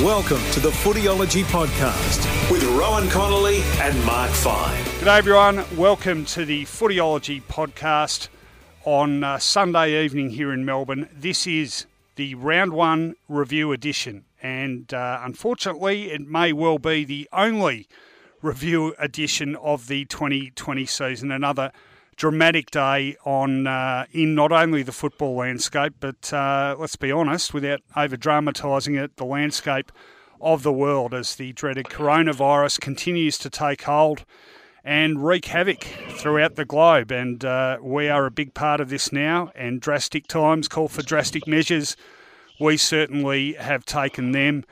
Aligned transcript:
Welcome 0.00 0.40
to 0.52 0.60
the 0.60 0.70
Footyology 0.70 1.44
Podcast 1.44 2.50
with 2.50 2.64
Rohan 2.64 3.10
Connolly 3.10 3.60
and 3.78 4.04
Mark 4.06 4.30
Fine. 4.30 4.82
G'day, 4.84 5.18
everyone. 5.18 5.64
Welcome 5.76 6.24
to 6.24 6.46
the 6.46 6.64
Footyology 6.64 7.42
Podcast 7.42 8.28
on 8.84 9.22
uh, 9.22 9.38
Sunday 9.38 10.02
evening 10.02 10.30
here 10.30 10.50
in 10.50 10.64
Melbourne. 10.64 11.10
This 11.12 11.46
is 11.46 11.84
the 12.16 12.34
round 12.36 12.72
one 12.72 13.16
review 13.28 13.70
edition, 13.70 14.24
and 14.42 14.94
uh, 14.94 15.20
unfortunately, 15.22 16.10
it 16.10 16.26
may 16.26 16.54
well 16.54 16.78
be 16.78 17.04
the 17.04 17.28
only 17.30 17.86
review 18.40 18.94
edition 18.98 19.54
of 19.56 19.88
the 19.88 20.06
2020 20.06 20.86
season. 20.86 21.30
Another 21.30 21.70
dramatic 22.16 22.70
day 22.70 23.16
on 23.24 23.66
uh, 23.66 24.06
in 24.12 24.34
not 24.34 24.52
only 24.52 24.82
the 24.82 24.92
football 24.92 25.36
landscape, 25.36 25.94
but 26.00 26.32
uh, 26.32 26.76
let's 26.78 26.96
be 26.96 27.12
honest, 27.12 27.54
without 27.54 27.80
over 27.96 28.16
dramatising 28.16 28.94
it, 28.94 29.16
the 29.16 29.24
landscape 29.24 29.92
of 30.40 30.62
the 30.62 30.72
world 30.72 31.14
as 31.14 31.36
the 31.36 31.52
dreaded 31.52 31.86
coronavirus 31.86 32.80
continues 32.80 33.38
to 33.38 33.48
take 33.48 33.82
hold 33.82 34.24
and 34.84 35.24
wreak 35.24 35.44
havoc 35.46 35.84
throughout 36.10 36.56
the 36.56 36.64
globe. 36.64 37.12
And 37.12 37.44
uh, 37.44 37.78
we 37.80 38.08
are 38.08 38.26
a 38.26 38.30
big 38.30 38.52
part 38.52 38.80
of 38.80 38.88
this 38.88 39.12
now, 39.12 39.52
and 39.54 39.80
drastic 39.80 40.26
times 40.26 40.68
call 40.68 40.88
for 40.88 41.02
drastic 41.02 41.46
measures. 41.46 41.96
We 42.60 42.76
certainly 42.76 43.54
have 43.54 43.84
taken 43.84 44.32
them. 44.32 44.64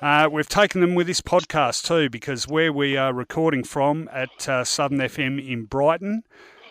Uh, 0.00 0.28
we've 0.30 0.48
taken 0.48 0.80
them 0.80 0.94
with 0.94 1.06
this 1.06 1.20
podcast 1.20 1.86
too, 1.86 2.08
because 2.08 2.46
where 2.46 2.72
we 2.72 2.96
are 2.96 3.12
recording 3.12 3.64
from 3.64 4.08
at 4.12 4.48
uh, 4.48 4.64
Southern 4.64 4.98
FM 4.98 5.46
in 5.46 5.64
Brighton, 5.64 6.22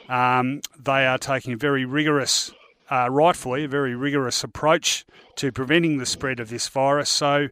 um, 0.09 0.61
they 0.77 1.05
are 1.05 1.17
taking 1.17 1.53
a 1.53 1.57
very 1.57 1.85
rigorous, 1.85 2.51
uh, 2.89 3.09
rightfully, 3.09 3.63
a 3.63 3.67
very 3.67 3.95
rigorous 3.95 4.43
approach 4.43 5.05
to 5.35 5.51
preventing 5.51 5.97
the 5.97 6.05
spread 6.05 6.39
of 6.39 6.49
this 6.49 6.67
virus. 6.67 7.09
So, 7.09 7.49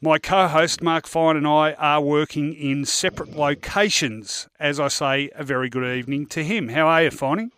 my 0.00 0.18
co 0.18 0.48
host 0.48 0.82
Mark 0.82 1.06
Fine 1.06 1.36
and 1.36 1.46
I 1.46 1.74
are 1.74 2.00
working 2.00 2.54
in 2.54 2.86
separate 2.86 3.36
locations. 3.36 4.48
As 4.58 4.80
I 4.80 4.88
say, 4.88 5.30
a 5.34 5.44
very 5.44 5.68
good 5.68 5.84
evening 5.84 6.26
to 6.26 6.42
him. 6.42 6.68
How 6.68 6.86
are 6.86 7.04
you, 7.04 7.10
Finding? 7.10 7.52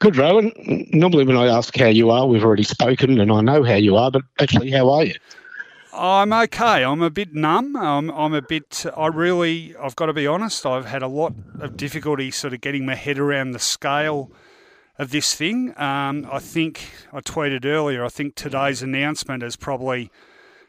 Good, 0.00 0.16
Rohan. 0.16 0.52
Normally, 0.92 1.24
when 1.24 1.36
I 1.36 1.46
ask 1.46 1.76
how 1.76 1.86
you 1.86 2.10
are, 2.10 2.26
we've 2.26 2.44
already 2.44 2.62
spoken 2.62 3.20
and 3.20 3.30
I 3.30 3.40
know 3.42 3.62
how 3.62 3.74
you 3.74 3.96
are, 3.96 4.10
but 4.10 4.22
actually, 4.40 4.70
how 4.70 4.90
are 4.90 5.04
you? 5.04 5.14
I'm 5.92 6.32
okay. 6.32 6.84
I'm 6.84 7.02
a 7.02 7.10
bit 7.10 7.34
numb. 7.34 7.76
I'm, 7.76 8.10
I'm 8.10 8.32
a 8.32 8.42
bit. 8.42 8.86
I 8.96 9.08
really. 9.08 9.74
I've 9.76 9.96
got 9.96 10.06
to 10.06 10.12
be 10.12 10.26
honest. 10.26 10.64
I've 10.64 10.86
had 10.86 11.02
a 11.02 11.08
lot 11.08 11.34
of 11.58 11.76
difficulty 11.76 12.30
sort 12.30 12.54
of 12.54 12.60
getting 12.60 12.86
my 12.86 12.94
head 12.94 13.18
around 13.18 13.50
the 13.50 13.58
scale 13.58 14.30
of 14.98 15.10
this 15.10 15.34
thing. 15.34 15.74
Um, 15.78 16.28
I 16.30 16.38
think 16.38 16.90
I 17.12 17.20
tweeted 17.20 17.64
earlier. 17.64 18.04
I 18.04 18.08
think 18.08 18.34
today's 18.34 18.82
announcement 18.82 19.42
has 19.42 19.56
probably 19.56 20.10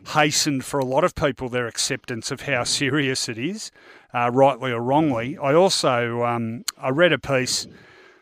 hastened 0.10 0.66
for 0.66 0.80
a 0.80 0.86
lot 0.86 1.04
of 1.04 1.14
people 1.14 1.50
their 1.50 1.68
acceptance 1.68 2.32
of 2.32 2.42
how 2.42 2.64
serious 2.64 3.30
it 3.30 3.38
is, 3.38 3.72
uh, 4.14 4.32
rightly 4.34 4.72
or 4.72 4.82
wrongly. 4.82 5.38
I 5.38 5.54
also 5.54 6.24
um, 6.24 6.66
I 6.78 6.90
read 6.90 7.14
a 7.14 7.20
piece 7.20 7.68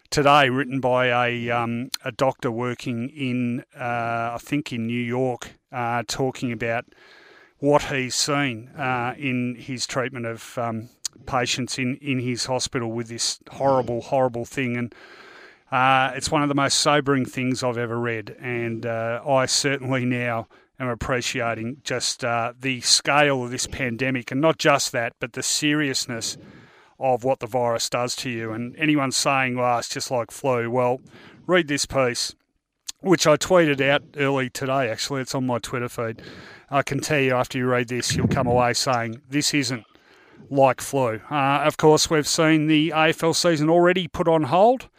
today 0.10 0.50
written 0.50 0.80
by 0.80 1.28
a 1.28 1.50
um, 1.50 1.90
a 2.04 2.12
doctor 2.12 2.52
working 2.52 3.10
in 3.10 3.64
uh, 3.76 4.34
I 4.34 4.38
think 4.40 4.74
in 4.74 4.88
New 4.88 5.02
York, 5.02 5.52
uh, 5.72 6.04
talking 6.08 6.52
about 6.52 6.86
what 7.60 7.84
he's 7.84 8.16
seen 8.16 8.70
uh, 8.70 9.14
in 9.18 9.56
his 9.56 9.86
treatment 9.86 10.26
of 10.26 10.58
um, 10.58 10.90
patients 11.26 11.78
in, 11.78 11.96
in 11.98 12.20
his 12.20 12.46
hospital 12.46 12.92
with 12.92 13.08
this 13.08 13.40
horrible 13.52 14.02
horrible 14.02 14.46
thing 14.46 14.78
and. 14.78 14.96
Uh, 15.72 16.12
it's 16.16 16.32
one 16.32 16.42
of 16.42 16.50
the 16.50 16.56
most 16.56 16.80
sobering 16.80 17.26
things 17.26 17.62
I've 17.62 17.78
ever 17.78 18.00
read, 18.00 18.36
and 18.40 18.88
uh, 18.88 19.22
I 19.24 19.46
certainly 19.46 20.04
now 20.04 20.48
am 20.80 20.88
appreciating 20.88 21.82
just 21.84 22.24
uh, 22.24 22.54
the 22.60 22.82
scale 22.82 23.44
of 23.44 23.52
this 23.52 23.68
pandemic, 23.68 24.32
and 24.32 24.42
not 24.42 24.58
just 24.58 24.92
that, 24.94 25.14
but 25.20 25.34
the 25.34 25.44
seriousness 25.44 26.40
of 27.00 27.24
what 27.24 27.40
the 27.40 27.48
virus 27.48 27.90
does 27.90 28.16
to 28.18 28.30
you. 28.30 28.52
And 28.52 28.76
anyone 28.78 29.12
saying, 29.12 29.56
well, 29.56 29.80
it's 29.80 29.90
just 29.90 30.12
like 30.12 30.32
flu, 30.32 30.70
well, 30.70 31.02
read 31.48 31.68
this 31.68 31.86
piece, 31.86 32.36
which 33.02 33.26
I 33.26 33.38
tweeted 33.38 33.82
out 33.82 34.04
early 34.18 34.50
today, 34.50 34.90
actually. 34.90 35.22
It's 35.22 35.36
on 35.36 35.46
my 35.46 35.60
Twitter 35.60 35.90
feed. 35.90 36.22
I 36.70 36.84
can 36.84 37.00
tell 37.00 37.20
you 37.20 37.36
after 37.36 37.58
you 37.58 37.68
read 37.68 37.88
this, 37.88 38.16
you'll 38.16 38.28
come 38.28 38.48
away 38.48 38.74
saying, 38.74 39.22
this 39.30 39.54
isn't 39.54 39.86
like 40.50 40.82
flu. 40.82 41.22
Uh, 41.32 41.62
of 41.64 41.78
course, 41.78 42.10
we've 42.10 42.28
seen 42.28 42.68
the 42.68 42.90
AFL 42.90 43.36
season 43.36 43.70
already 43.70 44.08
put 44.08 44.28
on 44.28 44.44
hold 44.44 44.90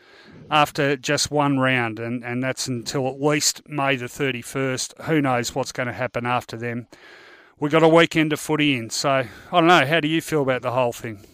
after 0.51 0.97
just 0.97 1.31
one 1.31 1.59
round, 1.59 1.99
and, 2.01 2.25
and 2.25 2.43
that's 2.43 2.67
until 2.67 3.07
at 3.09 3.21
least 3.21 3.63
May 3.69 3.97
the 3.97 4.07
31st. 4.07 5.05
Who 5.05 5.21
knows 5.21 5.55
what's 5.55 5.73
going 5.73 5.87
to 5.87 5.93
happen 5.93 6.27
after 6.27 6.57
them? 6.57 6.89
We've 7.59 7.71
got 7.71 7.83
a 7.83 7.89
weekend 7.89 8.33
of 8.33 8.41
footy 8.41 8.77
in, 8.77 8.91
so 8.91 9.11
I 9.11 9.29
don't 9.53 9.67
know. 9.67 9.87
How 9.87 10.01
do 10.01 10.09
you 10.09 10.21
feel 10.21 10.43
about 10.43 10.63
the 10.63 10.73
whole 10.73 10.93
thing? 10.93 11.25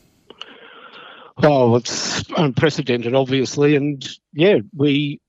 Oh, 1.42 1.76
it's 1.76 2.24
unprecedented, 2.36 3.14
obviously, 3.14 3.76
and 3.76 4.06
yeah, 4.32 4.58
we, 4.74 5.20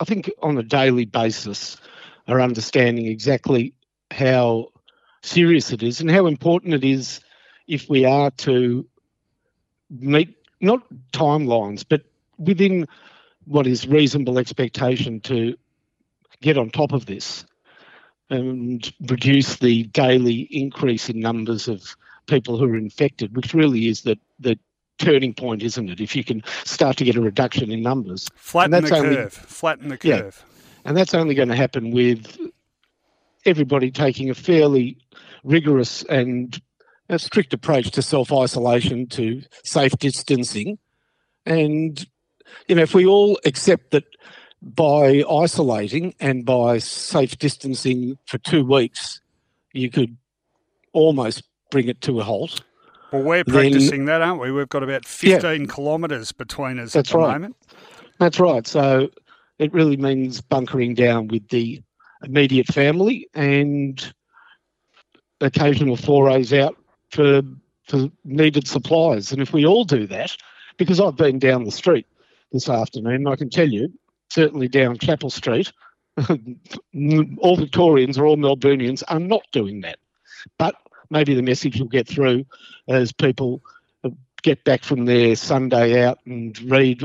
I 0.00 0.04
think, 0.04 0.30
on 0.42 0.58
a 0.58 0.62
daily 0.62 1.06
basis, 1.06 1.78
are 2.28 2.40
understanding 2.40 3.06
exactly 3.06 3.74
how 4.10 4.68
serious 5.22 5.72
it 5.72 5.82
is 5.82 6.00
and 6.00 6.10
how 6.10 6.26
important 6.26 6.74
it 6.74 6.84
is 6.84 7.20
if 7.66 7.88
we 7.88 8.04
are 8.04 8.30
to 8.32 8.86
meet 9.90 10.36
not 10.60 10.82
timelines, 11.12 11.84
but 11.88 12.02
within 12.38 12.86
what 13.46 13.66
is 13.66 13.86
reasonable 13.86 14.38
expectation 14.38 15.20
to 15.20 15.56
get 16.42 16.58
on 16.58 16.70
top 16.70 16.92
of 16.92 17.06
this 17.06 17.46
and 18.28 18.92
reduce 19.08 19.56
the 19.56 19.84
daily 19.84 20.40
increase 20.50 21.08
in 21.08 21.20
numbers 21.20 21.68
of 21.68 21.96
people 22.26 22.58
who 22.58 22.66
are 22.66 22.76
infected, 22.76 23.36
which 23.36 23.54
really 23.54 23.88
is 23.88 24.02
the, 24.02 24.18
the 24.40 24.58
turning 24.98 25.34
point, 25.34 25.62
isn't 25.62 25.88
it? 25.88 26.00
If 26.00 26.16
you 26.16 26.24
can 26.24 26.42
start 26.64 26.96
to 26.98 27.04
get 27.04 27.16
a 27.16 27.20
reduction 27.20 27.70
in 27.70 27.82
numbers, 27.82 28.28
flatten 28.36 28.70
the 28.84 28.96
only, 28.96 29.16
curve, 29.16 29.32
flatten 29.32 29.88
the 29.88 29.98
curve, 29.98 30.44
yeah, 30.44 30.68
and 30.84 30.96
that's 30.96 31.14
only 31.14 31.34
going 31.34 31.48
to 31.48 31.56
happen 31.56 31.90
with 31.90 32.38
everybody 33.44 33.90
taking 33.90 34.30
a 34.30 34.34
fairly 34.34 34.98
rigorous 35.44 36.02
and 36.04 36.60
a 37.08 37.18
strict 37.18 37.54
approach 37.54 37.90
to 37.92 38.02
self 38.02 38.32
isolation, 38.32 39.06
to 39.08 39.42
safe 39.64 39.92
distancing, 39.98 40.78
and 41.44 42.06
you 42.68 42.74
know, 42.74 42.82
if 42.82 42.94
we 42.94 43.06
all 43.06 43.38
accept 43.44 43.90
that 43.92 44.04
by 44.62 45.22
isolating 45.30 46.14
and 46.20 46.44
by 46.44 46.78
safe 46.78 47.38
distancing 47.38 48.18
for 48.26 48.38
two 48.38 48.64
weeks, 48.64 49.20
you 49.72 49.90
could 49.90 50.16
almost 50.92 51.44
bring 51.70 51.88
it 51.88 52.00
to 52.00 52.20
a 52.20 52.24
halt 52.24 52.62
well, 53.12 53.22
we're 53.22 53.44
practicing 53.44 54.04
then, 54.04 54.20
that, 54.20 54.22
aren't 54.22 54.40
we? 54.40 54.50
We've 54.50 54.68
got 54.68 54.82
about 54.82 55.04
15 55.04 55.60
yeah, 55.60 55.66
kilometres 55.66 56.32
between 56.32 56.78
us 56.78 56.92
that's 56.92 57.10
at 57.10 57.12
the 57.12 57.18
right. 57.18 57.32
moment. 57.32 57.56
That's 58.18 58.40
right. 58.40 58.66
So 58.66 59.08
it 59.58 59.72
really 59.72 59.96
means 59.96 60.40
bunkering 60.40 60.94
down 60.94 61.28
with 61.28 61.48
the 61.48 61.82
immediate 62.22 62.66
family 62.66 63.28
and 63.34 64.12
occasional 65.40 65.96
forays 65.96 66.52
out 66.52 66.76
for 67.10 67.42
for 67.84 68.10
needed 68.24 68.66
supplies. 68.66 69.30
And 69.30 69.40
if 69.40 69.52
we 69.52 69.64
all 69.64 69.84
do 69.84 70.06
that, 70.08 70.36
because 70.76 71.00
I've 71.00 71.16
been 71.16 71.38
down 71.38 71.64
the 71.64 71.70
street 71.70 72.06
this 72.52 72.68
afternoon, 72.68 73.28
I 73.28 73.36
can 73.36 73.48
tell 73.48 73.68
you, 73.68 73.92
certainly 74.28 74.66
down 74.66 74.98
Chapel 74.98 75.30
Street, 75.30 75.72
all 77.38 77.56
Victorians 77.56 78.18
or 78.18 78.26
all 78.26 78.36
Melburnians 78.36 79.04
are 79.08 79.20
not 79.20 79.42
doing 79.52 79.82
that. 79.82 79.98
But 80.58 80.74
maybe 81.10 81.34
the 81.34 81.42
message 81.42 81.78
will 81.78 81.88
get 81.88 82.06
through 82.06 82.44
as 82.88 83.12
people 83.12 83.62
get 84.42 84.62
back 84.64 84.84
from 84.84 85.06
their 85.06 85.34
Sunday 85.34 86.04
out 86.04 86.18
and 86.26 86.58
read 86.70 87.02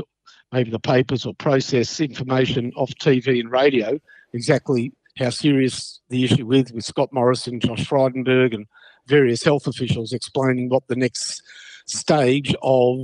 maybe 0.52 0.70
the 0.70 0.78
papers 0.78 1.26
or 1.26 1.34
process 1.34 1.98
information 1.98 2.72
off 2.76 2.90
TV 3.00 3.40
and 3.40 3.50
radio 3.50 3.98
exactly 4.32 4.92
how 5.18 5.30
serious 5.30 6.00
the 6.08 6.24
issue 6.24 6.52
is 6.52 6.72
with 6.72 6.84
Scott 6.84 7.12
Morrison, 7.12 7.60
Josh 7.60 7.86
Frydenberg, 7.86 8.54
and 8.54 8.66
various 9.06 9.42
health 9.42 9.66
officials 9.66 10.12
explaining 10.12 10.68
what 10.68 10.86
the 10.88 10.96
next 10.96 11.42
stage 11.86 12.54
of 12.62 13.00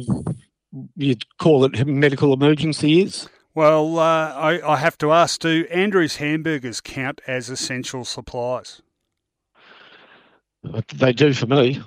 you'd 0.96 1.24
call 1.38 1.64
it 1.64 1.86
medical 1.86 2.32
emergency 2.32 3.00
is. 3.02 3.28
Well, 3.54 3.98
uh, 3.98 4.32
I, 4.34 4.74
I 4.74 4.76
have 4.76 4.96
to 4.98 5.12
ask 5.12 5.40
do 5.40 5.66
Andrew's 5.70 6.16
hamburgers 6.16 6.80
count 6.80 7.20
as 7.26 7.50
essential 7.50 8.04
supplies? 8.04 8.82
They 10.94 11.12
do 11.12 11.32
for 11.32 11.46
me. 11.46 11.80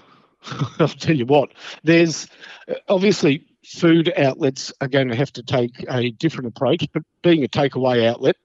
I'll 0.80 0.88
tell 0.88 1.16
you 1.16 1.26
what. 1.26 1.52
There's 1.84 2.28
obviously 2.88 3.46
food 3.66 4.12
outlets 4.18 4.74
are 4.82 4.88
going 4.88 5.10
to 5.10 5.16
have 5.16 5.32
to 5.34 5.44
take 5.44 5.86
a 5.90 6.12
different 6.12 6.48
approach, 6.48 6.86
but 6.94 7.04
being 7.22 7.44
a 7.44 7.48
takeaway 7.48 8.08
outlet, 8.08 8.38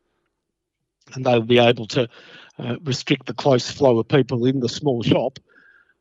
and 1.14 1.24
they'll 1.24 1.40
be 1.40 1.58
able 1.58 1.86
to 1.86 2.08
uh, 2.58 2.76
restrict 2.82 3.26
the 3.26 3.34
close 3.34 3.70
flow 3.70 3.98
of 3.98 4.08
people 4.08 4.44
in 4.44 4.60
the 4.60 4.68
small 4.68 5.02
shop. 5.02 5.38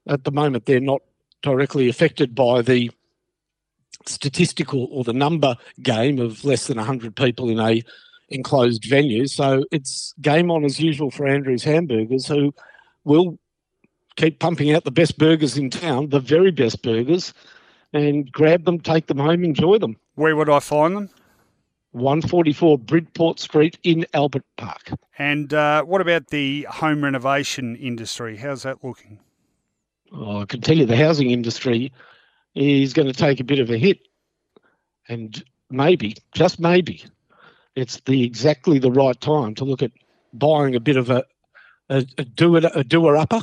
At 0.07 0.23
the 0.23 0.31
moment, 0.31 0.65
they're 0.65 0.79
not 0.79 1.01
directly 1.41 1.89
affected 1.89 2.35
by 2.35 2.61
the 2.61 2.91
statistical 4.05 4.87
or 4.91 5.03
the 5.03 5.13
number 5.13 5.55
game 5.81 6.19
of 6.19 6.43
less 6.43 6.67
than 6.67 6.77
100 6.77 7.15
people 7.15 7.49
in 7.49 7.59
a 7.59 7.81
enclosed 8.29 8.85
venue. 8.85 9.27
So 9.27 9.63
it's 9.71 10.13
game 10.21 10.51
on 10.51 10.65
as 10.65 10.79
usual 10.79 11.11
for 11.11 11.27
Andrews 11.27 11.63
Hamburgers, 11.63 12.27
who 12.27 12.53
will 13.03 13.37
keep 14.15 14.39
pumping 14.39 14.73
out 14.73 14.83
the 14.83 14.91
best 14.91 15.17
burgers 15.17 15.57
in 15.57 15.69
town, 15.69 16.09
the 16.09 16.19
very 16.19 16.51
best 16.51 16.81
burgers, 16.81 17.33
and 17.93 18.31
grab 18.31 18.65
them, 18.65 18.79
take 18.79 19.07
them 19.07 19.17
home, 19.17 19.43
enjoy 19.43 19.77
them. 19.77 19.97
Where 20.15 20.35
would 20.35 20.49
I 20.49 20.59
find 20.59 20.95
them? 20.95 21.09
144 21.91 22.77
Bridport 22.77 23.39
Street 23.39 23.77
in 23.83 24.05
Albert 24.13 24.43
Park. 24.57 24.91
And 25.17 25.53
uh, 25.53 25.83
what 25.83 26.01
about 26.01 26.27
the 26.27 26.67
home 26.69 27.03
renovation 27.03 27.77
industry? 27.77 28.35
How's 28.35 28.63
that 28.63 28.83
looking? 28.83 29.19
Oh, 30.11 30.41
I 30.41 30.45
can 30.45 30.59
tell 30.59 30.75
you 30.75 30.85
the 30.85 30.97
housing 30.97 31.31
industry 31.31 31.93
is 32.53 32.93
going 32.93 33.07
to 33.07 33.13
take 33.13 33.39
a 33.39 33.45
bit 33.45 33.59
of 33.59 33.69
a 33.69 33.77
hit. 33.77 33.99
And 35.07 35.41
maybe, 35.69 36.17
just 36.33 36.59
maybe, 36.59 37.03
it's 37.75 38.01
the 38.01 38.23
exactly 38.23 38.77
the 38.77 38.91
right 38.91 39.19
time 39.19 39.55
to 39.55 39.65
look 39.65 39.81
at 39.81 39.91
buying 40.33 40.75
a 40.75 40.79
bit 40.79 40.97
of 40.97 41.09
a, 41.09 41.23
a, 41.89 42.05
a 42.17 42.25
doer 42.25 42.61
a 42.73 42.83
doer 42.83 43.15
upper. 43.15 43.41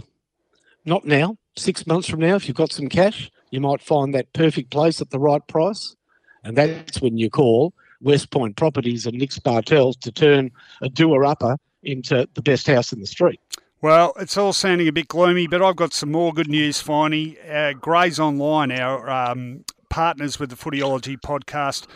Not 0.84 1.05
now, 1.05 1.37
six 1.56 1.87
months 1.87 2.08
from 2.08 2.20
now, 2.20 2.34
if 2.34 2.49
you've 2.49 2.56
got 2.56 2.73
some 2.73 2.88
cash, 2.88 3.31
you 3.50 3.61
might 3.61 3.82
find 3.82 4.14
that 4.14 4.32
perfect 4.32 4.70
place 4.70 5.00
at 5.00 5.11
the 5.11 5.19
right 5.19 5.46
price. 5.46 5.94
And 6.44 6.56
that's 6.56 7.00
when 7.00 7.19
you 7.19 7.31
call 7.31 7.73
West 8.00 8.31
Point 8.31 8.56
Properties 8.56 9.06
and 9.06 9.17
Nick 9.17 9.31
Spartels 9.31 9.99
to 10.00 10.11
turn 10.11 10.50
a 10.81 10.88
doer 10.88 11.25
upper 11.25 11.56
into 11.82 12.29
the 12.34 12.43
best 12.43 12.67
house 12.67 12.93
in 12.93 13.00
the 13.00 13.06
street. 13.06 13.40
Well, 13.81 14.12
it's 14.19 14.37
all 14.37 14.52
sounding 14.52 14.87
a 14.88 14.93
bit 14.93 15.08
gloomy, 15.08 15.49
but 15.49 15.61
I've 15.61 15.76
got 15.76 15.93
some 15.93 16.12
more 16.12 16.32
good 16.32 16.49
news, 16.49 16.82
Finey. 16.82 17.37
Uh, 17.49 17.73
Grays 17.73 18.20
Online, 18.20 18.70
our 18.73 19.11
um, 19.11 19.64
partners 19.88 20.38
with 20.38 20.50
the 20.50 20.56
Footyology 20.56 21.20
podcast, 21.20 21.87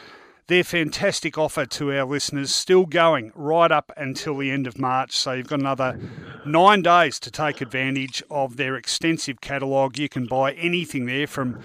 their 0.49 0.65
fantastic 0.65 1.39
offer 1.39 1.65
to 1.65 1.97
our 1.97 2.05
listeners 2.05 2.53
still 2.53 2.87
going 2.87 3.33
right 3.35 3.71
up 3.71 3.93
until 3.97 4.37
the 4.37 4.51
end 4.51 4.67
of 4.67 4.79
March. 4.79 5.17
So 5.17 5.33
you've 5.33 5.49
got 5.49 5.61
another 5.61 5.99
nine 6.47 6.83
days 6.83 7.19
to 7.21 7.31
take 7.31 7.61
advantage 7.61 8.23
of 8.31 8.57
their 8.57 8.77
extensive 8.77 9.41
catalogue. 9.41 9.99
You 9.99 10.09
can 10.09 10.27
buy 10.27 10.53
anything 10.53 11.07
there 11.07 11.27
from 11.27 11.61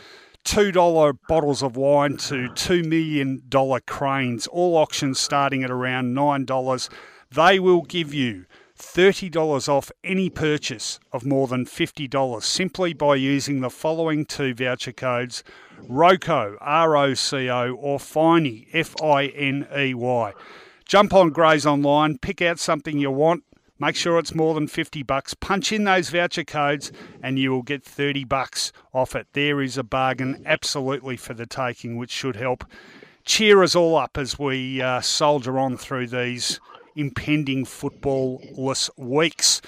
$2 0.46 1.18
bottles 1.28 1.62
of 1.62 1.76
wine 1.76 2.18
to 2.18 2.50
$2 2.50 2.86
million 2.86 3.42
cranes, 3.86 4.48
all 4.48 4.78
auctions 4.78 5.20
starting 5.20 5.64
at 5.64 5.72
around 5.72 6.16
$9. 6.16 6.90
They 7.32 7.60
will 7.60 7.84
give 7.84 8.14
you 8.14 8.46
$30 8.78 9.70
off 9.70 9.92
any 10.04 10.30
purchase 10.30 11.00
of 11.12 11.26
more 11.26 11.48
than 11.48 11.66
$50 11.66 12.44
simply 12.44 12.94
by 12.94 13.16
using 13.16 13.62
the 13.62 13.70
following 13.70 14.26
two 14.26 14.54
voucher 14.54 14.92
codes 14.92 15.44
ROCO, 15.88 16.58
R 16.60 16.98
O 16.98 17.14
C 17.14 17.50
O, 17.50 17.74
or 17.74 18.00
FINEY, 18.00 18.68
F 18.74 18.96
I 19.02 19.26
N 19.28 19.68
E 19.76 19.94
Y. 19.94 20.34
Jump 20.86 21.14
on 21.14 21.30
Grays 21.30 21.66
Online, 21.66 22.18
pick 22.18 22.42
out 22.42 22.60
something 22.60 22.98
you 22.98 23.12
want, 23.12 23.44
make 23.82 23.96
sure 23.96 24.20
it's 24.20 24.36
more 24.36 24.54
than 24.54 24.68
50 24.68 25.02
bucks, 25.02 25.34
punch 25.34 25.72
in 25.72 25.86
those 25.86 26.10
voucher 26.10 26.44
codes, 26.44 26.92
and 27.24 27.40
you 27.40 27.50
will 27.50 27.64
get 27.64 27.84
30 27.84 28.26
bucks 28.26 28.72
off 28.94 29.16
it. 29.16 29.26
There 29.34 29.60
is 29.60 29.76
a 29.76 29.84
bargain 29.84 30.44
absolutely 30.46 31.18
for 31.18 31.34
the 31.34 31.48
taking, 31.48 31.98
which 31.98 32.12
should 32.12 32.36
help 32.36 32.64
cheer 33.26 33.64
us 33.64 33.76
all 33.76 33.98
up 33.98 34.20
as 34.20 34.38
we 34.38 34.82
uh, 34.82 35.02
soldier 35.02 35.58
on 35.58 35.78
through 35.78 36.08
these 36.08 36.60
impending 36.96 37.66
footballless 37.66 38.90
weeks. 38.98 39.64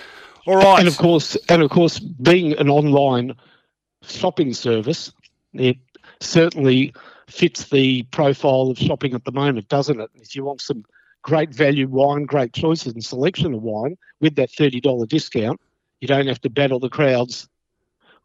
All 0.45 0.57
right, 0.57 0.79
and 0.79 0.87
of 0.87 0.97
course, 0.97 1.35
and 1.49 1.63
of 1.63 1.71
course, 1.71 1.97
being 1.97 2.53
an 2.59 2.69
online 2.69 3.33
shopping 4.03 4.53
service, 4.53 5.11
it 5.53 5.77
certainly 6.19 6.93
fits 7.27 7.69
the 7.69 8.03
profile 8.03 8.69
of 8.69 8.77
shopping 8.77 9.15
at 9.15 9.25
the 9.25 9.31
moment, 9.31 9.69
doesn't 9.69 9.99
it? 9.99 10.11
If 10.13 10.35
you 10.35 10.43
want 10.43 10.61
some 10.61 10.85
great 11.23 11.49
value 11.49 11.87
wine, 11.87 12.23
great 12.25 12.53
choices 12.53 12.93
and 12.93 13.03
selection 13.03 13.53
of 13.53 13.63
wine 13.63 13.97
with 14.21 14.35
that 14.35 14.51
thirty 14.51 14.79
dollar 14.79 15.05
discount, 15.05 15.59
you 15.99 16.07
don't 16.07 16.27
have 16.27 16.41
to 16.41 16.49
battle 16.49 16.79
the 16.79 16.89
crowds 16.89 17.49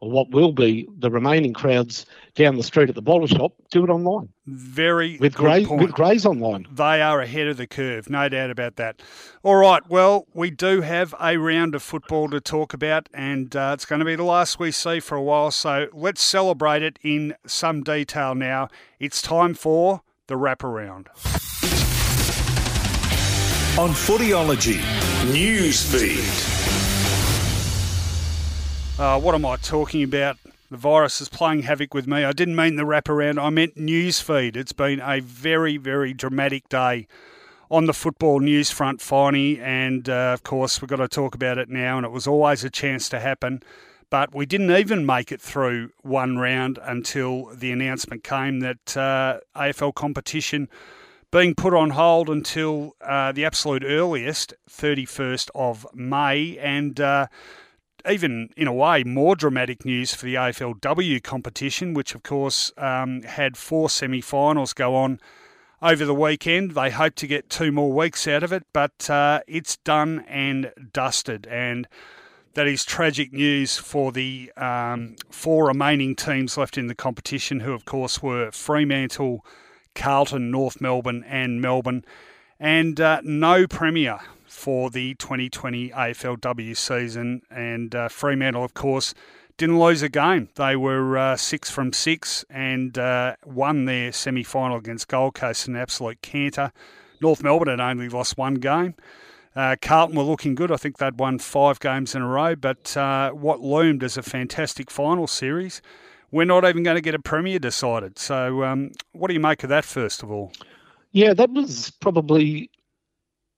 or 0.01 0.11
what 0.11 0.31
will 0.31 0.53
be 0.53 0.89
the 0.99 1.11
remaining 1.11 1.53
crowds 1.53 2.07
down 2.35 2.57
the 2.57 2.63
street 2.63 2.89
at 2.89 2.95
the 2.95 3.03
bottle 3.03 3.27
shop, 3.27 3.53
do 3.71 3.85
it 3.85 3.91
online. 3.91 4.29
Very 4.47 5.19
with 5.19 5.35
point. 5.35 5.69
with 5.71 5.93
Grays 5.93 6.25
online. 6.25 6.67
They 6.71 7.03
are 7.03 7.21
ahead 7.21 7.49
of 7.49 7.57
the 7.57 7.67
curve, 7.67 8.09
no 8.09 8.29
doubt 8.29 8.51
about 8.51 8.77
that. 8.77 9.03
All 9.43 9.57
right, 9.57 9.83
well, 9.89 10.27
we 10.35 10.51
do 10.51 10.83
have 10.83 11.15
a 11.21 11.37
round 11.37 11.75
of 11.75 11.83
football 11.83 12.29
to 12.31 12.41
talk 12.41 12.73
about, 12.73 13.09
and 13.13 13.55
uh, 13.57 13.73
it's 13.75 13.85
going 13.85 13.99
to 13.99 14.05
be 14.05 14.15
the 14.15 14.23
last 14.23 14.61
we 14.61 14.71
see 14.71 15.01
for 15.01 15.17
a 15.17 15.23
while. 15.23 15.51
So 15.51 15.89
let's 15.93 16.23
celebrate 16.23 16.83
it 16.83 16.99
in 17.03 17.35
some 17.47 17.83
detail 17.83 18.35
now. 18.35 18.69
It's 19.01 19.21
time 19.21 19.55
for 19.55 20.03
the 20.29 20.35
wraparound. 20.35 21.09
On 23.79 23.91
Footyology 23.91 24.81
Newsfeed. 25.31 26.19
Uh, 28.99 29.21
what 29.21 29.37
am 29.37 29.47
I 29.47 29.55
talking 29.55 30.03
about? 30.03 30.37
The 30.69 30.77
virus 30.77 31.21
is 31.21 31.29
playing 31.29 31.63
havoc 31.63 31.95
with 31.95 32.09
me. 32.09 32.25
I 32.25 32.33
didn't 32.33 32.57
mean 32.57 32.75
the 32.75 32.83
wraparound, 32.83 33.41
I 33.41 33.51
meant 33.51 33.77
newsfeed. 33.77 34.57
It's 34.57 34.73
been 34.73 35.01
a 35.01 35.21
very, 35.21 35.77
very 35.77 36.13
dramatic 36.13 36.69
day 36.69 37.07
on 37.71 37.87
the 37.87 37.95
football 37.95 38.41
news 38.41 38.73
front, 38.73 38.99
Finey, 38.99 39.61
and 39.61 40.09
uh, 40.09 40.33
of 40.35 40.43
course, 40.43 40.83
we've 40.83 40.89
got 40.89 40.97
to 40.97 41.07
talk 41.07 41.37
about 41.37 41.57
it 41.57 41.69
now, 41.69 41.99
and 41.99 42.05
it 42.05 42.11
was 42.11 42.27
always 42.27 42.65
a 42.65 42.71
chance 42.71 43.09
to 43.11 43.21
happen. 43.21 43.63
But 44.11 44.35
we 44.35 44.45
didn't 44.45 44.73
even 44.73 45.07
make 45.07 45.31
it 45.31 45.41
through 45.41 45.91
one 46.03 46.37
round 46.37 46.81
until 46.83 47.55
the 47.55 47.71
announcement 47.71 48.25
came 48.25 48.59
that 48.59 48.97
uh, 48.97 49.39
AFL 49.55 49.95
competition 49.95 50.69
being 51.31 51.55
put 51.55 51.75
on 51.75 51.91
hold 51.91 52.29
until 52.29 52.97
uh, 53.01 53.33
the 53.33 53.45
absolute 53.45 53.85
earliest, 53.85 54.55
31st 54.71 55.51
of 55.55 55.87
May, 55.95 56.57
and 56.59 56.99
uh, 57.01 57.27
even 58.09 58.51
in 58.57 58.67
a 58.67 58.73
way 58.73 59.05
more 59.05 59.37
dramatic 59.37 59.85
news 59.85 60.15
for 60.15 60.25
the 60.25 60.35
AFLW 60.35 61.23
competition, 61.23 61.95
which 61.95 62.15
of 62.15 62.23
course 62.23 62.73
um, 62.79 63.23
had 63.23 63.57
four 63.57 63.91
semi 63.91 64.21
finals 64.21 64.73
go 64.73 64.95
on 64.95 65.21
over 65.83 66.05
the 66.05 66.15
weekend. 66.15 66.73
They 66.73 66.91
hope 66.91 67.15
to 67.17 67.27
get 67.27 67.51
two 67.51 67.73
more 67.73 67.93
weeks 67.93 68.27
out 68.27 68.43
of 68.43 68.53
it, 68.53 68.65
but 68.73 69.11
uh, 69.11 69.41
it's 69.47 69.77
done 69.79 70.25
and 70.29 70.73
dusted. 70.93 71.47
And 71.49 71.87
that 72.55 72.67
is 72.67 72.85
tragic 72.85 73.33
news 73.33 73.77
for 73.77 74.13
the 74.13 74.51
um, 74.57 75.17
four 75.31 75.67
remaining 75.67 76.17
teams 76.17 76.57
left 76.57 76.79
in 76.79 76.87
the 76.87 76.95
competition, 76.95 77.61
who 77.61 77.73
of 77.73 77.85
course 77.85 78.23
were 78.23 78.51
Fremantle, 78.51 79.45
Carlton, 79.99 80.51
North 80.51 80.81
Melbourne, 80.81 81.25
and 81.27 81.61
Melbourne. 81.61 82.05
And 82.59 83.01
uh, 83.01 83.21
no 83.23 83.67
Premier 83.67 84.21
for 84.47 84.91
the 84.91 85.15
2020 85.15 85.91
AFLW 85.91 86.77
season. 86.77 87.43
And 87.51 87.95
uh, 87.95 88.09
Fremantle, 88.09 88.65
of 88.65 88.75
course, 88.75 89.15
didn't 89.59 89.79
lose 89.79 90.03
a 90.03 90.09
game. 90.09 90.49
They 90.55 90.77
were 90.77 91.19
uh, 91.19 91.37
six 91.37 91.71
from 91.71 91.93
six 91.93 92.45
and 92.49 92.97
uh, 92.97 93.37
won 93.45 93.85
their 93.85 94.13
semi 94.13 94.45
final 94.45 94.77
against 94.79 95.09
Gold 95.09 95.35
Coast, 95.35 95.69
an 95.69 95.77
absolute 95.77 96.23
canter. 96.23 96.73
North 97.21 97.43
Melbourne 97.43 97.69
had 97.69 97.81
only 97.81 98.09
lost 98.09 98.39
one 98.39 98.55
game. 98.55 98.95
Uh, 99.57 99.75
Carlton 99.83 100.17
were 100.17 100.23
looking 100.23 100.55
good. 100.55 100.71
I 100.71 100.77
think 100.77 100.99
they'd 100.99 101.19
won 101.19 101.41
five 101.41 101.81
games 101.81 102.15
in 102.15 102.23
a 102.23 102.27
row, 102.29 102.55
but 102.55 102.97
uh, 102.97 103.31
what 103.31 103.61
loomed 103.61 104.05
as 104.05 104.17
a 104.17 104.23
fantastic 104.23 104.89
final 104.91 105.27
series, 105.27 105.83
we're 106.31 106.45
not 106.45 106.65
even 106.65 106.83
going 106.83 106.97
to 106.97 107.01
get 107.01 107.15
a 107.15 107.19
premier 107.19 107.59
decided. 107.59 108.19
So, 108.19 108.65
um, 108.65 108.93
what 109.13 109.29
do 109.29 109.35
you 109.35 109.41
make 109.41 109.63
of 109.63 109.71
that, 109.71 109.85
first 109.85 110.23
of 110.23 110.31
all? 110.31 110.53
Yeah, 111.13 111.35
that 111.35 111.51
was 111.51 111.91
probably 112.01 112.71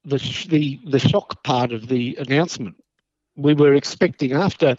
the 0.04 0.18
the 0.48 0.80
the 0.84 0.98
shock 0.98 1.42
part 1.42 1.72
of 1.72 1.88
the 1.88 2.16
announcement. 2.16 2.82
We 3.36 3.54
were 3.54 3.74
expecting 3.74 4.32
after 4.32 4.76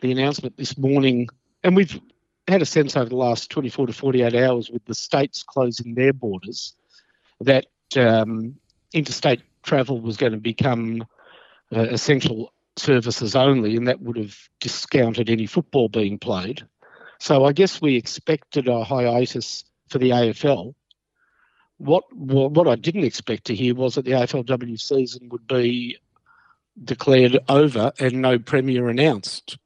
the 0.00 0.12
announcement 0.12 0.56
this 0.56 0.78
morning, 0.78 1.28
and 1.62 1.76
we've 1.76 2.00
had 2.48 2.62
a 2.62 2.66
sense 2.66 2.96
over 2.96 3.08
the 3.08 3.16
last 3.16 3.50
24 3.50 3.88
to 3.88 3.92
48 3.92 4.34
hours 4.34 4.70
with 4.70 4.84
the 4.84 4.94
states 4.94 5.42
closing 5.42 5.94
their 5.94 6.12
borders 6.12 6.74
that 7.40 7.66
um, 7.96 8.54
interstate 8.92 9.42
travel 9.62 10.00
was 10.00 10.16
going 10.16 10.32
to 10.32 10.38
become 10.38 11.04
uh, 11.74 11.80
essential 11.80 12.52
services 12.76 13.34
only, 13.34 13.76
and 13.76 13.88
that 13.88 14.00
would 14.00 14.16
have 14.16 14.36
discounted 14.60 15.28
any 15.28 15.46
football 15.46 15.88
being 15.88 16.18
played. 16.18 16.64
So 17.18 17.44
I 17.44 17.52
guess 17.52 17.80
we 17.80 17.96
expected 17.96 18.68
a 18.68 18.84
hiatus 18.84 19.64
for 19.88 19.98
the 19.98 20.10
AFL 20.10 20.74
what 21.78 22.04
what 22.14 22.66
I 22.66 22.74
didn't 22.76 23.04
expect 23.04 23.44
to 23.46 23.54
hear 23.54 23.74
was 23.74 23.94
that 23.94 24.04
the 24.04 24.12
AFLW 24.12 24.80
season 24.80 25.28
would 25.28 25.46
be 25.46 25.98
declared 26.82 27.38
over 27.48 27.92
and 27.98 28.22
no 28.22 28.38
premier 28.38 28.88
announced. 28.88 29.58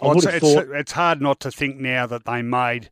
Oh, 0.00 0.12
it's, 0.12 0.26
it's, 0.26 0.38
thought... 0.38 0.68
it's 0.72 0.92
hard 0.92 1.20
not 1.20 1.40
to 1.40 1.50
think 1.50 1.76
now 1.76 2.06
that 2.06 2.24
they 2.24 2.42
made 2.42 2.90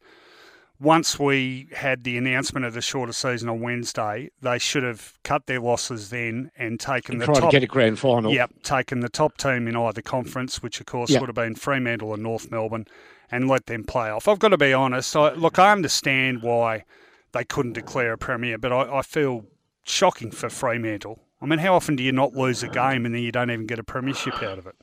once 0.78 1.18
we 1.18 1.68
had 1.72 2.04
the 2.04 2.18
announcement 2.18 2.66
of 2.66 2.74
the 2.74 2.82
shorter 2.82 3.12
season 3.12 3.48
on 3.48 3.60
Wednesday, 3.60 4.30
they 4.42 4.58
should 4.58 4.82
have 4.82 5.14
cut 5.24 5.46
their 5.46 5.60
losses 5.60 6.10
then 6.10 6.50
and 6.58 6.78
taken 6.78 7.14
and 7.14 7.22
the 7.22 7.26
top. 7.26 7.44
to 7.44 7.48
get 7.48 7.62
a 7.62 7.66
grand 7.66 7.98
final. 7.98 8.30
Yep, 8.30 8.62
taken 8.62 9.00
the 9.00 9.08
top 9.08 9.38
team 9.38 9.68
in 9.68 9.76
either 9.76 10.02
conference, 10.02 10.62
which 10.62 10.80
of 10.80 10.86
course 10.86 11.10
yep. 11.10 11.20
would 11.22 11.28
have 11.28 11.34
been 11.34 11.54
Fremantle 11.54 12.12
and 12.12 12.22
North 12.22 12.50
Melbourne, 12.50 12.86
and 13.30 13.48
let 13.48 13.66
them 13.66 13.84
play 13.84 14.10
off. 14.10 14.28
I've 14.28 14.38
got 14.38 14.48
to 14.48 14.58
be 14.58 14.72
honest. 14.72 15.14
I, 15.16 15.32
look, 15.34 15.58
I 15.58 15.72
understand 15.72 16.42
why 16.42 16.84
they 17.32 17.44
couldn't 17.44 17.74
declare 17.74 18.12
a 18.12 18.18
premier, 18.18 18.58
but 18.58 18.72
I, 18.72 18.98
I 18.98 19.02
feel 19.02 19.44
shocking 19.84 20.30
for 20.30 20.48
Fremantle. 20.48 21.20
I 21.40 21.46
mean, 21.46 21.58
how 21.58 21.74
often 21.74 21.96
do 21.96 22.02
you 22.02 22.12
not 22.12 22.34
lose 22.34 22.62
a 22.62 22.68
game 22.68 23.04
and 23.04 23.14
then 23.14 23.22
you 23.22 23.32
don't 23.32 23.50
even 23.50 23.66
get 23.66 23.78
a 23.78 23.84
premiership 23.84 24.42
out 24.42 24.58
of 24.58 24.66
it? 24.66 24.74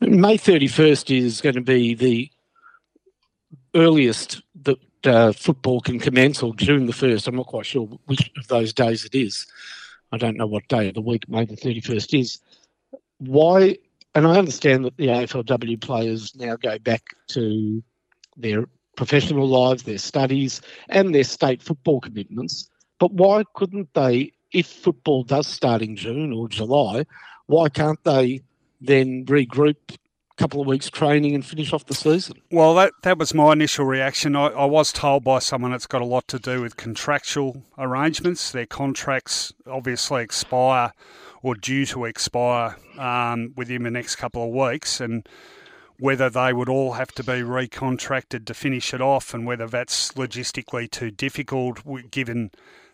May 0.00 0.38
31st 0.38 1.16
is 1.16 1.40
going 1.40 1.56
to 1.56 1.60
be 1.60 1.94
the 1.94 2.30
earliest 3.74 4.42
that 4.62 4.78
uh, 5.04 5.32
football 5.32 5.80
can 5.80 5.98
commence, 5.98 6.42
or 6.42 6.54
June 6.54 6.86
the 6.86 6.92
1st. 6.92 7.26
I'm 7.26 7.36
not 7.36 7.46
quite 7.46 7.66
sure 7.66 7.86
which 8.06 8.30
of 8.36 8.48
those 8.48 8.72
days 8.72 9.04
it 9.04 9.14
is. 9.14 9.46
I 10.12 10.18
don't 10.18 10.36
know 10.36 10.46
what 10.46 10.66
day 10.68 10.88
of 10.88 10.94
the 10.94 11.00
week 11.00 11.28
May 11.28 11.44
the 11.44 11.56
31st 11.56 12.20
is. 12.20 12.38
Why? 13.18 13.76
And 14.14 14.26
I 14.26 14.36
understand 14.36 14.84
that 14.84 14.96
the 14.96 15.06
AFLW 15.06 15.80
players 15.80 16.34
now 16.34 16.56
go 16.56 16.78
back 16.78 17.02
to 17.28 17.82
their 18.36 18.64
professional 18.96 19.46
lives, 19.46 19.84
their 19.84 19.98
studies, 19.98 20.60
and 20.88 21.14
their 21.14 21.24
state 21.24 21.62
football 21.62 22.00
commitments. 22.00 22.68
But 22.98 23.12
why 23.12 23.44
couldn't 23.54 23.94
they, 23.94 24.32
if 24.52 24.66
football 24.66 25.22
does 25.22 25.46
start 25.46 25.80
in 25.82 25.96
June 25.96 26.32
or 26.32 26.48
July, 26.48 27.06
why 27.46 27.68
can't 27.68 28.02
they 28.04 28.42
then 28.80 29.24
regroup 29.26 29.76
couple 30.40 30.62
of 30.62 30.66
weeks 30.66 30.88
training 30.88 31.34
and 31.34 31.44
finish 31.44 31.70
off 31.70 31.84
the 31.84 31.94
season. 31.94 32.40
Well, 32.50 32.74
that 32.76 32.94
that 33.02 33.18
was 33.18 33.34
my 33.34 33.52
initial 33.52 33.84
reaction. 33.84 34.34
I, 34.34 34.46
I 34.46 34.64
was 34.64 34.90
told 34.90 35.22
by 35.22 35.38
someone 35.38 35.74
it's 35.74 35.86
got 35.86 36.00
a 36.00 36.06
lot 36.06 36.28
to 36.28 36.38
do 36.38 36.62
with 36.62 36.78
contractual 36.78 37.62
arrangements. 37.76 38.50
Their 38.50 38.64
contracts 38.64 39.52
obviously 39.66 40.22
expire 40.22 40.92
or 41.42 41.54
due 41.54 41.86
to 41.86 42.04
expire 42.04 42.76
um, 42.98 43.52
within 43.56 43.82
the 43.82 43.90
next 43.90 44.16
couple 44.16 44.44
of 44.44 44.50
weeks, 44.50 45.00
and 45.00 45.28
whether 45.98 46.30
they 46.30 46.52
would 46.52 46.68
all 46.68 46.92
have 46.92 47.12
to 47.12 47.22
be 47.22 47.40
recontracted 47.42 48.46
to 48.46 48.54
finish 48.54 48.92
it 48.94 49.00
off, 49.00 49.34
and 49.34 49.46
whether 49.46 49.66
that's 49.66 50.12
logistically 50.12 50.90
too 50.90 51.10
difficult 51.10 51.80
given 52.10 52.50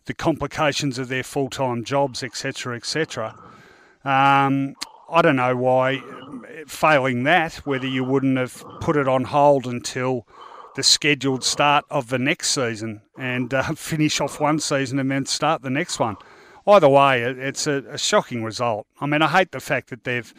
the 0.06 0.14
complications 0.14 0.98
of 0.98 1.08
their 1.08 1.22
full 1.22 1.50
time 1.50 1.84
jobs, 1.84 2.22
etc., 2.22 2.76
etc. 2.76 3.34
Um, 4.04 4.76
I 5.08 5.22
don't 5.22 5.36
know 5.36 5.56
why, 5.56 6.02
failing 6.66 7.24
that, 7.24 7.54
whether 7.66 7.86
you 7.86 8.02
wouldn't 8.02 8.38
have 8.38 8.64
put 8.80 8.96
it 8.96 9.06
on 9.06 9.24
hold 9.24 9.66
until 9.66 10.26
the 10.74 10.82
scheduled 10.82 11.44
start 11.44 11.84
of 11.90 12.08
the 12.08 12.18
next 12.18 12.50
season 12.50 13.02
and 13.16 13.52
uh, 13.54 13.62
finish 13.74 14.20
off 14.20 14.40
one 14.40 14.58
season 14.58 14.98
and 14.98 15.10
then 15.10 15.24
start 15.26 15.62
the 15.62 15.70
next 15.70 15.98
one. 15.98 16.16
Either 16.66 16.88
way, 16.88 17.22
it's 17.22 17.66
a, 17.66 17.84
a, 17.90 17.98
shocking 17.98 18.42
result. 18.42 18.86
I 19.00 19.06
mean, 19.06 19.22
I 19.22 19.28
hate 19.28 19.52
the 19.52 19.60
fact 19.60 19.90
that 19.90 20.04
they've 20.04 20.34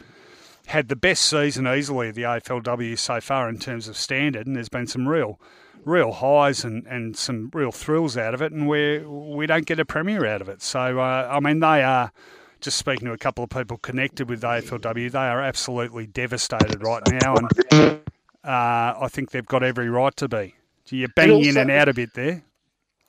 had 0.67 0.89
the 0.89 0.95
best 0.95 1.23
season 1.23 1.65
easily 1.67 2.09
of 2.09 2.15
the 2.15 2.23
AFLW 2.23 2.97
so 2.99 3.21
far 3.21 3.47
in 3.47 3.57
terms 3.59 3.87
of 3.87 3.95
standard, 3.95 4.45
and 4.45 4.55
there's 4.55 4.67
been 4.67 4.87
some 4.87 5.07
real, 5.07 5.39
real 5.85 6.11
highs 6.11 6.65
and, 6.65 6.85
and 6.87 7.15
some 7.15 7.49
real 7.53 7.71
thrills 7.71 8.17
out 8.17 8.33
of 8.33 8.41
it, 8.41 8.51
and 8.51 8.67
we 8.67 8.99
we 8.99 9.45
don't 9.45 9.65
get 9.65 9.79
a 9.79 9.85
premier 9.85 10.25
out 10.25 10.41
of 10.41 10.49
it. 10.49 10.61
So, 10.61 10.99
uh, 10.99 11.29
I 11.31 11.39
mean, 11.39 11.61
they 11.61 11.81
are 11.83 12.11
just 12.59 12.77
speaking 12.77 13.05
to 13.05 13.13
a 13.13 13.17
couple 13.17 13.43
of 13.43 13.49
people 13.49 13.77
connected 13.77 14.29
with 14.29 14.41
the 14.41 14.47
AFLW, 14.47 15.11
they 15.11 15.19
are 15.19 15.41
absolutely 15.41 16.07
devastated 16.07 16.83
right 16.83 17.03
now, 17.21 17.35
and 17.35 17.51
uh, 17.71 17.99
I 18.43 19.07
think 19.09 19.31
they've 19.31 19.45
got 19.45 19.63
every 19.63 19.89
right 19.89 20.15
to 20.17 20.27
be. 20.27 20.55
Do 20.85 20.97
You're 20.97 21.09
banging 21.09 21.35
also, 21.35 21.49
in 21.49 21.57
and 21.57 21.71
out 21.71 21.89
a 21.89 21.93
bit 21.93 22.13
there. 22.13 22.43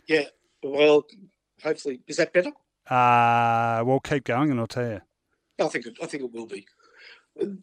Yeah, 0.06 0.24
well, 0.62 1.04
hopefully, 1.62 2.00
is 2.06 2.16
that 2.16 2.32
better? 2.32 2.50
Uh, 2.88 3.82
well, 3.84 4.00
keep 4.00 4.24
going, 4.24 4.50
and 4.50 4.60
I'll 4.60 4.66
tell 4.66 4.88
you. 4.88 5.00
I 5.60 5.68
think 5.68 5.86
it, 5.86 5.98
I 6.02 6.06
think 6.06 6.22
it 6.22 6.32
will 6.32 6.46
be. 6.46 6.66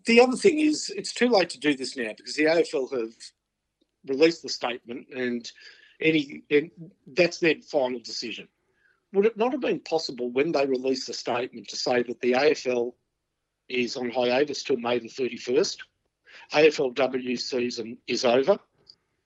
The 0.05 0.21
other 0.21 0.37
thing 0.37 0.59
is, 0.59 0.91
it's 0.95 1.13
too 1.13 1.29
late 1.29 1.49
to 1.51 1.59
do 1.59 1.75
this 1.75 1.97
now 1.97 2.13
because 2.15 2.35
the 2.35 2.45
AFL 2.45 2.91
have 2.91 3.13
released 4.07 4.43
the 4.43 4.49
statement, 4.49 5.07
and 5.15 5.49
any 5.99 6.43
and 6.51 6.71
that's 7.07 7.39
their 7.39 7.55
final 7.61 7.99
decision 7.99 8.47
would 9.15 9.25
it 9.25 9.37
not 9.37 9.53
have 9.53 9.61
been 9.61 9.79
possible 9.79 10.29
when 10.29 10.51
they 10.51 10.65
released 10.65 11.07
the 11.07 11.13
statement 11.13 11.69
to 11.69 11.77
say 11.77 12.03
that 12.03 12.19
the 12.19 12.33
AFL 12.33 12.93
is 13.69 13.95
on 13.95 14.09
hiatus 14.09 14.61
till 14.61 14.77
May 14.77 14.99
the 14.99 15.07
31st? 15.07 15.77
AFLW 16.53 17.39
season 17.39 17.97
is 18.07 18.25
over. 18.25 18.59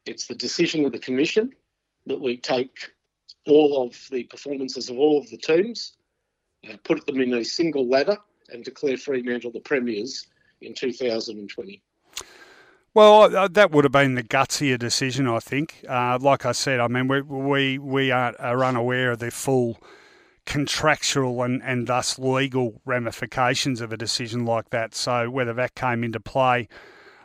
It's 0.05 0.27
the 0.27 0.35
decision 0.35 0.85
of 0.85 0.91
the 0.91 0.99
Commission 0.99 1.51
that 2.05 2.21
we 2.21 2.37
take 2.37 2.91
all 3.49 3.85
of 3.85 3.95
the 4.11 4.23
performances 4.23 4.89
of 4.89 4.97
all 4.97 5.19
of 5.19 5.29
the 5.29 5.37
teams, 5.37 5.93
uh, 6.69 6.75
put 6.83 7.05
them 7.05 7.21
in 7.21 7.33
a 7.33 7.43
single 7.43 7.87
ladder, 7.87 8.17
and 8.51 8.63
declare 8.63 8.97
Fremantle 8.97 9.51
the 9.51 9.59
premiers 9.59 10.27
in 10.61 10.73
2020. 10.73 11.81
Well, 12.95 13.49
that 13.49 13.71
would 13.71 13.85
have 13.85 13.91
been 13.91 14.15
the 14.15 14.23
gutsier 14.23 14.77
decision, 14.77 15.27
I 15.27 15.39
think. 15.39 15.83
Uh, 15.87 16.17
like 16.19 16.45
I 16.45 16.53
said, 16.53 16.79
I 16.79 16.87
mean, 16.87 17.07
we 17.07 17.21
we, 17.21 17.77
we 17.77 18.11
are, 18.11 18.35
are 18.39 18.63
unaware 18.63 19.11
of 19.11 19.19
the 19.19 19.29
full 19.29 19.77
contractual 20.45 21.43
and, 21.43 21.61
and 21.63 21.85
thus 21.85 22.17
legal 22.17 22.81
ramifications 22.83 23.81
of 23.81 23.93
a 23.93 23.97
decision 23.97 24.45
like 24.45 24.71
that. 24.71 24.95
So 24.95 25.29
whether 25.29 25.53
that 25.53 25.75
came 25.75 26.03
into 26.03 26.19
play, 26.19 26.67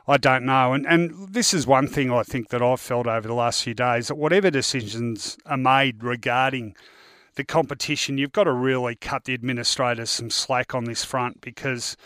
I 0.06 0.18
don't 0.18 0.44
know. 0.44 0.72
And 0.72 0.86
and 0.86 1.28
this 1.32 1.54
is 1.54 1.66
one 1.66 1.86
thing 1.86 2.10
I 2.10 2.22
think 2.22 2.48
that 2.48 2.62
I've 2.62 2.80
felt 2.80 3.06
over 3.06 3.26
the 3.26 3.34
last 3.34 3.64
few 3.64 3.74
days 3.74 4.08
that 4.08 4.16
whatever 4.16 4.50
decisions 4.50 5.38
are 5.46 5.56
made 5.56 6.04
regarding 6.04 6.76
the 7.36 7.44
competition, 7.44 8.18
you've 8.18 8.32
got 8.32 8.44
to 8.44 8.52
really 8.52 8.94
cut 8.94 9.24
the 9.24 9.34
administrators 9.34 10.10
some 10.10 10.30
slack 10.30 10.74
on 10.74 10.84
this 10.84 11.04
front 11.04 11.40
because 11.40 11.96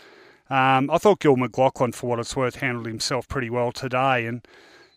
um, 0.49 0.89
I 0.89 0.97
thought 0.97 1.19
Gil 1.19 1.35
McLachlan, 1.35 1.93
for 1.93 2.07
what 2.07 2.19
it's 2.19 2.35
worth, 2.35 2.55
handled 2.55 2.87
himself 2.87 3.27
pretty 3.27 3.49
well 3.49 3.71
today. 3.71 4.25
And 4.25 4.47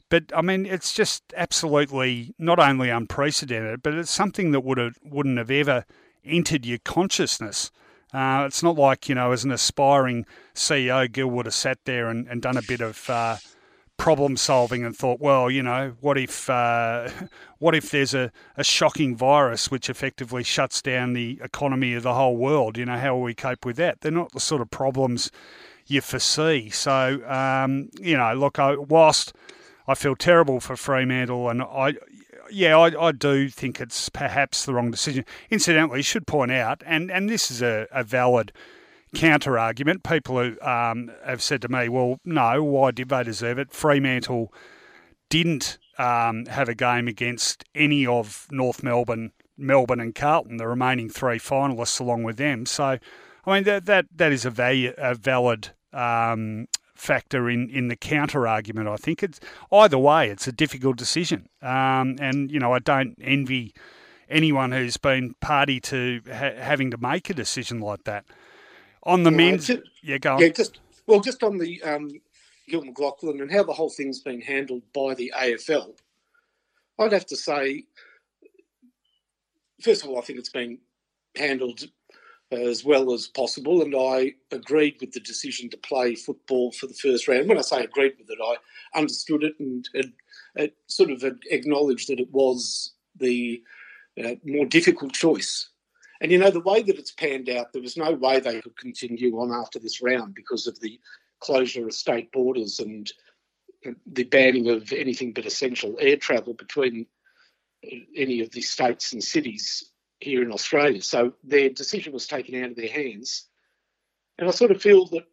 but 0.09 0.25
I 0.35 0.43
mean, 0.43 0.65
it's 0.67 0.93
just 0.93 1.25
absolutely 1.37 2.35
not 2.39 2.59
only 2.59 2.89
unprecedented, 2.89 3.83
but 3.83 3.95
it's 3.95 4.11
something 4.11 4.53
that 4.53 4.61
would 4.61 4.79
have 4.79 4.99
wouldn't 5.03 5.39
have 5.39 5.51
ever 5.51 5.85
entered 6.25 6.65
your 6.65 6.79
consciousness. 6.85 7.73
Uh, 8.13 8.45
it's 8.47 8.63
not 8.63 8.77
like 8.77 9.09
you 9.09 9.15
know, 9.15 9.33
as 9.33 9.45
an 9.45 9.51
aspiring 9.51 10.27
CEO, 10.55 11.11
Gil 11.11 11.29
would 11.29 11.47
have 11.47 11.55
sat 11.55 11.79
there 11.85 12.09
and, 12.09 12.27
and 12.29 12.43
done 12.43 12.57
a 12.57 12.63
bit 12.63 12.81
of 12.81 13.09
uh, 13.09 13.37
problem 13.97 14.37
solving 14.37 14.85
and 14.85 14.97
thought, 14.97 15.21
well, 15.21 15.49
you 15.51 15.63
know, 15.63 15.95
what 16.01 16.19
if 16.19 16.51
uh, 16.51 17.09
what 17.59 17.75
if 17.75 17.91
there's 17.91 18.15
a, 18.15 18.33
a 18.57 18.65
shocking 18.65 19.17
virus 19.17 19.71
which 19.71 19.89
effectively 19.89 20.43
shuts 20.43 20.83
down 20.83 21.13
the 21.13 21.41
economy 21.43 21.95
of 21.95 22.03
the 22.03 22.15
whole 22.15 22.37
world? 22.37 22.77
You 22.77 22.87
know, 22.87 22.99
how 22.99 23.15
will 23.15 23.23
we 23.23 23.35
cope 23.35 23.65
with 23.65 23.77
that? 23.77 24.01
They're 24.01 24.13
not 24.13 24.33
the 24.33 24.41
sort 24.41 24.61
of 24.61 24.71
problems 24.71 25.31
you 25.87 26.01
foresee. 26.01 26.71
So, 26.71 27.21
um, 27.29 27.91
you 28.01 28.17
know, 28.17 28.35
look, 28.35 28.59
I, 28.59 28.75
whilst 28.77 29.33
I 29.87 29.95
feel 29.95 30.17
terrible 30.17 30.61
for 30.61 30.77
Fremantle, 30.77 31.49
and 31.49 31.63
I, 31.63 31.95
yeah, 32.53 32.79
I, 32.79 33.09
I 33.09 33.13
do 33.13 33.49
think 33.49 33.81
it's 33.81 34.09
perhaps 34.09 34.65
the 34.65 34.75
wrong 34.75 34.91
decision. 34.91 35.25
Incidentally, 35.51 36.01
you 36.01 36.05
should 36.05 36.27
point 36.27 36.53
out, 36.53 36.83
and, 36.87 37.11
and 37.11 37.29
this 37.29 37.51
is 37.51 37.63
a, 37.63 37.87
a 37.91 38.05
valid 38.05 38.53
counter 39.15 39.59
argument. 39.59 40.03
People 40.03 40.39
who, 40.39 40.61
um, 40.61 41.11
have 41.25 41.43
said 41.43 41.63
to 41.63 41.69
me, 41.69 41.89
well, 41.89 42.19
no, 42.25 42.63
why 42.63 42.91
did 42.91 43.09
they 43.09 43.23
deserve 43.25 43.59
it? 43.59 43.73
Fremantle 43.73 44.53
didn't 45.29 45.79
um, 45.99 46.47
have 46.47 46.69
a 46.69 46.75
game 46.75 47.09
against 47.09 47.65
any 47.75 48.07
of 48.07 48.47
North 48.51 48.83
Melbourne, 48.83 49.33
Melbourne 49.57 50.01
and 50.01 50.15
Carlton, 50.15 50.57
the 50.57 50.67
remaining 50.67 51.09
three 51.09 51.39
finalists, 51.39 52.01
along 52.01 52.23
with 52.23 52.37
them. 52.37 52.67
So, 52.67 52.99
I 53.47 53.55
mean, 53.55 53.65
that 53.65 53.87
that, 53.87 54.07
that 54.15 54.33
is 54.33 54.45
a, 54.45 54.51
value, 54.51 54.93
a 54.99 55.15
valid 55.15 55.71
um, 55.93 56.69
factor 57.03 57.51
in, 57.51 57.69
in 57.69 57.89
the 57.89 57.97
counter 57.97 58.47
argument. 58.47 58.89
I 58.89 58.97
think 58.97 59.23
it's 59.23 59.41
either 59.73 59.99
way, 59.99 60.31
it's 60.31 60.47
a 60.47 60.53
difficult 60.53 60.97
decision, 60.97 61.49
um, 61.61 62.17
and 62.21 62.51
you 62.51 62.61
know, 62.61 62.73
I 62.73 62.79
don't 62.79 63.19
envy 63.21 63.75
anyone 64.31 64.71
who's 64.71 64.97
been 64.97 65.35
party 65.41 65.81
to 65.81 66.21
ha- 66.27 66.57
having 66.59 66.91
to 66.93 66.97
make 66.97 67.29
a 67.29 67.35
decision 67.35 67.81
like 67.81 68.05
that. 68.05 68.25
On 69.03 69.25
the 69.25 69.31
well, 69.31 69.37
men's, 69.37 69.67
just, 69.67 69.83
yeah, 70.03 70.19
go 70.19 70.35
on. 70.35 70.41
Yeah, 70.41 70.49
just 70.49 70.79
well, 71.07 71.21
just 71.21 71.43
on 71.43 71.59
the 71.59 71.83
um, 71.83 72.09
Gil 72.69 72.83
McLachlan 72.83 73.43
and 73.43 73.51
how 73.51 73.65
the 73.65 73.73
whole 73.73 73.91
thing's 73.91 74.21
been 74.21 74.41
handled 74.41 74.83
by 74.95 75.15
the 75.15 75.33
AFL. 75.37 75.99
I'd 77.01 77.13
have 77.13 77.27
to 77.27 77.37
say, 77.37 77.85
first 79.81 80.05
of 80.05 80.11
all, 80.11 80.19
I 80.19 80.21
think 80.21 80.39
it's 80.39 80.51
been 80.51 80.79
handled 81.35 81.83
as 82.53 82.85
well 82.85 83.13
as 83.13 83.29
possible, 83.29 83.83
and 83.83 83.95
I 83.97 84.35
agreed 84.51 84.97
with 85.01 85.13
the 85.13 85.21
decision 85.21 85.71
to 85.71 85.77
play 85.77 86.15
football 86.15 86.73
for 86.73 86.87
the 86.87 86.95
first 86.95 87.29
round. 87.29 87.49
When 87.49 87.59
I 87.59 87.63
say 87.63 87.83
agreed 87.83 88.15
with 88.19 88.31
it, 88.31 88.39
I 88.43 88.99
understood 88.99 89.43
it 89.43 89.55
and, 89.59 89.89
and, 89.95 90.13
and 90.57 90.71
sort 90.87 91.11
of 91.11 91.25
acknowledged 91.51 92.09
that 92.09 92.21
it 92.21 92.31
was 92.31 92.93
the 93.17 93.63
uh, 94.23 94.35
more 94.45 94.67
difficult 94.67 95.13
choice. 95.13 95.69
And 96.21 96.31
you 96.31 96.39
know, 96.39 96.51
the 96.51 96.61
way 96.61 96.83
that 96.83 96.99
it's 96.99 97.11
panned 97.11 97.49
out, 97.49 97.73
there 97.73 97.83
was 97.83 97.97
no 97.97 98.13
way 98.13 98.39
they 98.39 98.61
could 98.61 98.77
continue 98.77 99.39
on 99.41 99.53
after 99.53 99.79
this 99.79 100.03
round 100.03 100.35
because 100.35 100.67
of 100.67 100.79
the 100.81 101.01
closure 101.41 101.87
of 101.87 101.95
state 101.95 102.31
borders 102.33 102.79
and 102.79 103.11
the 104.07 104.25
banning 104.25 104.71
of 104.71 104.93
anything 104.93 105.33
but 105.33 105.47
essential 105.47 105.97
air 106.01 106.17
travel 106.17 106.55
between 106.55 107.07
any 108.17 108.41
of 108.41 108.51
the 108.53 108.61
states 108.61 109.13
and 109.13 109.25
cities 109.25 109.92
here 110.23 110.43
in 110.43 110.53
Australia. 110.53 111.03
So 111.03 111.35
their 111.43 111.69
decision 111.71 112.13
was 112.13 112.27
taken 112.27 112.63
out 112.63 112.71
of 112.71 112.77
their 112.77 112.89
hands. 112.89 113.49
And 114.39 114.49
I 114.49 114.53
sort 114.53 114.71
of 114.71 114.81
feel 114.81 115.07
that 115.07 115.25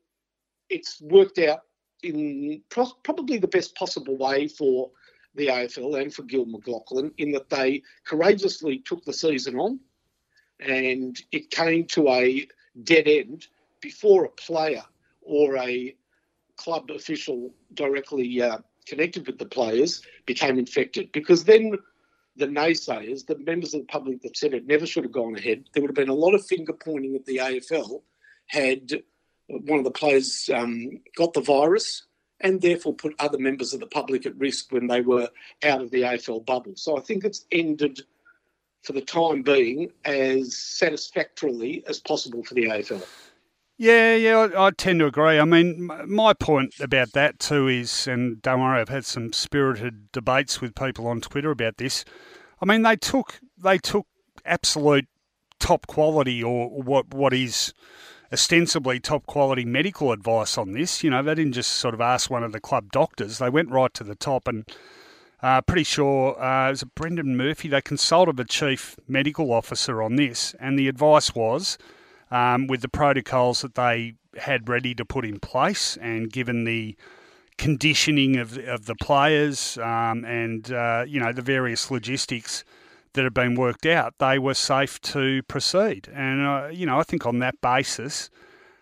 it's 0.69 1.01
worked 1.01 1.39
out 1.39 1.62
in 2.03 2.62
pro- 2.69 2.98
probably 3.03 3.38
the 3.38 3.48
best 3.48 3.75
possible 3.75 4.17
way 4.17 4.48
for 4.48 4.91
the 5.36 5.48
AFL 5.48 6.01
and 6.01 6.13
for 6.13 6.24
Gil 6.24 6.46
McLachlan 6.46 7.12
in 7.17 7.31
that 7.31 7.50
they 7.50 7.84
courageously 8.05 8.79
took 8.79 9.03
the 9.05 9.13
season 9.13 9.60
on 9.60 9.79
and 10.60 11.22
it 11.31 11.51
came 11.51 11.86
to 11.86 12.10
a 12.10 12.48
dead 12.84 13.08
end 13.08 13.48
before 13.81 14.25
a 14.25 14.29
player 14.29 14.84
or 15.22 15.58
a 15.58 15.96
club 16.58 16.89
official 16.91 17.53
directly 17.74 18.41
uh, 18.41 18.58
connected 18.86 19.25
with 19.27 19.38
the 19.38 19.46
players 19.46 20.01
became 20.25 20.58
infected 20.58 21.12
because 21.12 21.43
then 21.43 21.77
the 22.36 22.48
naysayers, 22.48 23.25
the 23.25 23.38
members 23.38 23.74
of 23.74 23.81
the 23.81 23.88
public 23.88 24.21
that 24.21 24.38
said 24.38 24.53
it 24.53 24.67
never 24.67 24.86
should 24.86 25.03
have 25.03 25.12
gone 25.12 25.36
ahead, 25.36 25.65
there 25.74 25.81
would 25.81 25.89
have 25.89 25.95
been 25.95 26.09
a 26.09 26.13
lot 26.13 26.33
of 26.33 26.45
finger 26.45 26.74
pointing 26.74 27.15
at 27.15 27.25
the 27.25 27.38
AFL 27.38 28.01
had 28.48 29.03
one 29.48 29.79
of 29.79 29.86
the 29.86 29.91
players 29.91 30.50
um, 30.53 31.01
got 31.15 31.33
the 31.33 31.41
virus 31.41 32.05
and 32.41 32.62
therefore 32.62 32.93
put 32.93 33.15
other 33.19 33.38
members 33.38 33.74
of 33.74 33.79
the 33.79 33.88
public 33.88 34.25
at 34.25 34.38
risk 34.38 34.71
when 34.71 34.88
they 34.88 35.01
were 35.01 35.29
out 35.63 35.81
of 35.81 35.91
the 35.91 36.01
AFL 36.01 36.45
bubble. 36.45 36.74
So 36.75 36.98
I 36.98 37.01
think 37.01 37.25
it's 37.25 37.45
ended 37.51 38.01
for 38.83 38.93
the 38.93 39.01
time 39.01 39.41
being 39.41 39.91
as 40.05 40.57
satisfactorily 40.57 41.83
as 41.88 42.00
possible 42.00 42.43
for 42.43 42.53
the 42.53 42.65
AFL. 42.65 43.05
Yeah, 43.81 44.13
yeah, 44.17 44.50
I, 44.53 44.67
I, 44.67 44.71
tend 44.71 45.00
to 45.00 45.05
agree. 45.05 45.39
I 45.39 45.45
mean, 45.45 45.89
my 46.05 46.33
point 46.33 46.74
about 46.81 47.13
that 47.13 47.39
too 47.39 47.69
is, 47.69 48.07
and 48.07 48.41
don't 48.41 48.59
worry, 48.59 48.81
I've 48.81 48.89
had 48.89 49.05
some 49.05 49.31
spirited 49.31 50.12
debates 50.12 50.59
with 50.59 50.75
people 50.75 51.07
on 51.07 51.21
Twitter 51.21 51.50
about 51.50 51.77
this. 51.77 52.03
I 52.62 52.65
mean, 52.65 52.81
they 52.81 52.98
took 52.98 53.39
they 53.57 53.77
took 53.77 54.05
absolute 54.43 55.07
top 55.62 55.88
quality, 55.88 56.43
or 56.43 56.67
what 56.69 57.13
what 57.13 57.33
is 57.33 57.74
ostensibly 58.33 59.00
top 59.00 59.25
quality 59.27 59.63
medical 59.63 60.12
advice 60.12 60.57
on 60.57 60.74
this. 60.74 61.01
You 61.01 61.12
know, 61.12 61.24
they 61.24 61.36
didn't 61.36 61.53
just 61.53 61.71
sort 61.71 61.93
of 61.93 62.01
ask 62.01 62.29
one 62.29 62.43
of 62.43 62.51
the 62.51 62.59
club 62.59 62.91
doctors; 62.91 63.38
they 63.38 63.50
went 63.50 63.71
right 63.71 63.93
to 63.93 64.03
the 64.03 64.15
top 64.15 64.50
and 64.50 64.69
uh, 65.41 65.62
pretty 65.62 65.86
sure 65.86 66.38
uh, 66.38 66.67
it 66.67 66.71
was 66.71 66.83
Brendan 66.95 67.38
Murphy. 67.38 67.69
They 67.69 67.81
consulted 67.81 68.36
the 68.36 68.43
chief 68.43 68.98
medical 69.07 69.53
officer 69.53 70.03
on 70.03 70.17
this, 70.17 70.53
and 70.59 70.77
the 70.77 70.89
advice 70.89 71.33
was 71.33 71.77
um, 72.31 72.67
with 72.67 72.81
the 72.81 72.89
protocols 72.89 73.62
that 73.62 73.75
they 73.75 74.13
had 74.38 74.69
ready 74.69 74.93
to 74.95 75.05
put 75.05 75.25
in 75.25 75.39
place, 75.39 75.98
and 75.98 76.31
given 76.31 76.63
the 76.63 76.95
conditioning 77.57 78.38
of 78.38 78.57
of 78.57 78.86
the 78.86 78.95
players 78.95 79.77
um, 79.79 80.24
and 80.25 80.71
uh, 80.71 81.03
you 81.07 81.19
know 81.19 81.33
the 81.33 81.41
various 81.41 81.91
logistics 81.91 82.63
that 83.13 83.24
had 83.24 83.33
been 83.33 83.55
worked 83.55 83.86
out, 83.86 84.13
they 84.19 84.38
were 84.38 84.53
safe 84.53 85.01
to 85.01 85.41
proceed. 85.43 86.07
And 86.13 86.45
uh, 86.45 86.67
you 86.71 86.86
know, 86.86 87.00
I 87.00 87.03
think 87.03 87.25
on 87.25 87.39
that 87.39 87.59
basis. 87.62 88.29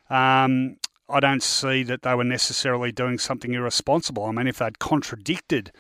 Um, 0.10 0.78
I 1.10 1.22
don't 1.22 1.44
see 1.44 1.84
that 1.84 2.02
they 2.02 2.14
were 2.16 2.26
necessarily 2.26 2.92
doing 2.92 3.18
something 3.18 3.54
irresponsible. 3.54 4.26
I 4.26 4.32
mean, 4.32 4.48
if 4.48 4.58
they'd 4.58 4.80
contradicted 4.80 5.72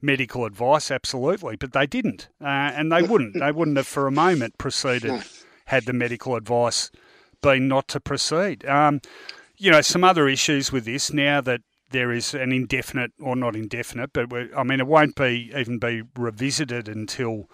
medical 0.00 0.46
advice, 0.46 0.90
absolutely, 0.90 1.56
but 1.56 1.72
they 1.72 1.86
didn't, 1.86 2.28
uh, 2.40 2.46
and 2.46 2.90
they 2.90 3.02
wouldn't. 3.02 3.38
They 3.38 3.52
wouldn't 3.52 3.76
have 3.76 3.86
for 3.86 4.06
a 4.06 4.10
moment 4.10 4.56
proceeded 4.58 5.22
had 5.66 5.84
the 5.84 5.92
medical 5.92 6.34
advice 6.34 6.90
been 7.40 7.68
not 7.68 7.88
to 7.88 8.00
proceed. 8.00 8.64
Um, 8.66 9.00
you 9.56 9.70
know, 9.70 9.80
some 9.80 10.04
other 10.04 10.28
issues 10.28 10.72
with 10.72 10.84
this 10.84 11.12
now 11.12 11.40
that 11.42 11.60
there 11.90 12.12
is 12.12 12.34
an 12.34 12.52
indefinite, 12.52 13.12
or 13.20 13.36
not 13.36 13.56
indefinite, 13.56 14.12
but 14.12 14.32
I 14.56 14.62
mean, 14.62 14.80
it 14.80 14.86
won't 14.86 15.16
be 15.16 15.52
even 15.56 15.78
be 15.78 16.02
revisited 16.16 16.88
until 16.88 17.50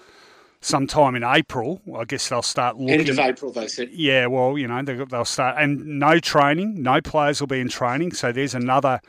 sometime 0.60 1.14
in 1.14 1.24
April. 1.24 1.80
I 1.96 2.04
guess 2.04 2.28
they'll 2.28 2.42
start 2.42 2.76
looking. 2.76 3.00
End 3.00 3.08
of 3.08 3.18
April, 3.18 3.52
they 3.52 3.66
said. 3.68 3.90
Yeah, 3.92 4.26
well, 4.26 4.58
you 4.58 4.68
know, 4.68 4.82
they'll 4.82 5.24
start, 5.24 5.56
and 5.58 5.98
no 5.98 6.18
training, 6.18 6.82
no 6.82 7.00
players 7.00 7.40
will 7.40 7.46
be 7.46 7.60
in 7.60 7.68
training. 7.68 8.12
So 8.12 8.30
there's 8.30 8.54
another 8.54 9.00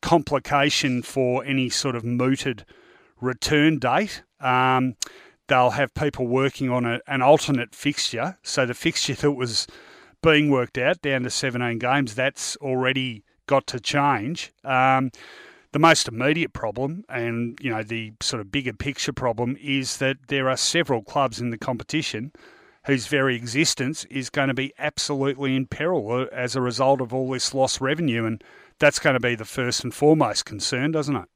complication 0.00 1.02
for 1.02 1.44
any 1.44 1.68
sort 1.70 1.96
of 1.96 2.04
mooted 2.04 2.64
return 3.20 3.78
date. 3.78 4.22
Um, 4.40 4.96
they'll 5.48 5.70
have 5.70 5.94
people 5.94 6.26
working 6.26 6.70
on 6.70 6.84
a, 6.84 7.00
an 7.06 7.22
alternate 7.22 7.74
fixture. 7.74 8.38
So 8.42 8.66
the 8.66 8.74
fixture 8.74 9.14
that 9.22 9.32
was 9.32 9.66
being 10.24 10.50
worked 10.50 10.78
out 10.78 11.02
down 11.02 11.22
to 11.22 11.30
17 11.30 11.78
games, 11.78 12.14
that's 12.14 12.56
already 12.56 13.22
got 13.46 13.66
to 13.68 13.78
change. 13.78 14.52
Um, 14.64 15.10
the 15.72 15.78
most 15.78 16.08
immediate 16.08 16.52
problem, 16.52 17.04
and 17.08 17.58
you 17.60 17.70
know 17.70 17.82
the 17.82 18.12
sort 18.20 18.40
of 18.40 18.50
bigger 18.50 18.72
picture 18.72 19.12
problem, 19.12 19.56
is 19.60 19.98
that 19.98 20.16
there 20.28 20.48
are 20.48 20.56
several 20.56 21.02
clubs 21.02 21.40
in 21.40 21.50
the 21.50 21.58
competition 21.58 22.32
whose 22.86 23.06
very 23.06 23.34
existence 23.34 24.04
is 24.06 24.30
going 24.30 24.48
to 24.48 24.54
be 24.54 24.72
absolutely 24.78 25.56
in 25.56 25.66
peril 25.66 26.10
uh, 26.12 26.26
as 26.32 26.54
a 26.54 26.60
result 26.60 27.00
of 27.00 27.12
all 27.12 27.30
this 27.30 27.54
lost 27.54 27.80
revenue. 27.80 28.24
And 28.24 28.44
that's 28.78 28.98
going 28.98 29.14
to 29.14 29.20
be 29.20 29.34
the 29.34 29.44
first 29.44 29.82
and 29.84 29.92
foremost 29.92 30.44
concern, 30.44 30.92
doesn't 30.92 31.16
it? 31.16 31.28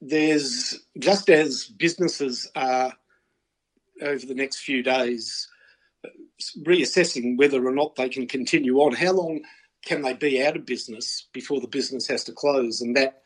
There's 0.00 0.80
just 0.98 1.30
as 1.30 1.64
businesses 1.78 2.50
are 2.56 2.92
over 4.02 4.26
the 4.26 4.34
next 4.34 4.58
few 4.58 4.82
days 4.82 5.48
reassessing 6.66 7.36
whether 7.36 7.66
or 7.66 7.72
not 7.72 7.96
they 7.96 8.08
can 8.08 8.26
continue 8.26 8.78
on. 8.78 8.94
How 8.94 9.12
long 9.12 9.42
can 9.84 10.02
they 10.02 10.14
be 10.14 10.44
out 10.44 10.56
of 10.56 10.66
business 10.66 11.28
before 11.32 11.60
the 11.60 11.68
business 11.68 12.06
has 12.08 12.24
to 12.24 12.32
close? 12.32 12.80
And 12.80 12.96
that, 12.96 13.22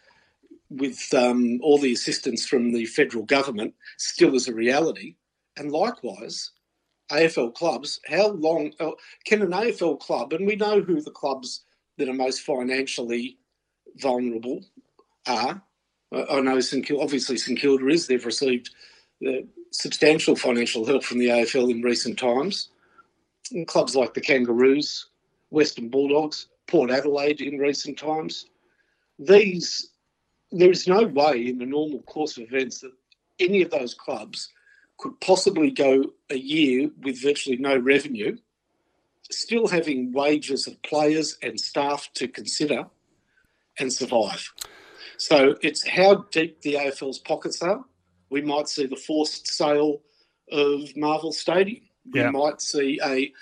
with 0.71 1.03
um, 1.14 1.61
all 1.62 1.79
the 1.79 1.93
assistance 1.93 2.47
from 2.47 2.73
the 2.73 2.85
federal 2.87 3.25
government, 3.25 3.75
still 3.97 4.35
is 4.35 4.49
a 4.49 4.55
reality. 4.55 5.17
And 5.57 5.73
likewise, 5.73 6.51
AFL 7.11 7.55
clubs, 7.55 8.01
how 8.07 8.29
long 8.29 8.73
uh, 8.81 8.91
can 9.25 9.43
an 9.43 9.51
AFL 9.51 9.99
club, 9.99 10.33
and 10.33 10.47
we 10.47 10.57
know 10.57 10.81
who 10.81 11.01
the 11.01 11.11
clubs 11.11 11.64
that 11.97 12.09
are 12.09 12.14
most 12.14 12.43
financially 12.43 13.38
vulnerable 13.97 14.64
are. 15.27 15.62
I 16.12 16.41
know 16.41 16.61
St 16.61 16.87
Kilda, 16.87 17.03
obviously 17.03 17.37
St 17.37 17.59
Kilda 17.59 17.87
is. 17.88 18.07
They've 18.07 18.25
received 18.25 18.71
uh, 19.27 19.43
substantial 19.72 20.37
financial 20.37 20.87
help 20.87 21.04
from 21.04 21.18
the 21.18 21.28
AFL 21.28 21.70
in 21.70 21.83
recent 21.83 22.18
times. 22.18 22.68
And 23.52 23.66
clubs 23.66 23.96
like 23.96 24.14
the 24.14 24.20
Kangaroos, 24.20 25.07
Western 25.50 25.88
Bulldogs, 25.88 26.48
Port 26.66 26.90
Adelaide 26.90 27.40
in 27.40 27.59
recent 27.59 27.98
times. 27.98 28.46
These, 29.18 29.90
there 30.52 30.70
is 30.70 30.87
no 30.87 31.04
way 31.04 31.46
in 31.46 31.59
the 31.59 31.66
normal 31.66 32.02
course 32.02 32.37
of 32.37 32.44
events 32.44 32.81
that 32.81 32.92
any 33.40 33.62
of 33.62 33.70
those 33.70 33.94
clubs 33.94 34.50
could 34.98 35.18
possibly 35.20 35.70
go 35.70 36.04
a 36.31 36.37
year 36.37 36.90
with 37.02 37.22
virtually 37.22 37.57
no 37.57 37.78
revenue 37.78 38.37
still 39.31 39.68
having 39.68 40.12
wages 40.12 40.66
of 40.66 40.81
players 40.83 41.37
and 41.42 41.61
staff 41.61 42.09
to 42.14 42.28
consider 42.28 42.87
and 43.78 43.92
survive. 43.92 44.52
So 45.16 45.57
it's 45.62 45.87
how 45.87 46.26
deep 46.31 46.62
the 46.62 46.74
AFL's 46.74 47.18
pockets 47.18 47.62
are. 47.62 47.85
We 48.31 48.43
might 48.43 48.69
see 48.69 48.87
the 48.87 48.97
forced 48.97 49.47
sale 49.47 50.01
of 50.51 50.97
Marvel 50.97 51.33
Stadium. 51.33 51.83
We 52.12 52.21
yeah. 52.21 52.31
might 52.31 52.61
see 52.61 53.01
a 53.05 53.33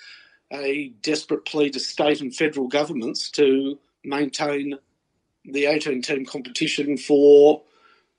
a 0.52 0.88
desperate 1.02 1.44
plea 1.44 1.70
to 1.70 1.80
state 1.80 2.20
and 2.20 2.34
federal 2.34 2.68
governments 2.68 3.30
to 3.32 3.78
maintain 4.04 4.78
the 5.44 5.66
18 5.66 6.02
team 6.02 6.24
competition 6.24 6.96
for 6.96 7.62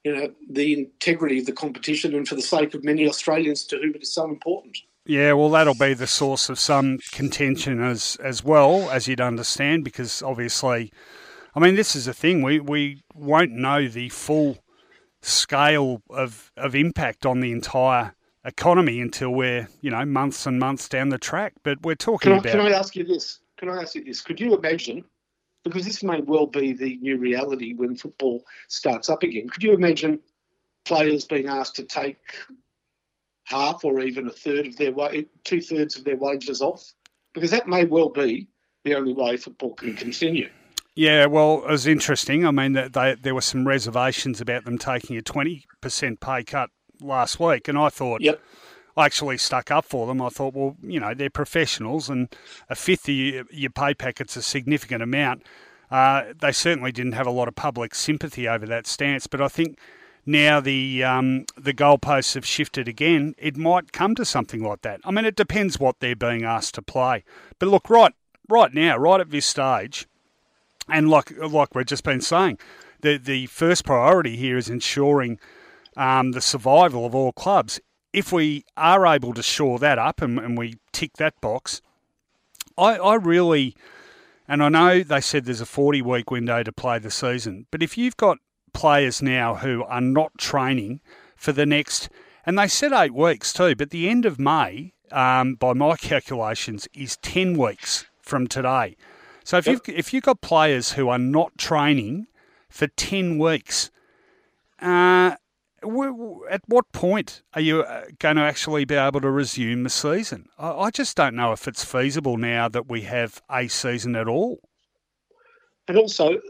you 0.03 0.15
know 0.15 0.31
the 0.49 0.73
integrity 0.73 1.39
of 1.39 1.45
the 1.45 1.51
competition 1.51 2.15
and 2.15 2.27
for 2.27 2.35
the 2.35 2.41
sake 2.41 2.73
of 2.73 2.83
many 2.83 3.07
Australians 3.07 3.65
to 3.65 3.77
whom 3.77 3.95
it 3.95 4.03
is 4.03 4.13
so 4.13 4.25
important. 4.25 4.77
Yeah, 5.05 5.33
well, 5.33 5.49
that'll 5.49 5.73
be 5.73 5.93
the 5.93 6.07
source 6.07 6.49
of 6.49 6.59
some 6.59 6.99
contention 7.11 7.81
as 7.81 8.17
as 8.23 8.43
well, 8.43 8.89
as 8.89 9.07
you'd 9.07 9.21
understand, 9.21 9.83
because 9.83 10.21
obviously, 10.21 10.91
I 11.55 11.59
mean, 11.59 11.75
this 11.75 11.95
is 11.95 12.05
the 12.05 12.13
thing 12.13 12.41
we 12.41 12.59
we 12.59 13.01
won't 13.13 13.51
know 13.51 13.87
the 13.87 14.09
full 14.09 14.57
scale 15.21 16.01
of 16.09 16.51
of 16.57 16.75
impact 16.75 17.25
on 17.25 17.39
the 17.39 17.51
entire 17.51 18.13
economy 18.45 19.01
until 19.01 19.31
we're 19.31 19.67
you 19.81 19.91
know 19.91 20.05
months 20.05 20.45
and 20.45 20.59
months 20.59 20.87
down 20.89 21.09
the 21.09 21.17
track. 21.17 21.53
But 21.63 21.81
we're 21.83 21.95
talking 21.95 22.31
can 22.31 22.33
I, 22.33 22.37
about. 22.37 22.51
Can 22.51 22.61
I 22.61 22.71
ask 22.71 22.95
you 22.95 23.03
this? 23.03 23.39
Can 23.57 23.69
I 23.69 23.81
ask 23.81 23.95
you 23.95 24.03
this? 24.03 24.21
Could 24.21 24.39
you 24.39 24.55
imagine? 24.55 25.03
Because 25.63 25.85
this 25.85 26.03
may 26.03 26.21
well 26.21 26.47
be 26.47 26.71
the 26.71 26.97
new 26.97 27.17
reality 27.17 27.73
when 27.73 27.95
football 27.95 28.43
starts 28.69 29.09
up 29.09 29.23
again. 29.23 29.49
Could 29.49 29.63
you 29.63 29.73
imagine 29.73 30.19
players 30.85 31.25
being 31.25 31.47
asked 31.47 31.75
to 31.75 31.83
take 31.83 32.17
half 33.43 33.83
or 33.83 33.99
even 33.99 34.27
a 34.27 34.31
third 34.31 34.67
of 34.67 34.77
their 34.77 34.93
two 35.43 35.61
thirds 35.61 35.95
of 35.95 36.03
their 36.03 36.17
wages 36.17 36.61
off, 36.61 36.93
because 37.33 37.51
that 37.51 37.67
may 37.67 37.85
well 37.85 38.09
be 38.09 38.47
the 38.83 38.95
only 38.95 39.13
way 39.13 39.37
football 39.37 39.73
can 39.73 39.95
continue. 39.95 40.49
Yeah, 40.97 41.27
well, 41.27 41.63
it 41.63 41.69
was 41.69 41.85
interesting. 41.85 42.43
I 42.43 42.49
mean, 42.49 42.73
they, 42.73 43.15
there 43.21 43.35
were 43.35 43.41
some 43.41 43.67
reservations 43.67 44.41
about 44.41 44.65
them 44.65 44.79
taking 44.79 45.15
a 45.15 45.21
twenty 45.21 45.65
percent 45.79 46.19
pay 46.19 46.43
cut 46.43 46.71
last 46.99 47.39
week, 47.39 47.67
and 47.67 47.77
I 47.77 47.89
thought, 47.89 48.21
yep. 48.21 48.41
I 48.97 49.05
actually 49.05 49.37
stuck 49.37 49.69
up 49.69 49.85
for 49.85 50.07
them. 50.07 50.23
I 50.23 50.29
thought, 50.29 50.55
well, 50.55 50.75
you 50.81 50.99
know, 50.99 51.13
they're 51.13 51.29
professionals, 51.29 52.09
and 52.09 52.35
a 52.67 52.73
fifth 52.73 53.07
of 53.07 53.13
your, 53.13 53.43
your 53.51 53.69
pay 53.69 53.93
packet's 53.93 54.35
a 54.37 54.41
significant 54.41 55.03
amount. 55.03 55.43
Uh, 55.91 56.33
they 56.41 56.51
certainly 56.51 56.91
didn't 56.91 57.11
have 57.11 57.27
a 57.27 57.31
lot 57.31 57.47
of 57.47 57.53
public 57.53 57.93
sympathy 57.93 58.47
over 58.47 58.65
that 58.65 58.87
stance, 58.87 59.27
but 59.27 59.39
I 59.39 59.49
think 59.49 59.77
now 60.25 60.59
the 60.59 61.03
um, 61.03 61.45
the 61.55 61.75
goalposts 61.75 62.33
have 62.33 62.45
shifted 62.45 62.87
again. 62.87 63.35
It 63.37 63.55
might 63.55 63.91
come 63.91 64.15
to 64.15 64.25
something 64.25 64.63
like 64.63 64.81
that. 64.81 65.01
I 65.05 65.11
mean, 65.11 65.25
it 65.25 65.35
depends 65.35 65.79
what 65.79 65.99
they're 65.99 66.15
being 66.15 66.43
asked 66.43 66.73
to 66.73 66.81
play. 66.81 67.23
But 67.59 67.69
look, 67.69 67.87
right 67.87 68.15
right 68.49 68.73
now, 68.73 68.97
right 68.97 69.21
at 69.21 69.29
this 69.29 69.45
stage, 69.45 70.07
and 70.89 71.09
like 71.09 71.31
like 71.37 71.75
we've 71.75 71.85
just 71.85 72.03
been 72.03 72.21
saying, 72.21 72.59
the 73.01 73.17
the 73.17 73.47
first 73.47 73.85
priority 73.85 74.35
here 74.35 74.57
is 74.57 74.69
ensuring 74.69 75.39
um, 75.95 76.31
the 76.31 76.41
survival 76.41 77.05
of 77.05 77.15
all 77.15 77.31
clubs. 77.31 77.79
If 78.13 78.31
we 78.31 78.63
are 78.77 79.05
able 79.05 79.33
to 79.33 79.43
shore 79.43 79.79
that 79.79 79.99
up 79.99 80.21
and, 80.21 80.39
and 80.39 80.57
we 80.57 80.75
tick 80.91 81.13
that 81.17 81.39
box, 81.41 81.81
I, 82.77 82.95
I 82.95 83.15
really, 83.15 83.75
and 84.47 84.63
I 84.63 84.69
know 84.69 85.03
they 85.03 85.21
said 85.21 85.45
there's 85.45 85.61
a 85.61 85.65
40 85.65 86.01
week 86.01 86.31
window 86.31 86.63
to 86.63 86.71
play 86.71 86.99
the 86.99 87.11
season, 87.11 87.65
but 87.71 87.83
if 87.83 87.97
you've 87.97 88.17
got 88.17 88.37
players 88.73 89.21
now 89.21 89.55
who 89.55 89.83
are 89.83 90.01
not 90.01 90.37
training 90.37 91.01
for 91.35 91.51
the 91.51 91.65
next, 91.65 92.09
and 92.45 92.57
they 92.57 92.67
said 92.67 92.93
eight 92.93 93.13
weeks 93.13 93.51
too, 93.51 93.75
but 93.75 93.89
the 93.89 94.07
end 94.07 94.25
of 94.25 94.39
May, 94.39 94.93
um, 95.11 95.55
by 95.55 95.73
my 95.73 95.95
calculations, 95.97 96.87
is 96.93 97.17
10 97.17 97.57
weeks 97.57 98.05
from 98.21 98.47
today. 98.47 98.95
So 99.47 99.55
if 99.55 99.65
yep. 99.65 99.87
you've 99.87 99.97
if 99.97 100.13
you've 100.13 100.23
got 100.23 100.41
players 100.41 100.91
who 100.91 101.07
are 101.07 101.17
not 101.17 101.57
training 101.57 102.27
for 102.67 102.85
ten 102.85 103.37
weeks, 103.37 103.89
uh, 104.81 105.35
at 106.51 106.61
what 106.65 106.91
point 106.91 107.43
are 107.53 107.61
you 107.61 107.83
uh, 107.83 108.07
going 108.19 108.35
to 108.35 108.41
actually 108.41 108.83
be 108.83 108.95
able 108.95 109.21
to 109.21 109.31
resume 109.31 109.83
the 109.83 109.89
season? 109.89 110.49
I 110.59 110.91
just 110.91 111.15
don't 111.15 111.33
know 111.33 111.53
if 111.53 111.65
it's 111.65 111.85
feasible 111.85 112.35
now 112.35 112.67
that 112.67 112.89
we 112.89 113.03
have 113.03 113.41
a 113.49 113.69
season 113.69 114.17
at 114.17 114.27
all. 114.27 114.59
And 115.87 115.95
also, 115.97 116.41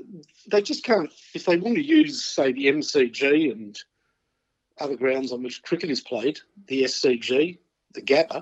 they 0.50 0.64
just 0.64 0.84
can't, 0.84 1.14
if 1.36 1.46
they 1.46 1.58
want 1.58 1.76
to 1.76 1.84
use, 1.84 2.24
say, 2.24 2.52
the 2.52 2.66
MCG 2.66 3.52
and 3.52 3.78
other 4.80 4.96
grounds 4.96 5.32
on 5.32 5.44
which 5.44 5.62
cricket 5.62 5.92
is 5.92 6.02
played, 6.02 6.40
the 6.66 6.86
SCG, 6.86 7.60
the 7.94 8.02
Gabba, 8.02 8.42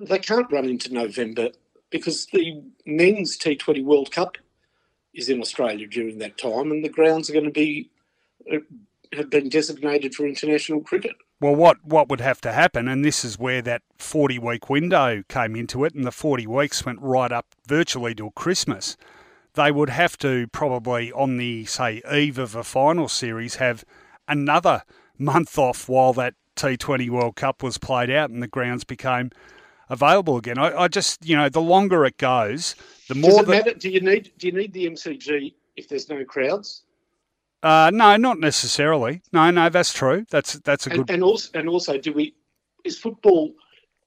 they 0.00 0.18
can't 0.18 0.50
run 0.50 0.64
into 0.64 0.94
November 0.94 1.50
because 1.90 2.26
the 2.26 2.62
men's 2.86 3.38
T20 3.38 3.84
World 3.84 4.10
Cup 4.10 4.36
is 5.14 5.28
in 5.28 5.40
Australia 5.40 5.86
during 5.86 6.18
that 6.18 6.38
time, 6.38 6.70
and 6.70 6.84
the 6.84 6.88
grounds 6.88 7.28
are 7.28 7.32
going 7.32 7.44
to 7.44 7.50
be 7.50 7.90
uh, 8.52 8.58
have 9.12 9.30
been 9.30 9.48
designated 9.48 10.14
for 10.14 10.26
international 10.26 10.80
cricket. 10.80 11.12
Well, 11.40 11.54
what, 11.54 11.78
what 11.84 12.08
would 12.08 12.20
have 12.20 12.40
to 12.42 12.52
happen, 12.52 12.88
and 12.88 13.04
this 13.04 13.24
is 13.24 13.38
where 13.38 13.62
that 13.62 13.82
40 13.96 14.38
week 14.38 14.68
window 14.68 15.22
came 15.28 15.54
into 15.54 15.84
it, 15.84 15.94
and 15.94 16.04
the 16.04 16.12
40 16.12 16.46
weeks 16.46 16.84
went 16.84 17.00
right 17.00 17.30
up 17.30 17.46
virtually 17.66 18.14
till 18.14 18.32
Christmas. 18.32 18.96
They 19.54 19.70
would 19.70 19.90
have 19.90 20.18
to 20.18 20.46
probably, 20.48 21.12
on 21.12 21.36
the, 21.36 21.64
say, 21.64 22.02
eve 22.12 22.38
of 22.38 22.54
a 22.54 22.64
final 22.64 23.08
series, 23.08 23.56
have 23.56 23.84
another 24.26 24.82
month 25.16 25.58
off 25.58 25.88
while 25.88 26.12
that 26.14 26.34
T20 26.56 27.08
World 27.08 27.36
Cup 27.36 27.62
was 27.62 27.78
played 27.78 28.10
out 28.10 28.30
and 28.30 28.42
the 28.42 28.48
grounds 28.48 28.84
became 28.84 29.30
available 29.90 30.36
again. 30.36 30.58
I, 30.58 30.74
I 30.82 30.88
just, 30.88 31.24
you 31.26 31.36
know, 31.36 31.48
the 31.48 31.60
longer 31.60 32.04
it 32.04 32.18
goes, 32.18 32.74
the 33.08 33.14
more. 33.14 33.30
Does 33.30 33.40
it 33.40 33.46
that, 33.46 33.66
matter? 33.66 33.74
Do 33.74 33.90
you 33.90 34.00
need 34.00 34.32
do 34.38 34.46
you 34.46 34.52
need 34.52 34.72
the 34.72 34.86
MCG 34.86 35.54
if 35.76 35.88
there's 35.88 36.08
no 36.08 36.24
crowds? 36.24 36.82
Uh, 37.62 37.90
no, 37.92 38.16
not 38.16 38.38
necessarily. 38.38 39.20
No, 39.32 39.50
no, 39.50 39.68
that's 39.68 39.92
true. 39.92 40.24
That's 40.30 40.54
that's 40.60 40.86
a 40.86 40.90
and, 40.90 40.98
good. 41.06 41.14
And 41.14 41.22
also, 41.22 41.50
and 41.58 41.68
also, 41.68 41.98
do 41.98 42.12
we? 42.12 42.34
Is 42.84 42.98
football 42.98 43.52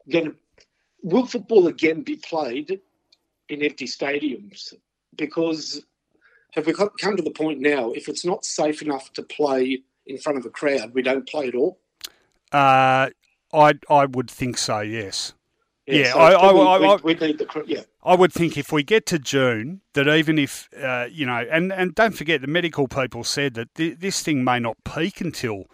going 0.09 0.25
to? 0.25 0.35
Will 1.03 1.25
football 1.25 1.67
again 1.67 2.03
be 2.03 2.15
played 2.15 2.79
in 3.49 3.63
empty 3.63 3.85
stadiums? 3.85 4.73
Because 5.17 5.83
have 6.51 6.67
we 6.67 6.73
come 6.73 7.17
to 7.17 7.23
the 7.23 7.31
point 7.31 7.59
now? 7.59 7.91
If 7.91 8.07
it's 8.07 8.23
not 8.23 8.45
safe 8.45 8.81
enough 8.81 9.11
to 9.13 9.23
play 9.23 9.81
in 10.05 10.17
front 10.17 10.37
of 10.37 10.45
a 10.45 10.49
crowd, 10.49 10.93
we 10.93 11.01
don't 11.01 11.27
play 11.27 11.47
at 11.47 11.55
all. 11.55 11.79
Uh, 12.51 13.09
I 13.53 13.73
I 13.89 14.05
would 14.05 14.29
think 14.29 14.57
so. 14.57 14.79
Yes. 14.79 15.33
Yeah, 15.91 15.99
yeah 15.99 16.13
so 16.13 16.19
I, 16.19 16.31
I, 16.31 16.93
I, 16.93 16.95
we, 17.03 17.13
need 17.15 17.37
the 17.37 17.63
yeah. 17.67 17.81
I 18.03 18.15
would 18.15 18.31
think 18.31 18.57
if 18.57 18.71
we 18.71 18.83
get 18.83 19.05
to 19.07 19.19
June, 19.19 19.81
that 19.93 20.07
even 20.07 20.39
if 20.39 20.69
uh, 20.81 21.07
you 21.11 21.25
know, 21.25 21.45
and 21.51 21.71
and 21.71 21.93
don't 21.93 22.13
forget 22.13 22.41
the 22.41 22.47
medical 22.47 22.87
people 22.87 23.23
said 23.23 23.55
that 23.55 23.73
th- 23.75 23.99
this 23.99 24.21
thing 24.21 24.43
may 24.43 24.59
not 24.59 24.77
peak 24.83 25.21
until 25.21 25.65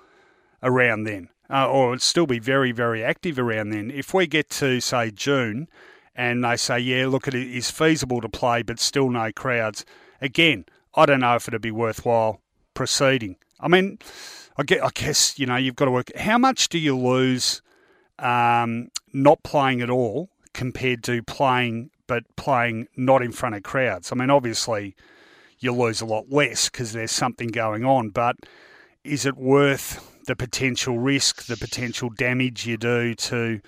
around 0.64 1.04
then, 1.04 1.30
uh, 1.50 1.70
or 1.70 1.94
it'll 1.94 2.00
still 2.00 2.26
be 2.26 2.40
very 2.40 2.72
very 2.72 3.04
active 3.04 3.38
around 3.38 3.70
then. 3.70 3.92
If 3.92 4.14
we 4.14 4.28
get 4.28 4.50
to 4.52 4.82
say 4.82 5.12
June, 5.12 5.68
and 6.16 6.44
they 6.44 6.58
say 6.58 6.80
yeah, 6.80 7.08
look, 7.08 7.28
it 7.28 7.36
is 7.36 7.70
feasible 7.70 8.22
to 8.22 8.30
play, 8.30 8.64
but 8.64 8.80
still 8.80 9.10
no 9.10 9.32
crowds. 9.32 9.86
Again, 10.22 10.66
I 10.96 11.06
don't 11.06 11.20
know 11.20 11.36
if 11.36 11.48
it'd 11.48 11.62
be 11.62 11.72
worthwhile 11.72 12.42
proceeding. 12.74 13.38
I 13.60 13.68
mean, 13.68 14.00
I 14.58 14.64
get, 14.64 14.84
I 14.84 14.90
guess 14.94 15.38
you 15.38 15.46
know 15.46 15.58
you've 15.58 15.76
got 15.76 15.86
to 15.86 15.92
work. 15.92 16.16
How 16.18 16.38
much 16.38 16.70
do 16.70 16.80
you 16.80 16.98
lose? 16.98 17.62
um, 18.20 18.90
not 19.14 19.44
playing 19.44 19.82
at 19.82 19.90
all 19.90 20.30
compared 20.54 21.04
to 21.04 21.22
playing, 21.24 21.90
but 22.08 22.24
playing 22.36 22.88
not 22.96 23.22
in 23.22 23.32
front 23.32 23.56
of 23.56 23.64
crowds. 23.64 24.12
I 24.12 24.16
mean, 24.16 24.30
obviously, 24.30 24.96
you 25.60 25.74
lose 25.74 26.02
a 26.02 26.06
lot 26.06 26.32
less 26.32 26.70
because 26.70 26.94
there's 26.94 27.12
something 27.12 27.50
going 27.50 27.84
on, 27.86 28.10
but 28.10 28.36
is 29.04 29.26
it 29.26 29.38
worth 29.38 30.22
the 30.26 30.36
potential 30.36 31.00
risk, 31.00 31.46
the 31.46 31.58
potential 31.58 32.10
damage 32.10 32.66
you 32.66 32.78
do 32.78 33.14
to 33.16 33.62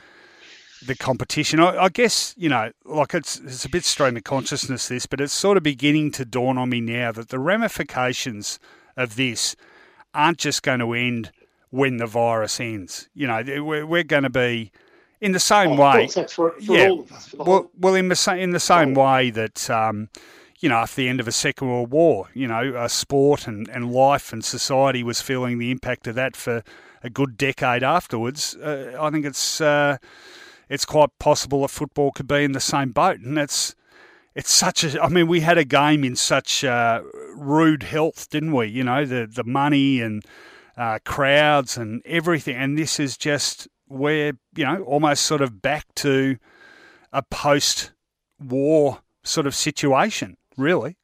the 0.86 0.96
competition? 0.96 1.60
I, 1.60 1.78
I 1.78 1.90
guess, 1.90 2.36
you 2.38 2.50
know, 2.50 2.72
like 2.86 3.14
it's, 3.14 3.40
it's 3.40 3.66
a 3.66 3.70
bit 3.70 3.86
stream 3.86 4.18
of 4.18 4.24
consciousness, 4.24 4.88
this, 4.88 5.06
but 5.06 5.22
it's 5.22 5.34
sort 5.34 5.58
of 5.58 5.64
beginning 5.64 6.12
to 6.14 6.26
dawn 6.26 6.58
on 6.58 6.70
me 6.70 6.82
now 6.82 7.12
that 7.12 7.30
the 7.30 7.40
ramifications 7.40 8.60
of 8.98 9.16
this 9.16 9.56
aren't 10.14 10.38
just 10.38 10.64
going 10.64 10.80
to 10.80 10.94
end 10.94 11.32
when 11.70 11.98
the 11.98 12.08
virus 12.08 12.60
ends. 12.60 13.10
You 13.14 13.28
know, 13.28 13.64
we're, 13.64 13.86
we're 13.86 14.04
going 14.04 14.24
to 14.24 14.30
be 14.30 14.72
in 15.22 15.32
the 15.32 15.40
same 15.40 15.72
oh, 15.72 15.84
way. 15.84 16.08
For, 16.08 16.28
for 16.28 16.56
yeah. 16.60 16.92
well, 17.36 17.70
well, 17.78 17.96
in 17.96 18.10
the 18.10 18.16
same 18.16 18.40
in 18.40 18.52
the 18.52 18.60
same 18.60 18.94
way 18.94 19.30
that. 19.32 19.70
Um, 19.70 20.10
you 20.62 20.68
know, 20.68 20.76
after 20.76 20.98
the 20.98 21.08
end 21.08 21.22
of 21.22 21.28
a 21.30 21.32
Second 21.32 21.70
World 21.70 21.90
War, 21.90 22.28
you 22.34 22.46
know, 22.46 22.74
uh, 22.76 22.90
sport 22.90 23.48
and, 23.48 23.70
and 23.70 23.94
life 23.94 24.34
and 24.34 24.44
society 24.44 25.04
was 25.04 25.22
feeling 25.22 25.58
the 25.58 25.72
impact 25.72 26.06
of 26.06 26.16
that 26.16 26.36
for 26.36 26.64
a 27.02 27.10
good 27.10 27.38
decade 27.38 27.82
afterwards. 27.82 28.56
Uh, 28.56 28.98
I 29.00 29.10
think 29.10 29.26
it's 29.26 29.62
uh, 29.62 29.98
it's 30.68 30.86
quite 30.86 31.18
possible 31.18 31.62
that 31.62 31.70
football 31.70 32.12
could 32.12 32.28
be 32.28 32.44
in 32.44 32.52
the 32.52 32.60
same 32.60 32.92
boat, 32.92 33.20
and 33.20 33.38
it's 33.38 33.76
it's 34.36 34.52
such 34.52 34.84
a. 34.84 35.02
I 35.02 35.10
mean, 35.10 35.28
we 35.28 35.40
had 35.42 35.58
a 35.58 35.66
game 35.66 36.04
in 36.04 36.16
such 36.16 36.64
uh, 36.64 37.02
rude 37.36 37.84
health, 37.84 38.30
didn't 38.30 38.54
we? 38.54 38.68
You 38.68 38.84
know, 38.84 39.06
the 39.06 39.28
the 39.28 39.44
money 39.44 40.02
and 40.02 40.24
uh, 40.78 41.00
crowds 41.06 41.78
and 41.78 42.02
everything. 42.06 42.56
And 42.56 42.78
this 42.78 43.00
is 43.00 43.18
just 43.18 43.68
where, 43.90 44.34
you 44.56 44.64
know, 44.66 44.84
almost 44.84 45.24
sort 45.24 45.42
of 45.42 45.62
back 45.62 45.86
to 45.96 46.38
a 47.12 47.22
post 47.24 47.92
war 48.40 49.02
sort 49.24 49.48
of 49.48 49.56
situation, 49.56 50.38
really. 50.58 50.96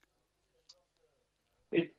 It, 1.71 1.93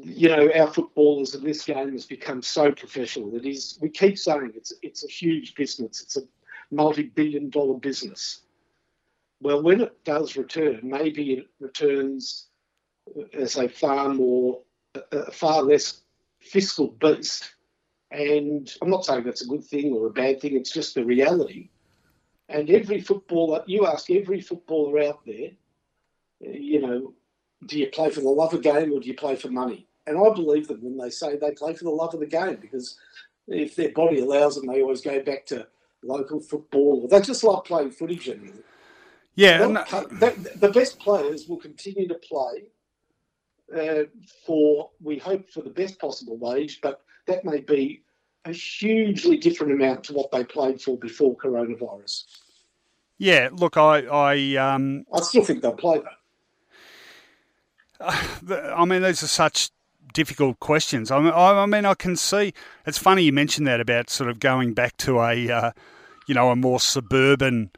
you 0.00 0.28
know, 0.28 0.50
our 0.54 0.68
footballers 0.68 1.34
in 1.34 1.44
this 1.44 1.64
game 1.64 1.92
has 1.92 2.06
become 2.06 2.40
so 2.40 2.72
professional. 2.72 3.34
It 3.36 3.44
is, 3.44 3.78
we 3.82 3.90
keep 3.90 4.16
saying 4.18 4.52
it's, 4.54 4.72
it's 4.82 5.04
a 5.04 5.08
huge 5.08 5.54
business, 5.54 6.00
it's 6.00 6.16
a 6.16 6.22
multi 6.70 7.02
billion 7.02 7.50
dollar 7.50 7.78
business. 7.78 8.40
Well, 9.40 9.62
when 9.62 9.80
it 9.80 10.04
does 10.04 10.36
return, 10.36 10.80
maybe 10.82 11.34
it 11.34 11.46
returns 11.60 12.46
as 13.32 13.56
a 13.56 13.68
far 13.68 14.08
more, 14.12 14.60
a 15.12 15.30
far 15.30 15.62
less 15.62 16.02
fiscal 16.40 16.88
beast. 16.88 17.54
And 18.10 18.72
I'm 18.80 18.90
not 18.90 19.04
saying 19.04 19.24
that's 19.24 19.42
a 19.42 19.46
good 19.46 19.64
thing 19.64 19.92
or 19.92 20.06
a 20.06 20.10
bad 20.10 20.40
thing, 20.40 20.56
it's 20.56 20.72
just 20.72 20.94
the 20.94 21.04
reality. 21.04 21.68
And 22.48 22.70
every 22.70 23.00
footballer, 23.00 23.62
you 23.66 23.86
ask 23.86 24.10
every 24.10 24.40
footballer 24.40 25.00
out 25.00 25.20
there, 25.26 25.50
you 26.40 26.80
know, 26.80 27.12
do 27.66 27.78
you 27.78 27.88
play 27.88 28.10
for 28.10 28.20
the 28.20 28.28
love 28.28 28.54
of 28.54 28.62
the 28.62 28.72
game 28.72 28.92
or 28.92 29.00
do 29.00 29.08
you 29.08 29.14
play 29.14 29.36
for 29.36 29.48
money? 29.48 29.86
And 30.06 30.16
I 30.16 30.32
believe 30.32 30.68
them 30.68 30.80
when 30.82 30.96
they 30.96 31.10
say 31.10 31.36
they 31.36 31.50
play 31.50 31.74
for 31.74 31.84
the 31.84 31.90
love 31.90 32.14
of 32.14 32.20
the 32.20 32.26
game 32.26 32.56
because 32.60 32.96
if 33.46 33.76
their 33.76 33.92
body 33.92 34.20
allows 34.20 34.56
them, 34.56 34.66
they 34.66 34.80
always 34.80 35.02
go 35.02 35.22
back 35.22 35.44
to 35.46 35.66
local 36.02 36.40
football. 36.40 37.06
They 37.08 37.20
just 37.20 37.44
like 37.44 37.64
playing 37.64 37.90
footy 37.90 38.16
generally. 38.16 38.62
Yeah. 39.34 39.58
the, 39.58 40.56
the 40.56 40.70
best 40.70 40.98
players 40.98 41.46
will 41.46 41.58
continue 41.58 42.08
to 42.08 42.14
play 42.14 42.70
uh, 43.76 44.04
for, 44.46 44.90
we 45.00 45.18
hope, 45.18 45.50
for 45.50 45.62
the 45.62 45.70
best 45.70 45.98
possible 45.98 46.36
wage, 46.38 46.80
but 46.82 47.02
that 47.28 47.44
may 47.44 47.60
be 47.60 48.02
a 48.44 48.52
hugely 48.52 49.36
different 49.36 49.72
amount 49.72 50.04
to 50.04 50.12
what 50.12 50.30
they 50.32 50.44
played 50.44 50.80
for 50.80 50.96
before 50.98 51.36
coronavirus. 51.36 52.24
Yeah, 53.18 53.48
look, 53.52 53.76
I, 53.76 54.00
I, 54.06 54.56
um, 54.56 55.04
I 55.12 55.20
still 55.20 55.44
think 55.44 55.62
they'll 55.62 55.72
play 55.72 56.00
that. 56.00 56.18
I 58.76 58.84
mean, 58.84 59.02
these 59.02 59.22
are 59.22 59.28
such 59.28 59.70
difficult 60.14 60.60
questions. 60.60 61.10
I 61.10 61.20
mean, 61.20 61.32
I, 61.34 61.66
mean, 61.66 61.84
I 61.84 61.94
can 61.94 62.16
see. 62.16 62.52
It's 62.86 62.98
funny 62.98 63.22
you 63.22 63.32
mentioned 63.32 63.66
that 63.66 63.80
about 63.80 64.08
sort 64.10 64.30
of 64.30 64.40
going 64.40 64.72
back 64.72 64.96
to 64.98 65.20
a, 65.20 65.50
uh, 65.50 65.72
you 66.26 66.34
know, 66.34 66.50
a 66.50 66.56
more 66.56 66.80
suburban 66.80 67.70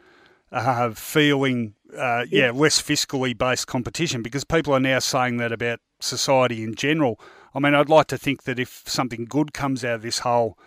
uh, 0.53 0.91
feeling. 0.91 1.75
Uh, 1.97 2.25
yeah, 2.31 2.53
less 2.53 2.81
fiscally 2.81 3.37
based 3.37 3.67
competition 3.67 4.23
because 4.23 4.45
people 4.45 4.73
are 4.73 4.79
now 4.79 5.01
saying 5.01 5.39
that 5.39 5.51
about 5.51 5.81
society 6.01 6.63
in 6.63 6.75
general. 6.77 7.19
I 7.55 7.59
mean, 7.59 7.75
I'd 7.75 7.89
like 7.89 8.07
to 8.09 8.19
think 8.19 8.45
that 8.45 8.59
if 8.59 8.83
something 8.87 9.25
good 9.25 9.53
comes 9.53 9.85
out 9.85 9.97
of 9.97 10.03
this 10.03 10.21
whole 10.21 10.59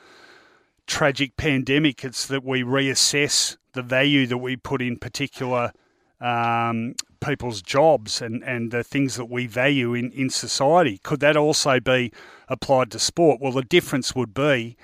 tragic 0.86 1.38
pandemic, 1.38 2.04
it's 2.04 2.28
that 2.28 2.44
we 2.44 2.64
reassess 2.64 3.58
the 3.74 3.82
value 3.82 4.28
that 4.28 4.38
we 4.38 4.56
put 4.56 4.82
in 4.82 4.98
particular 4.98 5.72
um, 6.20 6.96
people's 7.26 7.62
jobs 7.62 8.22
and, 8.22 8.44
and 8.44 8.72
the 8.72 8.84
things 8.84 9.16
that 9.16 9.30
we 9.30 9.48
value 9.48 9.94
in, 9.94 10.12
in 10.12 10.30
society. 10.30 10.98
Could 11.00 11.20
that 11.22 11.38
also 11.38 11.80
be 11.80 12.12
applied 12.48 12.92
to 12.92 13.00
sport? 13.00 13.40
Well, 13.42 13.52
the 13.52 13.64
difference 13.64 14.16
would 14.16 14.34
be 14.34 14.78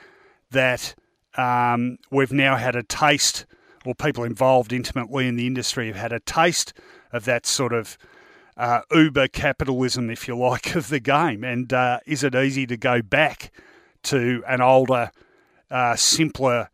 that 0.52 0.96
um, 1.38 1.98
we've 2.12 2.32
now 2.32 2.56
had 2.56 2.76
a 2.76 2.84
taste, 2.84 3.46
or 3.86 3.94
people 3.94 4.24
involved 4.24 4.74
intimately 4.74 5.28
in 5.28 5.36
the 5.36 5.48
industry 5.48 5.88
have 5.88 5.96
had 5.96 6.14
a 6.14 6.20
taste 6.20 6.74
of 7.12 7.26
that 7.26 7.46
sort 7.46 7.74
of 7.74 7.98
uh, 8.60 8.82
uber 8.92 9.30
capitalism, 9.30 10.10
if 10.10 10.28
you 10.28 10.38
like, 10.38 10.76
of 10.76 10.90
the 10.90 11.00
game. 11.00 11.44
And 11.44 11.72
uh, 11.74 12.02
is 12.06 12.24
it 12.24 12.36
easy 12.36 12.68
to 12.68 12.78
go 12.78 13.02
back 13.02 13.52
to 14.04 14.44
an 14.48 14.62
older, 14.62 15.12
uh, 15.72 15.96
simpler, 15.96 16.70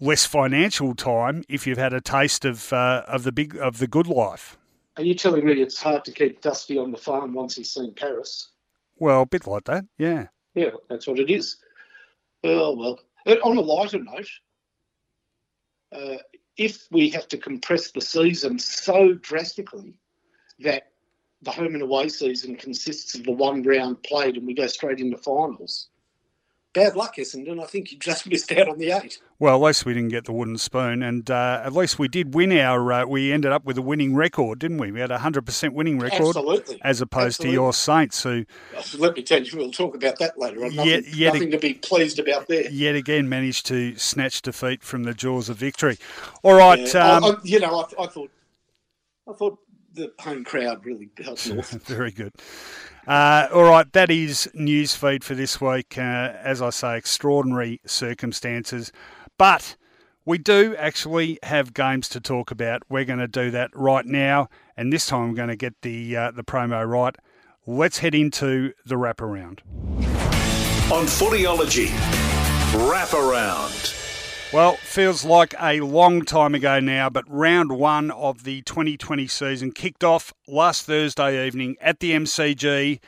less 0.00 0.26
financial 0.26 0.94
time 0.94 1.44
if 1.48 1.66
you've 1.66 1.78
had 1.78 1.92
a 1.92 2.00
taste 2.00 2.44
of 2.44 2.72
uh, 2.72 3.04
of 3.06 3.22
the 3.22 3.32
big 3.32 3.56
of 3.56 3.78
the 3.78 3.86
good 3.86 4.06
life? 4.06 4.58
Are 4.96 5.02
you 5.02 5.14
telling 5.14 5.46
me 5.46 5.52
it's 5.52 5.80
hard 5.80 6.04
to 6.06 6.12
keep 6.12 6.40
Dusty 6.40 6.76
on 6.76 6.90
the 6.90 6.98
farm 6.98 7.32
once 7.32 7.54
he's 7.54 7.72
seen 7.72 7.94
Paris? 7.94 8.50
Well, 8.96 9.22
a 9.22 9.26
bit 9.26 9.46
like 9.46 9.64
that, 9.64 9.84
yeah. 9.96 10.26
Yeah, 10.54 10.70
that's 10.90 11.06
what 11.06 11.20
it 11.20 11.30
is. 11.30 11.56
Oh, 12.42 12.74
well. 12.74 12.98
On 13.44 13.56
a 13.56 13.60
lighter 13.60 13.98
note, 13.98 14.28
uh, 15.92 16.16
if 16.56 16.88
we 16.90 17.10
have 17.10 17.28
to 17.28 17.38
compress 17.38 17.92
the 17.92 18.00
season 18.00 18.58
so 18.58 19.14
drastically 19.14 19.94
that 20.60 20.88
the 21.42 21.50
home 21.50 21.74
and 21.74 21.82
away 21.82 22.08
season 22.08 22.56
consists 22.56 23.14
of 23.14 23.24
the 23.24 23.32
one 23.32 23.62
round 23.62 24.02
played 24.02 24.36
and 24.36 24.46
we 24.46 24.54
go 24.54 24.66
straight 24.66 24.98
into 24.98 25.16
finals, 25.16 25.88
bad 26.72 26.96
luck, 26.96 27.16
Essendon. 27.16 27.62
I 27.62 27.66
think 27.66 27.92
you 27.92 27.98
just 27.98 28.26
missed 28.30 28.50
out 28.52 28.68
on 28.68 28.78
the 28.78 28.90
eight. 28.92 29.20
Well, 29.38 29.54
at 29.54 29.66
least 29.66 29.86
we 29.86 29.94
didn't 29.94 30.08
get 30.08 30.24
the 30.24 30.32
wooden 30.32 30.58
spoon, 30.58 31.02
and 31.02 31.30
uh, 31.30 31.62
at 31.64 31.72
least 31.72 31.98
we 31.98 32.08
did 32.08 32.34
win 32.34 32.50
our. 32.52 32.92
Uh, 32.92 33.06
we 33.06 33.32
ended 33.32 33.52
up 33.52 33.64
with 33.64 33.78
a 33.78 33.82
winning 33.82 34.16
record, 34.16 34.58
didn't 34.58 34.78
we? 34.78 34.90
We 34.90 34.98
had 35.00 35.12
a 35.12 35.18
hundred 35.18 35.46
percent 35.46 35.74
winning 35.74 35.98
record, 35.98 36.28
Absolutely. 36.28 36.80
as 36.82 37.00
opposed 37.00 37.40
Absolutely. 37.40 37.50
to 37.50 37.54
your 37.54 37.72
Saints, 37.72 38.22
who. 38.22 38.44
Let 38.98 39.16
me 39.16 39.22
tell 39.22 39.42
you, 39.42 39.56
we'll 39.56 39.70
talk 39.70 39.94
about 39.94 40.18
that 40.18 40.38
later 40.38 40.64
on. 40.64 40.74
Nothing, 40.74 40.90
yet, 40.90 41.14
yet 41.14 41.34
nothing 41.34 41.50
to 41.52 41.58
be 41.58 41.74
pleased 41.74 42.18
about 42.18 42.48
there. 42.48 42.68
Yet 42.68 42.96
again, 42.96 43.28
managed 43.28 43.66
to 43.66 43.96
snatch 43.96 44.42
defeat 44.42 44.82
from 44.82 45.04
the 45.04 45.14
jaws 45.14 45.48
of 45.48 45.56
victory. 45.56 45.98
All 46.42 46.54
right, 46.54 46.92
yeah. 46.92 47.16
um, 47.16 47.24
I, 47.24 47.28
I, 47.28 47.34
you 47.44 47.60
know, 47.60 47.80
I, 47.80 48.02
I 48.02 48.06
thought, 48.08 48.30
I 49.28 49.32
thought 49.32 49.58
the 49.98 50.12
home 50.20 50.44
crowd 50.44 50.86
really 50.86 51.10
helped 51.22 51.44
Very 51.84 52.12
good. 52.12 52.32
Uh, 53.06 53.48
all 53.52 53.64
right, 53.64 53.90
that 53.92 54.10
is 54.10 54.48
news 54.54 54.94
feed 54.94 55.24
for 55.24 55.34
this 55.34 55.60
week. 55.60 55.98
Uh, 55.98 56.32
as 56.42 56.62
I 56.62 56.70
say, 56.70 56.96
extraordinary 56.96 57.80
circumstances, 57.84 58.92
but 59.38 59.76
we 60.24 60.38
do 60.38 60.76
actually 60.76 61.38
have 61.42 61.74
games 61.74 62.08
to 62.10 62.20
talk 62.20 62.50
about. 62.50 62.82
We're 62.88 63.06
going 63.06 63.18
to 63.18 63.28
do 63.28 63.50
that 63.50 63.70
right 63.74 64.04
now, 64.04 64.48
and 64.76 64.92
this 64.92 65.06
time 65.06 65.30
I'm 65.30 65.34
going 65.34 65.48
to 65.48 65.56
get 65.56 65.74
the 65.82 66.16
uh, 66.16 66.30
the 66.30 66.44
promo 66.44 66.86
right. 66.88 67.16
Let's 67.66 67.98
head 67.98 68.14
into 68.14 68.72
the 68.86 68.94
wraparound. 68.94 69.60
On 70.90 71.04
Footyology, 71.04 71.88
wraparound. 72.88 74.07
Well, 74.50 74.76
feels 74.76 75.26
like 75.26 75.54
a 75.60 75.80
long 75.80 76.22
time 76.22 76.54
ago 76.54 76.80
now, 76.80 77.10
but 77.10 77.26
round 77.28 77.70
one 77.72 78.10
of 78.10 78.44
the 78.44 78.62
2020 78.62 79.26
season 79.26 79.72
kicked 79.72 80.02
off 80.02 80.32
last 80.46 80.86
Thursday 80.86 81.46
evening 81.46 81.76
at 81.82 82.00
the 82.00 82.12
MCG 82.12 82.98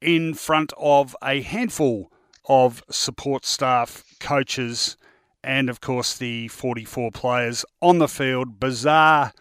in 0.00 0.34
front 0.34 0.72
of 0.78 1.16
a 1.24 1.40
handful 1.40 2.12
of 2.48 2.84
support 2.88 3.44
staff, 3.44 4.04
coaches, 4.20 4.96
and 5.42 5.68
of 5.68 5.80
course 5.80 6.16
the 6.16 6.46
44 6.46 7.10
players 7.10 7.64
on 7.82 7.98
the 7.98 8.06
field. 8.06 8.60
Bizarre 8.60 9.32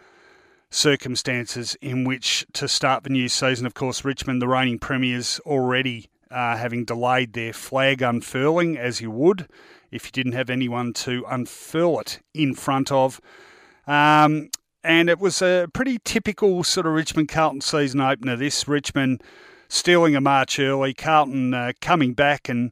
circumstances 0.71 1.77
in 1.79 2.05
which 2.05 2.47
to 2.53 2.67
start 2.67 3.03
the 3.03 3.12
new 3.12 3.29
season. 3.29 3.67
Of 3.67 3.75
course, 3.75 4.03
Richmond, 4.03 4.41
the 4.41 4.47
reigning 4.47 4.79
premiers, 4.79 5.39
already 5.45 6.10
uh, 6.31 6.58
having 6.58 6.86
delayed 6.86 7.34
their 7.34 7.53
flag 7.53 8.01
unfurling, 8.01 8.79
as 8.79 8.99
you 8.99 9.12
would 9.12 9.47
if 9.95 10.05
you 10.05 10.12
didn't 10.12 10.34
have 10.34 10.49
anyone 10.49 10.93
to 10.93 11.25
unfurl 11.29 11.99
it 11.99 12.19
in 12.34 12.53
front 12.53 12.91
of. 12.91 13.19
Um, 13.88 14.49
and 14.84 15.10
it 15.10 15.19
was 15.19 15.41
a 15.41 15.67
pretty 15.73 15.99
typical 16.03 16.63
sort 16.63 16.86
of 16.86 16.93
Richmond 16.93 17.29
Carlton 17.29 17.62
season 17.62 18.01
opener. 18.01 18.36
This 18.36 18.67
Richmond 18.67 19.23
stealing 19.67 20.15
a 20.15 20.21
march 20.21 20.60
early, 20.60 20.93
Carlton 20.93 21.53
uh, 21.53 21.71
coming 21.81 22.13
back 22.13 22.49
and 22.49 22.71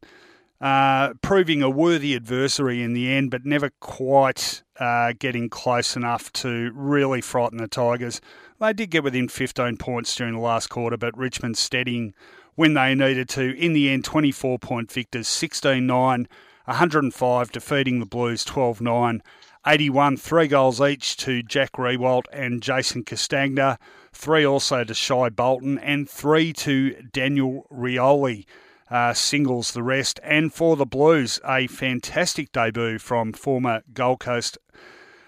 uh, 0.61 1.13
proving 1.21 1.61
a 1.61 1.69
worthy 1.69 2.15
adversary 2.15 2.81
in 2.81 2.93
the 2.93 3.11
end, 3.11 3.31
but 3.31 3.45
never 3.45 3.71
quite 3.79 4.63
uh, 4.79 5.13
getting 5.17 5.49
close 5.49 5.95
enough 5.95 6.31
to 6.33 6.71
really 6.75 7.19
frighten 7.19 7.57
the 7.57 7.67
Tigers. 7.67 8.21
They 8.59 8.73
did 8.73 8.91
get 8.91 9.03
within 9.03 9.27
15 9.27 9.77
points 9.77 10.15
during 10.15 10.35
the 10.35 10.39
last 10.39 10.69
quarter, 10.69 10.95
but 10.97 11.17
Richmond 11.17 11.57
steadying 11.57 12.13
when 12.55 12.75
they 12.75 12.95
needed 12.95 13.27
to. 13.29 13.57
In 13.57 13.73
the 13.73 13.89
end, 13.89 14.05
24 14.05 14.59
point 14.59 14.91
victors, 14.91 15.27
16 15.27 15.85
9 15.85 16.27
105 16.65 17.51
defeating 17.51 17.99
the 17.99 18.05
Blues 18.05 18.43
12 18.45 18.81
9. 18.81 19.21
81, 19.65 20.17
three 20.17 20.47
goals 20.47 20.81
each 20.81 21.15
to 21.17 21.41
Jack 21.41 21.73
Riewoldt 21.73 22.25
and 22.33 22.61
Jason 22.61 23.03
Castagna, 23.03 23.79
three 24.11 24.45
also 24.45 24.83
to 24.83 24.93
Shai 24.93 25.29
Bolton, 25.29 25.79
and 25.79 26.09
three 26.09 26.51
to 26.53 27.01
Daniel 27.13 27.65
Rioli. 27.71 28.45
Uh, 28.91 29.13
singles 29.13 29.71
the 29.71 29.81
rest. 29.81 30.19
And 30.21 30.53
for 30.53 30.75
the 30.75 30.85
Blues, 30.85 31.39
a 31.47 31.65
fantastic 31.67 32.51
debut 32.51 32.99
from 32.99 33.33
former 33.33 33.81
Gold 33.91 34.19
Coast 34.19 34.57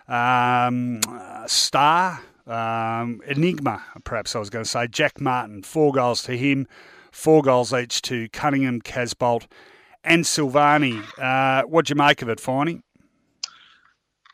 um, 0.08 1.00
star, 1.48 2.22
um, 2.46 3.22
Enigma, 3.26 3.84
perhaps 4.04 4.36
I 4.36 4.40
was 4.40 4.50
going 4.50 4.66
to 4.66 4.70
say, 4.70 4.88
Jack 4.88 5.20
Martin. 5.20 5.64
Four 5.64 5.94
goals 5.94 6.22
to 6.24 6.38
him, 6.38 6.68
four 7.12 7.42
goals 7.42 7.74
each 7.74 8.02
to 8.04 8.30
Cunningham, 8.30 8.82
Casboult, 8.82 9.48
and 10.06 10.24
Silvani. 10.24 11.04
Uh, 11.20 11.64
what'd 11.68 11.90
you 11.90 11.96
make 11.96 12.22
of 12.22 12.30
it, 12.30 12.40
Finey? 12.40 12.82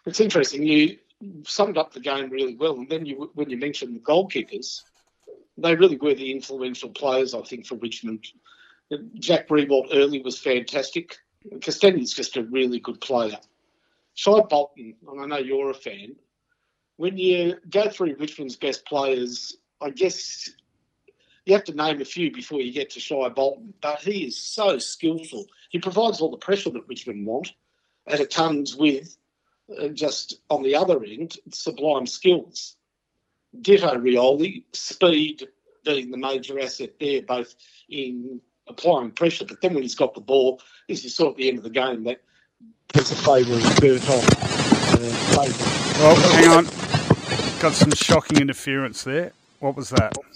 It's 0.05 0.19
interesting. 0.19 0.63
You 0.63 0.97
summed 1.45 1.77
up 1.77 1.93
the 1.93 1.99
game 1.99 2.29
really 2.29 2.55
well, 2.55 2.75
and 2.75 2.89
then 2.89 3.05
you, 3.05 3.31
when 3.35 3.49
you 3.49 3.57
mentioned 3.57 3.95
the 3.95 3.99
goalkeepers, 3.99 4.83
they 5.57 5.75
really 5.75 5.97
were 5.97 6.13
the 6.13 6.31
influential 6.31 6.89
players, 6.89 7.33
I 7.33 7.41
think, 7.41 7.67
for 7.67 7.75
Richmond. 7.75 8.25
Jack 9.15 9.47
Riewoldt 9.47 9.89
early 9.93 10.21
was 10.21 10.39
fantastic. 10.39 11.17
Castagna's 11.61 12.13
just 12.13 12.37
a 12.37 12.43
really 12.43 12.79
good 12.79 12.99
player. 12.99 13.37
Shai 14.13 14.41
Bolton, 14.41 14.95
and 15.07 15.21
I 15.21 15.25
know 15.25 15.37
you're 15.37 15.69
a 15.69 15.73
fan, 15.73 16.15
when 16.97 17.17
you 17.17 17.55
go 17.69 17.89
through 17.89 18.15
Richmond's 18.19 18.57
best 18.57 18.85
players, 18.85 19.57
I 19.81 19.89
guess 19.89 20.49
you 21.51 21.57
have 21.57 21.65
to 21.65 21.73
name 21.73 21.99
a 21.99 22.05
few 22.05 22.31
before 22.31 22.61
you 22.61 22.71
get 22.71 22.91
to 22.91 23.01
Shai 23.01 23.27
Bolton, 23.27 23.73
but 23.81 23.99
he 23.99 24.23
is 24.23 24.37
so 24.37 24.77
skillful. 24.77 25.47
He 25.69 25.79
provides 25.79 26.21
all 26.21 26.31
the 26.31 26.37
pressure 26.37 26.69
that 26.69 26.87
Richmond 26.87 27.25
want, 27.25 27.51
and 28.07 28.21
it 28.21 28.33
comes 28.33 28.77
with 28.77 29.17
uh, 29.77 29.89
just 29.89 30.39
on 30.49 30.63
the 30.63 30.75
other 30.75 31.03
end 31.03 31.35
sublime 31.51 32.07
skills. 32.07 32.77
Ditto 33.59 33.95
Rioli, 33.95 34.63
speed 34.71 35.45
being 35.83 36.09
the 36.09 36.17
major 36.17 36.57
asset 36.57 36.93
there, 37.01 37.21
both 37.21 37.53
in 37.89 38.39
applying 38.67 39.11
pressure, 39.11 39.43
but 39.43 39.59
then 39.59 39.73
when 39.73 39.83
he's 39.83 39.95
got 39.95 40.13
the 40.13 40.21
ball, 40.21 40.61
this 40.87 41.03
is 41.03 41.13
sort 41.13 41.31
of 41.31 41.37
the 41.37 41.49
end 41.49 41.57
of 41.57 41.65
the 41.65 41.69
game 41.69 42.05
that 42.05 42.21
there's 42.93 43.11
a 43.11 43.15
favour 43.15 43.55
of 43.55 43.75
Bert 43.81 44.09
off. 44.09 44.25
Uh, 45.99 46.15
hang 46.31 46.47
on. 46.47 46.63
Got 47.59 47.73
some 47.73 47.91
shocking 47.91 48.37
interference 48.39 49.03
there. 49.03 49.33
What 49.59 49.75
was 49.75 49.89
that? 49.89 50.15
What 50.15 50.27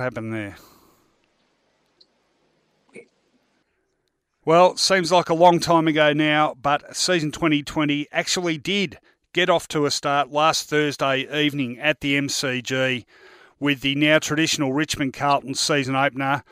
happened 0.00 0.32
there? 0.32 0.56
Well, 4.44 4.76
seems 4.76 5.12
like 5.12 5.28
a 5.28 5.34
long 5.34 5.60
time 5.60 5.86
ago 5.86 6.12
now, 6.12 6.56
but 6.60 6.96
season 6.96 7.30
2020 7.30 8.08
actually 8.10 8.58
did 8.58 8.98
get 9.32 9.48
off 9.48 9.68
to 9.68 9.86
a 9.86 9.90
start 9.90 10.32
last 10.32 10.68
Thursday 10.68 11.26
evening 11.44 11.78
at 11.78 12.00
the 12.00 12.18
MCG 12.18 13.04
with 13.60 13.80
the 13.80 13.94
now 13.94 14.18
traditional 14.18 14.72
Richmond 14.72 15.12
Carlton 15.12 15.54
season 15.54 15.94
opener. 15.94 16.42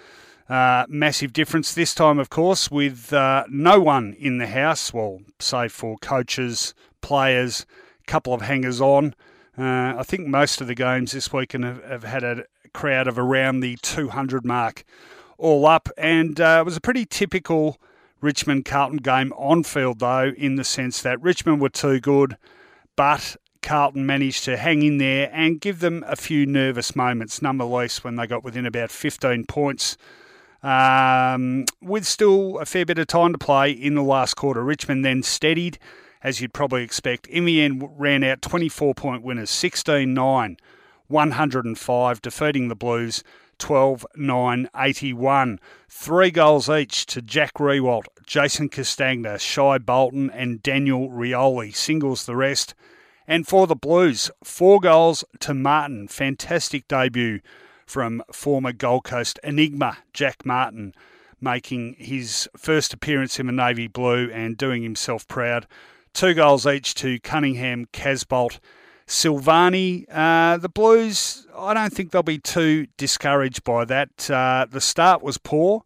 Uh, 0.48 0.86
massive 0.88 1.32
difference 1.32 1.74
this 1.74 1.94
time, 1.94 2.18
of 2.18 2.30
course, 2.30 2.70
with 2.70 3.12
uh, 3.12 3.44
no 3.48 3.80
one 3.80 4.14
in 4.18 4.38
the 4.38 4.46
house, 4.46 4.92
well, 4.92 5.20
save 5.38 5.72
for 5.72 5.96
coaches, 5.98 6.74
players, 7.00 7.66
couple 8.06 8.34
of 8.34 8.42
hangers 8.42 8.80
on. 8.80 9.14
Uh, 9.58 9.94
I 9.98 10.02
think 10.04 10.26
most 10.26 10.60
of 10.60 10.66
the 10.66 10.74
games 10.74 11.12
this 11.12 11.32
weekend 11.32 11.64
have, 11.64 11.84
have 11.84 12.04
had 12.04 12.22
a, 12.24 12.44
crowd 12.72 13.08
of 13.08 13.18
around 13.18 13.60
the 13.60 13.76
200 13.82 14.44
mark 14.44 14.84
all 15.38 15.66
up. 15.66 15.88
And 15.96 16.40
uh, 16.40 16.58
it 16.60 16.64
was 16.64 16.76
a 16.76 16.80
pretty 16.80 17.06
typical 17.06 17.78
Richmond 18.20 18.64
Carlton 18.64 18.98
game 18.98 19.32
on 19.32 19.62
field, 19.62 20.00
though, 20.00 20.32
in 20.36 20.56
the 20.56 20.64
sense 20.64 21.02
that 21.02 21.20
Richmond 21.22 21.60
were 21.60 21.70
too 21.70 22.00
good, 22.00 22.36
but 22.96 23.36
Carlton 23.62 24.04
managed 24.06 24.44
to 24.44 24.56
hang 24.56 24.82
in 24.82 24.98
there 24.98 25.30
and 25.32 25.60
give 25.60 25.80
them 25.80 26.04
a 26.06 26.16
few 26.16 26.46
nervous 26.46 26.94
moments, 26.94 27.40
nonetheless, 27.42 28.04
when 28.04 28.16
they 28.16 28.26
got 28.26 28.44
within 28.44 28.66
about 28.66 28.90
15 28.90 29.46
points. 29.46 29.96
Um, 30.62 31.64
with 31.80 32.06
still 32.06 32.58
a 32.58 32.66
fair 32.66 32.84
bit 32.84 32.98
of 32.98 33.06
time 33.06 33.32
to 33.32 33.38
play 33.38 33.70
in 33.70 33.94
the 33.94 34.02
last 34.02 34.34
quarter, 34.34 34.62
Richmond 34.62 35.04
then 35.04 35.22
steadied, 35.22 35.78
as 36.22 36.40
you'd 36.40 36.52
probably 36.52 36.82
expect. 36.82 37.26
In 37.28 37.46
the 37.46 37.62
end, 37.62 37.88
ran 37.96 38.22
out 38.22 38.42
24 38.42 38.94
point 38.94 39.22
winners, 39.22 39.48
16 39.48 40.12
9, 40.12 40.56
105, 41.10 42.22
defeating 42.22 42.68
the 42.68 42.74
Blues 42.74 43.22
12 43.58 44.06
9 44.16 44.68
81. 44.74 45.60
Three 45.88 46.30
goals 46.30 46.68
each 46.68 47.06
to 47.06 47.22
Jack 47.22 47.54
Riewoldt, 47.54 48.06
Jason 48.26 48.68
Castagna, 48.68 49.38
Shai 49.38 49.78
Bolton, 49.78 50.30
and 50.30 50.62
Daniel 50.62 51.10
Rioli. 51.10 51.74
Singles 51.74 52.26
the 52.26 52.36
rest. 52.36 52.74
And 53.28 53.46
for 53.46 53.66
the 53.66 53.76
Blues, 53.76 54.30
four 54.42 54.80
goals 54.80 55.24
to 55.40 55.54
Martin. 55.54 56.08
Fantastic 56.08 56.88
debut 56.88 57.40
from 57.86 58.22
former 58.32 58.72
Gold 58.72 59.04
Coast 59.04 59.38
enigma 59.44 59.98
Jack 60.12 60.46
Martin, 60.46 60.94
making 61.40 61.96
his 61.98 62.48
first 62.56 62.94
appearance 62.94 63.38
in 63.38 63.46
the 63.46 63.52
Navy 63.52 63.86
Blue 63.86 64.30
and 64.32 64.56
doing 64.56 64.82
himself 64.82 65.28
proud. 65.28 65.66
Two 66.12 66.34
goals 66.34 66.66
each 66.66 66.94
to 66.94 67.20
Cunningham, 67.20 67.86
Casboult, 67.92 68.58
Silvagni. 69.10 70.06
Uh, 70.08 70.56
the 70.56 70.68
Blues, 70.68 71.46
I 71.56 71.74
don't 71.74 71.92
think 71.92 72.12
they'll 72.12 72.22
be 72.22 72.38
too 72.38 72.86
discouraged 72.96 73.64
by 73.64 73.84
that. 73.86 74.30
Uh, 74.30 74.66
the 74.70 74.80
start 74.80 75.20
was 75.20 75.36
poor, 75.36 75.82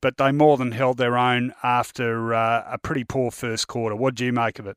but 0.00 0.16
they 0.16 0.30
more 0.30 0.56
than 0.56 0.70
held 0.70 0.96
their 0.96 1.18
own 1.18 1.52
after 1.64 2.32
uh, 2.32 2.64
a 2.70 2.78
pretty 2.78 3.02
poor 3.02 3.32
first 3.32 3.66
quarter. 3.66 3.96
What 3.96 4.14
do 4.14 4.24
you 4.24 4.32
make 4.32 4.60
of 4.60 4.68
it? 4.68 4.76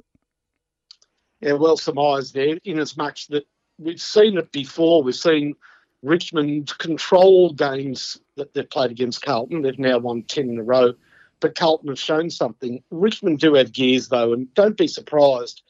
Yeah, 1.41 1.53
well 1.53 1.77
surmised 1.77 2.33
there, 2.33 2.57
in 2.63 2.79
as 2.79 2.97
much 2.97 3.27
that 3.27 3.45
we've 3.77 4.01
seen 4.01 4.37
it 4.37 4.51
before. 4.51 5.03
We've 5.03 5.15
seen 5.15 5.55
Richmond 6.01 6.75
control 6.79 7.53
games 7.53 8.19
that 8.35 8.55
they've 8.55 8.69
played 8.69 8.89
against 8.89 9.21
Carlton. 9.21 9.61
They've 9.61 9.77
now 9.77 9.99
won 9.99 10.23
10 10.23 10.49
in 10.49 10.57
a 10.57 10.63
row, 10.63 10.93
but 11.39 11.53
Carlton 11.53 11.89
have 11.89 11.99
shown 11.99 12.31
something. 12.31 12.81
Richmond 12.89 13.39
do 13.39 13.53
have 13.53 13.71
gears, 13.71 14.07
though, 14.07 14.33
and 14.33 14.51
don't 14.55 14.77
be 14.77 14.87
surprised 14.87 15.61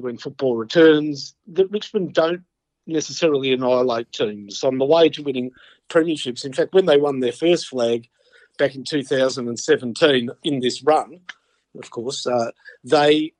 when 0.00 0.18
football 0.18 0.56
returns, 0.56 1.34
that 1.48 1.70
Richmond 1.70 2.14
don't 2.14 2.42
necessarily 2.86 3.52
annihilate 3.52 4.12
teams 4.12 4.62
on 4.62 4.78
the 4.78 4.84
way 4.84 5.08
to 5.08 5.22
winning 5.22 5.50
premierships. 5.88 6.44
In 6.44 6.52
fact, 6.52 6.74
when 6.74 6.86
they 6.86 6.98
won 6.98 7.20
their 7.20 7.32
first 7.32 7.68
flag 7.68 8.08
back 8.58 8.74
in 8.74 8.84
2017 8.84 10.30
in 10.42 10.60
this 10.60 10.82
run, 10.82 11.20
of 11.78 11.90
course, 11.90 12.26
uh, 12.26 12.50
they 12.82 13.32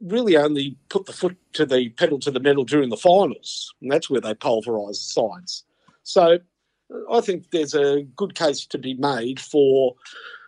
really 0.00 0.36
only 0.36 0.76
put 0.88 1.06
the 1.06 1.12
foot 1.12 1.36
to 1.54 1.64
the 1.66 1.88
pedal 1.90 2.18
to 2.20 2.30
the 2.30 2.40
metal 2.40 2.64
during 2.64 2.90
the 2.90 2.96
finals, 2.96 3.74
and 3.80 3.90
that's 3.90 4.10
where 4.10 4.20
they 4.20 4.34
pulverised 4.34 5.12
sides. 5.12 5.64
So 6.02 6.38
I 7.10 7.20
think 7.20 7.50
there's 7.50 7.74
a 7.74 8.02
good 8.16 8.34
case 8.34 8.66
to 8.66 8.78
be 8.78 8.94
made 8.94 9.40
for 9.40 9.94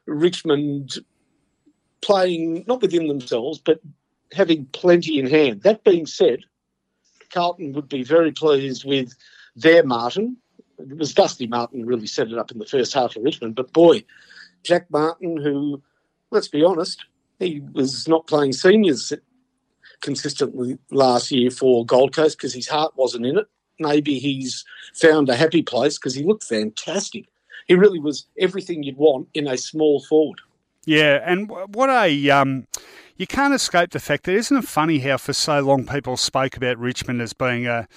Richmond 0.07 0.99
playing 2.03 2.65
not 2.67 2.83
within 2.83 3.09
themselves, 3.09 3.59
but 3.59 3.81
having 4.33 4.67
plenty 4.67 5.19
in 5.19 5.27
hand. 5.27 5.63
That 5.63 5.85
being 5.85 6.07
said, 6.07 6.41
Carlton 7.31 7.73
would 7.73 7.89
be 7.89 8.03
very 8.03 8.33
pleased 8.33 8.85
with 8.85 9.15
their 9.55 9.85
Martin. 9.85 10.37
It 10.79 10.99
was 10.99 11.15
Dusty 11.15 11.47
Martin 11.47 11.87
really 11.87 12.07
set 12.07 12.29
it 12.29 12.39
up 12.39 12.51
in 12.51 12.59
the 12.59 12.67
first 12.67 12.93
half 12.93 13.17
of 13.17 13.23
Richmond, 13.23 13.55
but 13.55 13.73
boy, 13.73 14.05
Jack 14.63 14.91
Martin, 14.91 15.37
who, 15.37 15.83
let's 16.31 16.49
be 16.49 16.65
honest, 16.65 17.05
he 17.39 17.63
was 17.73 18.07
not 18.09 18.27
playing 18.27 18.53
seniors 18.53 19.13
consistently 20.01 20.79
last 20.91 21.31
year 21.31 21.51
for 21.51 21.87
Gold 21.87 22.15
Coast 22.15 22.37
because 22.37 22.53
his 22.53 22.69
heart 22.69 22.93
wasn't 22.97 23.27
in 23.27 23.39
it. 23.39 23.47
Maybe 23.79 24.19
he's 24.19 24.65
found 24.95 25.29
a 25.29 25.37
happy 25.37 25.63
place 25.63 25.99
because 25.99 26.15
he 26.15 26.25
looked 26.25 26.45
fantastic. 26.45 27.27
He 27.67 27.75
really 27.75 27.99
was 27.99 28.27
everything 28.39 28.83
you'd 28.83 28.97
want 28.97 29.29
in 29.35 29.47
a 29.47 29.57
small 29.57 30.01
forward. 30.03 30.41
Yeah, 30.85 31.21
and 31.25 31.51
what 31.75 31.91
a 31.91 32.31
um, 32.31 32.67
you 33.17 33.27
can't 33.27 33.55
escape 33.55 33.91
the 33.91 34.01
fact 34.01 34.25
that 34.25 34.35
isn't 34.35 34.57
it 34.57 34.65
funny 34.65 34.99
how 35.01 35.17
for 35.17 35.33
so 35.33 35.61
long 35.61 35.87
people 35.87 36.17
spoke 36.17 36.57
about 36.57 36.79
Richmond 36.79 37.21
as 37.21 37.33
being 37.33 37.67
a 37.67 37.89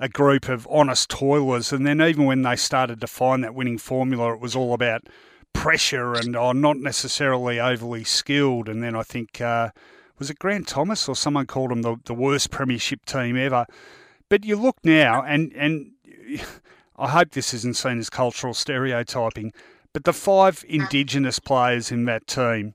a 0.00 0.08
group 0.08 0.48
of 0.48 0.66
honest 0.70 1.08
toilers, 1.08 1.72
and 1.72 1.86
then 1.86 2.00
even 2.00 2.24
when 2.24 2.42
they 2.42 2.56
started 2.56 3.00
to 3.00 3.06
find 3.06 3.44
that 3.44 3.54
winning 3.54 3.78
formula, 3.78 4.34
it 4.34 4.40
was 4.40 4.56
all 4.56 4.74
about 4.74 5.08
pressure 5.52 6.14
and 6.14 6.36
oh, 6.36 6.52
not 6.52 6.78
necessarily 6.78 7.60
overly 7.60 8.04
skilled. 8.04 8.68
And 8.68 8.82
then 8.82 8.96
I 8.96 9.02
think 9.02 9.40
uh, 9.40 9.70
was 10.18 10.30
it 10.30 10.38
Grant 10.38 10.66
Thomas 10.66 11.08
or 11.08 11.14
someone 11.14 11.46
called 11.46 11.70
them 11.70 11.82
the, 11.82 11.96
the 12.04 12.14
worst 12.14 12.50
premiership 12.50 13.04
team 13.04 13.36
ever. 13.36 13.66
But 14.28 14.44
you 14.44 14.56
look 14.56 14.78
now, 14.84 15.22
and 15.22 15.52
and 15.54 15.92
I 16.96 17.08
hope 17.08 17.30
this 17.30 17.54
isn't 17.54 17.76
seen 17.76 17.98
as 17.98 18.10
cultural 18.10 18.54
stereotyping, 18.54 19.52
but 19.92 20.04
the 20.04 20.12
five 20.12 20.64
Indigenous 20.68 21.38
players 21.38 21.90
in 21.90 22.04
that 22.06 22.26
team 22.26 22.74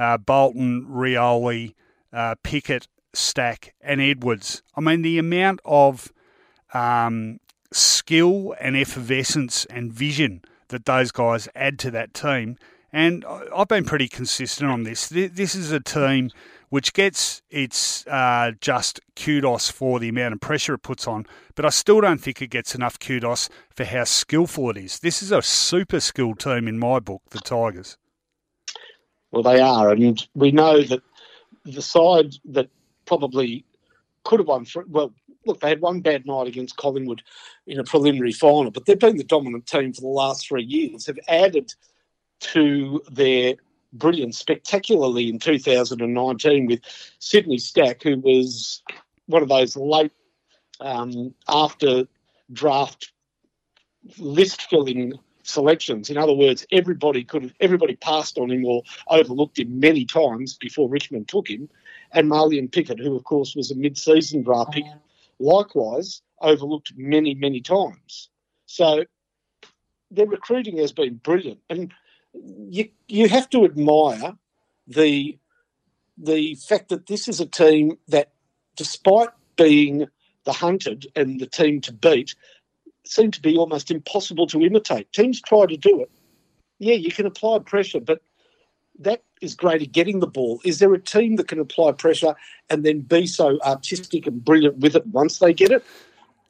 uh, 0.00 0.16
Bolton, 0.16 0.86
Rioli, 0.86 1.74
uh, 2.10 2.34
Pickett, 2.42 2.88
Stack, 3.12 3.74
and 3.82 4.00
Edwards. 4.00 4.62
I 4.74 4.80
mean, 4.80 5.02
the 5.02 5.18
amount 5.18 5.60
of 5.64 6.10
um, 6.72 7.38
skill 7.70 8.54
and 8.58 8.76
effervescence 8.76 9.66
and 9.66 9.92
vision 9.92 10.42
that 10.68 10.86
those 10.86 11.12
guys 11.12 11.48
add 11.54 11.78
to 11.80 11.90
that 11.90 12.14
team. 12.14 12.56
And 12.92 13.24
I've 13.54 13.68
been 13.68 13.84
pretty 13.84 14.08
consistent 14.08 14.70
on 14.70 14.84
this. 14.84 15.08
This 15.08 15.54
is 15.54 15.70
a 15.70 15.80
team 15.80 16.30
which 16.70 16.92
gets 16.92 17.42
its 17.50 18.06
uh, 18.06 18.52
just 18.60 19.00
kudos 19.16 19.68
for 19.68 20.00
the 20.00 20.08
amount 20.08 20.34
of 20.34 20.40
pressure 20.40 20.74
it 20.74 20.82
puts 20.82 21.06
on, 21.06 21.26
but 21.56 21.64
I 21.64 21.68
still 21.68 22.00
don't 22.00 22.20
think 22.20 22.40
it 22.40 22.46
gets 22.46 22.74
enough 22.74 22.98
kudos 22.98 23.48
for 23.74 23.84
how 23.84 24.04
skillful 24.04 24.70
it 24.70 24.76
is. 24.76 25.00
This 25.00 25.22
is 25.22 25.30
a 25.30 25.42
super 25.42 26.00
skilled 26.00 26.38
team 26.38 26.68
in 26.68 26.78
my 26.78 27.00
book, 27.00 27.22
the 27.30 27.40
Tigers. 27.40 27.98
Well, 29.32 29.42
they 29.42 29.60
are, 29.60 29.90
and 29.90 30.26
we 30.34 30.50
know 30.50 30.82
that 30.82 31.02
the 31.64 31.82
side 31.82 32.34
that 32.46 32.68
probably 33.04 33.64
could 34.24 34.40
have 34.40 34.48
won. 34.48 34.64
For, 34.64 34.84
well, 34.88 35.12
look, 35.46 35.60
they 35.60 35.68
had 35.68 35.80
one 35.80 36.00
bad 36.00 36.26
night 36.26 36.48
against 36.48 36.76
Collingwood 36.76 37.22
in 37.66 37.78
a 37.78 37.84
preliminary 37.84 38.32
final, 38.32 38.70
but 38.70 38.86
they've 38.86 38.98
been 38.98 39.16
the 39.16 39.24
dominant 39.24 39.66
team 39.66 39.92
for 39.92 40.00
the 40.00 40.08
last 40.08 40.48
three 40.48 40.64
years. 40.64 41.06
Have 41.06 41.18
added 41.28 41.72
to 42.40 43.02
their 43.10 43.54
brilliance 43.92 44.38
spectacularly 44.38 45.28
in 45.28 45.38
2019 45.38 46.66
with 46.66 46.80
Sydney 47.18 47.58
Stack, 47.58 48.02
who 48.02 48.18
was 48.18 48.82
one 49.26 49.42
of 49.42 49.48
those 49.48 49.76
late 49.76 50.12
um, 50.80 51.34
after 51.48 52.06
draft 52.52 53.12
list 54.18 54.62
filling 54.62 55.12
selections. 55.50 56.10
In 56.10 56.16
other 56.16 56.32
words, 56.32 56.66
everybody 56.72 57.24
could 57.24 57.42
have, 57.42 57.54
everybody 57.60 57.96
passed 57.96 58.38
on 58.38 58.50
him 58.50 58.64
or 58.64 58.82
overlooked 59.08 59.58
him 59.58 59.80
many 59.80 60.04
times 60.04 60.54
before 60.54 60.88
Richmond 60.88 61.28
took 61.28 61.48
him. 61.48 61.68
And 62.12 62.30
Marlion 62.30 62.70
Pickett, 62.70 62.98
who 62.98 63.16
of 63.16 63.24
course 63.24 63.54
was 63.54 63.70
a 63.70 63.74
mid-season 63.74 64.42
draft 64.42 64.72
pick, 64.72 64.84
likewise 65.38 66.22
overlooked 66.40 66.92
many, 66.96 67.34
many 67.34 67.60
times. 67.60 68.30
So 68.66 69.04
their 70.10 70.26
recruiting 70.26 70.78
has 70.78 70.92
been 70.92 71.16
brilliant, 71.16 71.60
and 71.68 71.92
you 72.32 72.88
you 73.08 73.28
have 73.28 73.48
to 73.50 73.64
admire 73.64 74.34
the 74.86 75.38
the 76.18 76.54
fact 76.56 76.88
that 76.88 77.06
this 77.06 77.28
is 77.28 77.40
a 77.40 77.46
team 77.46 77.96
that, 78.08 78.32
despite 78.76 79.30
being 79.56 80.06
the 80.44 80.52
hunted 80.52 81.06
and 81.16 81.40
the 81.40 81.46
team 81.46 81.80
to 81.82 81.92
beat, 81.92 82.34
seem 83.04 83.30
to 83.30 83.40
be 83.40 83.56
almost 83.56 83.90
impossible 83.90 84.46
to 84.48 84.62
imitate. 84.62 85.12
Teams 85.12 85.40
try 85.40 85.66
to 85.66 85.76
do 85.76 86.00
it. 86.00 86.10
Yeah, 86.78 86.94
you 86.94 87.10
can 87.10 87.26
apply 87.26 87.58
pressure, 87.60 88.00
but 88.00 88.22
that 88.98 89.22
is 89.40 89.54
great 89.54 89.82
at 89.82 89.92
getting 89.92 90.20
the 90.20 90.26
ball. 90.26 90.60
Is 90.64 90.78
there 90.78 90.92
a 90.94 91.00
team 91.00 91.36
that 91.36 91.48
can 91.48 91.58
apply 91.58 91.92
pressure 91.92 92.34
and 92.68 92.84
then 92.84 93.00
be 93.00 93.26
so 93.26 93.58
artistic 93.62 94.26
and 94.26 94.44
brilliant 94.44 94.78
with 94.78 94.96
it 94.96 95.06
once 95.06 95.38
they 95.38 95.52
get 95.52 95.70
it? 95.70 95.84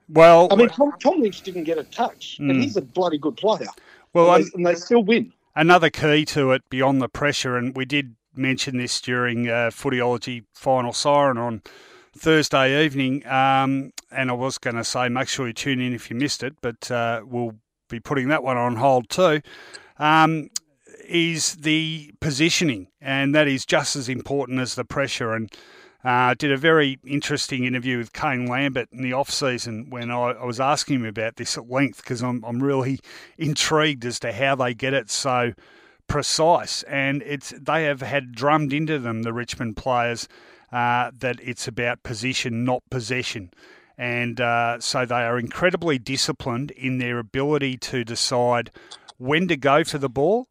Well, 0.08 0.48
I 0.50 0.56
mean, 0.56 0.68
Tom, 0.68 0.92
Tom 1.00 1.20
Lynch 1.20 1.42
didn't 1.42 1.64
get 1.64 1.78
a 1.78 1.84
touch, 1.84 2.38
mm. 2.40 2.50
and 2.50 2.62
he's 2.62 2.76
a 2.76 2.82
bloody 2.82 3.18
good 3.18 3.36
player. 3.36 3.68
Well, 4.12 4.34
and 4.34 4.44
they, 4.44 4.50
and 4.54 4.66
they, 4.66 4.74
still 4.74 5.04
win. 5.04 5.32
Another 5.54 5.88
key 5.88 6.24
to 6.26 6.50
it 6.50 6.62
beyond 6.68 7.00
the 7.00 7.08
pressure, 7.08 7.56
and 7.56 7.76
we 7.76 7.84
did 7.84 8.16
mention 8.34 8.76
this 8.76 9.00
during 9.00 9.48
uh, 9.48 9.70
Footyology 9.72 10.44
Final 10.52 10.92
Siren 10.92 11.38
on 11.38 11.62
Thursday 12.16 12.84
evening. 12.84 13.24
Um, 13.26 13.92
and 14.10 14.30
I 14.30 14.34
was 14.34 14.58
going 14.58 14.76
to 14.76 14.84
say, 14.84 15.08
make 15.08 15.28
sure 15.28 15.46
you 15.46 15.52
tune 15.52 15.80
in 15.80 15.92
if 15.92 16.10
you 16.10 16.16
missed 16.16 16.42
it, 16.42 16.54
but 16.60 16.90
uh, 16.90 17.22
we'll 17.24 17.56
be 17.88 18.00
putting 18.00 18.28
that 18.28 18.42
one 18.42 18.56
on 18.56 18.76
hold 18.76 19.08
too. 19.08 19.40
Um, 19.98 20.48
is 21.08 21.56
the 21.56 22.12
positioning, 22.20 22.88
and 23.00 23.34
that 23.34 23.48
is 23.48 23.66
just 23.66 23.96
as 23.96 24.08
important 24.08 24.60
as 24.60 24.74
the 24.74 24.84
pressure. 24.84 25.32
And 25.32 25.50
Uh, 26.02 26.32
did 26.38 26.50
a 26.50 26.56
very 26.56 26.98
interesting 27.04 27.64
interview 27.64 27.98
with 27.98 28.14
Kane 28.14 28.46
Lambert 28.46 28.88
in 28.90 29.02
the 29.02 29.12
off 29.12 29.28
season 29.28 29.90
when 29.90 30.10
I, 30.10 30.30
I 30.30 30.44
was 30.46 30.58
asking 30.58 31.00
him 31.00 31.04
about 31.04 31.36
this 31.36 31.58
at 31.58 31.68
length 31.68 31.98
because 31.98 32.22
I'm, 32.22 32.42
I'm 32.42 32.62
really 32.62 33.00
intrigued 33.36 34.06
as 34.06 34.18
to 34.20 34.32
how 34.32 34.54
they 34.54 34.72
get 34.72 34.94
it 34.94 35.10
so 35.10 35.52
precise. 36.06 36.82
And 36.84 37.22
it's 37.22 37.52
they 37.60 37.84
have 37.84 38.00
had 38.00 38.32
drummed 38.32 38.72
into 38.72 38.98
them, 38.98 39.24
the 39.24 39.34
Richmond 39.34 39.76
players, 39.76 40.26
uh, 40.72 41.10
that 41.18 41.36
it's 41.42 41.68
about 41.68 42.02
position, 42.02 42.64
not 42.64 42.82
possession. 42.88 43.50
And 44.00 44.40
uh, 44.40 44.80
so 44.80 45.04
they 45.04 45.24
are 45.24 45.38
incredibly 45.38 45.98
disciplined 45.98 46.70
in 46.70 46.96
their 46.96 47.18
ability 47.18 47.76
to 47.76 48.02
decide 48.02 48.70
when 49.18 49.46
to 49.48 49.58
go 49.58 49.84
for 49.84 49.98
the 49.98 50.08
ball 50.08 50.48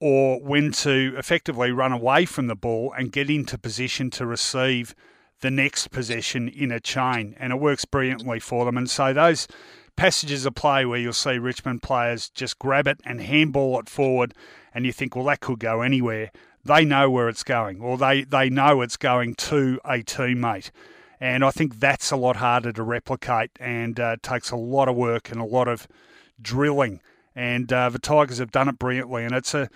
or 0.00 0.38
when 0.42 0.70
to 0.72 1.14
effectively 1.16 1.72
run 1.72 1.92
away 1.92 2.26
from 2.26 2.46
the 2.46 2.54
ball 2.54 2.92
and 2.92 3.10
get 3.10 3.30
into 3.30 3.56
position 3.56 4.10
to 4.10 4.26
receive 4.26 4.94
the 5.40 5.50
next 5.50 5.90
possession 5.90 6.46
in 6.46 6.70
a 6.70 6.78
chain. 6.78 7.34
And 7.40 7.54
it 7.54 7.56
works 7.56 7.86
brilliantly 7.86 8.38
for 8.38 8.66
them. 8.66 8.76
And 8.76 8.90
so 8.90 9.14
those 9.14 9.48
passages 9.96 10.44
of 10.44 10.54
play 10.54 10.84
where 10.84 10.98
you'll 10.98 11.14
see 11.14 11.38
Richmond 11.38 11.82
players 11.82 12.28
just 12.28 12.58
grab 12.58 12.86
it 12.86 13.00
and 13.06 13.22
handball 13.22 13.80
it 13.80 13.88
forward, 13.88 14.34
and 14.74 14.84
you 14.84 14.92
think, 14.92 15.16
well, 15.16 15.24
that 15.24 15.40
could 15.40 15.58
go 15.58 15.80
anywhere. 15.80 16.32
They 16.66 16.84
know 16.84 17.08
where 17.08 17.30
it's 17.30 17.44
going, 17.44 17.80
or 17.80 17.96
they, 17.96 18.24
they 18.24 18.50
know 18.50 18.82
it's 18.82 18.98
going 18.98 19.36
to 19.36 19.80
a 19.86 20.02
teammate. 20.02 20.70
And 21.20 21.44
I 21.44 21.50
think 21.50 21.80
that's 21.80 22.10
a 22.10 22.16
lot 22.16 22.36
harder 22.36 22.72
to 22.72 22.82
replicate 22.82 23.50
and 23.60 24.00
uh, 24.00 24.16
takes 24.22 24.50
a 24.50 24.56
lot 24.56 24.88
of 24.88 24.96
work 24.96 25.30
and 25.30 25.40
a 25.40 25.44
lot 25.44 25.68
of 25.68 25.86
drilling 26.40 27.00
and 27.34 27.72
uh, 27.72 27.88
the 27.88 27.98
Tigers 27.98 28.38
have 28.38 28.50
done 28.50 28.68
it 28.68 28.78
brilliantly. 28.78 29.24
And 29.24 29.34
it's 29.34 29.54
a 29.54 29.68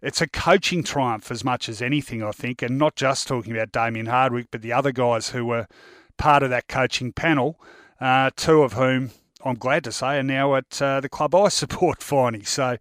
it's 0.00 0.20
a 0.20 0.26
coaching 0.26 0.82
triumph 0.82 1.30
as 1.30 1.44
much 1.44 1.68
as 1.68 1.80
anything, 1.80 2.22
I 2.22 2.32
think, 2.32 2.60
and 2.60 2.76
not 2.76 2.96
just 2.96 3.28
talking 3.28 3.52
about 3.52 3.70
Damien 3.70 4.06
Hardwick, 4.06 4.48
but 4.50 4.62
the 4.62 4.72
other 4.72 4.90
guys 4.90 5.28
who 5.28 5.44
were 5.44 5.68
part 6.16 6.42
of 6.42 6.50
that 6.50 6.66
coaching 6.66 7.12
panel, 7.12 7.60
uh, 8.00 8.30
two 8.34 8.62
of 8.62 8.72
whom 8.72 9.12
I'm 9.44 9.54
glad 9.54 9.84
to 9.84 9.92
say 9.92 10.18
are 10.18 10.22
now 10.24 10.56
at 10.56 10.82
uh, 10.82 11.00
the 11.00 11.08
club 11.08 11.34
I 11.34 11.48
support, 11.50 12.02
finally. 12.02 12.44
So 12.44 12.78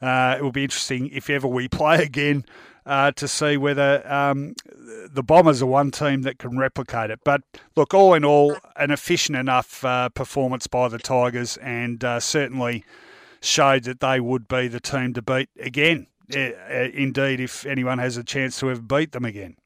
uh, 0.00 0.36
it 0.38 0.42
will 0.42 0.52
be 0.52 0.64
interesting 0.64 1.08
if 1.08 1.28
ever 1.28 1.46
we 1.46 1.68
play 1.68 2.02
again. 2.02 2.44
Uh, 2.86 3.10
to 3.12 3.26
see 3.26 3.56
whether 3.56 4.06
um, 4.12 4.54
the 5.10 5.22
Bombers 5.22 5.62
are 5.62 5.66
one 5.66 5.90
team 5.90 6.20
that 6.20 6.38
can 6.38 6.58
replicate 6.58 7.10
it. 7.10 7.18
But 7.24 7.40
look, 7.76 7.94
all 7.94 8.12
in 8.12 8.26
all, 8.26 8.58
an 8.76 8.90
efficient 8.90 9.38
enough 9.38 9.82
uh, 9.86 10.10
performance 10.10 10.66
by 10.66 10.88
the 10.88 10.98
Tigers, 10.98 11.56
and 11.62 12.04
uh, 12.04 12.20
certainly 12.20 12.84
showed 13.40 13.84
that 13.84 14.00
they 14.00 14.20
would 14.20 14.48
be 14.48 14.68
the 14.68 14.80
team 14.80 15.14
to 15.14 15.22
beat 15.22 15.48
again. 15.58 16.08
Uh, 16.34 16.50
indeed, 16.92 17.40
if 17.40 17.64
anyone 17.64 17.98
has 17.98 18.18
a 18.18 18.24
chance 18.24 18.58
to 18.60 18.70
ever 18.70 18.82
beat 18.82 19.12
them 19.12 19.24
again. 19.24 19.56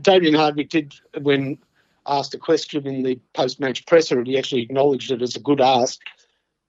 Damien 0.00 0.34
Hardwick 0.34 0.70
did, 0.70 0.94
when 1.20 1.58
asked 2.06 2.34
a 2.34 2.38
question 2.38 2.86
in 2.86 3.02
the 3.02 3.18
post 3.34 3.60
match 3.60 3.84
presser, 3.86 4.18
and 4.18 4.26
he 4.26 4.38
actually 4.38 4.62
acknowledged 4.62 5.10
it 5.10 5.22
as 5.22 5.36
a 5.36 5.40
good 5.40 5.60
ask. 5.60 6.00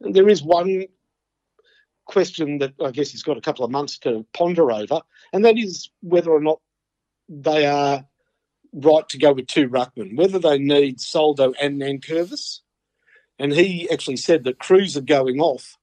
And 0.02 0.14
there 0.14 0.30
is 0.30 0.44
one 0.44 0.86
question 2.06 2.60
that 2.60 2.74
I 2.84 2.92
guess 2.92 3.12
he's 3.12 3.24
got 3.24 3.38
a 3.38 3.42
couple 3.42 3.66
of 3.66 3.72
months 3.72 3.98
to 4.00 4.26
ponder 4.34 4.72
over, 4.72 5.02
and 5.34 5.44
that 5.46 5.58
is 5.58 5.90
whether 6.02 6.32
or 6.32 6.40
not 6.40 6.60
they 7.28 7.66
are 7.66 8.06
right 8.74 9.08
to 9.10 9.18
go 9.18 9.34
with 9.34 9.48
two 9.48 9.70
ruckmen, 9.70 10.18
whether 10.18 10.40
they 10.40 10.58
need 10.58 11.00
Soldo 11.00 11.54
and 11.62 11.82
Nankervis. 11.82 12.60
And 13.40 13.54
he 13.54 13.90
actually 13.90 14.18
said 14.18 14.44
that 14.44 14.60
Kreuzer 14.60 15.06
going 15.06 15.40
off 15.40 15.78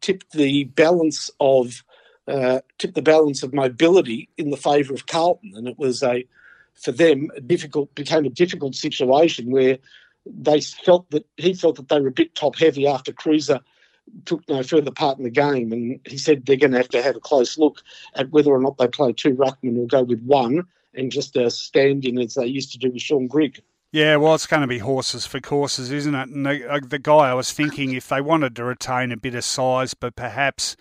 tipped 0.00 0.32
the 0.32 0.64
balance 0.64 1.30
of 1.40 1.84
uh, 2.28 2.60
tipped 2.78 2.94
the 2.94 3.02
balance 3.02 3.42
of 3.42 3.52
mobility 3.52 4.28
in 4.36 4.50
the 4.50 4.56
favour 4.56 4.94
of 4.94 5.06
Carlton, 5.06 5.52
and 5.54 5.66
it 5.66 5.78
was 5.78 6.02
a 6.02 6.26
for 6.74 6.92
them 6.92 7.30
a 7.36 7.40
difficult 7.40 7.94
became 7.94 8.24
a 8.24 8.30
difficult 8.30 8.74
situation 8.74 9.50
where 9.50 9.78
they 10.26 10.60
felt 10.60 11.10
that 11.10 11.26
he 11.36 11.54
felt 11.54 11.76
that 11.76 11.88
they 11.88 12.00
were 12.00 12.08
a 12.08 12.12
bit 12.12 12.34
top 12.34 12.56
heavy 12.56 12.86
after 12.86 13.12
Kreuzer 13.12 13.60
took 14.24 14.46
no 14.48 14.62
further 14.62 14.90
part 14.90 15.18
in 15.18 15.24
the 15.24 15.30
game, 15.30 15.72
and 15.72 16.00
he 16.06 16.18
said 16.18 16.44
they're 16.44 16.56
going 16.56 16.72
to 16.72 16.78
have 16.78 16.88
to 16.88 17.02
have 17.02 17.16
a 17.16 17.20
close 17.20 17.58
look 17.58 17.82
at 18.14 18.30
whether 18.30 18.50
or 18.50 18.60
not 18.60 18.78
they 18.78 18.88
play 18.88 19.12
two 19.12 19.34
ruckmen 19.34 19.78
or 19.78 19.86
go 19.86 20.02
with 20.02 20.22
one 20.22 20.66
and 20.94 21.12
just 21.12 21.36
a 21.36 21.50
stand 21.50 22.04
in 22.04 22.18
as 22.18 22.34
they 22.34 22.46
used 22.46 22.72
to 22.72 22.78
do 22.78 22.90
with 22.90 23.02
Shaun 23.02 23.26
Grigg. 23.26 23.62
Yeah, 23.92 24.16
well, 24.16 24.34
it's 24.34 24.46
going 24.46 24.62
to 24.62 24.68
be 24.68 24.78
horses 24.78 25.26
for 25.26 25.40
courses, 25.40 25.90
isn't 25.90 26.14
it? 26.14 26.28
And 26.28 26.46
the, 26.46 26.70
uh, 26.70 26.80
the 26.86 26.98
guy 26.98 27.30
I 27.30 27.34
was 27.34 27.52
thinking, 27.52 27.92
if 27.92 28.08
they 28.08 28.20
wanted 28.20 28.54
to 28.56 28.64
retain 28.64 29.10
a 29.10 29.16
bit 29.16 29.34
of 29.34 29.44
size, 29.44 29.94
but 29.94 30.14
perhaps 30.14 30.76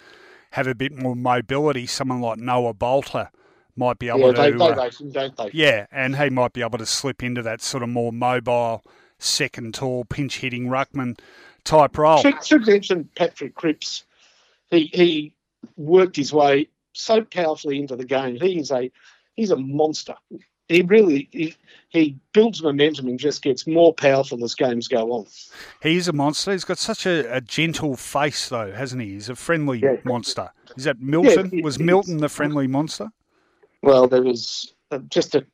have 0.52 0.68
a 0.68 0.76
bit 0.76 0.96
more 0.96 1.16
mobility, 1.16 1.88
someone 1.88 2.22
like 2.22 2.38
Noah 2.38 2.74
Balta 2.74 3.32
might 3.76 3.98
be 3.98 4.10
able 4.10 4.20
yeah, 4.20 4.32
to. 4.32 4.42
They, 4.42 4.52
they, 4.52 4.66
uh, 4.66 4.90
don't 5.12 5.38
they? 5.38 5.50
Yeah, 5.54 5.88
and 5.92 6.18
he 6.18 6.30
might 6.30 6.54
be 6.54 6.62
able 6.62 6.78
to 6.78 6.86
slip 6.86 7.24
into 7.24 7.42
that 7.42 7.62
sort 7.62 7.82
of 7.82 7.90
more 7.90 8.12
mobile, 8.12 8.84
second 9.18 9.74
tall, 9.74 10.06
pinch 10.06 10.40
hitting 10.40 10.68
ruckman 10.68 11.18
type 11.64 11.98
role. 11.98 12.22
Should, 12.22 12.44
should 12.44 12.68
mention 12.68 13.10
Patrick 13.16 13.56
Cripps. 13.56 14.06
He 14.70 14.90
he 14.94 15.34
worked 15.78 16.16
his 16.16 16.32
way 16.32 16.68
so 16.94 17.24
powerfully 17.24 17.80
into 17.80 17.96
the 17.96 18.06
game. 18.06 18.38
He 18.40 18.60
is 18.60 18.72
a 18.72 18.92
he's 19.36 19.52
a 19.52 19.58
monster 19.58 20.16
he 20.70 20.84
really 20.84 21.28
he, 21.32 21.56
he 21.90 22.16
builds 22.32 22.62
momentum 22.62 23.08
and 23.08 23.20
just 23.20 23.42
gets 23.42 23.68
more 23.68 23.94
powerful 23.94 24.42
as 24.44 24.56
games 24.56 24.88
go 24.88 25.12
on. 25.12 25.26
He's 25.82 26.08
a 26.08 26.14
monster. 26.14 26.52
He's 26.52 26.64
got 26.64 26.78
such 26.78 27.06
a, 27.06 27.36
a 27.36 27.42
gentle 27.42 27.98
face, 27.98 28.48
though, 28.48 28.72
hasn't 28.72 29.02
he? 29.02 29.10
He's 29.10 29.30
a 29.30 29.36
friendly 29.36 29.80
yeah. 29.80 29.98
monster. 30.06 30.52
Is 30.78 30.84
that 30.84 31.02
Milton? 31.02 31.50
Yeah, 31.52 31.64
was 31.64 31.80
Milton 31.80 32.18
the 32.18 32.30
friendly 32.30 32.68
monster? 32.68 33.10
Well, 33.82 34.08
there 34.08 34.22
was 34.22 34.74
uh, 34.92 35.00
just 35.10 35.34
a 35.34 35.46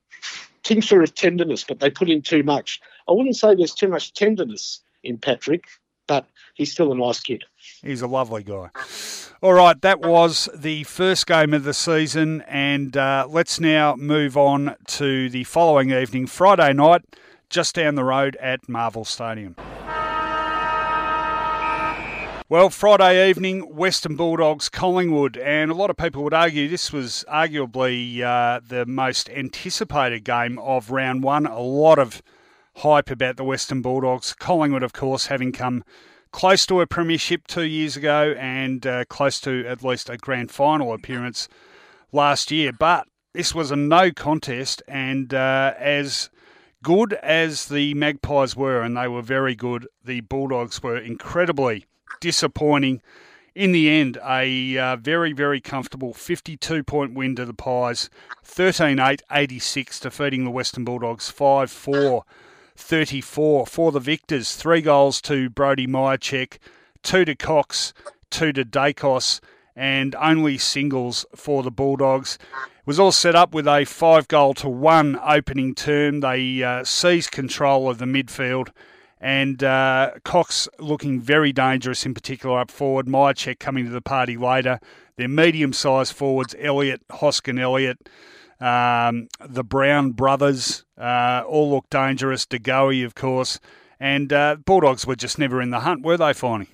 tincture 0.64 1.02
of 1.02 1.16
tenderness, 1.16 1.64
but 1.64 1.80
they 1.80 1.90
put 1.90 2.10
in 2.10 2.22
too 2.22 2.44
much. 2.44 2.82
I 3.08 3.14
wouldn't 3.14 3.38
say 3.38 3.56
there's 3.56 3.74
too 3.74 3.88
much 3.88 4.14
tenderness 4.14 4.82
in 5.04 5.18
Patrick, 5.18 5.64
but 6.08 6.26
he's 6.54 6.72
still 6.72 6.92
a 6.92 6.96
nice 6.96 7.20
kid. 7.20 7.44
He's 7.82 8.02
a 8.02 8.08
lovely 8.08 8.44
guy. 8.44 8.70
All 9.42 9.54
right, 9.54 9.80
that 9.82 10.00
was 10.02 10.50
the 10.56 10.84
first 10.84 11.28
game 11.28 11.54
of 11.54 11.64
the 11.64 11.74
season, 11.74 12.42
and 12.48 12.96
uh, 12.96 13.28
let's 13.30 13.60
now 13.60 13.96
move 13.96 14.38
on 14.38 14.76
to 14.88 15.30
the 15.30 15.44
following 15.44 15.92
evening, 15.92 16.26
Friday 16.26 16.74
night, 16.74 17.04
just 17.50 17.76
down 17.76 17.96
the 17.96 18.04
road 18.04 18.36
at 18.38 18.68
Marvel 18.68 19.06
Stadium. 19.06 19.56
Well, 22.48 22.70
Friday 22.70 23.28
evening, 23.28 23.76
Western 23.76 24.16
Bulldogs, 24.16 24.70
Collingwood, 24.70 25.36
and 25.36 25.72
a 25.72 25.74
lot 25.74 25.90
of 25.90 25.98
people 25.98 26.24
would 26.24 26.34
argue 26.34 26.68
this 26.68 26.94
was 26.94 27.26
arguably 27.28 28.22
uh, 28.22 28.62
the 28.68 28.86
most 28.86 29.32
anticipated 29.32 30.24
game 30.24 30.60
of 30.60 30.92
round 30.92 31.24
one. 31.24 31.48
A 31.48 31.60
lot 31.60 31.98
of 31.98 32.22
hype 32.78 33.10
about 33.10 33.38
the 33.38 33.44
Western 33.44 33.82
Bulldogs. 33.82 34.34
Collingwood, 34.34 34.84
of 34.84 34.94
course, 34.94 35.28
having 35.28 35.52
come 35.52 35.84
close 36.32 36.66
to 36.66 36.82
a 36.82 36.88
premiership 36.88 37.48
two 37.48 37.64
years 37.64 37.96
ago 37.96 38.36
and 38.38 38.86
uh, 38.86 39.06
close 39.06 39.40
to 39.40 39.66
at 39.66 39.84
least 39.84 40.10
a 40.10 40.18
grand 40.18 40.52
final 40.52 40.94
appearance 40.94 41.48
last 42.12 42.52
year. 42.52 42.74
But 42.74 43.08
this 43.34 43.56
was 43.56 43.72
a 43.72 43.76
no 43.76 44.12
contest, 44.12 44.84
and 44.88 45.34
uh, 45.34 45.74
as 45.78 46.30
good 46.84 47.14
as 47.14 47.68
the 47.68 47.94
Magpies 47.94 48.56
were, 48.56 48.82
and 48.82 48.98
they 48.98 49.08
were 49.08 49.22
very 49.22 49.56
good, 49.56 49.88
the 50.04 50.22
Bulldogs 50.22 50.84
were 50.84 50.98
incredibly 50.98 51.86
disappointing. 52.20 53.02
In 53.54 53.72
the 53.72 53.90
end, 53.90 54.18
a 54.26 54.78
uh, 54.78 54.96
very, 54.98 55.32
very 55.32 55.62
comfortable 55.62 56.14
52 56.14 56.84
point 56.84 57.14
win 57.14 57.36
to 57.38 57.46
the 57.46 57.54
Pies, 57.54 58.10
13 58.44 59.00
8 59.00 59.22
86, 59.32 60.02
defeating 60.02 60.44
the 60.44 60.52
Western 60.52 60.84
Bulldogs 60.84 61.30
5 61.30 61.72
4 61.72 62.26
34 62.76 63.66
for 63.66 63.92
the 63.92 64.00
Victors. 64.00 64.56
Three 64.56 64.82
goals 64.82 65.22
to 65.22 65.50
Brody 65.50 65.88
Mihocek, 65.88 66.58
two 67.04 67.26
to 67.26 67.36
Cox, 67.36 67.94
two 68.30 68.52
to 68.54 68.66
Daicos, 68.66 69.40
and 69.76 70.16
only 70.16 70.58
singles 70.58 71.26
for 71.36 71.64
the 71.64 71.72
Bulldogs. 71.72 72.38
It 72.54 72.88
was 72.88 73.00
all 73.00 73.12
set 73.12 73.36
up 73.36 73.54
with 73.54 73.68
a 73.68 73.86
five 73.86 74.28
goal 74.28 74.54
to 74.56 74.70
one 74.70 75.20
opening 75.24 75.74
term. 75.74 76.20
They 76.20 76.64
uh, 76.64 76.84
seized 76.84 77.32
control 77.32 77.90
of 77.90 77.98
the 77.98 78.06
midfield. 78.06 78.70
And 79.20 79.64
uh, 79.64 80.12
Cox 80.24 80.68
looking 80.78 81.20
very 81.20 81.52
dangerous, 81.52 82.06
in 82.06 82.14
particular 82.14 82.60
up 82.60 82.70
forward. 82.70 83.08
Mihocek 83.08 83.60
coming 83.60 83.86
to 83.86 83.92
the 83.92 84.02
party 84.02 84.38
later. 84.38 84.80
Their 85.18 85.30
medium 85.30 85.74
sized 85.74 86.14
forwards, 86.14 86.54
Elliott, 86.60 87.02
Hoskin 87.10 87.58
Elliott, 87.58 88.10
um, 88.60 89.28
the 89.46 89.64
Brown 89.64 90.12
brothers 90.12 90.86
uh, 90.98 91.44
all 91.48 91.72
look 91.72 91.90
dangerous. 91.90 92.46
De 92.46 92.60
Goey, 92.60 93.04
of 93.04 93.16
course. 93.16 93.60
And 94.00 94.32
uh, 94.32 94.58
Bulldogs 94.66 95.06
were 95.06 95.16
just 95.16 95.40
never 95.40 95.62
in 95.62 95.72
the 95.72 95.82
hunt, 95.82 96.04
were 96.04 96.18
they, 96.18 96.26
Finey? 96.26 96.68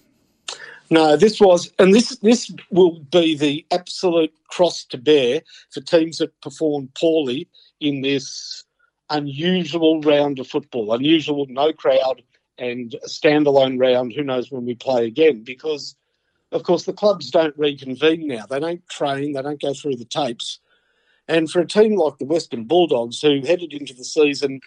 No, 0.90 1.16
this 1.16 1.40
was, 1.40 1.72
and 1.80 1.94
this 1.94 2.18
this 2.18 2.52
will 2.70 3.00
be 3.12 3.38
the 3.38 3.66
absolute 3.72 4.34
cross 4.50 4.84
to 4.86 4.98
bear 4.98 5.42
for 5.70 5.80
teams 5.80 6.18
that 6.18 6.40
perform 6.42 6.90
poorly 7.00 7.48
in 7.80 8.02
this 8.02 8.66
unusual 9.10 10.02
round 10.02 10.40
of 10.40 10.48
football, 10.48 10.94
unusual 10.94 11.46
no 11.50 11.72
crowd 11.72 12.22
and 12.58 12.96
a 12.96 13.08
standalone 13.08 13.80
round. 13.80 14.12
Who 14.12 14.24
knows 14.24 14.52
when 14.52 14.66
we 14.66 14.76
play 14.76 15.06
again? 15.06 15.44
Because, 15.44 15.96
of 16.52 16.64
course, 16.64 16.84
the 16.84 16.94
clubs 16.94 17.32
don't 17.32 17.58
reconvene 17.58 18.28
now. 18.28 18.46
They 18.46 18.60
don't 18.60 18.88
train. 18.90 19.32
They 19.32 19.42
don't 19.42 19.62
go 19.62 19.74
through 19.74 19.96
the 19.96 20.06
tapes 20.06 20.60
And 21.32 21.50
for 21.50 21.62
a 21.62 21.66
team 21.66 21.96
like 21.96 22.18
the 22.18 22.26
Western 22.26 22.66
Bulldogs, 22.66 23.22
who 23.22 23.40
headed 23.40 23.72
into 23.72 23.94
the 23.94 24.04
season 24.04 24.60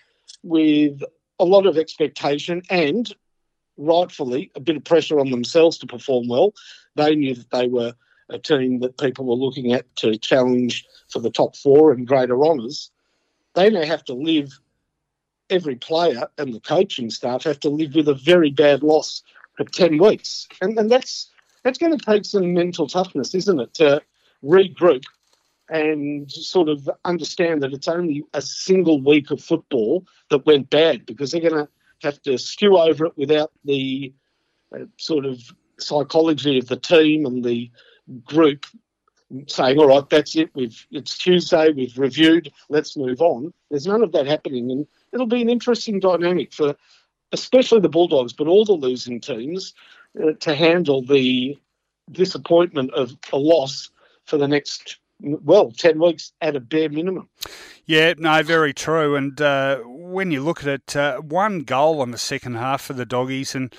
with 0.43 1.03
a 1.39 1.45
lot 1.45 1.67
of 1.67 1.77
expectation 1.77 2.63
and 2.71 3.15
rightfully 3.77 4.51
a 4.55 4.61
bit 4.61 4.77
of 4.77 4.83
pressure 4.83 5.21
on 5.21 5.31
themselves 5.31 5.77
to 5.79 5.87
perform 5.87 6.27
well, 6.27 6.55
they 6.95 7.15
knew 7.15 7.35
that 7.35 7.51
they 7.51 7.69
were 7.69 7.93
a 8.31 8.39
team 8.39 8.81
that 8.81 8.97
people 8.97 9.27
were 9.27 9.35
looking 9.35 9.75
at 9.75 9.95
to 9.97 10.17
challenge 10.17 10.87
for 11.11 11.19
the 11.19 11.31
top 11.31 11.55
four 11.55 11.93
and 11.93 12.07
greater 12.07 12.43
honours. 12.43 12.91
They 13.53 13.69
now 13.69 13.85
have 13.85 14.05
to 14.05 14.15
live, 14.15 14.59
every 15.51 15.77
player 15.77 16.29
and 16.39 16.55
the 16.55 16.61
coaching 16.61 17.11
staff 17.11 17.45
have 17.45 17.61
to 17.61 17.69
live 17.69 17.95
with 17.95 18.09
a 18.09 18.15
very 18.15 18.51
bad 18.51 18.83
loss 18.83 19.23
for 19.59 19.65
10 19.65 19.99
weeks. 19.99 20.49
And, 20.63 20.79
and 20.79 20.91
that's, 20.91 21.31
that's 21.63 21.77
going 21.77 21.97
to 21.99 22.03
take 22.03 22.25
some 22.25 22.55
mental 22.55 22.87
toughness, 22.87 23.35
isn't 23.35 23.61
it, 23.61 23.75
to 23.75 24.01
regroup 24.43 25.05
and 25.69 26.31
sort 26.31 26.69
of 26.69 26.89
understand 27.05 27.63
that 27.63 27.73
it's 27.73 27.89
only 27.89 28.23
a 28.35 28.43
single 28.43 29.01
week 29.01 29.31
of 29.31 29.43
football 29.43 30.07
that 30.31 30.47
went 30.47 30.71
bad 30.71 31.07
because 31.07 31.31
they're 31.31 31.41
going 31.41 31.67
to 31.67 31.69
have 32.03 32.21
to 32.23 32.37
stew 32.39 32.77
over 32.77 33.07
it 33.07 33.17
without 33.17 33.51
the 33.65 34.13
uh, 34.75 34.85
sort 34.99 35.25
of 35.25 35.41
psychology 35.79 36.59
of 36.59 36.69
the 36.69 36.77
team 36.77 37.25
and 37.27 37.45
the 37.45 37.71
group 38.25 38.67
saying, 39.47 39.79
"All 39.79 39.89
right, 39.89 40.09
that's 40.09 40.37
it. 40.37 40.51
We've 40.55 40.87
it's 40.91 41.17
Tuesday. 41.17 41.73
We've 41.73 41.99
reviewed. 41.99 42.53
Let's 42.69 42.97
move 42.97 43.21
on." 43.21 43.53
There's 43.71 43.87
none 43.87 44.03
of 44.03 44.13
that 44.13 44.27
happening, 44.27 44.71
and 44.71 44.87
it'll 45.13 45.27
be 45.27 45.43
an 45.43 45.49
interesting 45.49 45.99
dynamic 45.99 46.53
for, 46.53 46.77
especially 47.33 47.81
the 47.81 47.89
Bulldogs, 47.89 48.33
but 48.33 48.47
all 48.47 48.65
the 48.65 48.73
losing 48.73 49.21
teams, 49.21 49.75
uh, 50.23 50.33
to 50.41 50.55
handle 50.55 51.03
the 51.03 51.59
disappointment 52.13 52.93
of 52.93 53.17
a 53.33 53.39
loss 53.39 53.91
for 54.27 54.37
the 54.37 54.49
next 54.49 54.99
well, 55.43 55.71
10 55.71 55.99
weeks 55.99 56.33
at 56.41 56.57
a 56.57 56.61
bare 56.61 56.89
minimum. 56.89 57.29
Yeah, 57.87 58.15
no, 58.17 58.43
very 58.43 58.73
true. 58.73 59.17
And 59.17 59.41
uh, 59.41 59.79
when 59.85 60.31
you 60.31 60.43
look 60.43 60.63
at 60.63 60.69
it, 60.69 60.97
uh, 60.97 61.19
one 61.19 61.61
goal 61.61 62.03
in 62.03 62.11
the 62.11 62.19
second 62.19 62.55
half 62.55 62.83
for 62.83 62.95
the 62.95 63.05
doggies, 63.05 63.55
and 63.55 63.75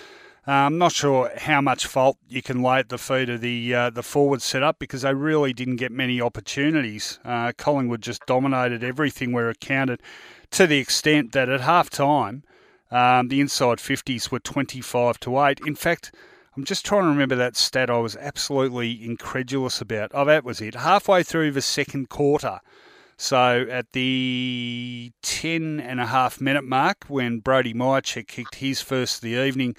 uh, 0.48 0.52
I'm 0.52 0.78
not 0.78 0.92
sure 0.92 1.32
how 1.38 1.60
much 1.62 1.88
fault 1.88 2.18
you 2.28 2.44
can 2.44 2.62
lay 2.62 2.80
at 2.80 2.90
the 2.90 3.00
feet 3.00 3.30
of 3.30 3.42
the 3.42 3.74
uh, 3.74 3.90
the 3.90 4.04
forward 4.04 4.44
setup 4.44 4.78
because 4.78 5.02
they 5.02 5.14
really 5.14 5.54
didn't 5.54 5.78
get 5.78 5.92
many 5.92 6.22
opportunities. 6.22 7.20
Uh, 7.26 7.52
Collingwood 7.58 8.02
just 8.02 8.26
dominated 8.28 8.84
everything 8.84 9.32
where 9.32 9.50
it 9.50 9.60
counted, 9.60 10.04
to 10.52 10.68
the 10.68 10.78
extent 10.78 11.32
that 11.32 11.50
at 11.50 11.62
half 11.62 11.90
time, 11.90 12.44
um, 12.92 13.30
the 13.30 13.42
inside 13.42 13.80
50s 13.80 14.30
were 14.30 14.40
25 14.40 15.20
to 15.22 15.40
8. 15.40 15.60
In 15.66 15.74
fact, 15.74 16.14
I'm 16.58 16.64
just 16.64 16.86
trying 16.86 17.04
to 17.04 17.10
remember 17.10 17.36
that 17.36 17.58
stat 17.58 17.90
I 17.90 17.98
was 17.98 18.16
absolutely 18.16 19.04
incredulous 19.04 19.82
about. 19.82 20.12
Oh, 20.14 20.24
that 20.26 20.46
was 20.46 20.62
it. 20.62 20.76
Halfway 20.76 21.22
through 21.22 21.52
the 21.52 21.62
second 21.62 22.10
quarter. 22.10 22.60
So 23.18 23.66
at 23.70 23.92
the 23.92 25.12
10 25.22 25.82
and 25.82 26.00
a 26.00 26.06
half 26.06 26.40
minute 26.40 26.64
mark, 26.64 27.06
when 27.08 27.40
Brody 27.40 27.74
Mihocek 27.74 28.28
kicked 28.28 28.56
his 28.56 28.82
first 28.82 29.18
of 29.18 29.22
the 29.22 29.46
evening, 29.46 29.76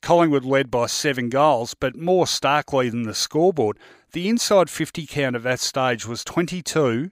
Collingwood 0.00 0.44
led 0.44 0.70
by 0.70 0.86
seven 0.86 1.28
goals, 1.28 1.74
but 1.74 1.96
more 1.96 2.26
starkly 2.26 2.88
than 2.88 3.02
the 3.02 3.14
scoreboard, 3.14 3.78
the 4.12 4.28
inside 4.28 4.70
50 4.70 5.06
count 5.06 5.36
at 5.36 5.42
that 5.42 5.60
stage 5.60 6.06
was 6.06 6.24
22 6.24 7.10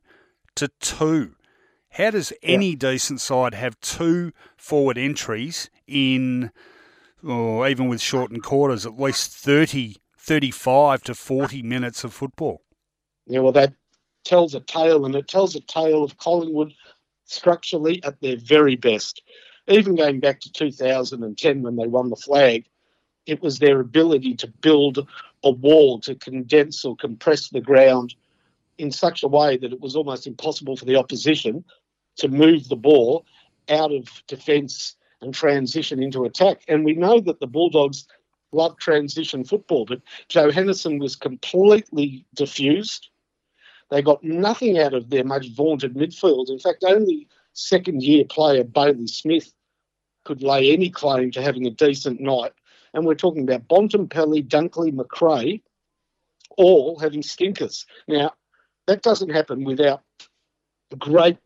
to 0.56 0.68
2. 0.80 1.34
How 1.90 2.10
does 2.10 2.32
any 2.42 2.70
yeah. 2.70 2.76
decent 2.78 3.20
side 3.20 3.54
have 3.54 3.80
two 3.80 4.32
forward 4.56 4.98
entries 4.98 5.68
in 5.86 6.52
or 7.24 7.68
even 7.68 7.88
with 7.88 8.00
shortened 8.00 8.42
quarters, 8.42 8.86
at 8.86 8.98
least 8.98 9.32
30, 9.32 9.96
35 10.18 11.02
to 11.04 11.14
40 11.14 11.62
minutes 11.62 12.04
of 12.04 12.12
football. 12.12 12.62
Yeah, 13.26 13.40
well, 13.40 13.52
that 13.52 13.74
tells 14.24 14.54
a 14.54 14.60
tale, 14.60 15.04
and 15.04 15.14
it 15.14 15.28
tells 15.28 15.54
a 15.54 15.60
tale 15.60 16.02
of 16.02 16.16
Collingwood 16.18 16.72
structurally 17.24 18.02
at 18.04 18.20
their 18.20 18.36
very 18.36 18.76
best. 18.76 19.22
Even 19.68 19.94
going 19.94 20.20
back 20.20 20.40
to 20.40 20.52
2010 20.52 21.62
when 21.62 21.76
they 21.76 21.86
won 21.86 22.10
the 22.10 22.16
flag, 22.16 22.64
it 23.26 23.42
was 23.42 23.58
their 23.58 23.80
ability 23.80 24.34
to 24.34 24.46
build 24.46 25.06
a 25.44 25.50
wall, 25.50 26.00
to 26.00 26.14
condense 26.14 26.84
or 26.84 26.96
compress 26.96 27.48
the 27.48 27.60
ground 27.60 28.14
in 28.78 28.90
such 28.90 29.22
a 29.22 29.28
way 29.28 29.56
that 29.56 29.72
it 29.72 29.80
was 29.80 29.94
almost 29.94 30.26
impossible 30.26 30.76
for 30.76 30.86
the 30.86 30.96
opposition 30.96 31.64
to 32.16 32.28
move 32.28 32.68
the 32.68 32.76
ball 32.76 33.24
out 33.68 33.92
of 33.92 34.08
defence 34.26 34.96
and 35.22 35.34
transition 35.34 36.02
into 36.02 36.24
attack. 36.24 36.62
And 36.68 36.84
we 36.84 36.94
know 36.94 37.20
that 37.20 37.40
the 37.40 37.46
Bulldogs 37.46 38.06
love 38.52 38.76
transition 38.78 39.44
football, 39.44 39.84
but 39.84 40.00
Johannisen 40.28 40.98
was 40.98 41.16
completely 41.16 42.26
diffused. 42.34 43.08
They 43.90 44.02
got 44.02 44.22
nothing 44.22 44.78
out 44.78 44.94
of 44.94 45.10
their 45.10 45.24
much 45.24 45.50
vaunted 45.50 45.94
midfield. 45.94 46.50
In 46.50 46.58
fact, 46.58 46.84
only 46.86 47.28
second 47.52 48.02
year 48.02 48.24
player 48.24 48.64
Bailey 48.64 49.06
Smith 49.06 49.52
could 50.24 50.42
lay 50.42 50.72
any 50.72 50.90
claim 50.90 51.30
to 51.32 51.42
having 51.42 51.66
a 51.66 51.70
decent 51.70 52.20
night. 52.20 52.52
And 52.94 53.04
we're 53.04 53.14
talking 53.14 53.42
about 53.42 53.68
Bontempelli, 53.68 54.46
Dunkley, 54.46 54.92
Macrae, 54.92 55.62
all 56.56 56.98
having 56.98 57.22
stinkers. 57.22 57.86
Now, 58.08 58.32
that 58.86 59.02
doesn't 59.02 59.30
happen 59.30 59.64
without 59.64 60.02
great 60.98 61.38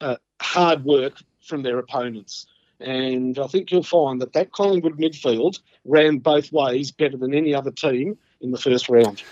uh, 0.00 0.16
hard 0.40 0.84
work 0.84 1.14
from 1.42 1.62
their 1.62 1.78
opponents. 1.78 2.46
And 2.80 3.38
I 3.38 3.46
think 3.48 3.70
you'll 3.70 3.82
find 3.82 4.20
that 4.20 4.32
that 4.34 4.52
Collingwood 4.52 4.98
midfield 4.98 5.60
ran 5.84 6.18
both 6.18 6.52
ways 6.52 6.90
better 6.90 7.16
than 7.16 7.34
any 7.34 7.54
other 7.54 7.70
team 7.70 8.16
in 8.40 8.50
the 8.52 8.58
first 8.58 8.88
round. 8.88 9.22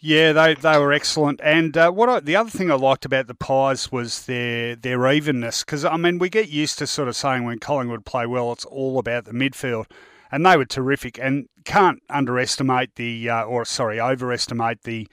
Yeah, 0.00 0.32
they, 0.32 0.54
they 0.54 0.78
were 0.78 0.92
excellent. 0.92 1.40
And 1.42 1.76
uh, 1.76 1.90
what 1.90 2.08
I, 2.08 2.20
the 2.20 2.36
other 2.36 2.50
thing 2.50 2.70
I 2.70 2.74
liked 2.74 3.04
about 3.04 3.26
the 3.26 3.34
Pies 3.34 3.90
was 3.90 4.26
their 4.26 4.76
their 4.76 5.10
evenness. 5.10 5.64
Because 5.64 5.84
I 5.84 5.96
mean, 5.96 6.18
we 6.18 6.28
get 6.28 6.48
used 6.48 6.78
to 6.78 6.86
sort 6.86 7.08
of 7.08 7.16
saying 7.16 7.44
when 7.44 7.58
Collingwood 7.58 8.04
play 8.04 8.26
well, 8.26 8.52
it's 8.52 8.64
all 8.66 8.98
about 8.98 9.24
the 9.24 9.32
midfield, 9.32 9.86
and 10.30 10.44
they 10.44 10.56
were 10.56 10.66
terrific. 10.66 11.18
And 11.18 11.48
can't 11.64 12.02
underestimate 12.10 12.96
the 12.96 13.30
uh, 13.30 13.44
or 13.44 13.64
sorry, 13.64 14.00
overestimate 14.00 14.82
the 14.82 15.08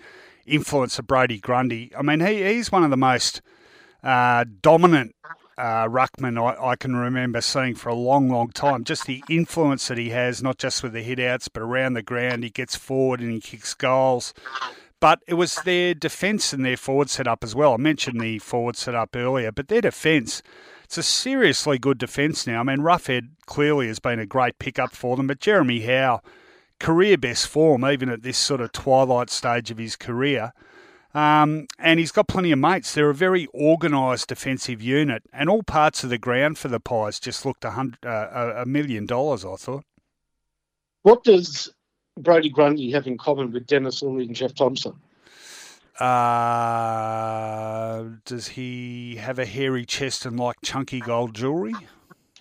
influence 0.46 1.00
of 1.00 1.08
Brodie 1.08 1.40
Grundy. 1.40 1.92
I 1.98 2.02
mean, 2.02 2.20
he, 2.20 2.44
he's 2.44 2.72
one 2.72 2.84
of 2.84 2.90
the 2.90 2.98
most 2.98 3.42
uh, 4.04 4.46
dominant 4.62 5.16
uh, 5.62 5.88
Ruckman 5.88 6.42
I, 6.42 6.72
I, 6.72 6.76
can 6.76 6.96
remember 6.96 7.40
seeing 7.40 7.76
for 7.76 7.90
a 7.90 7.96
long, 7.96 8.30
long 8.30 8.50
time. 8.50 8.84
Just 8.84 9.06
the 9.06 9.24
influence 9.30 9.88
that 9.90 10.00
he 10.00 10.10
has, 10.10 10.42
not 10.42 10.58
just 10.58 10.82
with 10.82 10.94
the 10.94 11.04
hit 11.04 11.20
outs, 11.20 11.50
but 11.50 11.62
around 11.62 11.94
the 11.94 12.02
ground. 12.02 12.44
He 12.44 12.50
gets 12.50 12.76
forward 12.76 13.20
and 13.20 13.32
he 13.32 13.40
kicks 13.40 13.76
goals. 13.76 14.34
But 15.00 15.20
it 15.28 15.36
was 15.36 15.58
their 15.58 15.94
defence 15.94 16.52
and 16.52 16.66
their 16.66 16.78
forward 16.78 17.12
setup 17.12 17.44
as 17.44 17.54
well. 17.54 17.76
I 17.76 17.78
mentioned 17.78 18.20
the 18.20 18.40
forward 18.40 18.76
setup 18.76 19.16
earlier, 19.16 19.52
but 19.52 19.68
their 19.68 19.82
defence, 19.82 20.42
it's 20.84 20.98
a 20.98 21.04
seriously 21.04 21.78
good 21.78 22.00
defence 22.00 22.48
now. 22.48 22.62
I 22.62 22.64
mean, 22.64 22.80
Roughead 22.80 23.30
clearly 23.46 23.86
has 23.86 24.00
been 24.00 24.20
a 24.20 24.26
great 24.26 24.58
pickup 24.58 24.96
for 24.96 25.16
them, 25.16 25.28
but 25.28 25.40
Jeremy 25.40 25.82
Howe, 25.82 26.22
career 26.80 27.20
best 27.20 27.48
form, 27.48 27.86
even 27.86 28.10
at 28.10 28.24
this 28.24 28.40
sort 28.40 28.62
of 28.62 28.72
twilight 28.72 29.30
stage 29.30 29.70
of 29.70 29.78
his 29.78 29.96
career. 29.96 30.54
Um, 31.14 31.68
and 31.78 32.00
he's 32.00 32.12
got 32.12 32.28
plenty 32.28 32.52
of 32.52 32.60
mates. 32.60 32.94
They're 32.94 33.10
a 33.10 33.16
very 33.16 33.48
organised 33.54 34.30
defensive 34.30 34.82
unit, 34.82 35.24
and 35.34 35.50
all 35.50 35.64
parts 35.64 36.04
of 36.04 36.10
the 36.10 36.18
ground 36.18 36.58
for 36.58 36.70
the 36.70 36.80
Pies 36.80 37.20
just 37.20 37.46
looked 37.46 37.66
a, 37.66 37.72
hundred, 37.72 38.06
uh, 38.06 38.54
a 38.58 38.66
million 38.66 39.06
dollars, 39.06 39.44
I 39.44 39.56
thought. 39.56 39.84
What 41.04 41.24
does 41.24 41.70
Brodie 42.18 42.50
Grundy 42.50 42.92
have 42.92 43.08
in 43.08 43.18
common 43.18 43.52
with 43.52 43.68
Dennis 43.68 44.02
Lillee 44.02 44.28
and 44.28 44.36
Jeff 44.36 44.56
Thomson? 44.56 44.94
Uh, 46.00 48.06
does 48.26 48.50
he 48.50 49.18
have 49.18 49.38
a 49.38 49.46
hairy 49.46 49.86
chest 49.86 50.26
and 50.26 50.40
like 50.40 50.56
chunky 50.64 51.00
gold 51.00 51.36
jewellery? 51.36 51.74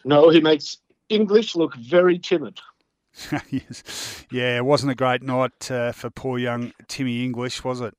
No, 0.04 0.30
he 0.30 0.40
makes 0.40 0.78
English 1.08 1.56
look 1.56 1.74
very 1.74 2.18
timid. 2.18 2.60
yes. 3.50 4.24
Yeah, 4.30 4.56
it 4.56 4.64
wasn't 4.64 4.92
a 4.92 4.94
great 4.94 5.22
night 5.22 5.70
uh, 5.70 5.92
for 5.92 6.10
poor 6.10 6.38
young 6.38 6.72
Timmy 6.88 7.24
English, 7.24 7.64
was 7.64 7.80
it? 7.80 7.94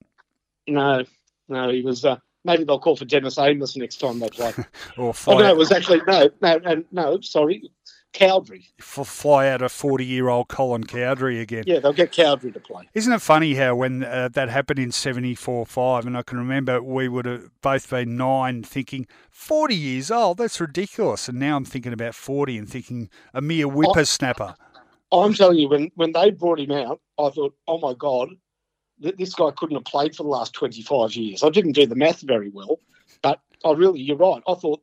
No, 0.67 1.03
no, 1.47 1.69
he 1.69 1.81
was. 1.81 2.05
Uh, 2.05 2.17
maybe 2.43 2.63
they'll 2.63 2.79
call 2.79 2.95
for 2.95 3.05
Dennis 3.05 3.37
Amiss 3.37 3.75
next 3.75 3.97
time 3.97 4.19
they 4.19 4.29
play. 4.29 4.53
or 4.97 5.13
fly 5.13 5.33
oh 5.33 5.37
no, 5.39 5.49
it 5.49 5.57
was 5.57 5.71
actually 5.71 6.01
no, 6.07 6.29
no, 6.41 6.57
no, 6.57 6.83
no. 6.91 7.21
Sorry, 7.21 7.69
Cowdrey. 8.13 8.67
F- 8.79 9.07
fly 9.07 9.47
out 9.47 9.61
a 9.61 9.69
forty-year-old 9.69 10.47
Colin 10.49 10.83
Cowdrey 10.83 11.39
again. 11.39 11.63
Yeah, 11.65 11.79
they'll 11.79 11.93
get 11.93 12.11
Cowdrey 12.11 12.51
to 12.51 12.59
play. 12.59 12.89
Isn't 12.93 13.13
it 13.13 13.21
funny 13.21 13.55
how 13.55 13.75
when 13.75 14.03
uh, 14.03 14.29
that 14.33 14.49
happened 14.49 14.79
in 14.79 14.89
'74-5, 14.89 16.05
and 16.05 16.17
I 16.17 16.21
can 16.21 16.37
remember 16.37 16.81
we 16.81 17.07
would 17.07 17.25
have 17.25 17.49
both 17.61 17.89
been 17.89 18.17
nine, 18.17 18.63
thinking 18.63 19.07
forty 19.29 19.75
years 19.75 20.11
old. 20.11 20.37
That's 20.37 20.59
ridiculous. 20.59 21.27
And 21.29 21.39
now 21.39 21.55
I'm 21.55 21.65
thinking 21.65 21.93
about 21.93 22.15
forty 22.15 22.57
and 22.57 22.69
thinking 22.69 23.09
a 23.33 23.41
mere 23.41 23.65
whippersnapper. 23.65 24.55
I'm 25.11 25.33
telling 25.33 25.57
you, 25.57 25.69
when 25.69 25.91
when 25.95 26.11
they 26.13 26.31
brought 26.31 26.59
him 26.59 26.71
out, 26.71 27.01
I 27.17 27.29
thought, 27.29 27.55
oh 27.67 27.79
my 27.79 27.93
god, 27.93 28.29
this 29.01 29.33
guy 29.33 29.51
couldn't 29.51 29.75
have 29.75 29.85
played 29.85 30.15
for 30.15 30.23
the 30.23 30.29
last 30.29 30.53
25 30.53 31.15
years. 31.15 31.43
I 31.43 31.49
didn't 31.49 31.73
do 31.73 31.85
the 31.85 31.95
math 31.95 32.21
very 32.21 32.49
well, 32.49 32.79
but 33.21 33.39
I 33.65 33.71
really, 33.71 33.99
you're 33.99 34.17
right. 34.17 34.41
I 34.47 34.53
thought, 34.53 34.81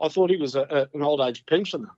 I 0.00 0.08
thought 0.08 0.30
he 0.30 0.36
was 0.36 0.54
a, 0.54 0.62
a, 0.62 0.96
an 0.96 1.02
old 1.02 1.20
age 1.20 1.44
pensioner. 1.46 1.90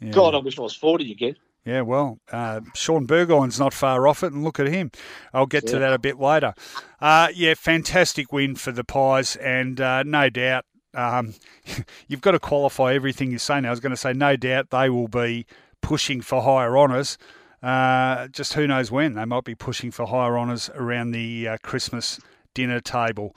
Yeah. 0.00 0.10
God, 0.10 0.34
I 0.34 0.38
wish 0.38 0.58
I 0.58 0.62
was 0.62 0.74
40 0.74 1.10
again. 1.12 1.36
Yeah, 1.64 1.82
well, 1.82 2.18
uh, 2.32 2.60
Shaun 2.74 3.04
Burgoyne's 3.04 3.58
not 3.58 3.74
far 3.74 4.08
off 4.08 4.22
it, 4.22 4.32
and 4.32 4.42
look 4.42 4.58
at 4.58 4.68
him. 4.68 4.90
I'll 5.34 5.46
get 5.46 5.64
yeah. 5.64 5.72
to 5.72 5.78
that 5.80 5.92
a 5.92 5.98
bit 5.98 6.18
later. 6.18 6.54
Uh, 7.00 7.28
yeah, 7.34 7.54
fantastic 7.54 8.32
win 8.32 8.54
for 8.54 8.72
the 8.72 8.84
Pies, 8.84 9.36
and 9.36 9.80
uh, 9.80 10.02
no 10.04 10.30
doubt 10.30 10.64
um, 10.94 11.34
you've 12.08 12.20
got 12.20 12.32
to 12.32 12.38
qualify 12.38 12.94
everything 12.94 13.30
you 13.30 13.38
say 13.38 13.60
now. 13.60 13.68
I 13.68 13.70
was 13.70 13.80
going 13.80 13.90
to 13.90 13.96
say, 13.96 14.12
no 14.12 14.36
doubt 14.36 14.70
they 14.70 14.88
will 14.88 15.08
be 15.08 15.46
pushing 15.80 16.20
for 16.20 16.42
higher 16.42 16.76
honours. 16.78 17.18
Uh, 17.62 18.28
just 18.28 18.52
who 18.52 18.66
knows 18.66 18.90
when 18.90 19.14
they 19.14 19.24
might 19.24 19.44
be 19.44 19.54
pushing 19.54 19.90
for 19.90 20.06
higher 20.06 20.38
honours 20.38 20.70
around 20.74 21.10
the 21.10 21.48
uh, 21.48 21.56
Christmas 21.62 22.20
dinner 22.54 22.80
table. 22.80 23.36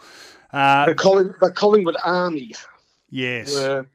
Uh, 0.54 0.88
the, 0.88 0.96
Colling- 0.96 1.34
the 1.42 1.52
Collingwood 1.52 1.98
Army. 2.04 2.54
Yes, 3.10 3.54
were, 3.56 3.86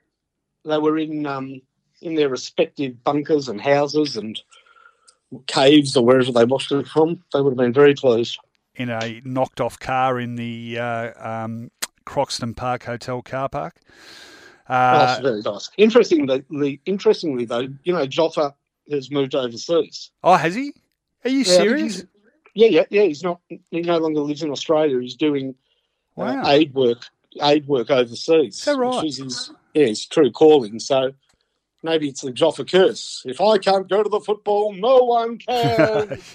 they 0.64 0.78
were 0.78 0.98
in 0.98 1.26
um, 1.26 1.60
in 2.02 2.14
their 2.14 2.28
respective 2.28 3.02
bunkers 3.04 3.48
and 3.48 3.60
houses 3.60 4.16
and 4.16 4.40
caves 5.46 5.96
or 5.96 6.04
wherever 6.04 6.32
they 6.32 6.44
watched 6.44 6.72
it 6.72 6.86
from. 6.88 7.22
They 7.32 7.40
would 7.40 7.50
have 7.50 7.58
been 7.58 7.72
very 7.72 7.94
close. 7.94 8.36
In 8.74 8.90
a 8.90 9.22
knocked 9.24 9.60
off 9.60 9.78
car 9.78 10.20
in 10.20 10.36
the 10.36 10.78
uh, 10.78 11.12
um, 11.44 11.70
Croxton 12.04 12.54
Park 12.54 12.84
Hotel 12.84 13.22
car 13.22 13.48
park. 13.48 13.76
Uh, 14.68 15.06
that's 15.06 15.20
very 15.20 15.40
nice. 15.42 15.70
Interestingly, 15.78 16.80
interestingly 16.84 17.44
though, 17.44 17.68
you 17.84 17.92
know, 17.92 18.06
Joffa 18.06 18.54
has 18.90 19.10
moved 19.10 19.34
overseas. 19.34 20.10
Oh, 20.22 20.34
has 20.34 20.54
he? 20.54 20.72
Are 21.24 21.30
you 21.30 21.38
yeah, 21.38 21.44
serious? 21.44 22.04
Yeah, 22.54 22.68
yeah, 22.68 22.84
yeah. 22.90 23.02
He's 23.02 23.22
not. 23.22 23.40
He 23.48 23.80
no 23.80 23.98
longer 23.98 24.20
lives 24.20 24.42
in 24.42 24.50
Australia. 24.50 25.00
He's 25.00 25.16
doing 25.16 25.54
uh, 26.16 26.20
wow. 26.22 26.42
uh, 26.42 26.50
aid 26.50 26.74
work, 26.74 27.06
aid 27.42 27.66
work 27.66 27.90
overseas. 27.90 28.64
That 28.64 28.76
right? 28.76 29.02
Which 29.02 29.12
is 29.12 29.16
his, 29.18 29.50
yeah, 29.74 29.86
his 29.86 30.06
true 30.06 30.30
calling. 30.30 30.78
So 30.78 31.12
maybe 31.82 32.08
it's 32.08 32.22
the 32.22 32.32
Joffa 32.32 32.70
curse. 32.70 33.22
If 33.26 33.40
I 33.40 33.58
can't 33.58 33.88
go 33.88 34.02
to 34.02 34.08
the 34.08 34.20
football, 34.20 34.72
no 34.72 34.98
one 34.98 35.38
can. 35.38 36.18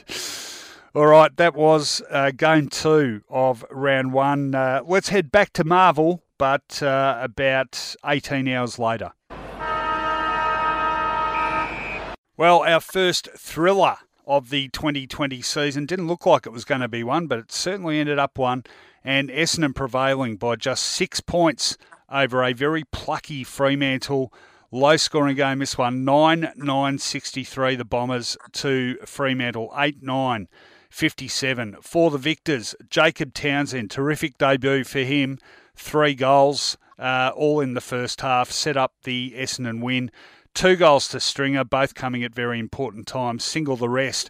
All 0.94 1.08
right, 1.08 1.36
that 1.38 1.56
was 1.56 2.02
uh, 2.10 2.32
game 2.32 2.68
two 2.68 3.22
of 3.30 3.64
round 3.72 4.12
one. 4.12 4.54
Uh, 4.54 4.82
let's 4.86 5.08
head 5.08 5.32
back 5.32 5.54
to 5.54 5.64
Marvel, 5.64 6.22
but 6.38 6.84
uh, 6.84 7.18
about 7.22 7.96
18 8.06 8.50
hours 8.50 8.78
later. 8.78 9.14
Well, 12.42 12.64
our 12.64 12.80
first 12.80 13.30
thriller 13.38 13.98
of 14.26 14.50
the 14.50 14.70
2020 14.70 15.44
season 15.44 15.86
didn't 15.86 16.08
look 16.08 16.26
like 16.26 16.48
it 16.48 16.52
was 16.52 16.66
going 16.66 16.82
to 16.82 16.88
be 16.88 17.04
one, 17.04 17.28
but 17.28 17.38
it 17.38 17.52
certainly 17.52 18.00
ended 18.00 18.18
up 18.18 18.40
one. 18.40 18.64
And 19.04 19.30
Essendon 19.30 19.76
prevailing 19.76 20.38
by 20.38 20.56
just 20.56 20.82
six 20.82 21.20
points 21.20 21.78
over 22.10 22.44
a 22.44 22.54
very 22.54 22.84
plucky 22.86 23.44
Fremantle. 23.44 24.34
Low 24.72 24.98
scoring 24.98 25.36
game, 25.36 25.60
this 25.60 25.78
one 25.78 26.04
9 26.04 26.54
9 26.56 26.98
63, 26.98 27.76
the 27.76 27.86
Bombers 27.86 28.36
to 28.54 28.98
Fremantle 29.06 29.72
8 29.78 30.02
9 30.02 30.48
57. 30.90 31.78
For 31.84 32.10
the 32.10 32.18
victors, 32.18 32.74
Jacob 32.90 33.36
Townsend, 33.36 33.92
terrific 33.92 34.40
debut 34.40 34.84
for 34.84 35.02
him. 35.02 35.38
Three 35.76 36.16
goals, 36.16 36.76
uh, 36.98 37.34
all 37.36 37.60
in 37.60 37.76
the 37.76 37.82
first 37.82 38.22
half, 38.22 38.50
set 38.50 38.78
up 38.78 38.94
the 39.04 39.36
Essendon 39.38 39.84
win. 39.84 40.10
Two 40.54 40.76
goals 40.76 41.08
to 41.10 41.20
Stringer, 41.20 41.64
both 41.64 41.96
coming 41.96 42.24
at 42.24 42.36
very 42.36 42.60
important 42.60 43.08
times. 43.08 43.44
Single 43.44 43.78
the 43.78 43.90
rest, 43.90 44.30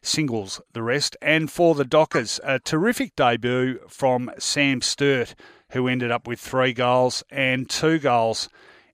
singles 0.00 0.60
the 0.72 0.82
rest. 0.82 1.16
And 1.20 1.50
for 1.50 1.74
the 1.74 1.84
Dockers, 1.84 2.40
a 2.44 2.58
terrific 2.58 3.16
debut 3.16 3.80
from 3.88 4.30
Sam 4.38 4.80
Sturt, 4.80 5.34
who 5.70 5.88
ended 5.88 6.10
up 6.10 6.26
with 6.26 6.40
three 6.40 6.72
goals 6.72 7.24
and 7.30 7.68
two 7.68 7.98
goals 7.98 8.48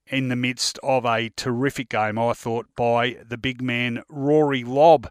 in 0.07 0.29
the 0.29 0.37
midst 0.37 0.79
of 0.83 1.05
a 1.05 1.31
terrific 1.37 1.89
game, 1.89 2.18
I 2.18 2.33
thought, 2.33 2.66
by 2.75 3.18
the 3.27 3.39
big 3.39 3.62
man 3.62 4.03
Rory 4.09 4.64
Lobb. 4.64 5.11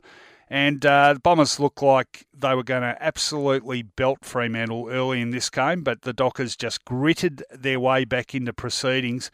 And 0.50 0.86
uh, 0.86 1.14
the 1.14 1.20
Bombers 1.20 1.60
looked 1.60 1.82
like 1.82 2.26
they 2.38 2.54
were 2.54 2.64
going 2.64 2.82
to 2.82 2.98
absolutely 3.00 3.84
belt 3.84 4.26
Fremantle 4.26 4.90
early 4.90 5.22
in 5.22 5.32
this 5.32 5.50
game, 5.50 5.82
but 5.82 6.02
the 6.02 6.12
Dockers 6.12 6.58
just 6.58 6.84
gritted 6.84 7.44
their 7.52 7.80
way 7.80 8.04
back 8.04 8.36
into 8.36 8.52
proceedings. 8.52 9.32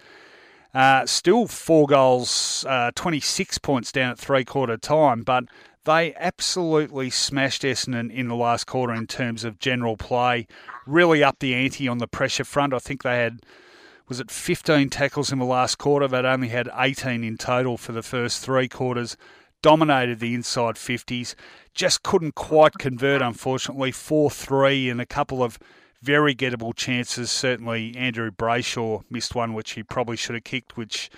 Uh, 0.74 1.06
still 1.06 1.48
four 1.48 1.88
goals, 1.88 2.66
uh, 2.68 2.92
26 2.96 3.58
points 3.60 3.92
down 3.92 4.12
at 4.12 4.20
three 4.20 4.46
quarter 4.46 4.78
time, 4.78 5.24
but 5.24 5.46
they 5.86 6.14
absolutely 6.16 7.10
smashed 7.10 7.64
Essendon 7.64 8.12
in 8.12 8.28
the 8.28 8.36
last 8.36 8.68
quarter 8.68 8.94
in 8.94 9.08
terms 9.08 9.44
of 9.44 9.60
general 9.60 9.96
play. 9.96 10.46
Really 10.86 11.24
up 11.24 11.40
the 11.40 11.56
ante 11.56 11.88
on 11.88 12.00
the 12.00 12.08
pressure 12.08 12.44
front. 12.44 12.74
I 12.74 12.80
think 12.80 13.04
they 13.04 13.18
had, 13.18 13.40
was 14.10 14.20
it 14.20 14.30
15 14.30 14.90
tackles 14.90 15.32
in 15.32 15.40
the 15.40 15.46
last 15.46 15.78
quarter? 15.78 16.08
They'd 16.08 16.26
only 16.26 16.50
had 16.50 16.70
18 16.78 17.24
in 17.24 17.38
total 17.38 17.78
for 17.78 17.94
the 17.94 18.04
first 18.04 18.44
three 18.44 18.68
quarters 18.68 19.16
dominated 19.62 20.20
the 20.20 20.34
inside 20.34 20.76
50s. 20.76 21.36
Just 21.74 22.04
couldn't 22.04 22.36
quite 22.36 22.74
convert, 22.78 23.22
unfortunately. 23.22 23.92
4 23.92 24.30
3 24.30 24.90
and 24.90 25.02
a 25.02 25.06
couple 25.06 25.44
of 25.44 25.60
very 26.02 26.36
gettable 26.36 26.76
chances. 26.76 27.32
Certainly, 27.32 27.96
Andrew 27.96 28.32
Brayshaw 28.32 29.04
missed 29.10 29.36
one 29.36 29.54
which 29.54 29.72
he 29.72 29.84
probably 29.84 30.18
should 30.18 30.36
have 30.36 30.44
kicked, 30.44 30.78
which 30.78 31.10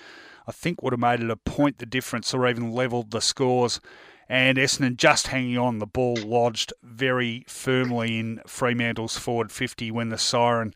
I 0.48 0.52
think 0.52 0.82
would 0.82 0.94
have 0.94 1.00
made 1.00 1.20
it 1.20 1.30
a 1.30 1.36
point 1.36 1.78
the 1.78 1.86
difference 1.86 2.34
or 2.34 2.48
even 2.48 2.72
levelled 2.72 3.12
the 3.12 3.22
scores. 3.22 3.80
And 4.28 4.60
Essendon 4.60 4.96
just 4.96 5.28
hanging 5.28 5.58
on, 5.58 5.80
the 5.80 5.88
ball 5.88 6.16
lodged 6.16 6.72
very 6.84 7.44
firmly 7.48 8.20
in 8.20 8.42
Fremantle's 8.46 9.18
forward 9.18 9.52
50 9.52 9.90
when 9.90 10.10
the 10.10 10.20
siren 10.20 10.74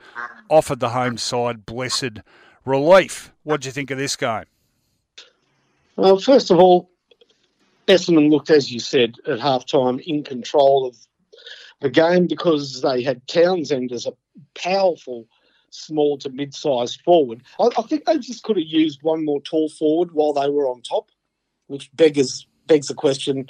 offered 0.50 0.80
the 0.80 0.90
home 0.90 1.18
side 1.18 1.66
blessed 1.66 2.20
relief. 2.66 3.32
What 3.44 3.62
do 3.62 3.68
you 3.68 3.72
think 3.72 3.92
of 3.92 4.00
this 4.00 4.16
game? 4.16 4.46
Well, 5.96 6.18
first 6.18 6.50
of 6.50 6.60
all, 6.60 6.90
Essendon 7.88 8.32
looked, 8.32 8.50
as 8.50 8.72
you 8.72 8.80
said, 8.80 9.16
at 9.28 9.40
halftime 9.40 10.00
in 10.02 10.24
control 10.24 10.88
of 10.88 10.98
game 11.90 12.28
because 12.28 12.82
they 12.82 13.04
had 13.04 13.28
Townsend 13.28 13.92
as 13.92 14.06
a 14.06 14.14
powerful 14.56 15.28
small 15.70 16.18
to 16.20 16.30
mid-sized 16.30 17.02
forward. 17.02 17.44
I, 17.60 17.70
I, 17.78 17.82
think 17.84 18.06
they 18.06 18.18
just 18.20 18.44
could 18.44 18.58
have 18.58 18.66
used 18.66 19.02
one 19.02 19.26
more 19.26 19.42
tall 19.42 19.70
forward 19.70 20.12
while 20.12 20.34
they 20.34 20.50
were 20.50 20.70
on 20.70 20.82
top, 20.82 21.10
which 21.68 21.90
beggars 21.96 22.48
begs 22.68 22.88
the 22.88 22.94
question 22.94 23.50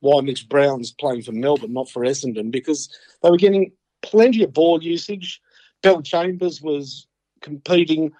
why 0.00 0.20
Mitch 0.20 0.48
Brown's 0.48 0.92
playing 0.92 1.22
for 1.22 1.32
Melbourne, 1.32 1.72
not 1.72 1.90
for 1.90 2.02
Essendon, 2.02 2.50
because 2.50 2.88
they 3.22 3.30
were 3.30 3.36
getting 3.36 3.72
plenty 4.02 4.42
of 4.44 4.52
ball 4.52 4.82
usage. 4.82 5.40
Bellchambers 5.82 6.62
was 6.62 7.06
competing 7.40 8.12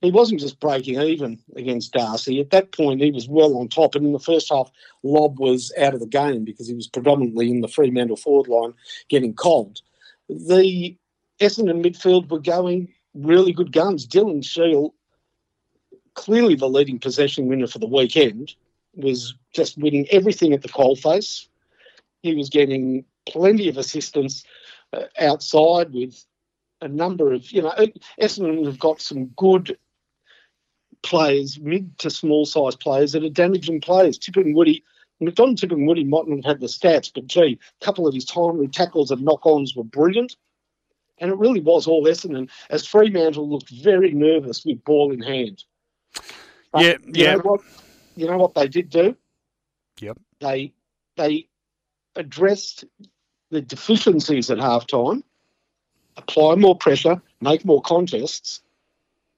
he 0.00 0.10
wasn't 0.10 0.40
just 0.40 0.60
breaking 0.60 1.00
even 1.00 1.38
against 1.56 1.92
Darcy. 1.92 2.40
At 2.40 2.50
that 2.50 2.72
point, 2.72 3.02
he 3.02 3.10
was 3.10 3.28
well 3.28 3.56
on 3.58 3.68
top. 3.68 3.94
And 3.94 4.06
in 4.06 4.12
the 4.12 4.18
first 4.18 4.48
half, 4.50 4.70
Lobb 5.02 5.38
was 5.38 5.72
out 5.78 5.94
of 5.94 6.00
the 6.00 6.06
game 6.06 6.44
because 6.44 6.68
he 6.68 6.74
was 6.74 6.88
predominantly 6.88 7.50
in 7.50 7.60
the 7.60 7.68
Fremantle 7.68 8.16
forward 8.16 8.48
line 8.48 8.74
getting 9.08 9.34
cold. 9.34 9.82
The 10.28 10.96
Essendon 11.40 11.84
midfield 11.84 12.30
were 12.30 12.40
going 12.40 12.92
really 13.14 13.52
good 13.52 13.72
guns. 13.72 14.06
Dylan 14.06 14.44
Shiel, 14.44 14.94
clearly 16.14 16.54
the 16.54 16.68
leading 16.68 16.98
possession 16.98 17.46
winner 17.46 17.66
for 17.66 17.78
the 17.78 17.86
weekend, 17.86 18.54
was 18.94 19.34
just 19.54 19.76
winning 19.76 20.06
everything 20.10 20.54
at 20.54 20.62
the 20.62 20.68
coalface. 20.68 21.46
He 22.22 22.34
was 22.34 22.48
getting 22.48 23.04
plenty 23.26 23.68
of 23.68 23.76
assistance 23.76 24.44
uh, 24.94 25.04
outside 25.18 25.92
with 25.92 26.24
a 26.80 26.88
number 26.88 27.32
of, 27.32 27.50
you 27.52 27.60
know, 27.60 27.74
Essendon 28.20 28.64
have 28.64 28.78
got 28.78 29.00
some 29.02 29.26
good 29.36 29.76
players, 31.02 31.58
mid 31.60 31.98
to 31.98 32.10
small 32.10 32.46
size 32.46 32.76
players 32.76 33.12
that 33.12 33.24
are 33.24 33.30
damaging 33.30 33.80
players. 33.80 34.18
Tipungwuti, 34.18 34.82
Don 35.34 35.56
Tipungwuti 35.56 36.06
mightn't 36.06 36.44
have 36.44 36.54
had 36.54 36.60
the 36.60 36.66
stats, 36.66 37.10
but 37.12 37.26
gee, 37.26 37.58
a 37.80 37.84
couple 37.84 38.06
of 38.06 38.14
his 38.14 38.24
timely 38.24 38.68
tackles 38.68 39.10
and 39.10 39.22
knock 39.22 39.44
ons 39.44 39.74
were 39.74 39.84
brilliant. 39.84 40.36
And 41.18 41.30
it 41.30 41.36
really 41.36 41.60
was 41.60 41.86
all 41.86 42.06
Essendon, 42.06 42.48
as 42.70 42.86
Fremantle 42.86 43.48
looked 43.48 43.68
very 43.68 44.12
nervous 44.12 44.64
with 44.64 44.82
ball 44.84 45.12
in 45.12 45.20
hand. 45.20 45.64
But 46.72 46.82
yeah, 46.82 46.96
you 47.04 47.12
yeah. 47.12 47.34
Know 47.34 47.40
what, 47.40 47.60
you 48.16 48.26
know 48.26 48.38
what 48.38 48.54
they 48.54 48.68
did 48.68 48.88
do? 48.88 49.16
Yep. 50.00 50.18
They 50.40 50.72
they 51.16 51.48
addressed 52.16 52.84
the 53.50 53.60
deficiencies 53.60 54.50
at 54.50 54.58
halftime, 54.58 55.22
apply 56.16 56.54
more 56.54 56.76
pressure, 56.76 57.20
make 57.40 57.64
more 57.64 57.82
contests, 57.82 58.62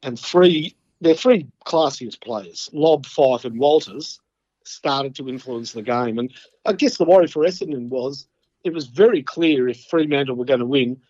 and 0.03 0.19
free 0.19 0.77
their 1.03 1.15
three 1.15 1.47
classiest 1.67 2.21
players, 2.23 2.71
Lobb, 2.73 3.07
Fyfe, 3.07 3.45
and 3.45 3.59
Walters, 3.59 4.21
started 4.65 5.15
to 5.17 5.29
influence 5.29 5.73
the 5.73 5.83
game. 5.83 6.19
And 6.19 6.33
I 6.65 6.73
guess 6.73 6.97
the 6.97 7.05
worry 7.05 7.27
for 7.27 7.45
Essendon 7.45 7.89
was 7.89 8.29
it 8.65 8.73
was 8.73 8.87
very 8.87 9.23
clear 9.23 9.69
if 9.69 9.85
Fremantle 9.85 10.37
were 10.37 10.45
going 10.45 10.61
to 10.61 10.67
win, 10.67 11.01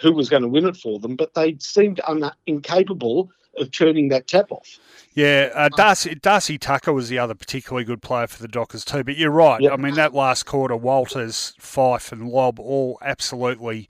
who 0.00 0.12
was 0.12 0.28
going 0.28 0.42
to 0.42 0.48
win 0.48 0.66
it 0.66 0.76
for 0.76 1.00
them, 1.00 1.16
but 1.16 1.34
they 1.34 1.56
seemed 1.58 2.00
un- 2.06 2.30
incapable 2.46 3.30
of 3.58 3.70
turning 3.72 4.08
that 4.08 4.28
tap 4.28 4.52
off. 4.52 4.78
Yeah, 5.14 5.50
uh, 5.54 5.68
Darcy, 5.76 6.14
Darcy 6.14 6.56
Tucker 6.56 6.92
was 6.92 7.08
the 7.08 7.18
other 7.18 7.34
particularly 7.34 7.84
good 7.84 8.00
player 8.00 8.28
for 8.28 8.40
the 8.40 8.48
Dockers 8.48 8.84
too. 8.84 9.04
But 9.04 9.16
you're 9.16 9.30
right. 9.30 9.60
Yep. 9.60 9.72
I 9.72 9.76
mean, 9.76 9.94
that 9.96 10.14
last 10.14 10.44
quarter, 10.46 10.76
Walters, 10.76 11.54
Fyfe, 11.58 12.12
and 12.12 12.28
Lobb 12.28 12.60
all 12.60 12.98
absolutely 13.02 13.88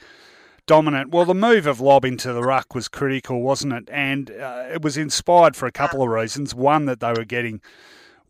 dominant. 0.72 1.10
Well, 1.10 1.26
the 1.26 1.34
move 1.34 1.66
of 1.66 1.82
Lobb 1.82 2.02
into 2.02 2.32
the 2.32 2.40
ruck 2.40 2.74
was 2.74 2.88
critical, 2.88 3.42
wasn't 3.42 3.74
it? 3.74 3.90
And 3.92 4.30
uh, 4.30 4.68
it 4.72 4.80
was 4.80 4.96
inspired 4.96 5.54
for 5.54 5.66
a 5.66 5.70
couple 5.70 6.02
of 6.02 6.08
reasons. 6.08 6.54
One, 6.54 6.86
that 6.86 7.00
they 7.00 7.12
were 7.12 7.26
getting 7.26 7.60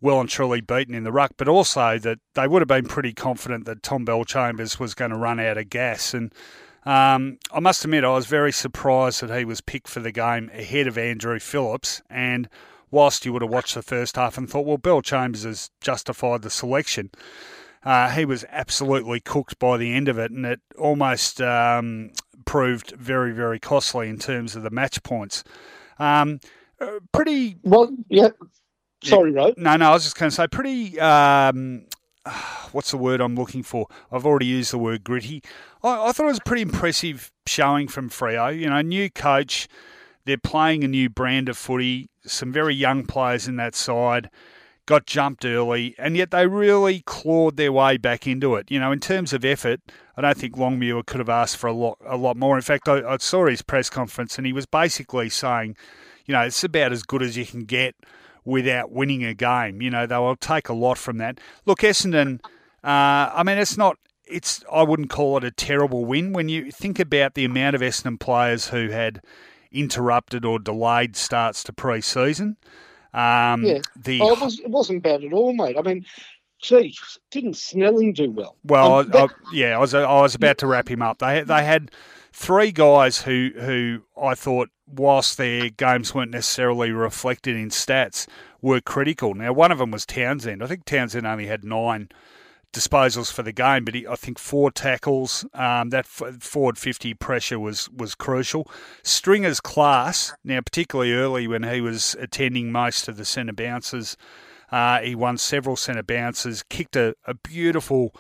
well 0.01 0.19
and 0.19 0.29
truly 0.29 0.61
beaten 0.61 0.93
in 0.93 1.05
the 1.05 1.13
ruck, 1.13 1.35
but 1.37 1.47
also 1.47 1.99
that 1.99 2.19
they 2.35 2.49
would 2.49 2.61
have 2.61 2.67
been 2.67 2.87
pretty 2.87 3.13
confident 3.13 3.65
that 3.67 3.85
Tom 3.85 4.05
Bellchambers 4.05 4.81
was 4.81 4.93
going 4.93 5.13
to 5.13 5.17
run 5.17 5.39
out 5.39 5.57
of 5.57 5.71
gas. 5.71 6.15
And 6.15 6.33
um, 6.85 7.39
I 7.53 7.61
must 7.61 7.85
admit, 7.85 8.03
I 8.03 8.11
was 8.11 8.27
very 8.27 8.51
surprised 8.51 9.23
that 9.23 9.39
he 9.39 9.45
was 9.45 9.61
picked 9.61 9.87
for 9.87 10.01
the 10.01 10.11
game 10.11 10.51
ahead 10.53 10.89
of 10.89 10.99
Andrew 10.99 11.39
Phillips. 11.39 12.03
And 12.11 12.49
whilst 12.91 13.25
you 13.25 13.33
would 13.33 13.43
have 13.43 13.53
watched 13.53 13.77
the 13.77 13.83
first 13.83 14.17
half 14.17 14.37
and 14.37 14.51
thought, 14.51 14.67
well, 14.67 14.79
Bellchambers 14.79 15.45
has 15.45 15.71
justified 15.81 16.43
the 16.43 16.51
selection, 16.51 17.13
uh, 17.85 18.11
he 18.11 18.25
was 18.25 18.45
absolutely 18.51 19.21
cooked 19.21 19.59
by 19.59 19.77
the 19.77 19.93
end 19.93 20.09
of 20.09 20.19
it, 20.19 20.31
and 20.31 20.47
it 20.47 20.61
almost 20.79 21.41
um, 21.41 22.11
proved 22.43 22.93
very, 22.93 23.33
very 23.33 23.59
costly 23.59 24.09
in 24.09 24.19
terms 24.19 24.57
of 24.57 24.63
the 24.63 24.71
match 24.71 25.03
points. 25.03 25.45
Um, 25.99 26.41
uh, 26.81 26.99
pretty 27.13 27.57
well, 27.63 27.91
yeah. 28.09 28.29
Sorry, 29.03 29.33
Ro. 29.33 29.53
No, 29.57 29.77
no, 29.77 29.91
I 29.91 29.93
was 29.93 30.05
just 30.05 30.17
going 30.17 30.31
to 30.31 30.35
say 30.35 30.47
pretty. 30.47 30.99
Um, 31.01 31.87
what's 32.73 32.91
the 32.91 32.97
word 32.97 33.21
I'm 33.21 33.35
looking 33.35 33.63
for? 33.63 33.87
I've 34.11 34.27
already 34.27 34.47
used 34.47 34.73
the 34.73 34.79
word 34.79 35.05
gritty. 35.05 35.43
I, 35.83 36.09
I 36.09 36.13
thought 36.13 36.25
it 36.25 36.31
was 36.31 36.39
a 36.39 36.49
pretty 36.49 36.63
impressive 36.63 37.31
showing 37.47 37.89
from 37.89 38.11
Freo. 38.11 38.57
You 38.57 38.71
know, 38.71 38.81
new 38.81 39.11
coach. 39.11 39.69
They're 40.25 40.39
playing 40.39 40.85
a 40.85 40.89
new 40.89 41.11
brand 41.11 41.49
of 41.49 41.59
footy. 41.59 42.09
Some 42.25 42.53
very 42.53 42.75
young 42.75 43.05
players 43.05 43.49
in 43.49 43.57
that 43.57 43.75
side 43.75 44.31
got 44.87 45.07
jumped 45.07 45.45
early, 45.45 45.95
and 45.99 46.17
yet 46.17 46.31
they 46.31 46.47
really 46.47 47.01
clawed 47.01 47.57
their 47.57 47.73
way 47.73 47.97
back 47.97 48.27
into 48.27 48.55
it. 48.55 48.71
You 48.71 48.79
know, 48.79 48.93
in 48.93 49.01
terms 49.01 49.33
of 49.33 49.45
effort, 49.45 49.81
I 50.17 50.21
don't 50.21 50.37
think 50.37 50.57
Longmuir 50.57 51.03
could 51.05 51.21
have 51.21 51.29
asked 51.29 51.57
for 51.57 51.67
a 51.67 51.73
lot, 51.73 51.99
a 52.05 52.17
lot 52.17 52.37
more. 52.37 52.57
In 52.57 52.63
fact, 52.63 52.89
I, 52.89 53.01
I 53.07 53.17
saw 53.19 53.47
his 53.47 53.63
press 53.63 53.89
conference, 53.89 54.37
and 54.37 54.47
he 54.47 54.53
was 54.53 54.67
basically 54.67 55.31
saying, 55.31 55.77
you 56.27 56.33
know, 56.33 56.43
it's 56.43 56.63
about 56.63 56.93
as 56.93 57.03
good 57.03 57.23
as 57.23 57.37
you 57.37 57.47
can 57.47 57.65
get 57.65 57.95
without 58.45 58.91
winning 58.91 59.25
a 59.25 59.35
game. 59.35 59.81
You 59.81 59.91
know, 59.91 60.07
they 60.07 60.17
will 60.17 60.37
take 60.37 60.69
a 60.69 60.75
lot 60.75 60.99
from 60.99 61.19
that. 61.19 61.41
Look, 61.65 61.81
Essendon, 61.81 62.41
uh, 62.85 63.31
I 63.35 63.43
mean, 63.45 63.59
it's 63.59 63.77
not. 63.77 63.99
It's 64.27 64.65
I 64.73 64.83
wouldn't 64.83 65.11
call 65.11 65.37
it 65.37 65.45
a 65.45 65.51
terrible 65.51 66.05
win 66.05 66.33
when 66.33 66.49
you 66.49 66.71
think 66.71 66.99
about 66.99 67.35
the 67.35 67.45
amount 67.45 67.75
of 67.75 67.83
Essendon 67.83 68.19
players 68.19 68.69
who 68.69 68.89
had 68.89 69.21
interrupted 69.73 70.45
or 70.45 70.59
delayed 70.59 71.17
starts 71.17 71.65
to 71.65 71.73
pre-season. 71.73 72.57
Um, 73.15 73.65
yeah. 73.65 73.81
The 73.97 74.21
oh, 74.21 74.33
it, 74.33 74.41
was, 74.41 74.59
it 74.61 74.71
wasn't 74.71 75.03
bad 75.03 75.23
at 75.23 75.33
all, 75.33 75.53
mate. 75.53 75.77
I 75.79 75.83
mean, 75.83 76.07
gee, 76.63 76.97
didn't 77.31 77.57
Snelling 77.57 78.15
do 78.15 78.31
well? 78.31 78.57
Well, 78.65 79.05
that... 79.05 79.31
I, 79.31 79.35
yeah, 79.53 79.77
I 79.77 79.79
was 79.79 79.93
I 79.93 80.21
was 80.21 80.35
about 80.35 80.59
to 80.59 80.67
wrap 80.67 80.89
him 80.89 81.03
up. 81.03 81.19
They 81.19 81.43
they 81.43 81.65
had 81.65 81.91
three 82.33 82.73
guys 82.73 83.23
who 83.23 83.51
who 83.57 84.03
I 84.21 84.35
thought, 84.35 84.71
whilst 84.87 85.37
their 85.37 85.69
games 85.69 86.15
weren't 86.15 86.31
necessarily 86.31 86.93
reflected 86.93 87.57
in 87.57 87.69
stats, 87.69 88.27
were 88.63 88.81
critical. 88.81 89.35
Now, 89.35 89.53
one 89.53 89.73
of 89.73 89.79
them 89.79 89.91
was 89.91 90.07
Townsend. 90.07 90.63
I 90.63 90.67
think 90.67 90.85
Townsend 90.85 91.27
only 91.27 91.47
had 91.47 91.65
nine 91.65 92.09
disposals 92.73 93.31
for 93.31 93.43
the 93.43 93.53
game, 93.53 93.85
but 93.85 93.95
he, 93.95 94.07
I 94.07 94.17
think 94.17 94.39
four 94.39 94.71
tackles. 94.71 95.45
Um, 95.53 95.91
that 95.91 96.07
forward 96.07 96.79
fifty 96.79 97.13
pressure 97.13 97.59
was 97.59 97.91
was 97.91 98.15
crucial. 98.15 98.71
Stringer's 99.03 99.61
class 99.61 100.33
now, 100.43 100.61
particularly 100.61 101.13
early 101.13 101.47
when 101.47 101.65
he 101.65 101.81
was 101.81 102.17
attending 102.19 102.73
most 102.73 103.09
of 103.09 103.19
the 103.19 103.27
centre 103.27 103.53
bounces, 103.53 104.17
uh, 104.73 105.01
he 105.01 105.15
won 105.15 105.39
several 105.39 105.77
centre 105.77 106.03
bounces, 106.03 106.63
kicked 106.65 106.97
a, 106.97 107.15
a 107.27 107.35
beautiful 107.35 108.15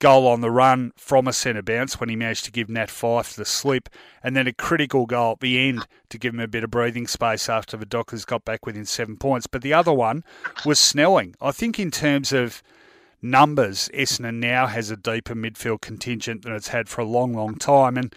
goal 0.00 0.26
on 0.26 0.40
the 0.40 0.50
run 0.50 0.92
from 0.96 1.26
a 1.26 1.32
centre 1.32 1.62
bounce 1.62 1.98
when 2.00 2.08
he 2.08 2.16
managed 2.16 2.44
to 2.44 2.52
give 2.52 2.68
Nat 2.68 2.88
Fyfe 2.88 3.34
the 3.34 3.44
slip, 3.44 3.88
and 4.22 4.34
then 4.34 4.46
a 4.46 4.52
critical 4.52 5.06
goal 5.06 5.32
at 5.32 5.40
the 5.40 5.68
end 5.68 5.86
to 6.08 6.18
give 6.18 6.34
him 6.34 6.40
a 6.40 6.48
bit 6.48 6.64
of 6.64 6.70
breathing 6.70 7.06
space 7.06 7.48
after 7.48 7.76
the 7.76 7.86
Dockers 7.86 8.24
got 8.24 8.44
back 8.44 8.64
within 8.64 8.84
seven 8.84 9.16
points. 9.16 9.46
But 9.46 9.62
the 9.62 9.74
other 9.74 9.92
one 9.92 10.24
was 10.64 10.78
Snelling. 10.78 11.34
I 11.40 11.50
think 11.50 11.78
in 11.78 11.90
terms 11.90 12.32
of 12.32 12.62
numbers, 13.20 13.90
Essendon 13.92 14.36
now 14.36 14.66
has 14.66 14.90
a 14.90 14.96
deeper 14.96 15.34
midfield 15.34 15.80
contingent 15.80 16.42
than 16.42 16.54
it's 16.54 16.68
had 16.68 16.88
for 16.88 17.00
a 17.00 17.06
long, 17.06 17.32
long 17.34 17.56
time. 17.56 17.96
And 17.96 18.14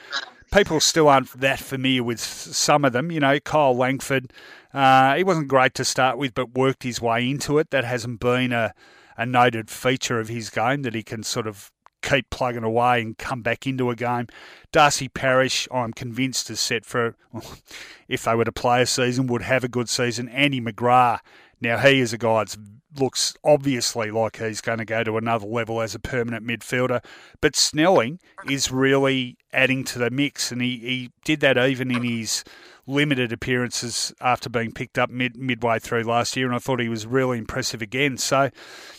people 0.51 0.79
still 0.79 1.09
aren't 1.09 1.39
that 1.39 1.59
familiar 1.59 2.03
with 2.03 2.19
some 2.19 2.85
of 2.85 2.93
them. 2.93 3.11
You 3.11 3.19
know, 3.19 3.39
Kyle 3.39 3.75
Langford, 3.75 4.31
uh, 4.73 5.15
he 5.15 5.23
wasn't 5.23 5.47
great 5.47 5.73
to 5.75 5.85
start 5.85 6.17
with, 6.17 6.33
but 6.33 6.55
worked 6.55 6.83
his 6.83 7.01
way 7.01 7.29
into 7.29 7.57
it. 7.57 7.71
That 7.71 7.83
hasn't 7.83 8.19
been 8.19 8.51
a, 8.51 8.73
a 9.17 9.25
noted 9.25 9.69
feature 9.69 10.19
of 10.19 10.27
his 10.27 10.49
game 10.49 10.83
that 10.83 10.95
he 10.95 11.03
can 11.03 11.23
sort 11.23 11.47
of 11.47 11.71
keep 12.01 12.29
plugging 12.29 12.63
away 12.63 13.01
and 13.01 13.17
come 13.17 13.41
back 13.41 13.67
into 13.67 13.89
a 13.89 13.95
game. 13.95 14.27
Darcy 14.71 15.07
Parish, 15.07 15.67
I'm 15.71 15.93
convinced, 15.93 16.49
is 16.49 16.59
set 16.59 16.85
for, 16.85 17.15
if 18.07 18.23
they 18.23 18.35
were 18.35 18.45
to 18.45 18.51
play 18.51 18.81
a 18.81 18.85
season, 18.85 19.27
would 19.27 19.43
have 19.43 19.63
a 19.63 19.69
good 19.69 19.89
season. 19.89 20.27
Andy 20.29 20.61
McGrath, 20.61 21.19
now 21.59 21.77
he 21.77 21.99
is 21.99 22.13
a 22.13 22.17
guy 22.17 22.39
that's 22.39 22.57
looks 22.97 23.35
obviously 23.43 24.11
like 24.11 24.37
he's 24.37 24.61
going 24.61 24.79
to 24.79 24.85
go 24.85 25.03
to 25.03 25.17
another 25.17 25.45
level 25.45 25.81
as 25.81 25.95
a 25.95 25.99
permanent 25.99 26.45
midfielder. 26.45 27.03
But 27.39 27.55
Snelling 27.55 28.19
is 28.49 28.71
really 28.71 29.37
adding 29.53 29.83
to 29.85 29.99
the 29.99 30.09
mix, 30.09 30.51
and 30.51 30.61
he, 30.61 30.77
he 30.77 31.11
did 31.23 31.39
that 31.41 31.57
even 31.57 31.91
in 31.91 32.03
his 32.03 32.43
limited 32.87 33.31
appearances 33.31 34.13
after 34.19 34.49
being 34.49 34.71
picked 34.71 34.97
up 34.97 35.09
mid 35.09 35.37
midway 35.37 35.79
through 35.79 36.03
last 36.03 36.35
year, 36.35 36.47
and 36.47 36.55
I 36.55 36.59
thought 36.59 36.79
he 36.79 36.89
was 36.89 37.05
really 37.05 37.37
impressive 37.37 37.81
again. 37.81 38.17
So, 38.17 38.49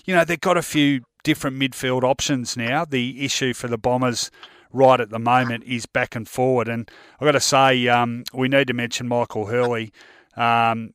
you 0.04 0.14
know, 0.14 0.24
they've 0.24 0.40
got 0.40 0.56
a 0.56 0.62
few 0.62 1.02
different 1.24 1.58
midfield 1.58 2.02
options 2.02 2.56
now. 2.56 2.84
The 2.84 3.24
issue 3.24 3.54
for 3.54 3.68
the 3.68 3.78
Bombers 3.78 4.30
right 4.72 5.00
at 5.00 5.10
the 5.10 5.18
moment 5.18 5.64
is 5.64 5.86
back 5.86 6.16
and 6.16 6.28
forward, 6.28 6.68
and 6.68 6.90
I've 7.20 7.26
got 7.26 7.32
to 7.32 7.40
say, 7.40 7.88
um, 7.88 8.24
we 8.32 8.48
need 8.48 8.68
to 8.68 8.74
mention 8.74 9.08
Michael 9.08 9.46
Hurley. 9.46 9.92
Um, 10.34 10.94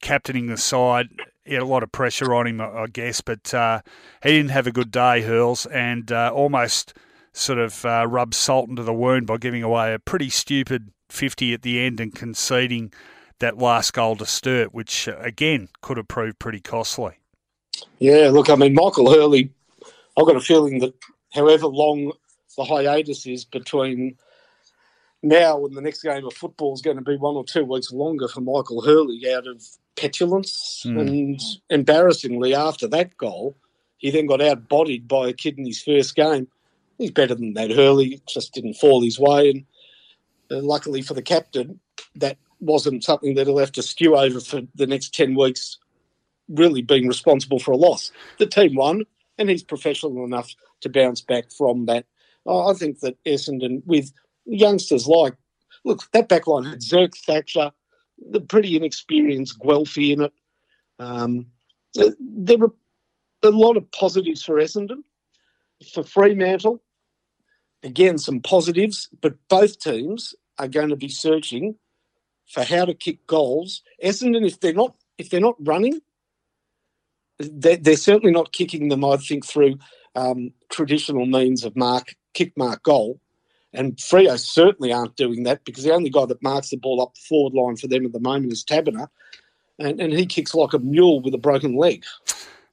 captaining 0.00 0.46
the 0.46 0.56
side 0.56 1.08
he 1.46 1.54
had 1.54 1.62
a 1.62 1.66
lot 1.66 1.82
of 1.82 1.92
pressure 1.92 2.34
on 2.34 2.46
him, 2.46 2.60
I 2.60 2.86
guess, 2.92 3.20
but 3.20 3.54
uh, 3.54 3.80
he 4.22 4.30
didn't 4.30 4.50
have 4.50 4.66
a 4.66 4.72
good 4.72 4.90
day, 4.90 5.22
Hurls, 5.22 5.66
and 5.66 6.10
uh, 6.10 6.30
almost 6.34 6.94
sort 7.32 7.58
of 7.58 7.84
uh, 7.84 8.06
rubbed 8.08 8.34
salt 8.34 8.68
into 8.68 8.82
the 8.82 8.92
wound 8.92 9.26
by 9.26 9.36
giving 9.36 9.62
away 9.62 9.94
a 9.94 9.98
pretty 9.98 10.30
stupid 10.30 10.90
50 11.08 11.54
at 11.54 11.62
the 11.62 11.80
end 11.80 12.00
and 12.00 12.14
conceding 12.14 12.92
that 13.38 13.58
last 13.58 13.92
goal 13.92 14.16
to 14.16 14.26
Sturt, 14.26 14.72
which, 14.72 15.08
uh, 15.08 15.16
again, 15.20 15.68
could 15.82 15.98
have 15.98 16.08
proved 16.08 16.38
pretty 16.38 16.60
costly. 16.60 17.18
Yeah, 17.98 18.30
look, 18.30 18.48
I 18.48 18.56
mean, 18.56 18.74
Michael 18.74 19.12
Hurley, 19.12 19.50
I've 20.16 20.26
got 20.26 20.36
a 20.36 20.40
feeling 20.40 20.78
that 20.80 20.94
however 21.32 21.66
long 21.66 22.12
the 22.56 22.64
hiatus 22.64 23.26
is 23.26 23.44
between 23.44 24.16
now 25.28 25.58
when 25.58 25.72
the 25.72 25.80
next 25.80 26.02
game 26.02 26.26
of 26.26 26.32
football 26.34 26.74
is 26.74 26.82
going 26.82 26.96
to 26.96 27.02
be 27.02 27.16
one 27.16 27.36
or 27.36 27.44
two 27.44 27.64
weeks 27.64 27.92
longer 27.92 28.28
for 28.28 28.40
Michael 28.40 28.82
Hurley 28.82 29.22
out 29.32 29.46
of 29.46 29.62
petulance. 29.96 30.84
Mm. 30.86 31.00
And 31.00 31.40
embarrassingly, 31.70 32.54
after 32.54 32.86
that 32.88 33.16
goal, 33.16 33.56
he 33.98 34.10
then 34.10 34.26
got 34.26 34.40
outbodied 34.40 35.08
by 35.08 35.28
a 35.28 35.32
kid 35.32 35.58
in 35.58 35.66
his 35.66 35.82
first 35.82 36.14
game. 36.14 36.48
He's 36.98 37.10
better 37.10 37.34
than 37.34 37.54
that. 37.54 37.70
Hurley 37.70 38.20
just 38.28 38.54
didn't 38.54 38.74
fall 38.74 39.02
his 39.02 39.18
way. 39.18 39.50
And 39.50 39.64
uh, 40.50 40.62
luckily 40.62 41.02
for 41.02 41.14
the 41.14 41.22
captain, 41.22 41.80
that 42.14 42.38
wasn't 42.60 43.04
something 43.04 43.34
that 43.34 43.46
he'll 43.46 43.58
have 43.58 43.72
to 43.72 43.82
stew 43.82 44.16
over 44.16 44.40
for 44.40 44.62
the 44.74 44.86
next 44.86 45.14
10 45.14 45.34
weeks, 45.34 45.78
really 46.48 46.82
being 46.82 47.06
responsible 47.06 47.58
for 47.58 47.72
a 47.72 47.76
loss. 47.76 48.12
The 48.38 48.46
team 48.46 48.74
won, 48.74 49.02
and 49.38 49.50
he's 49.50 49.62
professional 49.62 50.24
enough 50.24 50.54
to 50.80 50.88
bounce 50.88 51.20
back 51.20 51.50
from 51.50 51.86
that. 51.86 52.06
I 52.48 52.72
think 52.74 53.00
that 53.00 53.22
Essendon, 53.24 53.82
with 53.86 54.12
youngsters 54.46 55.06
like, 55.06 55.34
look, 55.84 56.02
that 56.12 56.28
backline 56.28 56.68
had 56.68 56.80
Zerk 56.80 57.16
Thatcher, 57.16 57.72
the 58.30 58.40
pretty 58.40 58.76
inexperienced 58.76 59.58
Guelfi 59.60 60.12
in 60.12 60.22
it. 60.22 60.32
Um, 60.98 61.46
there 61.94 62.58
were 62.58 62.72
a 63.42 63.50
lot 63.50 63.76
of 63.76 63.90
positives 63.92 64.42
for 64.42 64.56
Essendon. 64.56 65.02
For 65.92 66.02
Fremantle, 66.02 66.82
again, 67.82 68.16
some 68.16 68.40
positives, 68.40 69.10
but 69.20 69.34
both 69.48 69.78
teams 69.78 70.34
are 70.58 70.68
going 70.68 70.88
to 70.88 70.96
be 70.96 71.10
searching 71.10 71.76
for 72.48 72.64
how 72.64 72.86
to 72.86 72.94
kick 72.94 73.26
goals. 73.26 73.82
Essendon, 74.02 74.46
if 74.46 74.60
they're 74.60 74.72
not 74.72 74.96
if 75.18 75.28
they're 75.28 75.40
not 75.40 75.56
running, 75.60 76.00
they're, 77.38 77.76
they're 77.76 77.96
certainly 77.96 78.32
not 78.32 78.52
kicking 78.52 78.88
them. 78.88 79.04
I 79.04 79.16
think 79.18 79.44
through 79.44 79.78
um, 80.14 80.52
traditional 80.70 81.26
means 81.26 81.64
of 81.64 81.76
mark 81.76 82.14
kick 82.32 82.52
mark 82.56 82.82
goal. 82.82 83.20
And 83.76 83.96
Freo 83.96 84.38
certainly 84.38 84.92
aren't 84.92 85.16
doing 85.16 85.42
that 85.44 85.64
because 85.64 85.84
the 85.84 85.92
only 85.92 86.10
guy 86.10 86.24
that 86.26 86.42
marks 86.42 86.70
the 86.70 86.76
ball 86.76 87.02
up 87.02 87.14
the 87.14 87.20
forward 87.28 87.54
line 87.54 87.76
for 87.76 87.86
them 87.86 88.06
at 88.06 88.12
the 88.12 88.20
moment 88.20 88.52
is 88.52 88.64
Taberner. 88.64 89.08
And, 89.78 90.00
and 90.00 90.12
he 90.12 90.24
kicks 90.24 90.54
like 90.54 90.72
a 90.72 90.78
mule 90.78 91.20
with 91.20 91.34
a 91.34 91.38
broken 91.38 91.76
leg. 91.76 92.04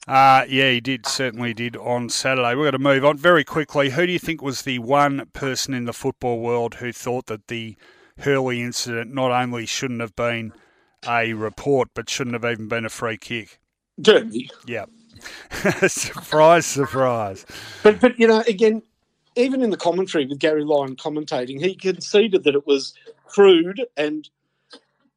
Uh, 0.08 0.46
yeah, 0.48 0.72
he 0.72 0.82
did, 0.82 1.06
certainly 1.06 1.54
did 1.54 1.78
on 1.78 2.10
Saturday. 2.10 2.56
We're 2.56 2.64
going 2.64 2.72
to 2.74 2.80
move 2.80 3.06
on 3.06 3.18
very 3.18 3.44
quickly. 3.44 3.90
Who 3.90 4.06
do 4.06 4.12
you 4.12 4.20
think 4.20 4.42
was 4.42 4.62
the 4.62 4.80
one 4.80 5.28
person 5.34 5.74
in 5.74 5.86
the 5.86 5.94
football 5.94 6.40
world 6.40 6.76
who 6.76 6.92
thought 6.92 7.28
that 7.28 7.48
the 7.48 7.76
Hurley 8.20 8.62
incident 8.62 9.14
not 9.14 9.32
only 9.32 9.66
shouldn't 9.66 10.02
have 10.02 10.16
been 10.16 10.54
a 11.08 11.34
report, 11.34 11.90
but 11.94 12.10
shouldn't 12.10 12.34
have 12.34 12.50
even 12.50 12.68
been 12.68 12.86
a 12.86 12.90
free 12.90 13.18
kick? 13.18 13.60
Derby. 14.00 14.50
Yeah. 14.66 14.86
surprise, 15.88 16.66
surprise. 16.66 17.46
But, 17.82 18.00
but, 18.00 18.20
you 18.20 18.28
know, 18.28 18.44
again, 18.48 18.82
even 19.36 19.62
in 19.62 19.70
the 19.70 19.78
commentary 19.78 20.26
with 20.26 20.40
Gary 20.40 20.64
Lyon 20.64 20.96
commentating, 20.96 21.60
he 21.60 21.76
conceded 21.76 22.44
that 22.44 22.56
it 22.56 22.68
was 22.68 22.94
crude, 23.26 23.86
and 23.98 24.30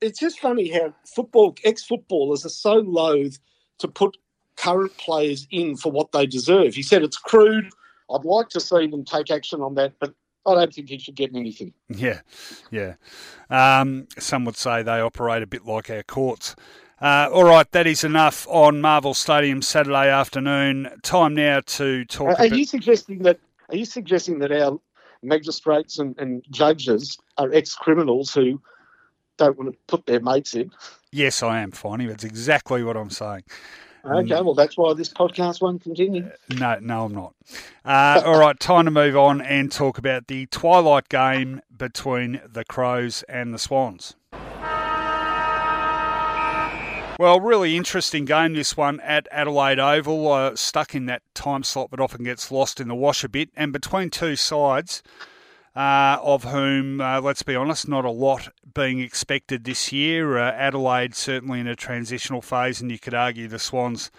it's 0.01 0.21
just 0.21 0.41
funny 0.41 0.71
how 0.71 0.95
football 1.05 1.55
ex-footballers 1.65 2.45
are 2.45 2.51
so 2.51 2.75
loath 2.75 3.39
to 3.79 3.89
put 3.89 4.17
current 4.57 4.97
players 4.97 5.47
in 5.51 5.77
for 5.77 5.93
what 5.93 6.13
they 6.13 6.27
deserve. 6.27 6.75
He 6.75 6.83
said 6.83 7.03
it's 7.03 7.19
crude. 7.19 7.69
I'd 8.11 8.25
like 8.25 8.49
to 8.51 8.61
see 8.61 8.87
them 8.87 9.05
take 9.05 9.31
action 9.31 9.61
on 9.61 9.75
that, 9.75 9.95
but 9.99 10.15
I 10.47 10.55
don't 10.55 10.73
think 10.73 10.89
he 10.89 10.99
should 10.99 11.17
get 11.17 11.35
anything. 11.35 11.73
Yeah, 11.89 12.21
yeah. 12.71 12.95
Um, 13.51 14.07
some 14.19 14.45
would 14.45 14.57
say 14.57 14.83
they 14.83 15.01
operate 15.01 15.43
a 15.43 15.47
bit 15.47 15.67
like 15.67 15.91
our 15.91 16.03
courts. 16.03 16.55
Uh, 17.01 17.29
all 17.31 17.45
right, 17.45 17.71
that 17.73 17.87
is 17.87 18.05
enough 18.05 18.47
on 18.49 18.81
Marvel 18.81 19.13
Stadium 19.13 19.61
Saturday 19.61 20.09
afternoon. 20.09 20.89
Time 21.03 21.35
now 21.35 21.61
to 21.67 22.07
talk. 22.07 22.39
Are, 22.39 22.47
about... 22.47 22.57
you 22.57 22.65
suggesting 22.65 23.19
that? 23.25 23.39
Are 23.69 23.77
you 23.77 23.85
suggesting 23.85 24.39
that 24.41 24.53
our 24.53 24.79
magistrates 25.23 25.99
and, 25.99 26.17
and 26.19 26.45
judges 26.51 27.19
are 27.39 27.53
ex-criminals 27.53 28.33
who 28.33 28.61
don't 29.39 29.59
want 29.59 29.73
to 29.73 29.79
put 29.87 30.07
their 30.07 30.21
mates 30.21 30.55
in? 30.55 30.71
Yes, 31.13 31.43
I 31.43 31.61
am, 31.61 31.73
Finey. 31.73 32.09
That's 32.09 32.25
exactly 32.25 32.83
what 32.83 32.97
I'm 32.97 33.11
saying. 33.11 33.45
Okay, 34.05 34.41
well, 34.41 34.55
that's 34.55 34.77
why 34.77 34.95
this 34.95 35.09
podcast 35.09 35.61
won't 35.61 35.83
continue. 35.83 36.31
No, 36.57 36.79
no, 36.81 37.07
I'm 37.07 37.15
not. 37.15 37.35
Uh, 37.85 38.23
all 38.25 38.39
right, 38.39 38.59
time 38.61 38.85
to 38.85 38.91
move 38.93 39.17
on 39.17 39.41
and 39.41 39.73
talk 39.73 39.99
about 39.99 40.29
the 40.29 40.47
twilight 40.47 41.09
game 41.09 41.61
between 41.77 42.41
the 42.49 42.65
Crows 42.65 43.25
and 43.29 43.53
the 43.53 43.59
Swans. 43.59 44.15
Well, 47.19 47.41
really 47.41 47.79
interesting 47.79 48.27
game 48.27 48.53
this 48.53 48.77
one 48.77 49.01
at 49.01 49.27
Adelaide 49.31 49.79
Oval, 49.79 50.31
uh, 50.31 50.55
stuck 50.55 50.95
in 50.95 51.07
that 51.07 51.23
time 51.33 51.63
slot 51.63 51.91
that 51.91 52.01
often 52.01 52.25
gets 52.25 52.51
lost 52.51 52.79
in 52.79 52.89
the 52.89 52.95
wash 52.95 53.25
a 53.25 53.29
bit, 53.31 53.49
and 53.57 53.73
between 53.73 54.11
two 54.11 54.37
sides 54.37 55.03
uh, 55.75 56.19
of 56.23 56.45
whom, 56.45 57.01
uh, 57.01 57.23
let's 57.23 57.43
be 57.43 57.57
honest, 57.57 57.89
not 57.89 58.05
a 58.05 58.11
lot 58.11 58.51
being 58.75 59.01
expected 59.01 59.65
this 59.65 59.93
year. 59.93 60.37
Uh, 60.37 60.53
Adelaide 60.53 61.15
certainly 61.15 61.59
in 61.59 61.67
a 61.67 61.75
transitional 61.75 62.43
phase, 62.43 62.83
and 62.83 62.93
you 62.93 62.99
could 62.99 63.15
argue 63.15 63.49
the 63.49 63.59
Swans 63.59 64.11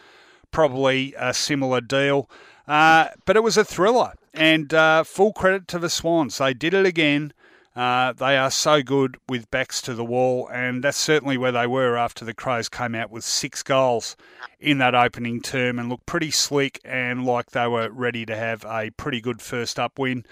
probably 0.50 1.14
a 1.20 1.36
similar 1.36 1.82
deal. 1.82 2.28
Uh, 2.68 3.10
but 3.26 3.36
it 3.36 3.43
was 3.43 3.58
a 3.58 3.64
thriller, 3.64 4.14
and 4.34 4.74
uh, 4.74 5.04
full 5.04 5.34
credit 5.34 5.68
to 5.68 5.78
the 5.78 5.89
Swans. 5.91 6.39
They 6.39 6.56
did 6.56 6.74
it 6.74 6.88
again. 6.88 7.32
Uh, 7.78 8.11
they 8.13 8.36
are 8.36 8.49
so 8.49 8.82
good 8.82 9.17
with 9.30 9.51
backs 9.51 9.84
to 9.84 9.93
the 9.93 10.03
wall, 10.03 10.49
and 10.51 10.84
that's 10.84 10.97
certainly 10.97 11.38
where 11.38 11.51
they 11.51 11.67
were 11.67 11.95
after 11.95 12.25
the 12.25 12.34
Crows 12.34 12.69
came 12.69 12.95
out 12.95 13.11
with 13.11 13.23
six 13.23 13.61
goals 13.61 14.17
in 14.59 14.80
that 14.80 14.95
opening 14.95 15.39
term 15.39 15.78
and 15.78 15.88
looked 15.88 16.07
pretty 16.07 16.32
slick 16.32 16.80
and 16.84 17.23
like 17.23 17.51
they 17.51 17.67
were 17.67 17.91
ready 17.91 18.25
to 18.25 18.36
have 18.36 18.65
a 18.65 18.89
pretty 18.97 19.21
good 19.21 19.43
first 19.43 19.78
up 19.78 19.99
win. 19.99 20.25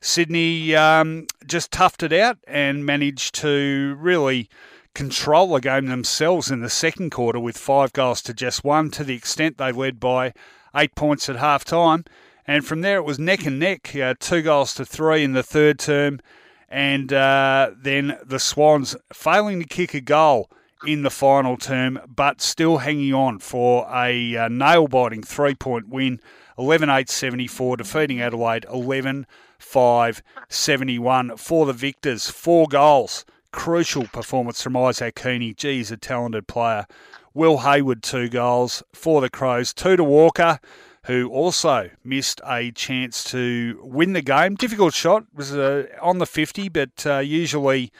Sydney 0.00 0.74
um, 0.74 1.26
just 1.46 1.70
toughed 1.70 2.02
it 2.02 2.14
out 2.14 2.38
and 2.48 2.86
managed 2.86 3.34
to 3.34 3.94
really 4.00 4.48
control 4.94 5.48
the 5.48 5.60
game 5.60 5.88
themselves 5.88 6.50
in 6.50 6.62
the 6.62 6.70
second 6.70 7.10
quarter 7.10 7.38
with 7.38 7.58
five 7.58 7.92
goals 7.92 8.22
to 8.22 8.32
just 8.32 8.64
one, 8.64 8.90
to 8.92 9.04
the 9.04 9.14
extent 9.14 9.58
they 9.58 9.70
led 9.70 10.00
by 10.00 10.32
eight 10.74 10.94
points 10.94 11.28
at 11.28 11.36
half 11.36 11.62
time. 11.62 12.06
And 12.46 12.64
from 12.64 12.80
there, 12.80 12.96
it 12.96 13.04
was 13.04 13.18
neck 13.18 13.44
and 13.44 13.58
neck, 13.58 13.94
uh, 13.94 14.14
two 14.18 14.40
goals 14.40 14.72
to 14.76 14.86
three 14.86 15.22
in 15.22 15.34
the 15.34 15.42
third 15.42 15.78
term. 15.78 16.20
And 16.68 17.12
uh, 17.12 17.70
then 17.76 18.18
the 18.24 18.38
Swans 18.38 18.96
failing 19.12 19.60
to 19.60 19.66
kick 19.66 19.94
a 19.94 20.00
goal 20.00 20.50
in 20.86 21.02
the 21.02 21.10
final 21.10 21.56
term, 21.56 22.00
but 22.06 22.40
still 22.40 22.78
hanging 22.78 23.14
on 23.14 23.38
for 23.38 23.88
a 23.92 24.36
uh, 24.36 24.48
nail 24.48 24.88
biting 24.88 25.22
three 25.22 25.54
point 25.54 25.88
win 25.88 26.20
11 26.58 26.88
8 26.88 27.08
74, 27.08 27.76
defeating 27.78 28.20
Adelaide 28.20 28.66
11 28.72 29.26
5 29.58 30.22
71 30.48 31.36
for 31.36 31.66
the 31.66 31.72
Victors. 31.72 32.30
Four 32.30 32.66
goals. 32.66 33.24
Crucial 33.52 34.06
performance 34.08 34.62
from 34.62 34.76
Isaac 34.76 35.14
Heaney. 35.14 35.56
Gee, 35.56 35.78
he's 35.78 35.90
a 35.90 35.96
talented 35.96 36.46
player. 36.46 36.86
Will 37.32 37.58
Hayward, 37.58 38.02
two 38.02 38.28
goals 38.28 38.82
for 38.92 39.20
the 39.20 39.30
Crows. 39.30 39.72
Two 39.72 39.96
to 39.96 40.04
Walker, 40.04 40.58
who 41.06 41.28
also 41.28 41.90
missed 42.02 42.40
a 42.44 42.72
chance 42.72 43.22
to 43.24 43.80
win 43.82 44.12
the 44.12 44.22
game. 44.22 44.54
Difficult 44.56 44.92
shot. 44.92 45.24
Was 45.34 45.54
uh, 45.54 45.86
on 46.02 46.18
the 46.18 46.26
50, 46.26 46.68
but 46.68 47.06
uh, 47.06 47.18
usually 47.18 47.92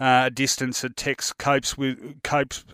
uh, 0.00 0.28
distance 0.30 0.80
that 0.80 0.96
Tex 0.96 1.32
copes 1.32 1.76
with 1.76 2.22
copes 2.22 2.64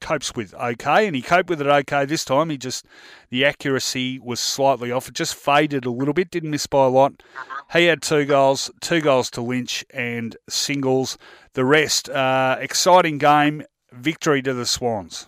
copes 0.00 0.34
with 0.34 0.54
okay, 0.54 1.06
and 1.06 1.16
he 1.16 1.22
coped 1.22 1.48
with 1.50 1.60
it 1.60 1.66
okay 1.66 2.04
this 2.04 2.24
time. 2.24 2.50
He 2.50 2.58
just 2.58 2.86
the 3.30 3.44
accuracy 3.44 4.18
was 4.18 4.38
slightly 4.38 4.92
off. 4.92 5.08
It 5.08 5.14
just 5.14 5.34
faded 5.34 5.86
a 5.86 5.90
little 5.90 6.14
bit. 6.14 6.30
Didn't 6.30 6.50
miss 6.50 6.66
by 6.66 6.84
a 6.84 6.88
lot. 6.88 7.22
He 7.72 7.86
had 7.86 8.02
two 8.02 8.26
goals, 8.26 8.70
two 8.80 9.00
goals 9.00 9.30
to 9.30 9.40
Lynch 9.40 9.84
and 9.90 10.36
singles. 10.48 11.18
The 11.54 11.64
rest, 11.64 12.08
uh, 12.08 12.58
exciting 12.60 13.18
game, 13.18 13.64
victory 13.90 14.42
to 14.42 14.54
the 14.54 14.66
Swans. 14.66 15.26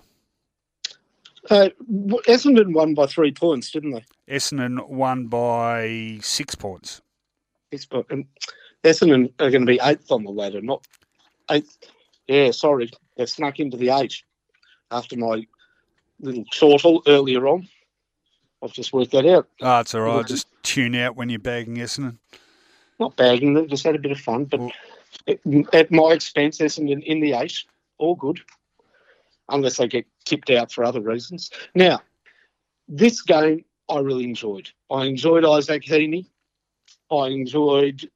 Uh, 1.50 1.70
Essendon 2.26 2.72
won 2.74 2.94
by 2.94 3.06
three 3.06 3.32
points, 3.32 3.70
didn't 3.70 3.92
they? 3.92 4.04
Essendon 4.28 4.86
won 4.88 5.26
by 5.26 6.18
six 6.20 6.54
points. 6.54 7.00
Essendon 7.72 9.32
are 9.40 9.50
going 9.50 9.66
to 9.66 9.66
be 9.66 9.80
eighth 9.82 10.10
on 10.10 10.24
the 10.24 10.30
ladder, 10.30 10.60
not 10.60 10.86
eighth. 11.50 11.78
Yeah, 12.26 12.50
sorry, 12.50 12.90
they've 13.16 13.28
snuck 13.28 13.58
into 13.58 13.76
the 13.76 13.90
eight 13.90 14.22
after 14.90 15.16
my 15.16 15.46
little 16.20 16.44
chortle 16.52 17.02
earlier 17.06 17.46
on. 17.46 17.68
I've 18.62 18.72
just 18.72 18.92
worked 18.92 19.12
that 19.12 19.26
out. 19.26 19.48
Oh, 19.62 19.80
it's 19.80 19.94
all 19.94 20.02
right. 20.02 20.26
Just 20.26 20.48
tune 20.62 20.94
out 20.94 21.16
when 21.16 21.28
you're 21.28 21.38
bagging 21.38 21.76
Essendon. 21.76 22.18
Not 22.98 23.16
bagging 23.16 23.54
them, 23.54 23.68
just 23.68 23.84
had 23.84 23.94
a 23.94 24.00
bit 24.00 24.10
of 24.10 24.18
fun. 24.18 24.44
But 24.44 24.72
at 25.72 25.90
my 25.90 26.12
expense, 26.12 26.58
Essendon 26.58 27.02
in 27.04 27.20
the 27.20 27.34
eight, 27.34 27.64
all 27.98 28.16
good, 28.16 28.40
unless 29.48 29.76
they 29.76 29.88
get 29.88 30.06
tipped 30.24 30.50
out 30.50 30.72
for 30.72 30.84
other 30.84 31.00
reasons. 31.00 31.50
Now, 31.74 32.00
this 32.88 33.22
game 33.22 33.64
I 33.88 34.00
really 34.00 34.24
enjoyed. 34.24 34.70
I 34.90 35.06
enjoyed 35.06 35.44
Isaac 35.44 35.84
Heaney. 35.84 36.26
I 37.10 37.28
enjoyed 37.28 38.10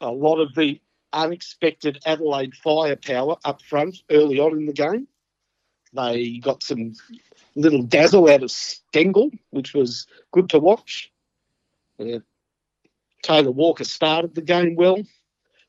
a 0.00 0.10
lot 0.10 0.40
of 0.40 0.54
the 0.54 0.80
unexpected 1.12 2.00
Adelaide 2.06 2.54
firepower 2.54 3.36
up 3.44 3.62
front 3.62 3.98
early 4.10 4.38
on 4.38 4.56
in 4.56 4.66
the 4.66 4.72
game. 4.72 5.06
They 5.92 6.38
got 6.38 6.62
some 6.62 6.94
little 7.54 7.82
dazzle 7.82 8.28
out 8.28 8.42
of 8.42 8.50
Stengle, 8.50 9.30
which 9.50 9.74
was 9.74 10.06
good 10.32 10.50
to 10.50 10.58
watch. 10.58 11.10
Taylor 13.22 13.50
Walker 13.50 13.84
started 13.84 14.34
the 14.34 14.42
game 14.42 14.74
well. 14.74 15.02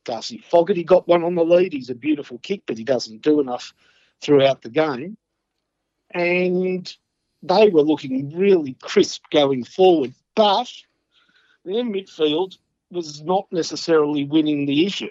Darcy 0.03 0.37
Fogarty 0.49 0.83
got 0.83 1.07
one 1.07 1.23
on 1.23 1.35
the 1.35 1.45
lead. 1.45 1.73
He's 1.73 1.89
a 1.89 1.95
beautiful 1.95 2.39
kick, 2.39 2.63
but 2.65 2.77
he 2.77 2.83
doesn't 2.83 3.21
do 3.21 3.39
enough 3.39 3.73
throughout 4.21 4.61
the 4.61 4.69
game. 4.69 5.17
And 6.11 6.91
they 7.43 7.69
were 7.69 7.81
looking 7.81 8.35
really 8.35 8.75
crisp 8.81 9.23
going 9.31 9.63
forward, 9.63 10.13
but 10.35 10.71
their 11.65 11.83
midfield 11.83 12.57
was 12.89 13.21
not 13.21 13.47
necessarily 13.51 14.23
winning 14.23 14.65
the 14.65 14.85
issue. 14.85 15.09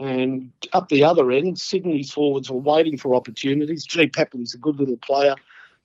And 0.00 0.50
up 0.72 0.88
the 0.88 1.04
other 1.04 1.30
end, 1.30 1.58
Sydney's 1.58 2.12
forwards 2.12 2.50
were 2.50 2.58
waiting 2.58 2.98
for 2.98 3.14
opportunities. 3.14 3.84
G. 3.84 4.08
Papley's 4.08 4.54
a 4.54 4.58
good 4.58 4.76
little 4.76 4.96
player, 4.96 5.36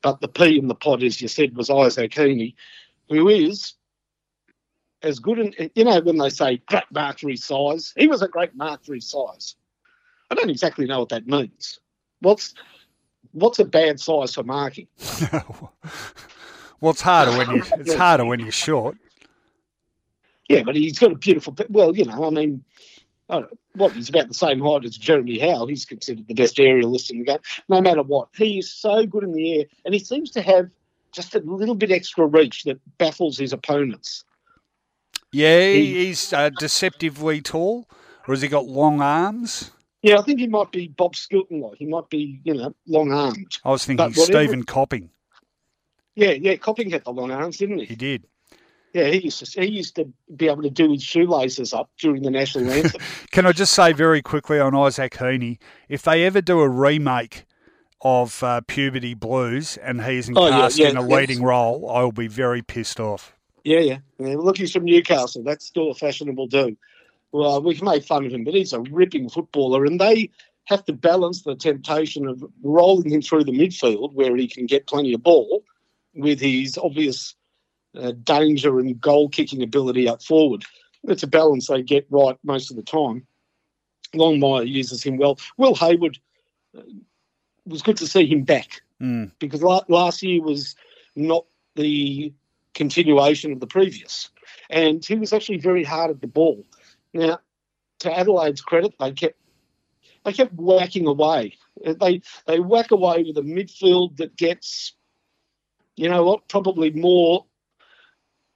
but 0.01 0.19
the 0.19 0.27
P 0.27 0.57
in 0.57 0.67
the 0.67 0.75
pod, 0.75 1.03
as 1.03 1.21
you 1.21 1.27
said, 1.27 1.55
was 1.55 1.69
Isaac 1.69 2.11
Heaney, 2.11 2.55
who 3.09 3.29
is 3.29 3.73
as 5.03 5.19
good. 5.19 5.39
In, 5.39 5.71
you 5.75 5.83
know, 5.83 5.99
when 5.99 6.17
they 6.17 6.29
say 6.29 6.61
great 6.65 6.83
mark 6.91 7.19
his 7.19 7.43
size, 7.43 7.93
he 7.95 8.07
was 8.07 8.21
a 8.21 8.27
great 8.27 8.55
mark 8.55 8.83
his 8.85 9.09
size. 9.09 9.55
I 10.31 10.35
don't 10.35 10.49
exactly 10.49 10.85
know 10.85 10.99
what 10.99 11.09
that 11.09 11.27
means. 11.27 11.79
What's 12.21 12.53
what's 13.31 13.59
a 13.59 13.65
bad 13.65 13.99
size 13.99 14.33
for 14.33 14.43
marking? 14.43 14.87
well, 15.31 16.91
it's 16.91 17.01
harder 17.01 17.37
when 17.37 17.51
you 17.51 17.63
it's 17.77 17.93
harder 17.93 18.25
when 18.25 18.39
you're 18.39 18.51
short. 18.51 18.97
Yeah, 20.47 20.63
but 20.63 20.75
he's 20.75 20.97
got 20.97 21.11
a 21.11 21.15
beautiful. 21.15 21.55
Well, 21.69 21.95
you 21.95 22.05
know, 22.05 22.25
I 22.25 22.29
mean, 22.31 22.63
I 23.29 23.43
what 23.73 23.93
he's 23.93 24.09
about 24.09 24.27
the 24.27 24.33
same 24.33 24.59
height 24.59 24.83
as 24.85 24.97
Jeremy 24.97 25.39
Howe. 25.39 25.67
He's 25.67 25.85
considered 25.85 26.27
the 26.27 26.33
best 26.33 26.57
aerialist 26.57 27.11
in 27.11 27.19
the 27.19 27.25
game. 27.25 27.37
No 27.69 27.81
matter 27.81 28.01
what, 28.01 28.29
he 28.35 28.59
is 28.59 28.71
so 28.71 29.05
good 29.05 29.23
in 29.23 29.31
the 29.33 29.59
air, 29.59 29.65
and 29.85 29.93
he 29.93 29.99
seems 29.99 30.31
to 30.31 30.41
have 30.41 30.69
just 31.11 31.35
a 31.35 31.39
little 31.39 31.75
bit 31.75 31.91
extra 31.91 32.25
reach 32.25 32.63
that 32.63 32.79
baffles 32.97 33.37
his 33.37 33.53
opponents. 33.53 34.23
Yeah, 35.31 35.71
he, 35.71 36.05
he's 36.05 36.33
uh, 36.33 36.49
deceptively 36.49 37.41
tall, 37.41 37.87
or 38.27 38.33
has 38.33 38.41
he 38.41 38.47
got 38.47 38.65
long 38.65 39.01
arms? 39.01 39.71
Yeah, 40.01 40.17
I 40.17 40.21
think 40.21 40.39
he 40.39 40.47
might 40.47 40.71
be 40.71 40.87
Bob 40.87 41.15
Skilton 41.15 41.61
like. 41.61 41.77
He 41.77 41.85
might 41.85 42.09
be, 42.09 42.39
you 42.43 42.53
know, 42.53 42.73
long 42.87 43.11
armed. 43.11 43.57
I 43.65 43.71
was 43.71 43.85
thinking 43.85 44.13
Stephen 44.13 44.63
Copping. 44.63 45.09
Yeah, 46.15 46.31
yeah, 46.31 46.55
Copping 46.55 46.89
had 46.89 47.03
the 47.03 47.11
long 47.11 47.31
arms, 47.31 47.57
didn't 47.57 47.79
he? 47.79 47.85
He 47.85 47.95
did. 47.95 48.25
Yeah, 48.93 49.07
he 49.07 49.19
used 49.19 49.45
to 49.45 49.61
he 49.61 49.67
used 49.67 49.95
to 49.97 50.11
be 50.35 50.47
able 50.47 50.63
to 50.63 50.69
do 50.69 50.91
his 50.91 51.03
shoelaces 51.03 51.73
up 51.73 51.91
during 51.99 52.23
the 52.23 52.31
national 52.31 52.71
anthem. 52.71 53.01
Can 53.31 53.45
I 53.45 53.51
just 53.51 53.73
say 53.73 53.93
very 53.93 54.21
quickly 54.21 54.59
on 54.59 54.73
Isaac 54.73 55.13
Heaney, 55.13 55.59
if 55.89 56.01
they 56.01 56.25
ever 56.25 56.41
do 56.41 56.59
a 56.61 56.67
remake 56.67 57.45
of 58.01 58.41
uh, 58.43 58.61
Puberty 58.67 59.13
Blues 59.13 59.77
and 59.77 60.03
he's 60.03 60.29
oh, 60.29 60.49
cast 60.49 60.77
yeah, 60.77 60.85
yeah, 60.85 60.91
in 60.91 60.97
a 60.97 61.01
leading 61.01 61.43
role, 61.43 61.89
I 61.89 62.01
will 62.01 62.11
be 62.11 62.27
very 62.27 62.61
pissed 62.61 62.99
off. 62.99 63.35
Yeah, 63.63 63.79
yeah, 63.79 63.97
yeah. 64.17 64.35
Look, 64.35 64.57
he's 64.57 64.71
from 64.71 64.85
Newcastle. 64.85 65.43
That's 65.43 65.65
still 65.65 65.91
a 65.91 65.93
fashionable 65.93 66.47
do. 66.47 66.75
Well, 67.31 67.61
we've 67.61 67.81
made 67.81 68.05
fun 68.05 68.25
of 68.25 68.31
him, 68.31 68.43
but 68.43 68.53
he's 68.55 68.73
a 68.73 68.79
ripping 68.79 69.29
footballer, 69.29 69.85
and 69.85 69.99
they 69.99 70.29
have 70.65 70.85
to 70.85 70.93
balance 70.93 71.43
the 71.43 71.55
temptation 71.55 72.27
of 72.27 72.43
rolling 72.63 73.11
him 73.11 73.21
through 73.21 73.43
the 73.43 73.51
midfield 73.51 74.13
where 74.13 74.35
he 74.35 74.47
can 74.47 74.65
get 74.65 74.87
plenty 74.87 75.13
of 75.13 75.23
ball 75.23 75.63
with 76.15 76.39
his 76.39 76.77
obvious 76.77 77.35
uh, 77.97 78.11
danger 78.23 78.79
and 78.79 78.99
goal 79.01 79.29
kicking 79.29 79.63
ability 79.63 80.07
up 80.07 80.21
forward. 80.23 80.63
It's 81.03 81.23
a 81.23 81.27
balance 81.27 81.67
they 81.67 81.81
get 81.81 82.05
right 82.09 82.37
most 82.43 82.69
of 82.69 82.77
the 82.77 82.83
time. 82.83 83.25
Longmire 84.15 84.67
uses 84.67 85.03
him 85.03 85.17
well. 85.17 85.39
Will 85.57 85.75
Hayward 85.75 86.19
uh, 86.77 86.81
was 87.65 87.81
good 87.81 87.97
to 87.97 88.07
see 88.07 88.25
him 88.25 88.43
back 88.43 88.81
Mm. 89.01 89.31
because 89.39 89.63
la- 89.63 89.85
last 89.87 90.21
year 90.21 90.41
was 90.41 90.75
not 91.15 91.45
the 91.75 92.33
continuation 92.73 93.53
of 93.53 93.61
the 93.61 93.67
previous, 93.67 94.29
and 94.69 95.05
he 95.05 95.15
was 95.15 95.31
actually 95.31 95.57
very 95.57 95.85
hard 95.85 96.11
at 96.11 96.19
the 96.19 96.27
ball. 96.27 96.65
Now, 97.13 97.39
to 97.99 98.17
Adelaide's 98.17 98.61
credit, 98.61 98.93
they 98.99 99.11
kept 99.11 99.37
they 100.25 100.33
kept 100.33 100.53
whacking 100.53 101.07
away. 101.07 101.57
They 101.83 102.21
they 102.45 102.59
whack 102.59 102.91
away 102.91 103.23
with 103.23 103.37
a 103.37 103.41
midfield 103.41 104.17
that 104.17 104.35
gets, 104.35 104.93
you 105.95 106.09
know 106.09 106.23
what, 106.23 106.47
probably 106.47 106.91
more 106.91 107.45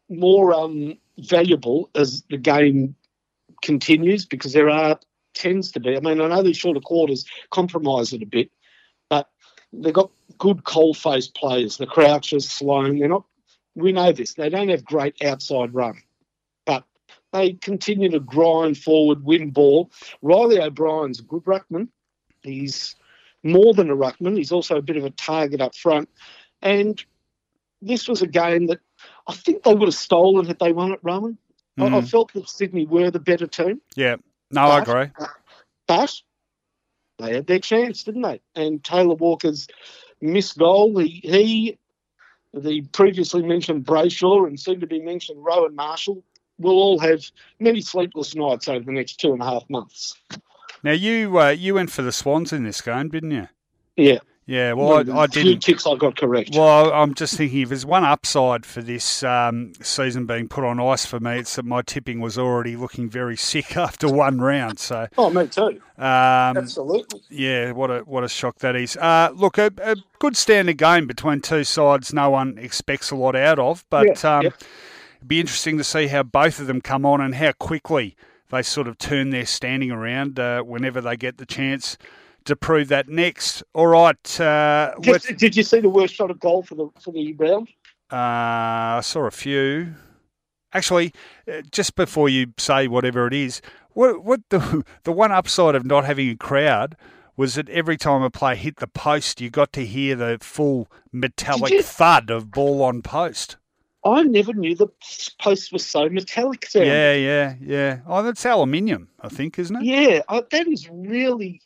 more 0.09 0.53
um, 0.53 0.97
valuable 1.17 1.89
as 1.95 2.23
the 2.29 2.37
game 2.37 2.95
continues 3.61 4.25
because 4.25 4.53
there 4.53 4.69
are 4.69 4.99
tends 5.33 5.71
to 5.71 5.79
be. 5.79 5.95
I 5.95 5.99
mean, 5.99 6.21
I 6.21 6.27
know 6.27 6.43
these 6.43 6.57
shorter 6.57 6.79
quarters 6.79 7.25
compromise 7.49 8.13
it 8.13 8.21
a 8.21 8.27
bit, 8.27 8.51
but 9.09 9.29
they've 9.71 9.93
got 9.93 10.11
good 10.37 10.63
coal-faced 10.63 11.35
players. 11.35 11.77
The 11.77 11.87
Crouchers, 11.87 12.43
Sloane, 12.43 12.99
they're 12.99 13.09
not. 13.09 13.25
We 13.75 13.91
know 13.91 14.11
this. 14.11 14.35
They 14.35 14.49
don't 14.49 14.69
have 14.69 14.85
great 14.85 15.23
outside 15.23 15.73
run, 15.73 16.01
they 17.33 17.53
continue 17.53 18.09
to 18.09 18.19
grind 18.19 18.77
forward, 18.77 19.25
win 19.25 19.49
ball. 19.49 19.91
Reilly 20.21 20.59
O'Brien's 20.61 21.19
a 21.19 21.23
good 21.23 21.43
ruckman. 21.43 21.89
He's 22.43 22.95
more 23.43 23.73
than 23.73 23.89
a 23.89 23.95
ruckman. 23.95 24.37
He's 24.37 24.51
also 24.51 24.77
a 24.77 24.81
bit 24.81 24.95
of 24.97 25.03
a 25.03 25.09
target 25.09 25.59
up 25.59 25.75
front. 25.75 26.07
And 26.61 27.03
this 27.81 28.07
was 28.07 28.21
a 28.21 28.27
game 28.27 28.67
that 28.67 28.79
I 29.27 29.33
think 29.33 29.63
they 29.63 29.73
would 29.73 29.87
have 29.87 29.95
stolen 29.95 30.45
had 30.45 30.59
they 30.59 30.71
won 30.71 30.93
it, 30.93 30.99
Rohan. 31.01 31.37
I, 31.77 31.85
I 31.87 31.89
Mm. 31.89 32.09
felt 32.09 32.31
that 32.33 32.47
Sydney 32.47 32.85
were 32.85 33.09
the 33.11 33.19
better 33.19 33.47
team, 33.47 33.81
Yeah. 33.95 34.17
No, 34.51 34.61
I 34.65 34.79
But- 34.81 34.89
agree. 34.89 35.27
but 35.87 36.21
they 37.17 37.33
had 37.33 37.47
their 37.47 37.59
chance, 37.59 38.03
didn't 38.03 38.21
they? 38.21 38.41
And 38.55 38.83
Taylor 38.83 39.15
Walker's 39.15 39.67
missed 40.21 40.57
goal, 40.59 40.97
he, 40.99 41.19
he 41.23 41.77
the 42.53 42.81
previously 42.91 43.41
mentioned 43.41 43.85
Brayshaw 43.85 44.45
and 44.45 44.59
soon 44.59 44.79
to 44.81 44.85
be 44.87 44.99
mentioned 45.01 45.43
Rowan 45.43 45.73
Marshall 45.75 46.23
will 46.59 46.75
all 46.75 46.99
have 46.99 47.23
many 47.59 47.81
sleepless 47.81 48.35
nights 48.35 48.67
over 48.67 48.83
the 48.85 48.91
next 48.91 49.19
two 49.19 49.33
and 49.33 49.41
a 49.41 49.45
half 49.45 49.63
months. 49.69 50.15
Now 50.83 50.91
you 50.91 51.39
uh, 51.39 51.49
you 51.49 51.75
went 51.75 51.91
for 51.91 52.01
the 52.01 52.11
Swans 52.11 52.51
in 52.53 52.63
this 52.63 52.81
game, 52.81 53.09
didn't 53.09 53.31
you? 53.31 53.47
Yeah. 53.95 54.19
Yeah. 54.45 54.73
Well, 54.73 55.09
I, 55.09 55.21
I 55.21 55.27
didn't. 55.27 55.61
ticks 55.61 55.87
I 55.87 55.95
got 55.95 56.17
correct. 56.17 56.49
Well, 56.53 56.91
I'm 56.91 57.13
just 57.13 57.37
thinking 57.37 57.61
if 57.61 57.69
there's 57.69 57.85
one 57.85 58.03
upside 58.03 58.65
for 58.65 58.81
this 58.81 59.23
um, 59.23 59.71
season 59.81 60.25
being 60.25 60.49
put 60.49 60.65
on 60.65 60.81
ice 60.81 61.05
for 61.05 61.21
me, 61.21 61.37
it's 61.39 61.55
that 61.55 61.63
my 61.63 61.81
tipping 61.81 62.19
was 62.19 62.37
already 62.37 62.75
looking 62.75 63.09
very 63.09 63.37
sick 63.37 63.77
after 63.77 64.11
one 64.11 64.39
round. 64.39 64.79
So, 64.79 65.07
oh, 65.17 65.29
me 65.29 65.47
too. 65.47 65.79
um, 65.97 66.57
Absolutely. 66.57 67.21
yeah, 67.29 67.71
what 67.71 67.89
a 67.89 67.99
what 67.99 68.25
a 68.25 68.29
shock 68.29 68.59
that 68.59 68.75
is. 68.75 68.97
Uh, 68.97 69.29
look, 69.33 69.57
a, 69.57 69.71
a 69.81 69.95
good 70.19 70.35
standard 70.35 70.77
game 70.77 71.07
between 71.07 71.39
two 71.39 71.63
sides. 71.63 72.13
No 72.13 72.29
one 72.31 72.57
expects 72.57 73.11
a 73.11 73.15
lot 73.15 73.37
out 73.37 73.59
of, 73.59 73.85
but 73.89 74.21
Yeah, 74.21 74.37
um, 74.37 74.43
yeah. 74.43 74.49
It'd 75.23 75.29
be 75.29 75.39
interesting 75.39 75.77
to 75.77 75.85
see 75.85 76.07
how 76.07 76.21
both 76.21 76.59
of 76.59 76.67
them 76.67 76.81
come 76.81 77.05
on 77.05 77.21
and 77.21 77.35
how 77.35 77.53
quickly 77.53 78.13
they 78.51 78.61
sort 78.61 78.89
of 78.89 78.97
turn 78.97 79.29
their 79.29 79.45
standing 79.45 79.89
around 79.89 80.37
uh, 80.37 80.61
whenever 80.63 80.99
they 80.99 81.15
get 81.15 81.37
the 81.37 81.45
chance 81.45 81.97
to 82.43 82.57
prove 82.57 82.89
that 82.89 83.07
next. 83.07 83.63
All 83.73 83.87
right, 83.87 84.41
uh, 84.41 84.93
Did, 84.99 85.37
did 85.37 85.55
you 85.55 85.63
see 85.63 85.79
the 85.79 85.87
worst 85.87 86.13
shot 86.13 86.29
of 86.29 86.41
goal 86.41 86.61
for 86.61 86.75
the 86.75 86.89
for 86.99 87.13
the 87.13 87.31
round? 87.35 87.69
Uh, 88.11 88.97
I 88.97 89.01
saw 89.01 89.25
a 89.25 89.31
few. 89.31 89.95
Actually, 90.73 91.13
uh, 91.49 91.61
just 91.71 91.95
before 91.95 92.27
you 92.27 92.47
say 92.57 92.89
whatever 92.89 93.25
it 93.25 93.33
is, 93.33 93.61
what 93.91 94.25
what 94.25 94.41
the 94.49 94.83
the 95.03 95.13
one 95.13 95.31
upside 95.31 95.73
of 95.73 95.85
not 95.85 96.03
having 96.03 96.29
a 96.31 96.35
crowd 96.35 96.97
was 97.37 97.55
that 97.55 97.69
every 97.69 97.95
time 97.95 98.21
a 98.23 98.29
player 98.29 98.55
hit 98.55 98.75
the 98.75 98.87
post, 98.87 99.39
you 99.39 99.49
got 99.49 99.71
to 99.71 99.85
hear 99.85 100.17
the 100.17 100.37
full 100.41 100.91
metallic 101.13 101.71
you? 101.71 101.81
thud 101.81 102.29
of 102.29 102.51
ball 102.51 102.83
on 102.83 103.01
post. 103.01 103.55
I 104.05 104.23
never 104.23 104.53
knew 104.53 104.75
the 104.75 104.87
post 105.39 105.71
was 105.71 105.85
so 105.85 106.09
metallic. 106.09 106.65
Sound. 106.65 106.87
Yeah, 106.87 107.13
yeah, 107.13 107.55
yeah. 107.61 107.99
Oh, 108.05 108.21
that's 108.21 108.45
aluminium, 108.45 109.07
I 109.21 109.29
think, 109.29 109.57
isn't 109.57 109.75
it? 109.77 109.83
Yeah, 109.83 110.21
I, 110.27 110.43
that 110.51 110.67
is 110.67 110.89
really. 110.89 111.61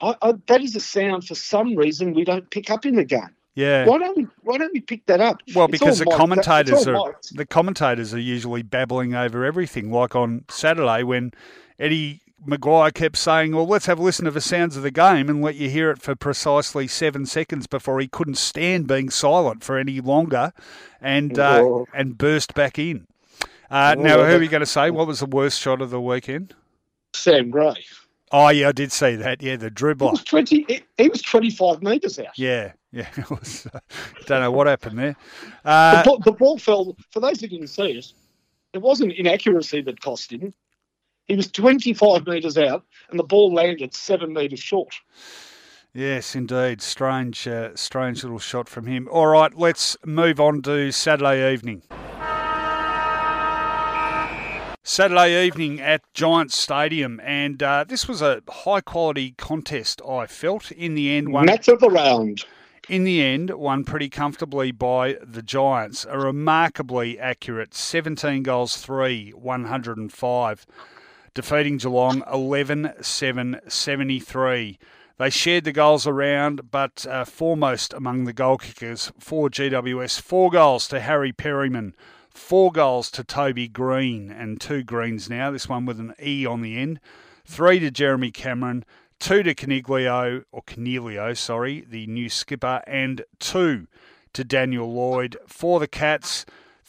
I, 0.00 0.16
I, 0.20 0.34
that 0.46 0.60
is 0.60 0.74
a 0.74 0.80
sound 0.80 1.26
for 1.26 1.34
some 1.34 1.76
reason 1.76 2.14
we 2.14 2.24
don't 2.24 2.50
pick 2.50 2.70
up 2.70 2.84
in 2.84 2.96
the 2.96 3.04
game. 3.04 3.30
Yeah. 3.54 3.86
Why 3.86 3.98
don't 3.98 4.16
we? 4.16 4.26
Why 4.42 4.58
don't 4.58 4.72
we 4.74 4.80
pick 4.80 5.06
that 5.06 5.20
up? 5.20 5.40
Well, 5.54 5.66
It's 5.66 5.72
because 5.78 6.00
the 6.00 6.06
commentators 6.06 6.88
are 6.88 7.16
the 7.32 7.46
commentators 7.46 8.12
are 8.12 8.20
usually 8.20 8.62
babbling 8.62 9.14
over 9.14 9.44
everything. 9.44 9.92
Like 9.92 10.16
on 10.16 10.44
Saturday 10.48 11.04
when 11.04 11.32
Eddie 11.78 12.20
McGuire 12.46 12.92
kept 12.92 13.16
saying, 13.16 13.54
"Well, 13.54 13.66
let's 13.66 13.86
have 13.86 13.98
a 13.98 14.02
listen 14.02 14.24
to 14.26 14.30
the 14.30 14.40
sounds 14.40 14.76
of 14.76 14.82
the 14.82 14.90
game 14.90 15.28
and 15.28 15.40
let 15.42 15.54
you 15.54 15.70
hear 15.70 15.90
it 15.90 16.02
for 16.02 16.14
precisely 16.14 16.86
seven 16.86 17.26
seconds 17.26 17.66
before 17.66 18.00
he 18.00 18.08
couldn't 18.08 18.36
stand 18.36 18.86
being 18.86 19.08
silent 19.10 19.64
for 19.64 19.78
any 19.78 20.00
longer, 20.00 20.52
and 21.00 21.38
uh, 21.38 21.84
and 21.94 22.18
burst 22.18 22.52
back 22.54 22.78
in." 22.78 23.06
Uh, 23.70 23.94
now, 23.98 24.16
who 24.18 24.36
are 24.36 24.42
you 24.42 24.48
going 24.48 24.60
to 24.60 24.66
say? 24.66 24.90
What 24.90 25.06
was 25.06 25.20
the 25.20 25.26
worst 25.26 25.60
shot 25.60 25.80
of 25.80 25.90
the 25.90 26.00
weekend? 26.00 26.54
Sam 27.14 27.50
Gray. 27.50 27.84
Oh, 28.30 28.48
yeah, 28.48 28.68
I 28.68 28.72
did 28.72 28.90
see 28.92 29.14
that. 29.16 29.42
Yeah, 29.42 29.56
the 29.56 29.66
He 29.66 29.70
dribbler. 29.70 30.10
was 30.10 30.24
twenty. 30.24 30.64
He, 30.68 30.82
he 30.98 31.08
was 31.08 31.22
twenty-five 31.22 31.82
metres 31.82 32.18
out. 32.18 32.36
Yeah, 32.36 32.72
yeah. 32.92 33.08
It 33.16 33.30
was, 33.30 33.66
uh, 33.72 33.78
don't 34.26 34.40
know 34.40 34.50
what 34.50 34.66
happened 34.66 34.98
there. 34.98 35.16
Uh, 35.64 36.02
the, 36.02 36.04
ball, 36.04 36.18
the 36.18 36.32
ball 36.32 36.58
fell. 36.58 36.96
For 37.10 37.20
those 37.20 37.40
who 37.40 37.46
didn't 37.46 37.68
see 37.68 37.92
it, 37.92 38.12
it 38.72 38.82
wasn't 38.82 39.12
inaccuracy 39.12 39.82
that 39.82 40.00
cost 40.00 40.32
him. 40.32 40.52
He 41.28 41.36
was 41.36 41.50
twenty-five 41.50 42.26
metres 42.26 42.58
out, 42.58 42.84
and 43.10 43.18
the 43.18 43.24
ball 43.24 43.52
landed 43.52 43.94
seven 43.94 44.32
metres 44.32 44.60
short. 44.60 44.94
Yes, 45.92 46.34
indeed. 46.34 46.82
Strange, 46.82 47.46
uh, 47.46 47.70
strange 47.76 48.22
little 48.24 48.40
shot 48.40 48.68
from 48.68 48.86
him. 48.86 49.08
All 49.10 49.28
right, 49.28 49.54
let's 49.56 49.96
move 50.04 50.40
on 50.40 50.60
to 50.62 50.90
Saturday 50.90 51.52
evening. 51.52 51.82
Saturday 54.86 55.46
evening 55.46 55.80
at 55.80 56.02
Giants 56.12 56.58
Stadium, 56.58 57.18
and 57.24 57.62
uh, 57.62 57.84
this 57.88 58.06
was 58.06 58.20
a 58.20 58.42
high 58.48 58.82
quality 58.82 59.32
contest. 59.38 60.02
I 60.06 60.26
felt 60.26 60.70
in 60.72 60.94
the 60.94 61.10
end, 61.16 61.32
one 61.32 61.46
Match 61.46 61.68
of 61.68 61.80
the 61.80 61.88
round. 61.88 62.44
in 62.88 63.04
the 63.04 63.22
end, 63.22 63.48
won 63.50 63.84
pretty 63.84 64.10
comfortably 64.10 64.72
by 64.72 65.16
the 65.22 65.40
Giants. 65.42 66.04
A 66.10 66.18
remarkably 66.18 67.18
accurate 67.18 67.72
17 67.72 68.42
goals, 68.42 68.76
3, 68.76 69.30
105, 69.30 70.66
defeating 71.34 71.78
Geelong 71.78 72.22
11 72.32 72.94
7 73.02 73.60
73. 73.66 74.78
They 75.16 75.30
shared 75.30 75.64
the 75.64 75.72
goals 75.72 76.06
around, 76.06 76.70
but 76.70 77.06
uh, 77.08 77.24
foremost 77.24 77.92
among 77.92 78.24
the 78.24 78.32
goal 78.32 78.58
kickers 78.58 79.12
for 79.18 79.48
GWS, 79.48 80.20
four 80.20 80.50
goals 80.50 80.88
to 80.88 81.00
Harry 81.00 81.32
Perryman, 81.32 81.94
four 82.30 82.72
goals 82.72 83.10
to 83.12 83.22
Toby 83.22 83.68
Greene, 83.68 84.30
and 84.30 84.60
two 84.60 84.82
Greens 84.82 85.30
now, 85.30 85.52
this 85.52 85.68
one 85.68 85.86
with 85.86 86.00
an 86.00 86.14
E 86.20 86.44
on 86.44 86.62
the 86.62 86.76
end, 86.76 86.98
three 87.44 87.78
to 87.78 87.92
Jeremy 87.92 88.32
Cameron, 88.32 88.84
two 89.20 89.44
to 89.44 89.54
Caniglio, 89.54 90.44
or 90.50 90.62
Canelio, 90.62 91.36
sorry, 91.36 91.84
the 91.88 92.08
new 92.08 92.28
skipper, 92.28 92.82
and 92.86 93.24
two 93.38 93.86
to 94.32 94.42
Daniel 94.42 94.92
Lloyd 94.92 95.36
for 95.46 95.78
the 95.78 95.86
Cats. 95.86 96.44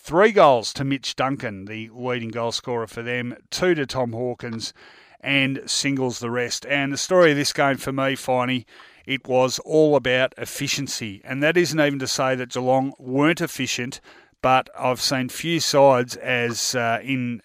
Three 0.06 0.34
goals 0.34 0.72
to 0.74 0.84
Mitch 0.84 1.16
Duncan, 1.16 1.66
the 1.66 1.90
leading 1.92 2.30
goal 2.30 2.52
scorer 2.52 2.86
for 2.86 3.02
them, 3.02 3.36
two 3.50 3.74
to 3.74 3.88
Tom 3.88 4.14
Hawkins, 4.14 4.72
and 5.20 5.64
singles 5.66 6.20
the 6.20 6.30
rest. 6.30 6.64
And 6.68 6.94
the 6.94 6.98
story 6.98 7.32
of 7.32 7.38
this 7.38 7.52
game 7.52 7.78
for 7.78 7.92
me, 7.92 8.16
Finey, 8.16 8.66
it 9.08 9.28
was 9.28 9.58
all 9.66 9.96
about 9.96 10.36
efficiency. 10.38 11.22
And 11.24 11.42
that 11.42 11.58
isn't 11.58 11.80
even 11.80 11.98
to 11.98 12.06
say 12.06 12.36
that 12.36 12.52
Geelong 12.52 12.94
weren't 13.00 13.42
efficient, 13.42 14.00
but 14.44 14.70
I've 14.78 15.02
seen 15.02 15.28
few 15.30 15.60
sides 15.60 16.16
as 16.18 16.76
uh, 16.76 17.00
in 17.02 17.42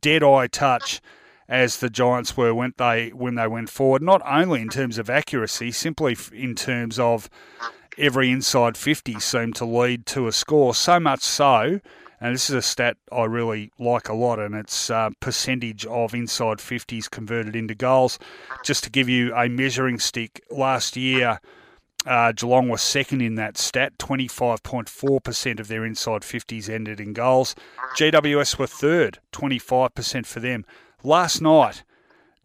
dead 0.00 0.22
eye 0.22 0.46
touch 0.46 1.00
as 1.48 1.78
the 1.78 1.90
Giants 1.90 2.36
were 2.36 2.54
when 2.54 2.74
they 2.76 3.08
when 3.08 3.34
they 3.34 3.48
went 3.48 3.70
forward. 3.70 4.02
Not 4.02 4.22
only 4.24 4.60
in 4.60 4.68
terms 4.68 4.98
of 4.98 5.10
accuracy, 5.10 5.72
simply 5.72 6.16
in 6.32 6.54
terms 6.54 7.00
of 7.00 7.28
every 7.98 8.30
inside 8.30 8.76
50 8.76 9.18
seemed 9.18 9.56
to 9.56 9.64
lead 9.64 10.06
to 10.06 10.28
a 10.28 10.32
score. 10.32 10.76
So 10.76 11.00
much 11.00 11.22
so, 11.22 11.80
and 12.20 12.34
this 12.34 12.48
is 12.48 12.56
a 12.56 12.62
stat 12.62 12.96
I 13.12 13.24
really 13.24 13.70
like 13.78 14.08
a 14.08 14.14
lot, 14.14 14.38
and 14.38 14.54
it's 14.54 14.88
uh, 14.90 15.10
percentage 15.20 15.84
of 15.86 16.14
inside 16.14 16.58
50s 16.58 17.10
converted 17.10 17.56
into 17.56 17.74
goals. 17.74 18.18
Just 18.64 18.84
to 18.84 18.90
give 18.90 19.08
you 19.08 19.34
a 19.34 19.48
measuring 19.48 19.98
stick, 19.98 20.42
last 20.50 20.96
year. 20.96 21.40
Uh, 22.06 22.32
Geelong 22.32 22.68
was 22.68 22.82
second 22.82 23.22
in 23.22 23.36
that 23.36 23.56
stat. 23.56 23.94
25.4% 23.98 25.58
of 25.58 25.68
their 25.68 25.86
inside 25.86 26.20
50s 26.20 26.68
ended 26.68 27.00
in 27.00 27.14
goals. 27.14 27.54
GWS 27.96 28.58
were 28.58 28.66
third, 28.66 29.20
25% 29.32 30.26
for 30.26 30.40
them. 30.40 30.66
Last 31.02 31.40
night, 31.40 31.82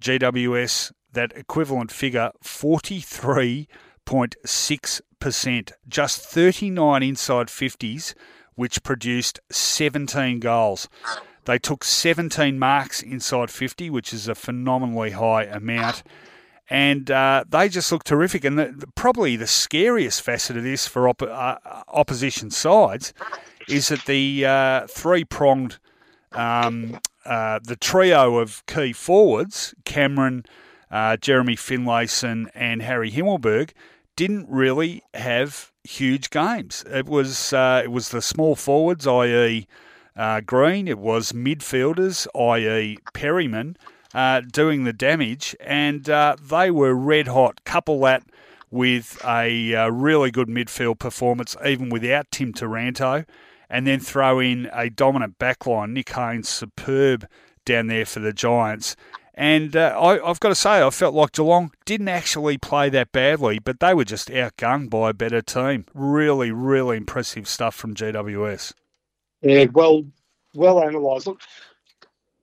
GWS, 0.01 0.93
that 1.11 1.33
equivalent 1.35 1.91
figure, 1.91 2.31
43.6 2.41 5.01
100%, 5.19 5.71
just 5.87 6.21
39 6.21 7.03
inside 7.03 7.47
50s, 7.47 8.13
which 8.59 8.83
produced 8.83 9.39
17 9.49 10.41
goals. 10.41 10.89
They 11.45 11.57
took 11.57 11.85
17 11.85 12.59
marks 12.59 13.01
inside 13.01 13.49
50, 13.49 13.89
which 13.89 14.13
is 14.13 14.27
a 14.27 14.35
phenomenally 14.35 15.11
high 15.11 15.43
amount. 15.45 16.03
And 16.69 17.09
uh, 17.09 17.45
they 17.47 17.69
just 17.69 17.89
look 17.89 18.03
terrific. 18.03 18.43
And 18.43 18.59
the, 18.59 18.85
probably 18.95 19.37
the 19.37 19.47
scariest 19.47 20.21
facet 20.21 20.57
of 20.57 20.63
this 20.63 20.89
for 20.89 21.07
op- 21.07 21.21
uh, 21.21 21.55
opposition 21.87 22.51
sides 22.51 23.13
is 23.69 23.87
that 23.87 24.03
the 24.03 24.45
uh, 24.45 24.87
three 24.87 25.23
pronged, 25.23 25.77
um, 26.33 26.99
uh, 27.25 27.61
the 27.63 27.77
trio 27.77 28.39
of 28.39 28.65
key 28.65 28.91
forwards, 28.91 29.73
Cameron, 29.85 30.43
uh, 30.91 31.15
Jeremy 31.15 31.55
Finlayson, 31.55 32.49
and 32.53 32.81
Harry 32.81 33.09
Himmelberg, 33.09 33.71
didn't 34.17 34.49
really 34.49 35.01
have 35.13 35.68
huge 35.83 36.29
games. 36.29 36.83
It 36.87 37.07
was 37.07 37.53
uh, 37.53 37.81
it 37.83 37.91
was 37.91 38.09
the 38.09 38.21
small 38.21 38.55
forwards, 38.55 39.07
i.e., 39.07 39.67
uh, 40.15 40.41
Greene. 40.41 40.87
It 40.87 40.99
was 40.99 41.31
midfielders, 41.31 42.27
i.e., 42.35 42.97
Perryman, 43.13 43.77
uh, 44.13 44.41
doing 44.41 44.83
the 44.83 44.93
damage, 44.93 45.55
and 45.59 46.09
uh, 46.09 46.35
they 46.41 46.71
were 46.71 46.93
red 46.93 47.27
hot. 47.27 47.63
Couple 47.63 47.99
that 48.01 48.23
with 48.71 49.19
a 49.25 49.75
uh, 49.75 49.89
really 49.89 50.31
good 50.31 50.47
midfield 50.47 50.99
performance, 50.99 51.55
even 51.65 51.89
without 51.89 52.29
Tim 52.31 52.53
Taranto, 52.53 53.25
and 53.69 53.87
then 53.87 53.99
throw 53.99 54.39
in 54.39 54.69
a 54.73 54.89
dominant 54.89 55.39
backline. 55.39 55.91
Nick 55.91 56.09
Haynes, 56.09 56.49
superb 56.49 57.27
down 57.65 57.87
there 57.87 58.05
for 58.05 58.19
the 58.19 58.33
Giants. 58.33 58.95
And 59.39 59.73
uh, 59.73 59.97
I, 59.97 60.27
have 60.27 60.41
got 60.41 60.49
to 60.49 60.55
say, 60.55 60.85
I 60.85 60.89
felt 60.89 61.15
like 61.15 61.31
Geelong 61.31 61.71
didn't 61.85 62.09
actually 62.09 62.57
play 62.57 62.89
that 62.89 63.13
badly, 63.13 63.57
but 63.57 63.79
they 63.79 63.93
were 63.93 64.03
just 64.03 64.27
outgunned 64.27 64.89
by 64.89 65.11
a 65.11 65.13
better 65.13 65.41
team. 65.41 65.85
Really, 65.93 66.51
really 66.51 66.97
impressive 66.97 67.47
stuff 67.47 67.73
from 67.73 67.95
GWS. 67.95 68.73
Yeah, 69.41 69.67
well, 69.71 70.03
well 70.53 70.85
analysed. 70.85 71.27
Look, 71.27 71.39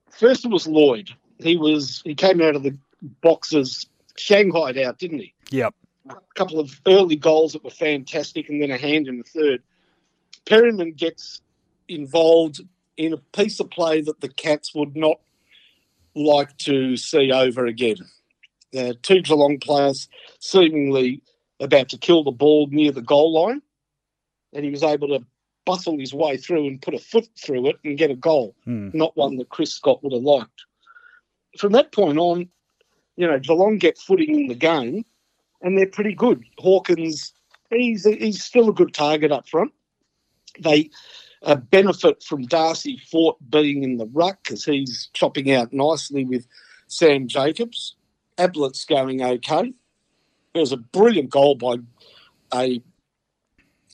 first 0.09 0.47
it 0.47 0.51
was 0.51 0.67
Lloyd. 0.67 1.11
He 1.39 1.59
was 1.59 2.01
he 2.03 2.15
came 2.15 2.41
out 2.41 2.57
of 2.57 2.63
the 2.63 2.75
boxes 3.21 3.85
shanghaied 4.17 4.83
out, 4.83 4.99
didn't 4.99 5.19
he? 5.19 5.35
Yep. 5.51 5.75
A 6.09 6.15
couple 6.35 6.59
of 6.59 6.81
early 6.87 7.17
goals 7.17 7.53
that 7.53 7.63
were 7.63 7.69
fantastic, 7.69 8.49
and 8.49 8.63
then 8.63 8.71
a 8.71 8.79
hand 8.79 9.07
in 9.07 9.19
the 9.19 9.25
third. 9.25 9.63
Perryman 10.47 10.93
gets 10.93 11.43
involved 11.89 12.63
in 12.97 13.13
a 13.13 13.19
piece 13.19 13.61
of 13.61 13.69
play 13.69 14.01
that 14.01 14.23
the 14.23 14.31
Cats 14.31 14.75
would 14.75 14.97
not 14.97 15.21
like 16.17 16.57
to 16.59 16.97
see 16.97 17.31
over 17.31 17.67
again. 17.67 17.99
Uh, 18.77 18.95
two 19.03 19.21
Geelong 19.21 19.59
players 19.59 20.09
seemingly 20.41 21.23
about 21.61 21.89
to 21.91 21.99
kill 21.99 22.25
the 22.25 22.31
ball 22.31 22.69
near 22.71 22.91
the 22.91 23.03
goal 23.03 23.33
line, 23.33 23.63
and 24.53 24.65
he 24.65 24.71
was 24.71 24.83
able 24.83 25.09
to 25.09 25.25
bustle 25.65 25.99
his 25.99 26.15
way 26.15 26.37
through 26.37 26.67
and 26.67 26.83
put 26.83 26.95
a 26.95 26.99
foot 26.99 27.29
through 27.39 27.69
it 27.69 27.77
and 27.85 27.99
get 27.99 28.11
a 28.11 28.17
goal, 28.17 28.55
hmm. 28.65 28.91
not 28.93 29.17
one 29.17 29.37
that 29.37 29.49
Chris 29.49 29.73
Scott 29.73 30.03
would 30.03 30.13
have 30.13 30.23
liked. 30.23 30.65
From 31.59 31.73
that 31.73 31.93
point 31.93 32.19
on, 32.19 32.49
you 33.17 33.27
know, 33.27 33.39
Geelong 33.39 33.79
get 33.79 33.99
footing 33.99 34.41
in 34.41 34.47
the 34.49 34.55
game, 34.55 35.05
and 35.63 35.77
they're 35.77 35.87
pretty 35.87 36.15
good. 36.15 36.45
Hawkins, 36.59 37.33
he's 37.71 38.05
he's 38.05 38.43
still 38.43 38.69
a 38.69 38.75
good 38.75 38.95
target 38.95 39.33
up 39.33 39.49
front. 39.49 39.73
They 40.61 40.91
a 41.47 41.57
benefit 41.57 42.23
from 42.25 42.43
Darcy 42.43 43.01
Fort 43.11 43.37
being 43.49 43.85
in 43.85 43.97
the 43.97 44.07
ruck 44.07 44.39
because 44.43 44.65
he's 44.65 45.09
chopping 45.15 45.53
out 45.53 45.73
nicely 45.73 46.25
with 46.25 46.47
Sam 46.89 47.29
Jacobs. 47.29 47.95
Ablett's 48.37 48.85
going 48.85 49.23
okay. 49.23 49.73
There 50.53 50.61
was 50.61 50.73
a 50.73 50.77
brilliant 50.77 51.31
goal 51.31 51.55
by 51.55 51.77
a 52.53 52.83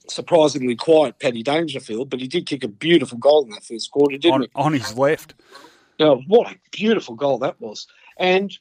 surprisingly 0.09 0.75
quiet 0.75 1.19
Paddy 1.21 1.43
Dangerfield, 1.43 2.09
but 2.09 2.21
he 2.21 2.27
did 2.27 2.47
kick 2.47 2.65
a 2.65 2.69
beautiful 2.69 3.19
goal 3.19 3.45
in 3.45 3.51
that 3.51 3.65
first 3.65 3.91
quarter, 3.91 4.17
didn't 4.17 4.35
on, 4.35 4.41
he? 4.43 4.49
On 4.55 4.73
his 4.73 4.97
left. 4.97 5.35
Oh, 6.01 6.23
what 6.27 6.51
a 6.51 6.57
beautiful 6.71 7.15
goal 7.15 7.39
that 7.39 7.61
was. 7.61 7.87
And 8.17 8.57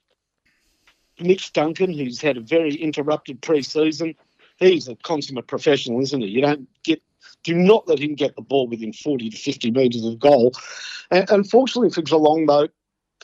Mitch 1.18 1.54
Duncan, 1.54 1.94
who's 1.94 2.20
had 2.20 2.36
a 2.36 2.42
very 2.42 2.76
interrupted 2.76 3.42
pre 3.42 3.62
season, 3.62 4.16
he's 4.58 4.90
a 4.90 4.96
consummate 4.98 5.48
professional, 5.48 6.02
isn't 6.02 6.22
he? 6.22 6.28
You 6.28 6.42
don't 6.42 6.68
get 6.84 7.02
do 7.44 7.56
not 7.56 7.88
let 7.88 8.00
him 8.00 8.16
get 8.16 8.36
the 8.36 8.42
ball 8.42 8.68
within 8.68 8.94
40 8.94 9.30
to 9.30 9.38
50 9.38 9.72
metres 9.72 10.06
of 10.06 10.20
goal. 10.20 10.54
And 11.10 11.30
unfortunately 11.30 11.90
for 11.90 12.02
Geelong, 12.02 12.46
though, 12.46 12.68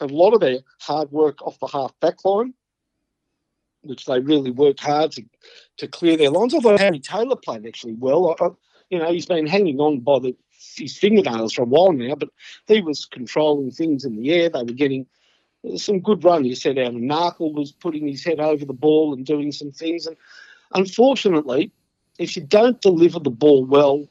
a 0.01 0.05
lot 0.05 0.33
of 0.33 0.41
their 0.41 0.59
hard 0.79 1.11
work 1.11 1.41
off 1.41 1.59
the 1.59 1.67
half 1.67 1.97
back 1.99 2.23
line, 2.23 2.53
which 3.81 4.05
they 4.05 4.19
really 4.19 4.51
worked 4.51 4.79
hard 4.79 5.11
to, 5.13 5.23
to 5.77 5.87
clear 5.87 6.17
their 6.17 6.29
lines. 6.29 6.53
Although 6.53 6.77
Harry 6.77 6.99
Taylor 6.99 7.35
played 7.35 7.65
actually 7.65 7.93
well. 7.93 8.35
I, 8.39 8.49
you 8.89 8.99
know, 8.99 9.11
he's 9.11 9.25
been 9.25 9.47
hanging 9.47 9.79
on 9.79 9.99
by 9.99 10.19
the, 10.19 10.35
his 10.77 10.97
fingernails 10.97 11.53
for 11.53 11.63
a 11.63 11.65
while 11.65 11.91
now, 11.91 12.15
but 12.15 12.29
he 12.67 12.81
was 12.81 13.05
controlling 13.05 13.71
things 13.71 14.05
in 14.05 14.15
the 14.15 14.31
air. 14.31 14.49
They 14.49 14.63
were 14.63 14.71
getting 14.71 15.07
some 15.75 15.99
good 15.99 16.23
run. 16.23 16.43
He 16.43 16.55
said 16.55 16.77
out, 16.77 16.93
Narkle 16.93 17.53
was 17.53 17.71
putting 17.71 18.07
his 18.07 18.23
head 18.23 18.39
over 18.39 18.65
the 18.65 18.73
ball 18.73 19.13
and 19.13 19.25
doing 19.25 19.51
some 19.51 19.71
things. 19.71 20.05
And 20.05 20.15
unfortunately, 20.73 21.71
if 22.17 22.35
you 22.35 22.43
don't 22.43 22.81
deliver 22.81 23.19
the 23.19 23.29
ball 23.29 23.65
well 23.65 24.07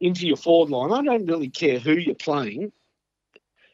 into 0.00 0.26
your 0.26 0.36
forward 0.36 0.70
line, 0.70 0.92
I 0.92 1.02
don't 1.02 1.26
really 1.26 1.50
care 1.50 1.78
who 1.78 1.92
you're 1.92 2.14
playing, 2.14 2.72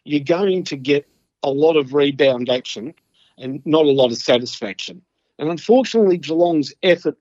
you're 0.04 0.20
going 0.20 0.64
to 0.64 0.76
get 0.76 1.08
a 1.42 1.50
lot 1.50 1.76
of 1.76 1.92
rebound 1.94 2.48
action 2.48 2.94
and 3.38 3.60
not 3.66 3.84
a 3.84 3.90
lot 3.90 4.10
of 4.10 4.18
satisfaction. 4.18 5.02
And 5.38 5.50
unfortunately, 5.50 6.18
Geelong's 6.18 6.72
effort 6.82 7.18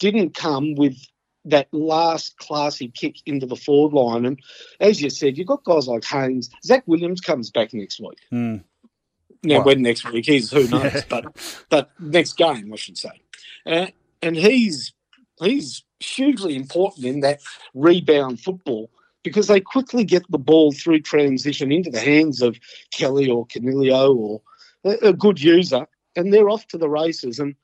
didn't 0.00 0.34
come 0.34 0.74
with 0.74 0.96
that 1.44 1.68
last 1.72 2.36
classy 2.38 2.88
kick 2.88 3.16
into 3.26 3.46
the 3.46 3.56
forward 3.56 3.94
line. 3.94 4.26
And 4.26 4.40
as 4.80 5.00
you 5.00 5.10
said, 5.10 5.38
you've 5.38 5.46
got 5.46 5.64
guys 5.64 5.86
like 5.86 6.04
Haynes. 6.04 6.50
Zac 6.64 6.82
Williams 6.86 7.20
comes 7.20 7.50
back 7.50 7.72
next 7.72 8.00
week. 8.00 8.18
Mm. 8.32 8.64
Now, 9.42 9.56
well, 9.56 9.66
when 9.66 9.82
next 9.82 10.10
week 10.10 10.26
he's 10.26 10.50
who 10.50 10.68
knows? 10.68 10.94
Yeah. 10.94 11.00
But 11.08 11.64
but 11.70 11.90
next 11.98 12.34
game, 12.34 12.72
I 12.72 12.76
should 12.76 12.98
say. 12.98 13.22
Uh, 13.64 13.86
and 14.22 14.36
he's 14.36 14.92
he's 15.40 15.84
hugely 16.00 16.56
important 16.56 17.06
in 17.06 17.20
that 17.20 17.40
rebound 17.74 18.40
football 18.40 18.90
because 19.22 19.48
they 19.48 19.60
quickly 19.60 20.04
get 20.04 20.22
the 20.30 20.38
ball 20.38 20.72
through 20.72 21.00
transition 21.00 21.70
into 21.70 21.90
the 21.90 22.00
hands 22.00 22.40
of 22.40 22.58
Kelly 22.90 23.28
or 23.28 23.46
Coniglio 23.46 24.16
or 24.16 24.40
a, 24.84 25.12
good 25.12 25.40
user, 25.42 25.86
and 26.16 26.32
they're 26.32 26.48
off 26.48 26.66
to 26.68 26.78
the 26.78 26.88
races. 26.88 27.38
And 27.38 27.54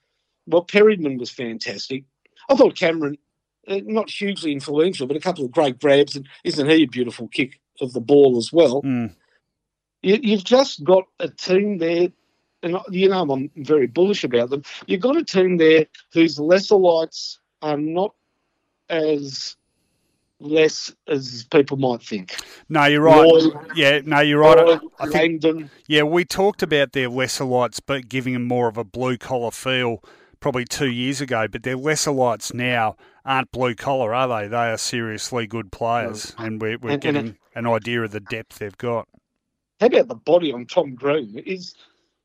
well, 0.46 0.62
Perryman 0.62 1.16
was 1.16 1.30
fantastic. 1.30 2.04
I 2.50 2.56
thought 2.56 2.76
Cameron, 2.76 3.16
uh, 3.68 3.80
not 3.84 4.10
hugely 4.10 4.52
influential, 4.52 5.06
but 5.06 5.16
a 5.16 5.20
couple 5.20 5.44
of 5.44 5.50
great 5.50 5.80
grabs, 5.80 6.14
and 6.14 6.28
isn't 6.44 6.68
he 6.68 6.82
a 6.82 6.86
beautiful 6.86 7.28
kick 7.28 7.58
of 7.80 7.94
the 7.94 8.00
ball 8.00 8.36
as 8.36 8.52
well? 8.52 8.82
Mm. 8.82 9.14
You, 10.02 10.18
you've 10.22 10.44
just 10.44 10.84
got 10.84 11.04
a 11.20 11.28
team 11.28 11.78
there 11.78 12.08
and 12.62 12.78
you 12.90 13.08
know 13.08 13.22
I'm 13.22 13.50
very 13.56 13.86
bullish 13.86 14.24
about 14.24 14.50
them. 14.50 14.62
You've 14.86 15.00
got 15.00 15.16
a 15.16 15.24
team 15.24 15.56
there 15.56 15.86
whose 16.12 16.38
lesser 16.38 16.76
lights 16.76 17.38
are 17.62 17.76
not 17.76 18.14
as 18.88 19.56
less 20.38 20.92
as 21.08 21.44
people 21.50 21.76
might 21.76 22.02
think. 22.02 22.36
No, 22.68 22.84
you're 22.84 23.02
right. 23.02 23.26
Lloyd, 23.26 23.52
yeah, 23.74 24.00
no, 24.04 24.20
you're 24.20 24.40
right. 24.40 24.58
Lloyd, 24.58 24.80
I 24.98 25.04
think, 25.04 25.14
Langdon. 25.14 25.70
Yeah, 25.86 26.02
we 26.02 26.24
talked 26.24 26.62
about 26.62 26.92
their 26.92 27.08
lesser 27.08 27.44
lights, 27.44 27.80
but 27.80 28.08
giving 28.08 28.34
them 28.34 28.44
more 28.44 28.68
of 28.68 28.76
a 28.76 28.84
blue 28.84 29.16
collar 29.16 29.50
feel 29.50 30.02
probably 30.40 30.64
two 30.64 30.90
years 30.90 31.20
ago. 31.20 31.48
But 31.48 31.62
their 31.62 31.76
lesser 31.76 32.12
lights 32.12 32.52
now 32.52 32.96
aren't 33.24 33.50
blue 33.50 33.74
collar, 33.74 34.14
are 34.14 34.28
they? 34.28 34.48
They 34.48 34.70
are 34.70 34.78
seriously 34.78 35.46
good 35.46 35.72
players, 35.72 36.32
mm. 36.32 36.46
and 36.46 36.60
we're, 36.60 36.78
we're 36.78 36.90
and, 36.90 37.02
getting 37.02 37.20
and 37.20 37.28
it, 37.30 37.36
an 37.54 37.66
idea 37.66 38.02
of 38.02 38.12
the 38.12 38.20
depth 38.20 38.58
they've 38.58 38.76
got. 38.76 39.08
How 39.80 39.86
about 39.86 40.08
the 40.08 40.14
body 40.14 40.52
on 40.52 40.66
Tom 40.66 40.94
Green? 40.94 41.38
Is 41.38 41.74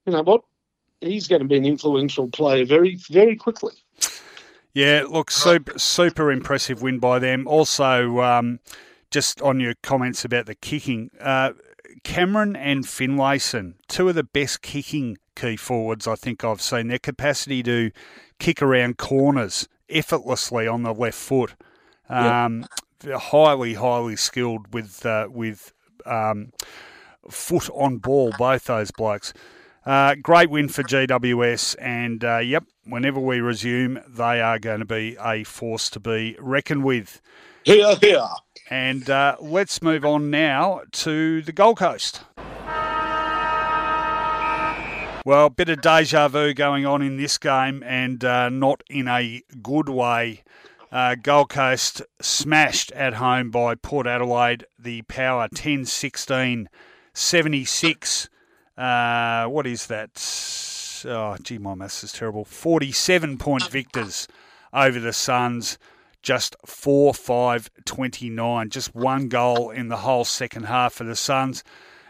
you 0.05 0.13
know 0.13 0.23
what? 0.23 0.43
He's 1.01 1.27
going 1.27 1.41
to 1.41 1.47
be 1.47 1.57
an 1.57 1.65
influential 1.65 2.29
player 2.29 2.63
very, 2.63 2.95
very 3.09 3.35
quickly. 3.35 3.73
Yeah, 4.73 5.03
look, 5.09 5.31
super, 5.31 5.77
super 5.77 6.31
impressive 6.31 6.81
win 6.81 6.99
by 6.99 7.19
them. 7.19 7.47
Also, 7.47 8.21
um, 8.21 8.59
just 9.09 9.41
on 9.41 9.59
your 9.59 9.73
comments 9.83 10.23
about 10.23 10.45
the 10.45 10.55
kicking, 10.55 11.11
uh, 11.19 11.51
Cameron 12.03 12.55
and 12.55 12.85
Finlayson, 12.85 13.75
two 13.87 14.07
of 14.09 14.15
the 14.15 14.23
best 14.23 14.61
kicking 14.61 15.17
key 15.35 15.57
forwards 15.57 16.07
I 16.07 16.15
think 16.15 16.43
I've 16.43 16.61
seen. 16.61 16.87
Their 16.87 16.99
capacity 16.99 17.61
to 17.63 17.91
kick 18.39 18.61
around 18.61 18.97
corners 18.97 19.67
effortlessly 19.89 20.67
on 20.67 20.83
the 20.83 20.93
left 20.93 21.17
foot, 21.17 21.55
um, 22.09 22.65
yeah. 23.05 23.17
highly, 23.17 23.73
highly 23.73 24.15
skilled 24.15 24.73
with 24.73 25.05
uh, 25.05 25.27
with 25.29 25.73
um, 26.05 26.53
foot 27.29 27.69
on 27.71 27.97
ball. 27.97 28.31
Both 28.37 28.65
those 28.65 28.91
blokes. 28.91 29.33
Uh, 29.85 30.15
great 30.15 30.49
win 30.49 30.67
for 30.67 30.83
GWS, 30.83 31.75
and 31.79 32.23
uh, 32.23 32.37
yep, 32.37 32.65
whenever 32.85 33.19
we 33.19 33.39
resume, 33.39 33.99
they 34.07 34.39
are 34.39 34.59
going 34.59 34.79
to 34.79 34.85
be 34.85 35.17
a 35.19 35.43
force 35.43 35.89
to 35.89 35.99
be 35.99 36.35
reckoned 36.39 36.83
with. 36.83 37.19
Here, 37.63 37.95
here. 37.95 38.27
And 38.69 39.09
uh, 39.09 39.37
let's 39.39 39.81
move 39.81 40.05
on 40.05 40.29
now 40.29 40.81
to 40.91 41.41
the 41.41 41.51
Gold 41.51 41.77
Coast. 41.77 42.21
Well, 45.23 45.45
a 45.45 45.49
bit 45.51 45.69
of 45.69 45.81
deja 45.81 46.27
vu 46.27 46.53
going 46.53 46.85
on 46.85 47.01
in 47.01 47.17
this 47.17 47.37
game, 47.37 47.83
and 47.83 48.23
uh, 48.23 48.49
not 48.49 48.83
in 48.89 49.07
a 49.07 49.43
good 49.61 49.89
way. 49.89 50.43
Uh, 50.91 51.15
Gold 51.15 51.49
Coast 51.49 52.01
smashed 52.21 52.91
at 52.91 53.15
home 53.15 53.49
by 53.49 53.75
Port 53.75 54.07
Adelaide. 54.07 54.65
The 54.77 55.03
power 55.03 55.47
10 55.53 55.85
16 55.85 56.69
76. 57.13 58.29
Uh, 58.81 59.47
what 59.47 59.67
is 59.67 59.87
that? 59.87 60.11
Oh, 61.05 61.37
gee, 61.41 61.57
my 61.57 61.75
maths 61.75 62.03
is 62.03 62.13
terrible. 62.13 62.45
47 62.45 63.37
point 63.37 63.69
victors 63.69 64.27
over 64.73 64.99
the 64.99 65.13
Suns. 65.13 65.77
Just 66.21 66.55
4 66.65 67.13
5 67.13 67.69
29. 67.85 68.69
Just 68.69 68.95
one 68.95 69.27
goal 69.27 69.71
in 69.71 69.87
the 69.89 69.97
whole 69.97 70.25
second 70.25 70.63
half 70.63 70.93
for 70.93 71.03
the 71.03 71.15
Suns 71.15 71.63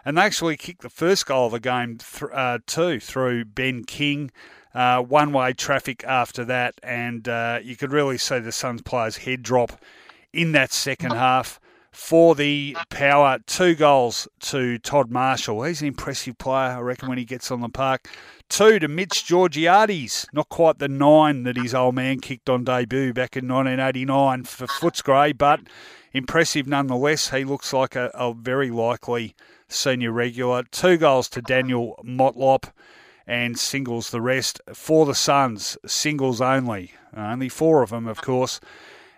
and 0.05 0.17
they 0.17 0.21
actually 0.21 0.57
kicked 0.57 0.81
the 0.81 0.89
first 0.89 1.25
goal 1.25 1.47
of 1.47 1.51
the 1.51 1.59
game 1.59 1.97
th- 1.97 2.31
uh, 2.33 2.59
too 2.65 2.99
through 2.99 3.45
Ben 3.45 3.83
King. 3.83 4.31
Uh, 4.73 5.01
one 5.01 5.33
way 5.33 5.51
traffic 5.51 6.03
after 6.05 6.45
that, 6.45 6.75
and 6.81 7.27
uh, 7.27 7.59
you 7.61 7.75
could 7.75 7.91
really 7.91 8.17
see 8.17 8.39
the 8.39 8.53
Suns 8.53 8.81
players' 8.81 9.17
head 9.17 9.43
drop 9.43 9.73
in 10.31 10.53
that 10.53 10.71
second 10.71 11.11
half. 11.11 11.59
For 11.91 12.35
the 12.35 12.77
power, 12.89 13.39
two 13.45 13.75
goals 13.75 14.27
to 14.41 14.77
Todd 14.79 15.11
Marshall. 15.11 15.63
He's 15.63 15.81
an 15.81 15.87
impressive 15.87 16.37
player, 16.37 16.77
I 16.77 16.79
reckon, 16.79 17.09
when 17.09 17.17
he 17.17 17.25
gets 17.25 17.51
on 17.51 17.59
the 17.59 17.69
park. 17.69 18.07
Two 18.47 18.79
to 18.79 18.87
Mitch 18.87 19.25
Georgiades, 19.25 20.25
not 20.31 20.47
quite 20.49 20.79
the 20.79 20.87
nine 20.87 21.43
that 21.43 21.57
his 21.57 21.73
old 21.73 21.95
man 21.95 22.19
kicked 22.19 22.49
on 22.49 22.63
debut 22.63 23.13
back 23.13 23.35
in 23.35 23.47
1989 23.47 24.43
for 24.45 24.67
Footscray, 24.67 25.37
but 25.37 25.61
impressive 26.13 26.65
nonetheless. 26.65 27.29
He 27.29 27.43
looks 27.43 27.73
like 27.73 27.95
a, 27.95 28.09
a 28.13 28.33
very 28.33 28.71
likely 28.71 29.35
senior 29.67 30.11
regular. 30.11 30.63
Two 30.63 30.97
goals 30.97 31.27
to 31.29 31.41
Daniel 31.41 31.99
Motlop 32.05 32.71
and 33.27 33.59
singles 33.59 34.11
the 34.11 34.21
rest 34.21 34.61
for 34.73 35.05
the 35.05 35.15
Suns, 35.15 35.77
singles 35.85 36.41
only. 36.41 36.93
Only 37.15 37.49
four 37.49 37.83
of 37.83 37.89
them, 37.89 38.07
of 38.07 38.21
course. 38.21 38.59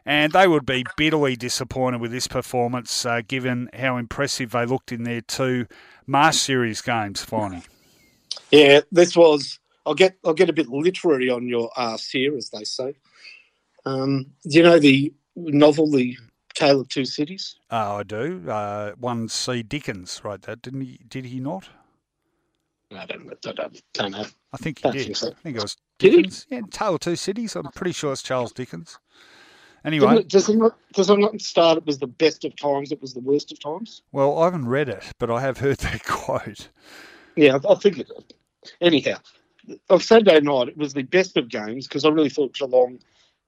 And 0.06 0.34
they 0.34 0.48
would 0.48 0.66
be 0.66 0.86
bitterly 0.98 1.36
disappointed 1.36 2.02
with 2.02 2.12
this 2.12 2.28
performance, 2.28 3.06
uh, 3.06 3.22
given 3.26 3.70
how 3.74 3.98
impressive 3.98 4.52
they 4.52 4.66
looked 4.66 4.92
in 4.92 5.04
their 5.04 5.22
two 5.22 5.66
Marsh 6.06 6.38
Series 6.38 6.82
games, 6.82 7.24
finally. 7.24 7.64
Yeah, 8.52 8.82
this 8.92 9.16
was. 9.16 9.60
I'll 9.86 9.96
get 9.96 10.18
I'll 10.26 10.34
get 10.34 10.50
a 10.50 10.54
bit 10.54 10.70
literary 10.70 11.30
on 11.30 11.48
your 11.48 11.70
ass 11.78 12.10
here, 12.10 12.36
as 12.38 12.50
they 12.50 12.64
say. 12.64 12.96
Um, 13.86 14.28
do 14.48 14.58
you 14.58 14.64
know 14.64 14.80
the 14.80 15.14
novel, 15.36 15.90
The 15.92 16.16
Tale 16.54 16.82
of 16.82 16.90
Two 16.90 17.06
Cities? 17.06 17.58
Oh, 17.70 17.98
I 17.98 18.04
do. 18.04 18.50
Uh, 18.50 18.94
one 18.98 19.28
C. 19.30 19.64
Dickens 19.64 20.22
wrote 20.24 20.44
that, 20.44 20.62
didn't 20.62 20.82
he? 20.82 21.00
Did 21.08 21.26
he 21.26 21.40
not? 21.40 21.70
I 22.96 23.06
don't, 23.06 23.30
I 23.46 23.52
don't, 23.52 23.82
don't 23.94 24.12
know. 24.12 24.26
I 24.54 24.58
think 24.58 24.80
he 24.80 24.84
Don't 24.84 24.94
did. 24.94 25.04
think 25.06 25.18
so. 25.18 25.30
I 25.30 25.42
think 25.42 25.58
it 25.58 25.64
was 25.64 25.78
Did 26.00 26.12
he? 26.12 26.18
Dickens. 26.18 26.48
Yeah, 26.50 26.62
Tale 26.70 26.96
of 26.96 27.00
Two 27.02 27.16
Cities. 27.16 27.56
I'm 27.56 27.72
pretty 27.72 27.94
sure 27.94 28.14
it's 28.14 28.22
Charles 28.22 28.52
Dickens. 28.54 29.00
Anyway, 29.86 30.20
it, 30.20 30.30
does 30.30 30.48
it 30.48 30.56
not 30.56 30.78
does 30.94 31.10
it 31.10 31.20
not 31.20 31.42
start? 31.42 31.78
It 31.78 31.86
was 31.86 32.00
the 32.00 32.08
best 32.08 32.46
of 32.46 32.56
times. 32.56 32.92
It 32.92 33.02
was 33.02 33.14
the 33.14 33.20
worst 33.20 33.52
of 33.52 33.60
times. 33.60 34.02
well, 34.12 34.40
I 34.40 34.46
haven't 34.46 34.68
read 34.68 34.90
it, 34.90 35.04
but 35.20 35.30
I 35.30 35.42
have 35.42 35.58
heard 35.58 35.78
that 35.80 36.04
quote. 36.06 36.70
Yeah, 37.36 37.58
I, 37.64 37.74
I 37.74 37.76
think 37.76 38.00
it. 38.00 38.34
Anyhow, 38.80 39.18
on 39.90 40.00
Saturday 40.00 40.40
night 40.40 40.70
it 40.70 40.78
was 40.78 40.94
the 40.94 41.04
best 41.04 41.36
of 41.38 41.50
games 41.50 41.88
because 41.88 42.06
I 42.06 42.10
really 42.10 42.30
thought 42.30 42.54
Geelong 42.54 43.00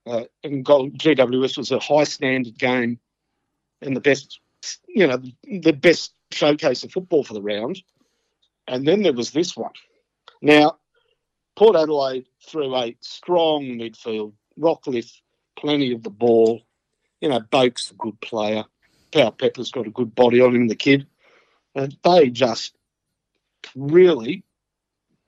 uh, 0.05 0.23
and 0.43 0.65
GWS 0.65 1.57
was 1.57 1.71
a 1.71 1.79
high 1.79 2.03
standard 2.03 2.57
game 2.57 2.99
and 3.81 3.95
the 3.95 4.01
best, 4.01 4.39
you 4.87 5.07
know, 5.07 5.21
the 5.43 5.71
best 5.73 6.13
showcase 6.31 6.83
of 6.83 6.91
football 6.91 7.23
for 7.23 7.33
the 7.33 7.41
round. 7.41 7.81
And 8.67 8.87
then 8.87 9.03
there 9.03 9.13
was 9.13 9.31
this 9.31 9.55
one. 9.55 9.73
Now, 10.41 10.77
Port 11.55 11.75
Adelaide 11.75 12.25
threw 12.47 12.75
a 12.75 12.95
strong 12.99 13.63
midfield. 13.63 14.33
Rockliff, 14.59 15.11
plenty 15.55 15.93
of 15.93 16.03
the 16.03 16.09
ball. 16.09 16.61
You 17.21 17.29
know, 17.29 17.39
Boak's 17.39 17.91
a 17.91 17.95
good 17.95 18.19
player. 18.21 18.65
Powell-Pepper's 19.11 19.71
got 19.71 19.87
a 19.87 19.91
good 19.91 20.13
body 20.13 20.41
on 20.41 20.55
him, 20.55 20.67
the 20.67 20.75
kid. 20.75 21.07
And 21.73 21.95
they 22.03 22.29
just 22.29 22.75
really 23.75 24.43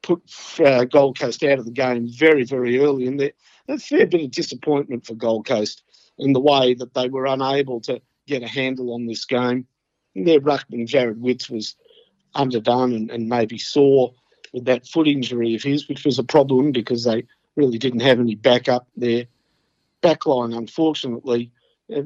put 0.04 0.22
uh, 0.60 0.86
Gold 0.86 1.20
Coast 1.20 1.44
out 1.44 1.60
of 1.60 1.66
the 1.66 1.72
game 1.72 2.08
very, 2.08 2.44
very 2.44 2.80
early. 2.80 3.08
And 3.08 3.20
there, 3.20 3.32
a 3.68 3.78
fair 3.78 4.06
bit 4.08 4.24
of 4.24 4.32
disappointment 4.32 5.06
for 5.06 5.16
Gold 5.16 5.46
Coast 5.46 5.84
in 6.18 6.34
the 6.34 6.40
way 6.40 6.74
that 6.74 6.94
they 6.94 7.10
were 7.10 7.26
unable 7.26 7.82
to 7.82 8.02
get 8.26 8.44
a 8.44 8.48
handle 8.48 8.94
on 8.94 9.06
this 9.06 9.26
game. 9.26 9.68
And 10.16 10.28
Their 10.28 10.40
ruckman, 10.40 10.88
Jarrod 10.88 11.18
Witts, 11.18 11.50
was 11.50 11.76
underdone 12.36 12.94
and, 12.94 13.12
and 13.12 13.28
maybe 13.28 13.58
sore 13.58 14.14
with 14.54 14.66
that 14.66 14.88
foot 14.88 15.08
injury 15.08 15.56
of 15.56 15.64
his, 15.64 15.88
which 15.90 16.06
was 16.06 16.20
a 16.20 16.24
problem 16.24 16.72
because 16.72 17.04
they 17.04 17.26
really 17.56 17.78
didn't 17.78 18.02
have 18.02 18.20
any 18.20 18.36
backup. 18.36 18.88
Their 18.96 19.26
backline, 20.02 20.56
unfortunately, 20.56 21.52
uh, 21.96 22.04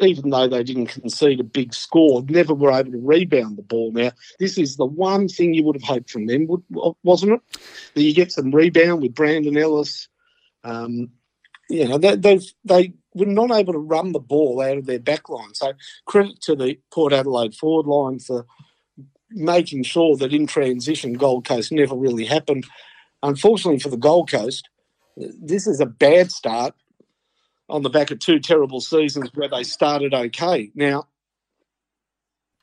even 0.00 0.30
though 0.30 0.48
they 0.48 0.62
didn't 0.62 0.86
concede 0.86 1.40
a 1.40 1.44
big 1.44 1.74
score, 1.74 2.22
never 2.28 2.54
were 2.54 2.72
able 2.72 2.92
to 2.92 2.98
rebound 2.98 3.58
the 3.58 3.62
ball. 3.62 3.92
Now, 3.92 4.12
this 4.38 4.56
is 4.56 4.76
the 4.76 4.86
one 4.86 5.28
thing 5.28 5.52
you 5.54 5.62
would 5.64 5.76
have 5.76 5.88
hoped 5.88 6.10
from 6.10 6.26
them, 6.26 6.48
wasn't 7.02 7.32
it? 7.32 7.40
That 7.94 8.02
you 8.02 8.14
get 8.14 8.32
some 8.32 8.50
rebound 8.50 9.02
with 9.02 9.14
Brandon 9.14 9.56
Ellis. 9.56 10.08
Um, 10.64 11.10
you 11.68 11.86
know, 11.86 11.98
they, 11.98 12.16
they 12.16 12.40
they 12.64 12.94
were 13.14 13.26
not 13.26 13.50
able 13.50 13.72
to 13.72 13.78
run 13.78 14.12
the 14.12 14.20
ball 14.20 14.60
out 14.60 14.78
of 14.78 14.86
their 14.86 14.98
back 14.98 15.28
line. 15.28 15.54
So 15.54 15.72
credit 16.06 16.40
to 16.42 16.56
the 16.56 16.78
Port 16.92 17.12
Adelaide 17.12 17.54
forward 17.54 17.86
line 17.86 18.18
for 18.18 18.46
making 19.30 19.84
sure 19.84 20.16
that 20.16 20.32
in 20.32 20.46
transition 20.46 21.12
Gold 21.14 21.44
Coast 21.44 21.72
never 21.72 21.94
really 21.94 22.24
happened. 22.24 22.66
Unfortunately 23.22 23.78
for 23.78 23.88
the 23.88 23.96
Gold 23.96 24.30
Coast, 24.30 24.68
this 25.16 25.66
is 25.66 25.80
a 25.80 25.86
bad 25.86 26.32
start 26.32 26.74
on 27.70 27.82
the 27.82 27.90
back 27.90 28.12
of 28.12 28.20
two 28.20 28.40
terrible 28.40 28.80
seasons 28.82 29.30
where 29.34 29.48
they 29.48 29.64
started 29.64 30.14
okay. 30.14 30.72
Now, 30.74 31.08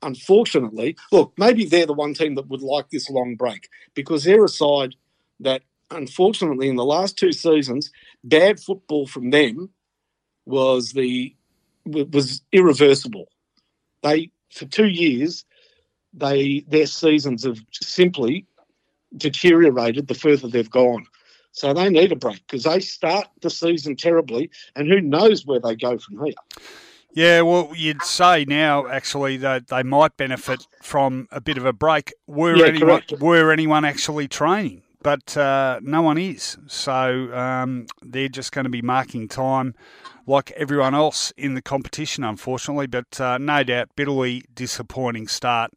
unfortunately, 0.04 0.98
look, 1.12 1.34
maybe 1.38 1.66
they're 1.66 1.88
the 1.88 1.94
one 1.94 2.16
team 2.16 2.36
that 2.36 2.50
would 2.50 2.62
like 2.64 2.90
this 2.92 3.10
long 3.10 3.36
break 3.36 3.70
because 3.96 4.24
they're 4.26 4.46
a 4.46 4.50
side 4.50 4.96
that, 5.42 5.64
unfortunately, 5.92 6.70
in 6.70 6.78
the 6.78 6.86
last 6.86 7.18
two 7.18 7.34
seasons, 7.34 7.92
bad 8.24 8.60
football 8.60 9.08
from 9.08 9.32
them 9.32 9.72
was 10.46 10.94
the 10.94 11.36
was 11.86 12.42
irreversible. 12.54 13.28
They 14.04 14.32
for 14.54 14.66
two 14.66 14.88
years, 14.88 15.46
they 16.14 16.66
their 16.68 16.88
seasons 16.88 17.46
have 17.46 17.60
simply 17.74 18.46
deteriorated 19.18 20.08
the 20.08 20.16
further 20.16 20.48
they've 20.48 20.70
gone. 20.70 21.06
So 21.58 21.74
they 21.74 21.90
need 21.90 22.12
a 22.12 22.16
break 22.16 22.46
because 22.46 22.66
they 22.66 22.80
start 22.80 23.28
the 23.42 23.50
season 23.50 23.96
terribly, 23.96 24.52
and 24.76 24.88
who 24.88 25.02
knows 25.02 25.44
where 25.44 25.60
they 25.60 25.76
go 25.76 25.98
from 25.98 26.24
here. 26.24 26.36
Yeah, 27.14 27.42
well, 27.42 27.72
you'd 27.76 28.04
say 28.04 28.46
now 28.46 28.86
actually 28.86 29.38
that 29.38 29.70
they 29.70 29.82
might 29.82 30.16
benefit 30.18 30.68
from 30.84 31.28
a 31.32 31.42
bit 31.42 31.58
of 31.58 31.66
a 31.66 31.74
break. 31.74 32.14
Were 32.28 32.56
Yeah, 32.58 32.68
anyone 32.68 33.02
correct. 33.02 33.14
were 33.20 33.52
anyone 33.52 33.86
actually 33.86 34.28
training? 34.28 34.84
But 35.02 35.36
uh, 35.36 35.80
no 35.82 36.04
one 36.04 36.20
is, 36.20 36.60
so 36.68 37.34
um, 37.34 37.88
they're 38.04 38.30
just 38.30 38.52
going 38.52 38.66
to 38.66 38.70
be 38.70 38.84
marking 38.84 39.28
time 39.28 39.74
like 40.28 40.52
everyone 40.52 40.94
else 40.94 41.34
in 41.38 41.56
the 41.56 41.62
competition, 41.64 42.24
unfortunately. 42.24 42.86
But 42.86 43.20
uh, 43.20 43.40
no 43.40 43.64
doubt, 43.64 43.90
bitterly 43.96 44.44
disappointing 44.54 45.28
start 45.28 45.72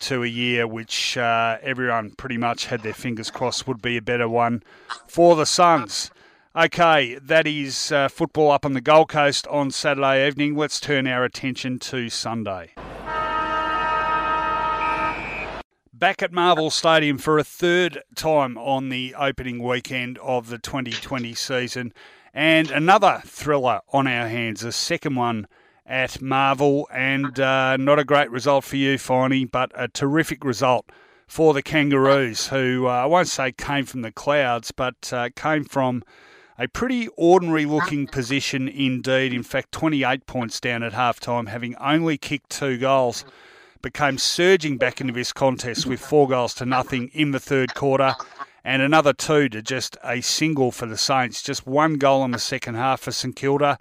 to 0.00 0.22
a 0.22 0.26
year 0.26 0.66
which 0.66 1.16
uh, 1.16 1.58
everyone 1.62 2.10
pretty 2.10 2.36
much 2.36 2.66
had 2.66 2.82
their 2.82 2.94
fingers 2.94 3.30
crossed 3.30 3.66
would 3.66 3.82
be 3.82 3.96
a 3.96 4.02
better 4.02 4.28
one 4.28 4.62
for 5.06 5.36
the 5.36 5.46
Suns. 5.46 6.10
Okay, 6.56 7.16
that 7.22 7.46
is 7.46 7.92
uh, 7.92 8.08
football 8.08 8.50
up 8.50 8.64
on 8.64 8.72
the 8.72 8.80
Gold 8.80 9.08
Coast 9.10 9.46
on 9.46 9.70
Saturday 9.70 10.26
evening. 10.26 10.56
Let's 10.56 10.80
turn 10.80 11.06
our 11.06 11.24
attention 11.24 11.78
to 11.80 12.08
Sunday. 12.08 12.72
Back 15.92 16.22
at 16.22 16.32
Marvel 16.32 16.70
Stadium 16.70 17.18
for 17.18 17.38
a 17.38 17.44
third 17.44 18.02
time 18.14 18.56
on 18.56 18.88
the 18.88 19.14
opening 19.18 19.62
weekend 19.62 20.16
of 20.18 20.48
the 20.48 20.58
2020 20.58 21.34
season, 21.34 21.92
and 22.32 22.70
another 22.70 23.20
thriller 23.26 23.80
on 23.92 24.06
our 24.06 24.28
hands, 24.28 24.60
the 24.60 24.72
second 24.72 25.16
one 25.16 25.48
at 25.88 26.20
Marvel, 26.20 26.86
and 26.92 27.40
uh, 27.40 27.76
not 27.78 27.98
a 27.98 28.04
great 28.04 28.30
result 28.30 28.64
for 28.64 28.76
you, 28.76 28.96
Finey, 28.96 29.50
but 29.50 29.72
a 29.74 29.88
terrific 29.88 30.44
result 30.44 30.90
for 31.26 31.54
the 31.54 31.62
Kangaroos, 31.62 32.48
who 32.48 32.86
uh, 32.86 32.90
I 32.90 33.06
won't 33.06 33.28
say 33.28 33.52
came 33.52 33.86
from 33.86 34.02
the 34.02 34.12
clouds, 34.12 34.70
but 34.70 35.12
uh, 35.12 35.30
came 35.34 35.64
from 35.64 36.04
a 36.58 36.68
pretty 36.68 37.08
ordinary 37.16 37.64
looking 37.64 38.06
position 38.06 38.68
indeed. 38.68 39.32
In 39.32 39.42
fact, 39.42 39.72
28 39.72 40.26
points 40.26 40.60
down 40.60 40.82
at 40.82 40.92
halftime, 40.92 41.48
having 41.48 41.74
only 41.76 42.18
kicked 42.18 42.50
two 42.50 42.76
goals, 42.76 43.24
became 43.80 44.18
surging 44.18 44.76
back 44.76 45.00
into 45.00 45.12
this 45.12 45.32
contest 45.32 45.86
with 45.86 46.00
four 46.00 46.28
goals 46.28 46.52
to 46.54 46.66
nothing 46.66 47.08
in 47.12 47.30
the 47.30 47.40
third 47.40 47.74
quarter. 47.74 48.14
And 48.64 48.82
another 48.82 49.12
two 49.12 49.48
to 49.50 49.62
just 49.62 49.96
a 50.04 50.20
single 50.20 50.72
for 50.72 50.86
the 50.86 50.98
Saints. 50.98 51.42
Just 51.42 51.66
one 51.66 51.94
goal 51.94 52.24
in 52.24 52.32
the 52.32 52.38
second 52.38 52.74
half 52.74 53.00
for 53.00 53.12
St 53.12 53.34
Kilda. 53.34 53.78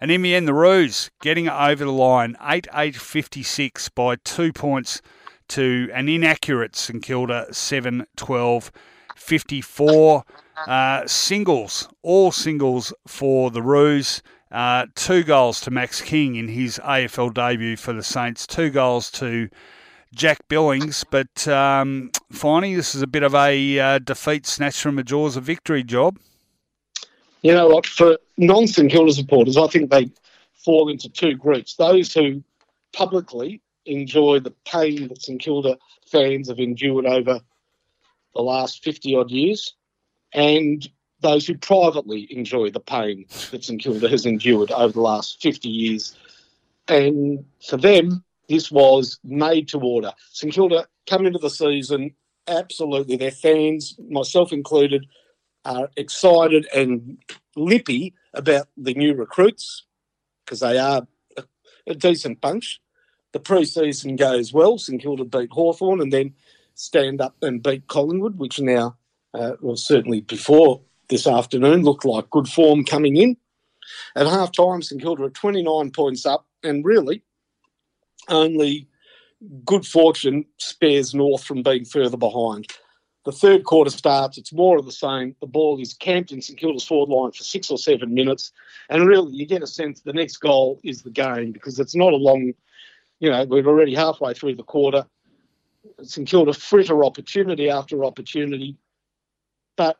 And 0.00 0.10
in 0.10 0.22
the 0.22 0.34
end, 0.34 0.48
the 0.48 0.54
Roos 0.54 1.10
getting 1.20 1.48
over 1.48 1.84
the 1.84 1.92
line, 1.92 2.36
8 2.40 2.68
8 2.72 2.96
56 2.96 3.88
by 3.90 4.16
two 4.16 4.52
points 4.52 5.02
to 5.48 5.90
an 5.92 6.08
inaccurate 6.08 6.74
St 6.74 7.02
Kilda 7.02 7.52
7 7.52 8.06
12 8.16 8.72
54. 9.16 10.24
Uh, 10.66 11.06
singles, 11.06 11.88
all 12.02 12.32
singles 12.32 12.92
for 13.06 13.50
the 13.50 13.62
Roos. 13.62 14.22
Uh, 14.50 14.86
two 14.94 15.22
goals 15.22 15.60
to 15.60 15.70
Max 15.70 16.00
King 16.00 16.34
in 16.34 16.48
his 16.48 16.80
AFL 16.82 17.32
debut 17.32 17.76
for 17.76 17.92
the 17.92 18.02
Saints. 18.02 18.46
Two 18.46 18.70
goals 18.70 19.10
to 19.12 19.48
Jack 20.14 20.38
Billings. 20.48 21.04
But 21.08 21.46
um, 21.46 22.10
finally, 22.32 22.74
this 22.74 22.94
is 22.94 23.02
a 23.02 23.06
bit 23.06 23.22
of 23.22 23.34
a 23.34 23.78
uh, 23.78 23.98
defeat 24.00 24.46
snatched 24.46 24.80
from 24.80 24.96
the 24.96 25.04
jaws 25.04 25.36
of 25.36 25.44
victory 25.44 25.84
job. 25.84 26.18
You 27.42 27.54
know 27.54 27.68
what? 27.68 27.86
For 27.86 28.18
non 28.36 28.66
St 28.66 28.90
Kilda 28.90 29.12
supporters, 29.12 29.56
I 29.56 29.66
think 29.66 29.90
they 29.90 30.10
fall 30.54 30.88
into 30.88 31.08
two 31.08 31.34
groups. 31.34 31.74
Those 31.76 32.12
who 32.12 32.42
publicly 32.92 33.62
enjoy 33.86 34.40
the 34.40 34.54
pain 34.66 35.08
that 35.08 35.22
St 35.22 35.40
Kilda 35.40 35.78
fans 36.10 36.48
have 36.48 36.58
endured 36.58 37.06
over 37.06 37.40
the 38.34 38.42
last 38.42 38.84
50 38.84 39.16
odd 39.16 39.30
years, 39.30 39.74
and 40.32 40.88
those 41.20 41.46
who 41.46 41.56
privately 41.56 42.26
enjoy 42.30 42.70
the 42.70 42.80
pain 42.80 43.26
that 43.50 43.64
St 43.64 43.80
Kilda 43.80 44.08
has 44.08 44.26
endured 44.26 44.70
over 44.70 44.92
the 44.92 45.00
last 45.00 45.42
50 45.42 45.68
years. 45.68 46.16
And 46.88 47.44
for 47.66 47.76
them, 47.76 48.24
this 48.48 48.70
was 48.70 49.18
made 49.22 49.68
to 49.68 49.78
order. 49.78 50.12
St 50.32 50.52
Kilda 50.52 50.86
come 51.08 51.26
into 51.26 51.38
the 51.38 51.50
season, 51.50 52.14
absolutely, 52.48 53.16
their 53.16 53.30
fans, 53.30 53.96
myself 54.08 54.52
included, 54.52 55.06
are 55.64 55.90
excited 55.96 56.66
and 56.74 57.18
lippy 57.56 58.14
about 58.34 58.68
the 58.76 58.94
new 58.94 59.14
recruits 59.14 59.84
because 60.44 60.60
they 60.60 60.78
are 60.78 61.06
a, 61.86 61.94
decent 61.94 62.40
bunch. 62.40 62.80
The 63.32 63.40
pre-season 63.40 64.16
goes 64.16 64.52
well. 64.52 64.78
St 64.78 65.00
Kilda 65.00 65.24
beat 65.24 65.50
Hawthorn 65.50 66.00
and 66.00 66.12
then 66.12 66.34
stand 66.74 67.20
up 67.20 67.36
and 67.42 67.62
beat 67.62 67.86
Collingwood, 67.88 68.38
which 68.38 68.60
now, 68.60 68.96
uh, 69.34 69.52
well, 69.60 69.76
certainly 69.76 70.20
before 70.20 70.80
this 71.08 71.26
afternoon, 71.26 71.82
looked 71.82 72.04
like 72.04 72.30
good 72.30 72.48
form 72.48 72.84
coming 72.84 73.16
in. 73.16 73.36
At 74.16 74.26
half 74.26 74.52
time, 74.52 74.82
St 74.82 75.00
Kilda 75.00 75.24
are 75.24 75.30
29 75.30 75.90
points 75.90 76.26
up, 76.26 76.46
and 76.62 76.84
really 76.84 77.22
only 78.28 78.88
good 79.64 79.86
fortune 79.86 80.44
spares 80.58 81.14
North 81.14 81.44
from 81.44 81.62
being 81.62 81.84
further 81.84 82.16
behind. 82.16 82.66
The 83.24 83.32
third 83.32 83.64
quarter 83.64 83.90
starts, 83.90 84.38
it's 84.38 84.52
more 84.52 84.78
of 84.78 84.86
the 84.86 84.92
same. 84.92 85.36
The 85.40 85.46
ball 85.46 85.80
is 85.80 85.92
camped 85.92 86.32
in 86.32 86.40
St 86.40 86.58
Kilda's 86.58 86.84
forward 86.84 87.14
line 87.14 87.32
for 87.32 87.42
six 87.42 87.70
or 87.70 87.76
seven 87.76 88.14
minutes, 88.14 88.50
and 88.88 89.06
really 89.06 89.34
you 89.34 89.46
get 89.46 89.62
a 89.62 89.66
sense 89.66 90.00
the 90.00 90.12
next 90.12 90.38
goal 90.38 90.80
is 90.82 91.02
the 91.02 91.10
game 91.10 91.52
because 91.52 91.78
it's 91.78 91.94
not 91.94 92.14
a 92.14 92.16
long, 92.16 92.54
you 93.18 93.30
know, 93.30 93.44
we're 93.44 93.66
already 93.66 93.94
halfway 93.94 94.32
through 94.32 94.56
the 94.56 94.62
quarter. 94.62 95.04
St 96.02 96.26
Kilda 96.26 96.54
fritter 96.54 97.04
opportunity 97.04 97.68
after 97.68 98.04
opportunity, 98.04 98.76
but 99.76 99.98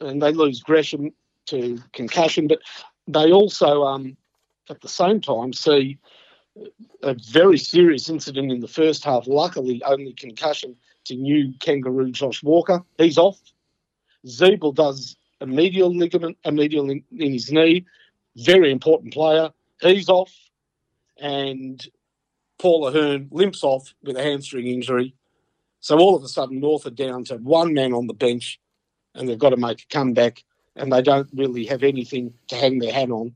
and 0.00 0.22
they 0.22 0.32
lose 0.32 0.62
Gresham 0.62 1.12
to 1.46 1.78
concussion, 1.92 2.48
but 2.48 2.60
they 3.06 3.32
also, 3.32 3.82
um, 3.84 4.16
at 4.68 4.80
the 4.80 4.88
same 4.88 5.20
time, 5.20 5.52
see 5.52 5.98
a 7.02 7.14
very 7.30 7.58
serious 7.58 8.08
incident 8.08 8.50
in 8.50 8.60
the 8.60 8.68
first 8.68 9.04
half. 9.04 9.26
Luckily, 9.26 9.82
only 9.84 10.12
concussion 10.14 10.76
to 11.06 11.16
new 11.16 11.52
kangaroo 11.60 12.10
Josh 12.10 12.42
Walker. 12.42 12.82
He's 12.98 13.18
off. 13.18 13.40
Ziebell 14.26 14.74
does 14.74 15.16
a 15.40 15.46
medial 15.46 15.94
ligament, 15.94 16.36
a 16.44 16.52
medial 16.52 16.90
in, 16.90 17.02
in 17.16 17.32
his 17.32 17.50
knee. 17.50 17.84
Very 18.36 18.70
important 18.70 19.12
player. 19.12 19.50
He's 19.80 20.08
off. 20.08 20.32
And 21.18 21.84
Paul 22.58 22.88
Ahern 22.88 23.28
limps 23.30 23.62
off 23.62 23.94
with 24.02 24.16
a 24.16 24.22
hamstring 24.22 24.66
injury. 24.66 25.14
So 25.80 25.98
all 25.98 26.16
of 26.16 26.22
a 26.24 26.28
sudden, 26.28 26.60
North 26.60 26.86
are 26.86 26.90
down 26.90 27.24
to 27.24 27.36
one 27.36 27.72
man 27.72 27.92
on 27.92 28.06
the 28.06 28.14
bench 28.14 28.60
and 29.14 29.28
they've 29.28 29.38
got 29.38 29.50
to 29.50 29.56
make 29.56 29.82
a 29.82 29.86
comeback 29.94 30.42
and 30.74 30.92
they 30.92 31.02
don't 31.02 31.28
really 31.34 31.64
have 31.66 31.82
anything 31.82 32.34
to 32.48 32.56
hang 32.56 32.78
their 32.78 32.92
hat 32.92 33.10
on 33.10 33.34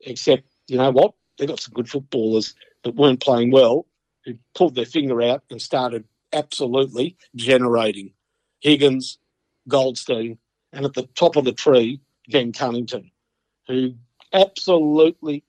except, 0.00 0.44
you 0.68 0.76
know 0.76 0.90
what? 0.90 1.14
They've 1.38 1.48
got 1.48 1.60
some 1.60 1.74
good 1.74 1.88
footballers 1.88 2.54
that 2.82 2.96
weren't 2.96 3.20
playing 3.20 3.50
well 3.50 3.86
who 4.24 4.34
pulled 4.54 4.74
their 4.74 4.84
finger 4.84 5.22
out 5.22 5.42
and 5.50 5.60
started 5.60 6.04
absolutely 6.36 7.16
generating. 7.34 8.12
Higgins, 8.60 9.18
Goldstein, 9.68 10.38
and 10.72 10.84
at 10.84 10.94
the 10.94 11.08
top 11.14 11.36
of 11.36 11.44
the 11.44 11.52
tree, 11.52 12.00
Ben 12.28 12.52
Cunnington, 12.52 13.10
who 13.66 13.94
absolutely 14.32 15.44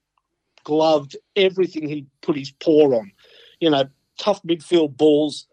gloved 0.63 1.15
everything 1.35 1.87
he 1.87 2.07
put 2.21 2.37
his 2.37 2.51
paw 2.51 2.93
on. 2.93 3.11
You 3.59 3.69
know, 3.69 3.85
tough 4.19 4.41
midfield 4.43 4.97
balls 4.97 5.47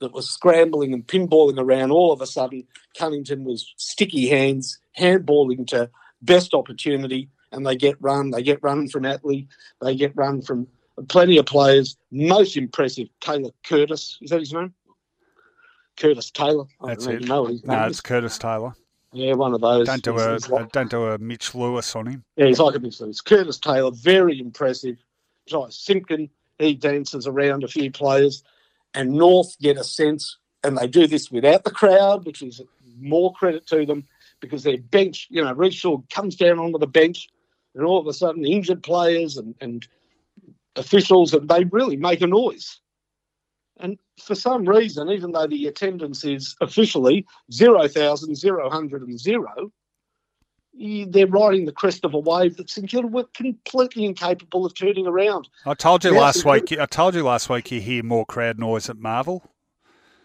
that 0.00 0.14
were 0.14 0.22
scrambling 0.22 0.94
and 0.94 1.06
pinballing 1.06 1.58
around. 1.58 1.90
All 1.90 2.12
of 2.12 2.20
a 2.20 2.26
sudden, 2.26 2.66
Cunnington 2.98 3.44
was 3.44 3.72
sticky 3.76 4.28
hands, 4.28 4.78
handballing 4.98 5.66
to 5.68 5.90
best 6.22 6.54
opportunity, 6.54 7.28
and 7.52 7.66
they 7.66 7.76
get 7.76 7.96
run. 8.00 8.30
They 8.30 8.42
get 8.42 8.62
run 8.62 8.88
from 8.88 9.02
Atley. 9.02 9.48
They 9.80 9.94
get 9.94 10.12
run 10.16 10.42
from 10.42 10.66
plenty 11.08 11.38
of 11.38 11.46
players. 11.46 11.96
Most 12.10 12.56
impressive, 12.56 13.08
Taylor 13.20 13.50
Curtis. 13.64 14.18
Is 14.22 14.30
that 14.30 14.40
his 14.40 14.52
name? 14.52 14.74
Curtis 16.00 16.30
Taylor. 16.30 16.64
I 16.80 16.88
That's 16.88 17.06
it. 17.06 17.24
Know 17.24 17.46
no, 17.64 17.84
it's 17.84 18.00
Curtis 18.00 18.38
Taylor. 18.38 18.72
Yeah, 19.12 19.34
one 19.34 19.52
of 19.54 19.60
those. 19.60 19.86
Don't 19.86 20.02
do 20.02 20.18
a, 20.18 20.38
like, 20.48 20.72
don't 20.72 20.90
do 20.90 21.04
a 21.04 21.18
Mitch 21.18 21.54
Lewis 21.54 21.94
on 21.94 22.06
him. 22.06 22.24
Yeah, 22.36 22.46
he's 22.46 22.58
like 22.58 22.74
a 22.74 22.78
Mitch 22.78 23.00
Lewis. 23.00 23.20
Curtis 23.20 23.58
Taylor, 23.58 23.90
very 23.90 24.40
impressive. 24.40 24.96
Like 25.50 25.72
Simpkin, 25.72 26.30
he 26.58 26.74
dances 26.74 27.26
around 27.26 27.64
a 27.64 27.68
few 27.68 27.90
players, 27.90 28.44
and 28.94 29.12
North 29.12 29.58
get 29.60 29.76
a 29.76 29.84
sense, 29.84 30.38
and 30.62 30.78
they 30.78 30.86
do 30.86 31.06
this 31.06 31.30
without 31.30 31.64
the 31.64 31.70
crowd, 31.70 32.24
which 32.24 32.42
is 32.42 32.62
more 32.98 33.32
credit 33.34 33.66
to 33.66 33.84
them 33.84 34.04
because 34.40 34.62
their 34.62 34.78
bench, 34.78 35.26
you 35.28 35.42
know, 35.42 35.52
Rhyce 35.52 35.84
comes 36.10 36.36
down 36.36 36.58
onto 36.58 36.78
the 36.78 36.86
bench, 36.86 37.28
and 37.74 37.84
all 37.84 37.98
of 37.98 38.06
a 38.06 38.12
sudden, 38.12 38.46
injured 38.46 38.82
players 38.82 39.36
and, 39.36 39.54
and 39.60 39.86
officials, 40.76 41.34
and 41.34 41.48
they 41.48 41.64
really 41.64 41.96
make 41.96 42.20
a 42.22 42.26
noise. 42.26 42.80
And 43.80 43.98
for 44.18 44.34
some 44.34 44.68
reason, 44.68 45.08
even 45.08 45.32
though 45.32 45.46
the 45.46 45.66
attendance 45.66 46.24
is 46.24 46.54
officially 46.60 47.26
0,000, 47.50 48.34
0, 48.34 48.70
and 48.70 49.18
0, 49.18 49.72
they're 51.08 51.26
riding 51.26 51.64
the 51.64 51.72
crest 51.72 52.04
of 52.04 52.14
a 52.14 52.18
wave 52.18 52.56
that 52.56 52.70
St 52.70 52.88
Kilda 52.88 53.08
were 53.08 53.24
completely 53.34 54.04
incapable 54.04 54.64
of 54.64 54.74
turning 54.74 55.06
around. 55.06 55.48
I 55.66 55.74
told 55.74 56.04
you 56.04 56.12
now, 56.12 56.20
last 56.20 56.44
week. 56.44 56.72
I 56.78 56.86
told 56.86 57.14
you 57.14 57.24
last 57.24 57.48
week 57.48 57.70
you 57.70 57.80
hear 57.80 58.02
more 58.02 58.24
crowd 58.24 58.58
noise 58.58 58.88
at 58.88 58.98
Marvel. 58.98 59.42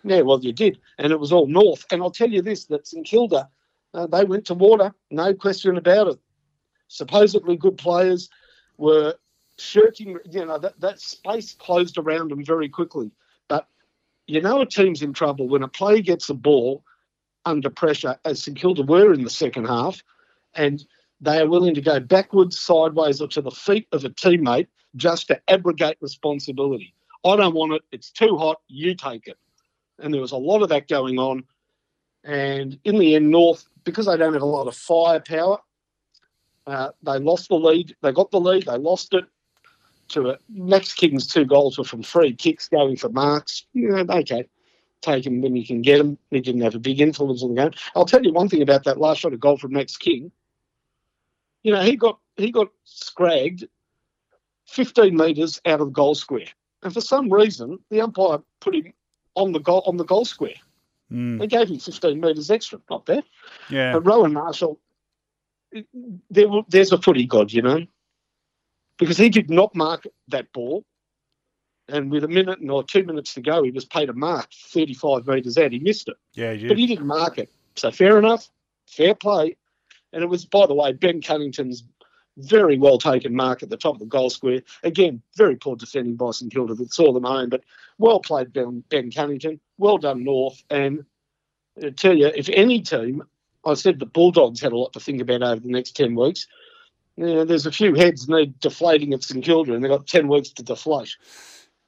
Yeah, 0.04 0.22
well, 0.22 0.40
you 0.40 0.54
did, 0.54 0.80
and 1.00 1.12
it 1.12 1.20
was 1.20 1.32
all 1.32 1.48
north. 1.48 1.86
And 1.92 2.02
I'll 2.02 2.12
tell 2.12 2.30
you 2.30 2.42
this: 2.42 2.66
that 2.66 2.88
St 2.88 3.06
Kilda, 3.06 3.50
uh, 3.94 4.08
they 4.08 4.24
went 4.24 4.46
to 4.46 4.54
water, 4.54 4.94
no 5.10 5.34
question 5.34 5.78
about 5.78 6.08
it. 6.10 6.20
Supposedly 6.90 7.58
good 7.58 7.78
players 7.78 8.30
were 8.78 9.16
shirking. 9.58 10.20
You 10.30 10.46
know 10.46 10.60
that 10.60 10.80
that 10.80 11.00
space 11.00 11.54
closed 11.54 11.98
around 11.98 12.30
them 12.30 12.46
very 12.46 12.70
quickly 12.70 13.12
you 14.28 14.42
know 14.42 14.62
a 14.62 14.66
team's 14.66 15.02
in 15.02 15.14
trouble 15.14 15.48
when 15.48 15.64
a 15.64 15.68
player 15.68 16.02
gets 16.02 16.30
a 16.30 16.34
ball 16.34 16.84
under 17.46 17.70
pressure, 17.70 18.18
as 18.26 18.44
St 18.44 18.58
Kilda 18.58 18.84
were 18.84 19.14
in 19.14 19.24
the 19.24 19.30
second 19.30 19.66
half, 19.66 20.04
and 20.56 20.84
they 21.22 21.40
are 21.40 21.48
willing 21.48 21.76
to 21.76 21.82
go 21.82 22.00
backwards, 22.00 22.58
sideways, 22.60 23.22
or 23.22 23.28
to 23.30 23.42
the 23.42 23.52
feet 23.52 23.88
of 23.92 24.04
a 24.04 24.10
teammate 24.10 24.68
just 24.96 25.28
to 25.28 25.40
abrogate 25.50 25.98
responsibility. 26.02 26.94
I 27.24 27.36
don't 27.36 27.56
want 27.56 27.74
it. 27.74 27.82
It's 27.92 28.12
too 28.12 28.38
hot. 28.38 28.62
You 28.68 28.96
take 28.96 29.28
it. 29.28 29.38
And 30.00 30.14
there 30.14 30.22
was 30.22 30.32
a 30.32 30.38
lot 30.38 30.62
of 30.62 30.70
that 30.70 30.88
going 30.88 31.18
on. 31.18 31.44
And 32.24 32.80
in 32.84 32.98
the 32.98 33.16
end, 33.16 33.30
North, 33.30 33.68
because 33.84 34.08
they 34.08 34.18
don't 34.18 34.34
have 34.34 34.42
a 34.42 34.46
lot 34.46 34.68
of 34.68 34.76
firepower, 34.76 35.60
uh, 36.68 36.90
they 37.04 37.20
lost 37.20 37.50
the 37.50 37.56
lead. 37.56 37.96
They 38.02 38.12
got 38.12 38.32
the 38.32 38.40
lead. 38.40 38.66
They 38.66 38.78
lost 38.78 39.14
it 39.14 39.26
to 40.10 40.30
it. 40.30 40.42
Max 40.50 40.94
King's 40.94 41.28
two 41.28 41.46
goals 41.46 41.78
were 41.78 41.84
from 41.84 42.04
free 42.04 42.34
kicks 42.34 42.68
going 42.70 42.98
for 42.98 43.10
marks. 43.10 43.66
You 43.74 43.90
know, 43.90 44.06
okay, 44.10 44.48
take 45.02 45.26
him 45.26 45.42
when 45.42 45.56
you 45.56 45.66
can 45.66 45.82
get 45.82 46.00
him. 46.00 46.18
He 46.32 46.42
didn't 46.42 46.62
have 46.62 46.76
a 46.76 46.80
big 46.80 47.02
influence 47.02 47.44
on 47.44 47.54
the 47.54 47.62
game. 47.62 47.72
I'll 47.96 48.06
tell 48.06 48.24
you 48.24 48.34
one 48.34 48.50
thing 48.50 48.62
about 48.62 48.84
that 48.86 49.00
last 49.00 49.20
shot 49.20 49.34
of 49.34 49.40
goal 49.40 49.58
from 49.58 49.74
Max 49.74 49.98
King. 49.98 50.32
You 51.64 51.74
know, 51.74 51.82
he 51.82 51.96
got 51.96 52.20
he 52.38 52.52
got 52.52 52.70
scragged 52.84 53.66
15 54.68 55.16
metres 55.16 55.62
out 55.66 55.82
of 55.82 55.88
the 55.88 55.94
goal 55.94 56.16
square, 56.16 56.48
and 56.84 56.94
for 56.94 57.02
some 57.02 57.32
reason 57.32 57.80
the 57.90 58.02
umpire 58.02 58.40
put 58.60 58.76
him 58.76 58.94
on 59.36 59.52
the 59.52 59.60
goal 59.60 59.84
on 59.86 59.98
the 59.98 60.06
goal 60.06 60.26
square. 60.26 60.56
Mm. 61.12 61.40
They 61.40 61.48
gave 61.48 61.70
him 61.70 61.80
15 61.80 62.20
metres 62.20 62.50
extra. 62.50 62.80
Not 62.90 63.06
bad. 63.06 63.24
Yeah. 63.70 63.94
But 63.94 64.08
Rowan 64.08 64.34
Marshall, 64.34 64.80
there, 66.32 66.48
there's 66.68 66.92
a 66.92 67.02
footy 67.02 67.26
god, 67.26 67.54
you 67.54 67.62
know 67.62 67.86
because 68.98 69.18
he 69.18 69.30
did 69.30 69.50
not 69.50 69.76
mark 69.76 70.06
that 70.30 70.52
ball. 70.54 70.84
And 71.88 72.10
with 72.10 72.24
a 72.24 72.28
minute 72.28 72.60
or 72.68 72.84
two 72.84 73.04
minutes 73.04 73.36
to 73.36 73.42
go, 73.42 73.62
he 73.62 73.70
was 73.70 73.86
paid 73.86 74.10
a 74.10 74.14
mark 74.14 74.48
35 74.52 75.28
metres 75.28 75.58
out. 75.58 75.72
He 75.72 75.80
missed 75.80 76.08
it. 76.08 76.16
Yeah, 76.34 76.54
he 76.54 76.68
But 76.68 76.78
he 76.78 76.88
didn't 76.88 77.06
mark 77.06 77.38
it. 77.38 77.52
So 77.76 77.92
fair 77.92 78.18
enough, 78.18 78.50
fair 78.88 79.14
play. 79.14 79.56
And 80.12 80.24
it 80.24 80.28
was, 80.28 80.46
by 80.46 80.66
the 80.66 80.74
way, 80.74 80.94
Ben 80.94 81.22
Cunnington's 81.22 81.84
very 82.38 82.78
well 82.78 82.98
taken 82.98 83.36
mark 83.36 83.64
at 83.64 83.70
the 83.70 83.78
top 83.78 83.96
of 83.96 84.00
the 84.00 84.06
goal 84.06 84.30
square. 84.30 84.62
Again, 84.84 85.22
very 85.36 85.56
poor 85.56 85.76
defending 85.76 86.16
by 86.16 86.32
St 86.32 86.52
Kilda 86.52 86.74
that 86.76 86.94
saw 86.94 87.14
them 87.14 87.24
home, 87.24 87.50
but 87.50 87.64
well 87.98 88.20
played 88.20 88.52
Ben, 88.52 88.84
ben 88.90 89.12
Cunnington. 89.12 89.60
Well 89.78 89.98
done, 89.98 90.24
North. 90.24 90.64
And 90.70 91.06
I 91.84 91.90
tell 91.92 92.16
you, 92.16 92.28
if 92.28 92.50
any 92.50 92.82
team, 92.82 93.24
I 93.66 93.74
said 93.74 94.00
the 94.00 94.06
Bulldogs 94.06 94.62
had 94.62 94.74
a 94.74 94.78
lot 94.78 94.94
to 94.94 95.00
think 95.00 95.22
about 95.22 95.44
over 95.44 95.60
the 95.60 95.70
next 95.70 95.96
10 95.96 96.16
weeks. 96.16 96.48
Yeah, 97.18 97.46
there's 97.46 97.66
a 97.66 97.72
few 97.72 97.94
heads 97.96 98.28
need 98.28 98.60
deflating 98.60 99.14
at 99.14 99.24
St 99.24 99.44
Kilda 99.44 99.74
and 99.74 99.84
they've 99.84 99.92
got 99.92 100.08
10 100.08 100.28
weeks 100.28 100.50
to 100.50 100.64
deflate. 100.64 101.16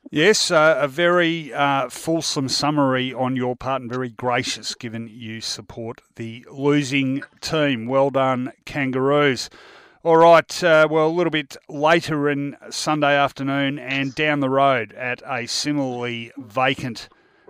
Yes, 0.09 0.51
uh, 0.51 0.77
a 0.79 0.87
very 0.87 1.53
uh, 1.53 1.89
fulsome 1.89 2.47
summary 2.47 3.13
on 3.13 3.35
your 3.35 3.57
part 3.57 3.81
and 3.81 3.91
very 3.91 4.07
gracious 4.07 4.73
given 4.73 5.09
you 5.11 5.41
support 5.41 6.01
the 6.15 6.45
losing 6.49 7.23
team. 7.41 7.87
Well 7.87 8.09
done, 8.09 8.53
Kangaroos. 8.65 9.49
All 10.03 10.15
right, 10.15 10.63
uh, 10.63 10.87
well, 10.89 11.07
a 11.07 11.09
little 11.09 11.31
bit 11.31 11.57
later 11.67 12.29
in 12.29 12.55
Sunday 12.69 13.17
afternoon 13.17 13.77
and 13.77 14.15
down 14.15 14.39
the 14.39 14.49
road 14.49 14.93
at 14.93 15.21
a 15.25 15.45
similarly 15.45 16.31
vacant, 16.37 17.09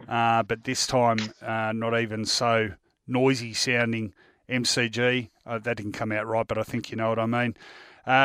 uh, 0.09 0.41
but 0.41 0.63
this 0.63 0.87
time 0.87 1.19
uh, 1.43 1.71
not 1.75 1.99
even 1.99 2.25
so 2.25 2.69
noisy 3.07 3.53
sounding 3.53 4.15
MCG. 4.49 5.29
Uh, 5.47 5.59
that 5.59 5.77
didn't 5.77 5.93
come 5.93 6.11
out 6.11 6.27
right, 6.27 6.45
but 6.45 6.57
I 6.57 6.63
think 6.63 6.91
you 6.91 6.97
know 6.97 7.09
what 7.09 7.19
I 7.19 7.25
mean. 7.25 7.55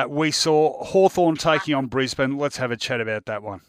we 0.09 0.31
saw 0.31 0.83
Hawthorn 0.85 1.37
taking 1.37 1.75
on 1.75 1.87
Brisbane. 1.87 2.37
Let's 2.37 2.57
have 2.57 2.71
a 2.71 2.77
chat 2.77 3.01
about 3.01 3.27
that 3.27 3.43
one. 3.43 3.61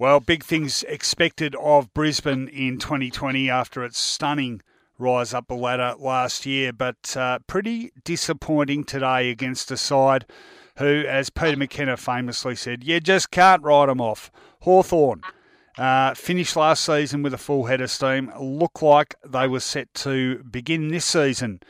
Well, 0.00 0.20
big 0.20 0.44
things 0.44 0.84
expected 0.84 1.56
of 1.56 1.92
Brisbane 1.92 2.46
in 2.46 2.78
2020 2.78 3.50
after 3.50 3.82
its 3.82 3.98
stunning 3.98 4.62
rise 4.96 5.34
up 5.34 5.48
the 5.48 5.54
ladder 5.54 5.94
last 5.98 6.46
year, 6.46 6.72
but 6.72 7.16
uh, 7.16 7.40
pretty 7.48 7.90
disappointing 8.04 8.84
today 8.84 9.28
against 9.30 9.72
a 9.72 9.76
side 9.76 10.24
who, 10.76 11.04
as 11.08 11.30
Peter 11.30 11.56
McKenna 11.56 11.96
famously 11.96 12.54
said, 12.54 12.84
you 12.84 13.00
just 13.00 13.32
can't 13.32 13.62
write 13.64 13.86
them 13.86 14.00
off. 14.00 14.30
Hawthorn 14.60 15.22
uh, 15.78 16.14
finished 16.14 16.56
last 16.56 16.84
season 16.84 17.22
with 17.22 17.32
a 17.32 17.38
full 17.38 17.66
head 17.66 17.80
of 17.80 17.90
steam. 17.90 18.32
Look 18.38 18.82
like 18.82 19.14
they 19.24 19.48
were 19.48 19.60
set 19.60 19.94
to 19.94 20.42
begin 20.42 20.88
this 20.88 21.04
season 21.04 21.60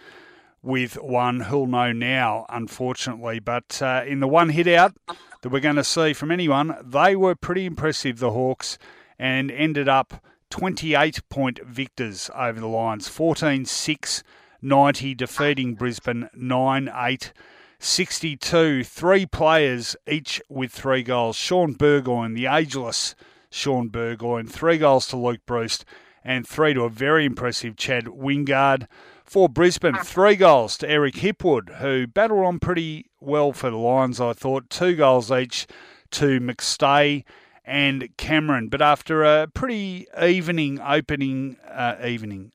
with 0.63 0.95
one 0.95 1.41
who'll 1.41 1.67
know 1.67 1.93
now, 1.93 2.47
unfortunately. 2.49 3.39
But 3.39 3.81
uh, 3.81 4.03
in 4.07 4.21
the 4.21 4.29
one 4.29 4.49
hit 4.49 4.67
out, 4.67 4.95
that 5.43 5.51
we're 5.51 5.61
going 5.61 5.77
to 5.77 5.85
see 5.85 6.13
from 6.13 6.31
anyone. 6.31 6.77
They 6.83 7.15
were 7.15 7.35
pretty 7.35 7.67
impressive, 7.67 8.19
the 8.19 8.33
Hawks, 8.33 8.79
and 9.19 9.51
ended 9.51 9.89
up 9.89 10.23
28 10.51 11.29
point 11.29 11.61
victors 11.65 12.31
over 12.35 12.59
the 12.59 12.67
Lions 12.67 13.09
14 13.09 13.65
6 13.65 14.23
90, 14.61 15.15
defeating 15.15 15.75
Brisbane 15.75 16.29
9 16.35 16.91
8. 16.93 17.33
62, 17.81 18.83
three 18.83 19.25
players 19.25 19.95
each 20.05 20.43
with 20.49 20.73
three 20.73 21.05
goals. 21.05 21.37
Shaun 21.37 21.75
Burgoyne, 21.75 22.35
the 22.35 22.47
ageless 22.47 23.15
Shaun 23.51 23.89
Burgoyne, 23.89 24.47
three 24.47 24.79
goals 24.79 25.07
to 25.09 25.17
Luke 25.17 25.41
Breust, 25.47 25.85
and 26.25 26.47
three 26.47 26.75
to 26.75 26.83
a 26.83 26.91
very 26.91 27.25
impressive 27.25 27.77
Chad 27.77 28.05
Wingard. 28.05 28.87
For 29.25 29.49
Brisbane, 29.49 29.97
three 29.97 30.37
goals 30.37 30.79
to 30.79 30.89
Eric 30.89 31.17
Hipwood, 31.17 31.77
who 31.77 32.07
battled 32.07 32.47
on 32.47 32.59
pretty 32.59 33.07
well 33.21 33.53
for 33.53 33.71
the 33.71 33.77
Lions, 33.77 34.21
I 34.21 34.33
thought. 34.33 34.71
Two 34.71 34.97
goals 34.97 35.31
each 35.31 35.67
to 36.13 36.41
McStay 36.41 37.25
and 37.65 38.09
Cameron. 38.17 38.69
But 38.69 38.81
after 38.81 39.25
a 39.25 39.47
pretty 39.47 40.07
evening 40.21 40.81
opening, 40.81 41.57
uh, 41.69 41.97
evening, 42.05 42.53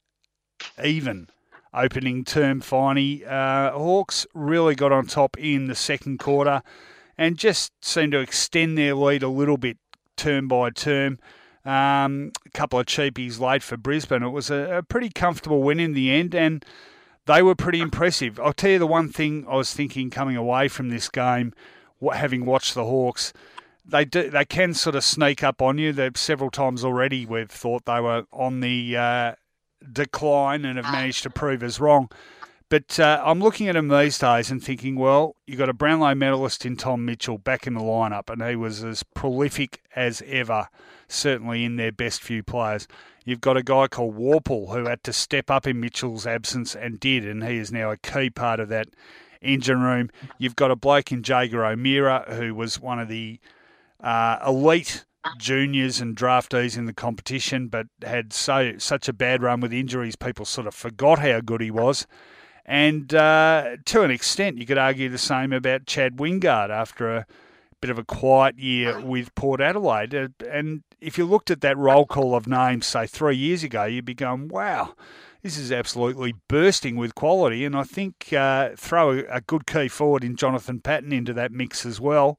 even 0.84 1.28
opening 1.74 2.24
term 2.24 2.61
finey, 2.61 3.26
uh, 3.26 3.72
Hawks 3.72 4.26
really 4.34 4.76
got 4.76 4.91
on 4.91 5.06
top 5.06 5.38
in 5.38 5.68
the 5.68 5.76
second 5.76 6.18
quarter 6.18 6.64
and 7.18 7.38
just 7.38 7.72
seemed 7.82 8.14
to 8.14 8.20
extend 8.20 8.78
their 8.78 8.95
lead 8.95 9.22
a 9.22 9.30
little 9.30 9.57
bit 9.57 9.78
term 10.24 10.48
by 10.48 10.70
term. 10.70 11.20
Um, 11.66 12.32
a 12.45 12.50
couple 12.50 12.80
of 12.80 12.86
cheapies 12.86 13.40
late 13.40 13.64
for 13.64 13.78
Brisbane. 13.78 14.24
It 14.24 14.30
was 14.30 14.50
a, 14.50 14.78
a, 14.78 14.84
pretty 14.84 15.10
comfortable 15.10 15.64
win 15.64 15.80
in 15.80 15.94
the 15.94 16.12
end, 16.12 16.36
and 16.36 16.66
they 17.26 17.41
were 17.41 17.56
pretty 17.56 17.80
impressive. 17.80 18.40
I'll 18.40 18.52
tell 18.54 18.72
you 18.72 18.80
the 18.80 18.88
one 18.88 19.10
thing 19.10 19.45
I 19.50 19.56
was 19.56 19.74
thinking 19.74 20.10
coming 20.10 20.36
away 20.36 20.68
from 20.68 20.90
this 20.90 21.08
game, 21.08 21.54
having 22.14 22.45
watched 22.45 22.74
the 22.74 22.84
Hawks, 22.84 23.32
they 23.86 24.04
do 24.04 24.30
they 24.30 24.45
can 24.45 24.74
sort 24.74 24.95
of 24.95 25.04
sneak 25.04 25.41
up 25.44 25.62
on 25.62 25.78
you. 25.78 25.94
There 25.94 26.12
several 26.16 26.50
times 26.50 26.84
already 26.84 27.26
we've 27.26 27.50
thought 27.50 27.86
they 27.86 28.02
were 28.02 28.26
on 28.34 28.60
the 28.60 28.98
uh, 28.98 29.36
decline 29.91 30.66
and 30.66 30.78
have 30.78 30.91
managed 30.91 31.24
to 31.24 31.30
prove 31.30 31.64
us 31.64 31.80
wrong. 31.80 32.10
But 32.74 33.00
uh, 33.00 33.22
I'm 33.24 33.40
looking 33.40 33.68
at 33.68 33.76
him 33.76 33.88
these 33.88 34.18
days 34.18 34.50
and 34.50 34.64
thinking, 34.64 34.95
well, 34.95 35.36
you've 35.45 35.60
got 35.60 35.70
a 35.70 35.74
Brownlow 35.74 36.16
medalist 36.16 36.66
in 36.66 36.76
Tom 36.76 37.06
Mitchell 37.06 37.38
back 37.38 37.68
in 37.68 37.76
the 37.76 37.82
lineup, 37.82 38.32
and 38.32 38.41
he 38.41 38.56
was 38.56 38.84
as 38.84 39.04
prolific 39.04 39.84
as 39.95 40.24
ever, 40.26 40.70
certainly 41.08 41.66
in 41.66 41.76
their 41.76 41.91
best 41.91 42.24
few 42.24 42.41
players. 42.41 42.88
You've 43.26 43.41
got 43.41 43.58
a 43.58 43.62
guy 43.62 43.86
called 43.90 44.18
Worpel 44.18 44.74
who 44.74 44.88
had 44.88 45.04
to 45.04 45.14
step 45.14 45.52
up 45.52 45.68
in 45.68 45.80
Mitchell's 45.80 46.26
absence 46.26 46.76
and 46.76 47.00
did, 47.00 47.28
and 47.28 47.44
he 47.44 47.58
is 47.58 47.72
now 47.72 47.91
a 47.91 47.98
key 47.98 48.32
part 48.32 48.60
of 48.60 48.70
that 48.70 48.88
engine 49.40 49.84
room. 49.84 50.10
You've 50.40 50.56
got 50.56 50.72
a 50.72 50.76
bloke 50.76 51.12
in 51.12 51.22
Jaeger 51.22 51.64
O'Meara 51.64 52.26
who 52.30 52.56
was 52.56 52.80
one 52.80 53.00
of 53.00 53.08
the 53.08 53.40
uh, 54.00 54.40
elite 54.48 55.06
juniors 55.38 56.02
and 56.02 56.18
draftees 56.18 56.76
in 56.76 56.86
the 56.86 56.94
competition, 56.94 57.68
but 57.68 57.86
had 58.04 58.34
so 58.34 58.80
such 58.80 59.08
a 59.08 59.14
bad 59.14 59.44
run 59.44 59.60
with 59.60 59.72
injuries, 59.72 60.16
people 60.16 60.44
sort 60.44 60.66
of 60.66 60.74
forgot 60.74 61.20
how 61.20 61.40
good 61.40 61.62
he 61.62 61.70
was. 61.70 62.08
And 62.65 63.14
uh, 63.14 63.77
to 63.85 64.03
an 64.03 64.11
extent, 64.11 64.57
you 64.57 64.65
could 64.65 64.77
argue 64.77 65.10
the 65.10 65.18
same 65.18 65.52
about 65.52 65.85
Chad 65.85 66.18
Wingard 66.18 66.69
after 66.69 67.15
a 67.15 67.26
bit 67.81 67.90
of 67.90 67.99
a 67.99 68.06
quiet 68.06 68.57
year 68.57 68.99
with 69.02 69.35
Port 69.35 69.60
Adelaide. 69.60 70.15
Uh, 70.15 70.27
and 70.49 70.84
if 71.02 71.18
you 71.18 71.26
looked 71.26 71.52
at 71.52 71.61
that 71.61 71.77
roll 71.77 72.06
call 72.06 72.35
of 72.35 72.48
names, 72.48 72.88
say, 72.88 73.06
three 73.06 73.35
years 73.35 73.64
ago, 73.64 73.84
you'd 73.84 74.06
be 74.06 74.14
going, 74.14 74.48
wow, 74.48 74.94
this 75.41 75.57
is 75.57 75.73
absolutely 75.73 76.34
bursting 76.48 76.95
with 76.95 77.15
quality. 77.15 77.65
And 77.65 77.76
I 77.76 77.84
think 77.84 78.31
uh, 78.31 78.69
throw 78.77 79.23
a, 79.30 79.41
good 79.41 79.68
key 79.68 79.90
forward 79.90 80.23
in 80.23 80.38
Jonathan 80.38 80.80
Patton 80.80 81.11
into 81.11 81.34
that 81.34 81.52
mix 81.52 81.85
as 81.85 81.99
well. 81.99 82.38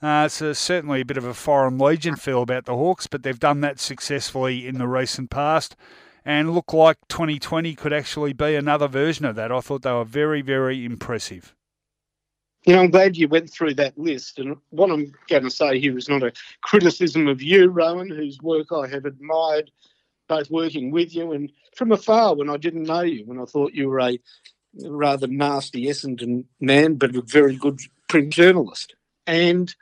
Uh, 0.00 0.28
certainly 0.28 1.02
a 1.02 1.04
bit 1.04 1.18
of 1.18 1.26
a 1.26 1.34
foreign 1.34 1.76
legion 1.76 2.16
feel 2.16 2.40
about 2.40 2.64
the 2.64 2.74
Hawks, 2.74 3.06
but 3.06 3.22
they've 3.22 3.38
done 3.38 3.60
that 3.60 3.78
successfully 3.78 4.66
in 4.66 4.78
the 4.78 4.88
recent 4.88 5.28
past 5.28 5.76
and 6.24 6.52
look 6.54 6.72
like 6.72 6.98
2020 7.08 7.74
could 7.74 7.92
actually 7.92 8.32
be 8.32 8.54
another 8.54 8.88
version 8.88 9.24
of 9.24 9.36
that. 9.36 9.52
I 9.52 9.60
thought 9.60 9.82
they 9.82 9.92
were 9.92 10.04
very, 10.04 10.42
very 10.42 10.84
impressive. 10.84 11.54
You 12.66 12.74
know, 12.74 12.82
I'm 12.82 12.90
glad 12.90 13.16
you 13.16 13.26
went 13.26 13.50
through 13.50 13.74
that 13.74 13.96
list. 13.96 14.38
And 14.38 14.56
what 14.68 14.90
I'm 14.90 15.12
going 15.28 15.44
to 15.44 15.50
say 15.50 15.78
here 15.80 15.96
is 15.96 16.08
not 16.08 16.22
a 16.22 16.32
criticism 16.62 17.26
of 17.26 17.40
you, 17.40 17.68
Rohan, 17.68 18.10
whose 18.10 18.38
work 18.42 18.66
I 18.70 18.86
have 18.86 19.06
admired, 19.06 19.70
both 20.28 20.50
working 20.50 20.90
with 20.90 21.14
you 21.14 21.32
and 21.32 21.50
from 21.74 21.92
afar 21.92 22.34
when 22.34 22.50
I 22.50 22.56
didn't 22.56 22.82
know 22.82 23.00
you, 23.00 23.24
when 23.24 23.40
I 23.40 23.44
thought 23.44 23.72
you 23.72 23.88
were 23.88 24.00
a 24.00 24.18
rather 24.84 25.26
nasty 25.26 25.86
Essendon 25.86 26.44
man, 26.60 26.94
but 26.94 27.16
a 27.16 27.22
very 27.22 27.56
good 27.56 27.80
print 28.08 28.32
journalist. 28.32 28.94
And 29.26 29.74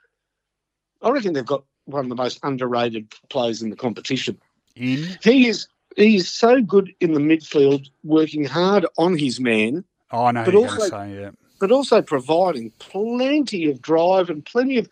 I 1.03 1.11
reckon 1.11 1.33
they've 1.33 1.45
got 1.45 1.65
one 1.87 2.05
of 2.05 2.09
the 2.09 2.15
most 2.15 2.39
underrated 2.43 3.13
players 3.29 3.63
in 3.63 3.71
the 3.71 3.77
competition. 3.77 4.39
In? 4.77 5.19
He 5.23 5.49
is 5.49 5.67
he's 5.99 6.29
so 6.29 6.61
good 6.61 6.93
in 7.01 7.13
the 7.13 7.21
midfield, 7.21 7.89
working 8.05 8.45
hard 8.45 8.87
on 8.97 9.17
his 9.17 9.41
man. 9.41 9.85
Oh, 10.11 10.25
I 10.25 10.33
know 10.33 10.45
but 10.45 10.55
also, 10.55 10.89
say, 10.89 11.21
yeah. 11.21 11.31
But 11.61 11.73
also 11.73 12.03
providing 12.03 12.71
plenty 12.79 13.71
of 13.71 13.83
drive 13.83 14.31
and 14.31 14.45
plenty 14.45 14.79
of 14.79 14.89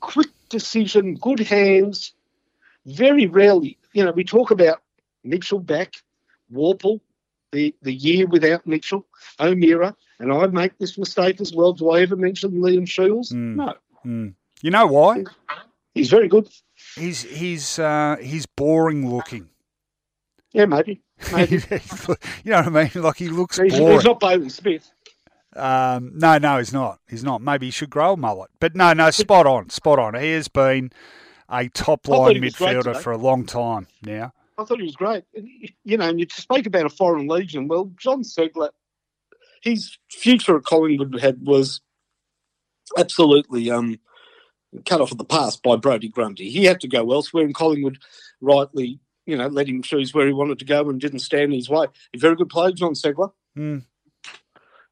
quick 0.00 0.28
decision, 0.48 1.16
good 1.16 1.40
hands. 1.40 2.12
Very 2.86 3.26
rarely, 3.26 3.78
you 3.92 4.04
know, 4.04 4.12
we 4.12 4.24
talk 4.24 4.50
about 4.50 4.82
Mitchell 5.22 5.58
back, 5.58 5.94
Worpel, 6.52 7.00
the, 7.50 7.74
the 7.82 7.92
year 7.92 8.26
without 8.26 8.66
Mitchell, 8.66 9.06
O'Meara, 9.40 9.96
and 10.18 10.32
I 10.32 10.46
make 10.48 10.76
this 10.78 10.98
mistake 10.98 11.40
as 11.40 11.54
well. 11.54 11.72
Do 11.72 11.90
I 11.90 12.02
ever 12.02 12.16
mention 12.16 12.52
Liam 12.52 12.86
Shiels? 12.86 13.32
Mm. 13.32 13.56
No. 13.56 13.74
Mm. 14.04 14.34
You 14.60 14.70
know 14.70 14.86
why? 14.86 15.24
He's 15.94 16.10
very 16.10 16.28
good. 16.28 16.48
He's 16.96 17.22
he's 17.22 17.78
uh, 17.78 18.16
he's 18.20 18.46
boring 18.46 19.10
looking. 19.10 19.48
Yeah, 20.54 20.66
maybe. 20.66 21.02
maybe. 21.32 21.60
you 22.44 22.52
know 22.52 22.62
what 22.62 22.66
I 22.66 22.70
mean? 22.70 23.02
Like 23.02 23.16
he 23.16 23.28
looks 23.28 23.58
he's, 23.58 23.76
boring. 23.76 23.94
He's 23.94 24.04
not 24.04 24.20
Bailey 24.20 24.48
Smith. 24.48 24.90
Um, 25.54 26.12
no, 26.14 26.38
no, 26.38 26.58
he's 26.58 26.72
not. 26.72 27.00
He's 27.08 27.24
not. 27.24 27.42
Maybe 27.42 27.66
he 27.66 27.70
should 27.70 27.90
grow 27.90 28.14
a 28.14 28.16
mullet. 28.16 28.50
But 28.60 28.74
no, 28.74 28.92
no, 28.92 29.10
spot 29.10 29.46
on, 29.46 29.68
spot 29.70 29.98
on. 29.98 30.14
He 30.14 30.30
has 30.30 30.48
been 30.48 30.90
a 31.50 31.68
top 31.68 32.08
line 32.08 32.36
midfielder 32.36 32.96
for 32.96 33.12
a 33.12 33.18
long 33.18 33.44
time 33.44 33.88
now. 34.02 34.32
I 34.56 34.64
thought 34.64 34.78
he 34.78 34.84
was 34.84 34.96
great. 34.96 35.24
You 35.84 35.98
know, 35.98 36.08
and 36.08 36.20
you 36.20 36.26
spoke 36.30 36.66
about 36.66 36.86
a 36.86 36.90
foreign 36.90 37.26
legion. 37.26 37.66
Well, 37.66 37.90
Jon 37.96 38.22
Ceglar, 38.22 38.70
his 39.60 39.98
future 40.10 40.56
at 40.56 40.64
Collingwood 40.64 41.20
had 41.20 41.44
was 41.44 41.80
absolutely 42.96 43.70
um, 43.72 43.98
cut 44.86 45.00
off 45.00 45.10
at 45.10 45.18
the 45.18 45.24
pass 45.24 45.56
by 45.56 45.74
Brodie 45.74 46.08
Grundy. 46.08 46.50
He 46.50 46.64
had 46.64 46.80
to 46.80 46.88
go 46.88 47.12
elsewhere, 47.12 47.44
and 47.44 47.54
Collingwood 47.54 47.98
rightly 48.40 49.00
you 49.26 49.36
know, 49.36 49.48
let 49.48 49.68
him 49.68 49.82
choose 49.82 50.12
where 50.12 50.26
he 50.26 50.32
wanted 50.32 50.58
to 50.58 50.64
go 50.64 50.88
and 50.88 51.00
didn't 51.00 51.20
stand 51.20 51.52
in 51.52 51.58
his 51.58 51.68
way. 51.68 51.86
A 52.14 52.18
very 52.18 52.36
good 52.36 52.48
player, 52.48 52.72
Jon 52.72 52.94
Ceglar. 52.94 53.32
Mm. 53.56 53.84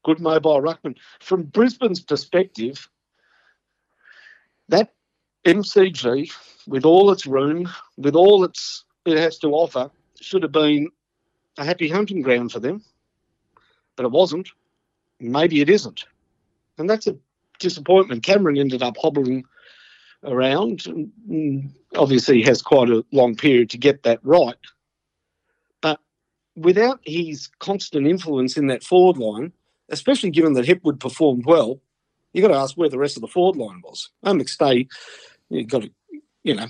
Good 0.03 0.19
mobile 0.19 0.61
ruckman. 0.61 0.95
From 1.21 1.43
Brisbane's 1.43 2.01
perspective, 2.01 2.89
that 4.69 4.93
MCG, 5.45 6.31
with 6.67 6.85
all 6.85 7.11
its 7.11 7.25
room, 7.25 7.69
with 7.97 8.15
all 8.15 8.43
its 8.43 8.85
it 9.05 9.17
has 9.17 9.37
to 9.39 9.49
offer 9.49 9.91
should 10.21 10.43
have 10.43 10.51
been 10.51 10.89
a 11.57 11.65
happy 11.65 11.89
hunting 11.89 12.21
ground 12.21 12.51
for 12.51 12.59
them, 12.59 12.81
but 13.95 14.05
it 14.05 14.11
wasn't. 14.11 14.49
Maybe 15.19 15.61
it 15.61 15.69
isn't. 15.69 16.05
And 16.77 16.89
that's 16.89 17.07
a 17.07 17.17
disappointment. 17.59 18.23
Cameron 18.23 18.57
ended 18.57 18.81
up 18.81 18.97
hobbling 18.97 19.45
around. 20.23 20.85
And 20.85 21.73
obviously, 21.95 22.41
has 22.43 22.61
quite 22.61 22.89
a 22.89 23.05
long 23.11 23.35
period 23.35 23.69
to 23.71 23.77
get 23.77 24.03
that 24.03 24.19
right. 24.23 24.55
But 25.81 25.99
without 26.55 26.99
his 27.03 27.49
constant 27.59 28.07
influence 28.07 28.57
in 28.57 28.67
that 28.67 28.83
forward 28.83 29.17
line, 29.17 29.51
especially 29.89 30.31
given 30.31 30.53
that 30.53 30.65
Hipwood 30.65 30.99
performed 30.99 31.45
well, 31.45 31.79
you've 32.33 32.43
got 32.43 32.53
to 32.53 32.59
ask 32.59 32.75
where 32.75 32.89
the 32.89 32.99
rest 32.99 33.17
of 33.17 33.21
the 33.21 33.27
forward 33.27 33.57
line 33.57 33.81
was. 33.83 34.09
Oh, 34.23 34.33
McStay, 34.33 34.87
you've 35.49 35.67
got 35.67 35.83
to, 35.83 35.91
you 36.43 36.55
know, 36.55 36.67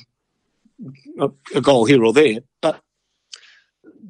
a, 1.20 1.30
a 1.56 1.62
goal 1.62 1.86
here 1.86 2.04
or 2.04 2.14
there, 2.14 2.40
but 2.62 2.82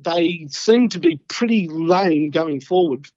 they 0.02 0.48
seem 0.50 0.90
to 0.90 1.00
be 1.00 1.18
pretty 1.28 1.68
lame 1.70 2.30
going 2.30 2.60
forward 2.60 3.08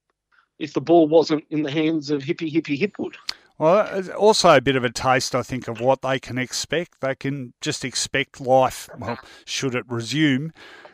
if 0.59 0.73
the 0.73 0.81
ball 0.81 1.09
wasn't 1.09 1.45
in 1.51 1.63
the 1.63 1.71
hands 1.71 2.11
of 2.11 2.23
Hippy 2.23 2.49
Hippy 2.49 2.79
Hipwood. 2.79 3.15
Well, 3.59 4.11
also 4.13 4.57
a 4.57 4.61
bit 4.61 4.77
of 4.77 4.85
a 4.85 4.91
taste, 4.91 5.35
I 5.35 5.43
think, 5.43 5.67
of 5.67 5.81
what 5.81 6.03
they 6.03 6.19
can 6.19 6.37
expect. 6.37 7.01
They 7.01 7.15
can 7.15 7.55
just 7.61 7.85
expect 7.85 8.41
life, 8.41 8.89
well, 8.99 9.19
should 9.47 9.75
it 9.75 9.85
resume, 9.89 10.53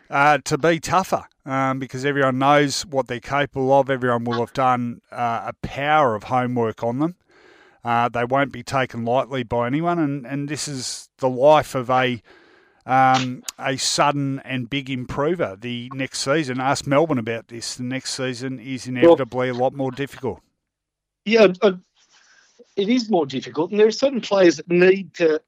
uh, 0.08 0.38
to 0.44 0.56
be 0.58 0.78
tougher 0.78 1.26
um, 1.44 1.78
because 1.80 2.04
everyone 2.04 2.38
knows 2.38 2.86
what 2.86 3.08
they're 3.08 3.18
capable 3.18 3.72
of. 3.72 3.90
Everyone 3.90 4.24
will 4.24 4.40
have 4.40 4.52
done 4.52 5.00
uh, 5.10 5.46
a 5.48 5.52
power 5.66 6.14
of 6.14 6.24
homework 6.24 6.84
on 6.84 7.00
them. 7.00 7.16
Uh, 7.84 8.08
they 8.08 8.24
won't 8.24 8.52
be 8.52 8.62
taken 8.62 9.04
lightly 9.04 9.42
by 9.42 9.66
anyone, 9.66 9.98
and, 9.98 10.24
and 10.24 10.48
this 10.48 10.68
is 10.68 11.08
the 11.18 11.28
life 11.28 11.74
of 11.74 11.90
a 11.90 12.22
um, 12.84 13.44
a 13.58 13.76
sudden 13.76 14.40
and 14.40 14.68
big 14.68 14.90
improver 14.90 15.56
the 15.60 15.90
next 15.94 16.20
season. 16.20 16.60
Ask 16.60 16.86
Melbourne 16.86 17.18
about 17.18 17.48
this. 17.48 17.76
The 17.76 17.84
next 17.84 18.14
season 18.14 18.58
is 18.58 18.86
inevitably 18.86 19.48
a 19.48 19.54
lot 19.54 19.72
more 19.72 19.92
difficult. 19.92 20.40
Yeah, 21.24 21.48
it 22.76 22.88
is 22.88 23.10
more 23.10 23.26
difficult, 23.26 23.70
and 23.70 23.80
there 23.80 23.86
are 23.86 23.92
certain 23.92 24.20
players 24.20 24.56
that 24.56 24.68
need 24.68 25.14
to 25.14 25.40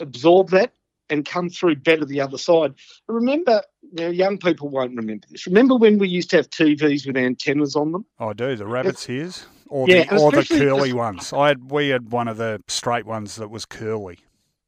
absorb 0.00 0.50
that 0.50 0.72
and 1.10 1.24
come 1.24 1.48
through 1.48 1.76
better 1.76 2.04
the 2.04 2.20
other 2.20 2.38
side. 2.38 2.74
Remember, 3.06 3.62
you 3.82 4.04
know, 4.04 4.10
young 4.10 4.38
people 4.38 4.68
won't 4.68 4.94
remember 4.94 5.26
this. 5.30 5.46
Remember 5.46 5.74
when 5.74 5.98
we 5.98 6.08
used 6.08 6.30
to 6.30 6.36
have 6.36 6.50
TVs 6.50 7.06
with 7.06 7.16
antennas 7.16 7.76
on 7.76 7.92
them? 7.92 8.04
I 8.18 8.32
do. 8.32 8.56
The 8.56 8.66
rabbits' 8.66 9.08
ears, 9.08 9.46
or 9.68 9.88
yeah, 9.88 10.04
the 10.04 10.20
or 10.20 10.32
the 10.32 10.44
curly 10.44 10.92
ones. 10.92 11.32
I 11.32 11.48
had 11.48 11.70
we 11.70 11.88
had 11.88 12.12
one 12.12 12.28
of 12.28 12.36
the 12.36 12.62
straight 12.68 13.06
ones 13.06 13.36
that 13.36 13.48
was 13.48 13.64
curly. 13.64 14.18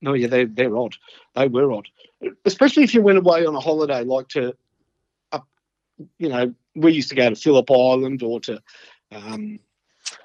No, 0.03 0.15
yeah, 0.15 0.29
they 0.29 0.45
they're 0.45 0.77
odd. 0.77 0.97
They 1.35 1.49
were 1.49 1.73
odd, 1.73 1.89
especially 2.45 2.85
if 2.85 2.95
you 2.95 3.03
went 3.03 3.19
away 3.19 3.45
on 3.45 3.55
a 3.55 3.61
holiday, 3.61 4.03
like 4.03 4.29
to, 4.29 4.55
up, 5.33 5.47
you 6.19 6.29
know, 6.29 6.55
we 6.75 6.93
used 6.93 7.11
to 7.11 7.15
go 7.15 7.29
to 7.29 7.37
Phillip 7.37 7.71
Island 7.71 8.23
or 8.23 8.41
to 8.41 8.63
um, 9.13 9.59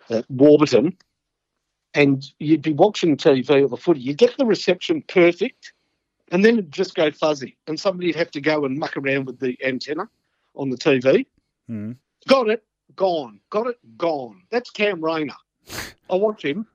uh, 0.09 0.21
Warburton, 0.29 0.97
and 1.93 2.25
you'd 2.39 2.61
be 2.61 2.73
watching 2.73 3.17
TV 3.17 3.63
or 3.63 3.69
the 3.69 3.77
footy. 3.77 4.01
You 4.01 4.13
get 4.13 4.37
the 4.37 4.45
reception 4.45 5.03
perfect, 5.07 5.73
and 6.31 6.43
then 6.43 6.55
it'd 6.55 6.71
just 6.71 6.95
go 6.95 7.11
fuzzy, 7.11 7.57
and 7.67 7.79
somebody'd 7.79 8.15
have 8.15 8.31
to 8.31 8.41
go 8.41 8.65
and 8.65 8.77
muck 8.77 8.97
around 8.97 9.25
with 9.25 9.39
the 9.39 9.57
antenna 9.63 10.09
on 10.55 10.69
the 10.69 10.77
TV. 10.77 11.25
Mm. 11.69 11.95
Got 12.27 12.49
it, 12.49 12.63
gone. 12.95 13.39
Got 13.49 13.67
it, 13.67 13.97
gone. 13.97 14.43
That's 14.51 14.69
Cam 14.69 15.03
Rayner. 15.03 15.35
I 16.09 16.15
watch 16.15 16.43
him. 16.43 16.67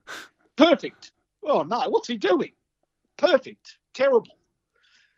Perfect. 0.57 1.13
Oh 1.43 1.63
no, 1.63 1.89
what's 1.89 2.09
he 2.09 2.17
doing? 2.17 2.53
perfect, 3.21 3.79
terrible. 3.95 4.39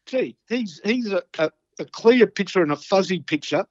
Gee, 0.07 0.37
he's 0.49 0.81
he's 0.85 1.11
a, 1.11 1.23
a, 1.39 1.51
a 1.79 1.85
clear 1.85 2.27
picture 2.27 2.63
and 2.63 2.73
a 2.73 2.77
fuzzy 2.77 3.21
picture, 3.21 3.65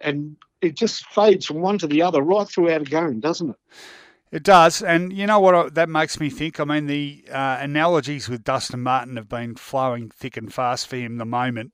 and 0.00 0.36
it 0.64 0.74
just 0.74 1.06
fades 1.06 1.46
from 1.46 1.60
one 1.60 1.78
to 1.78 1.86
the 1.86 2.02
other 2.02 2.22
right 2.22 2.48
throughout 2.48 2.82
a 2.82 2.84
game, 2.84 3.20
doesn't 3.20 3.50
it? 3.50 3.56
It 4.32 4.42
does, 4.42 4.82
and 4.82 5.12
you 5.12 5.28
know 5.28 5.38
what 5.38 5.76
that 5.76 5.88
makes 5.88 6.18
me 6.18 6.28
think. 6.28 6.58
I 6.58 6.64
mean, 6.64 6.86
the 6.86 7.24
uh, 7.30 7.58
analogies 7.60 8.28
with 8.28 8.42
Dustin 8.42 8.80
Martin 8.80 9.16
have 9.16 9.28
been 9.28 9.54
flowing 9.54 10.10
thick 10.10 10.36
and 10.36 10.52
fast 10.52 10.88
for 10.88 10.96
him. 10.96 11.18
The 11.18 11.24
moment 11.24 11.72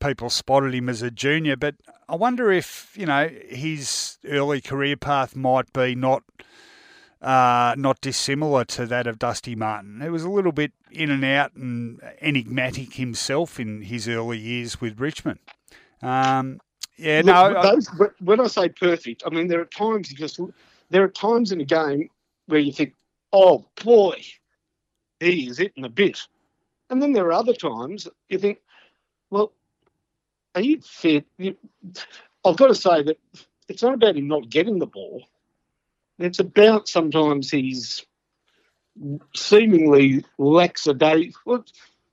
people 0.00 0.30
spotted 0.30 0.74
him 0.74 0.88
as 0.88 1.02
a 1.02 1.10
junior, 1.10 1.54
but 1.54 1.74
I 2.08 2.16
wonder 2.16 2.50
if 2.50 2.96
you 2.96 3.04
know 3.04 3.28
his 3.28 4.16
early 4.26 4.62
career 4.62 4.96
path 4.96 5.36
might 5.36 5.70
be 5.74 5.94
not 5.94 6.22
uh, 7.20 7.74
not 7.76 8.00
dissimilar 8.00 8.64
to 8.64 8.86
that 8.86 9.06
of 9.06 9.18
Dusty 9.18 9.54
Martin. 9.54 10.00
He 10.00 10.08
was 10.08 10.24
a 10.24 10.30
little 10.30 10.52
bit 10.52 10.72
in 10.90 11.10
and 11.10 11.24
out 11.24 11.54
and 11.54 12.00
enigmatic 12.20 12.94
himself 12.94 13.60
in 13.60 13.82
his 13.82 14.08
early 14.08 14.38
years 14.38 14.80
with 14.80 14.98
Richmond. 14.98 15.38
Um, 16.00 16.58
yeah, 16.96 17.22
Look, 17.24 17.34
no. 17.34 17.62
Those, 17.62 17.88
when 18.20 18.40
I 18.40 18.46
say 18.46 18.68
perfect, 18.68 19.22
I 19.26 19.30
mean 19.30 19.48
there 19.48 19.60
are 19.60 19.66
times 19.66 20.10
you 20.10 20.16
just 20.16 20.38
there 20.90 21.02
are 21.02 21.08
times 21.08 21.52
in 21.52 21.60
a 21.60 21.64
game 21.64 22.08
where 22.46 22.60
you 22.60 22.72
think, 22.72 22.94
"Oh 23.32 23.66
boy, 23.82 24.22
he 25.20 25.48
is 25.48 25.58
hitting 25.58 25.84
a 25.84 25.88
bit," 25.88 26.20
and 26.90 27.00
then 27.00 27.12
there 27.12 27.26
are 27.26 27.32
other 27.32 27.54
times 27.54 28.08
you 28.28 28.38
think, 28.38 28.58
"Well, 29.30 29.52
are 30.54 30.60
you 30.60 30.80
fit?" 30.80 31.26
You, 31.38 31.56
I've 32.44 32.56
got 32.56 32.68
to 32.68 32.74
say 32.74 33.02
that 33.02 33.18
it's 33.68 33.82
not 33.82 33.94
about 33.94 34.16
him 34.16 34.28
not 34.28 34.50
getting 34.50 34.78
the 34.78 34.86
ball. 34.86 35.24
It's 36.18 36.38
about 36.38 36.88
sometimes 36.88 37.50
he's 37.50 38.04
seemingly 39.34 40.24
lackadaisical. 40.38 41.64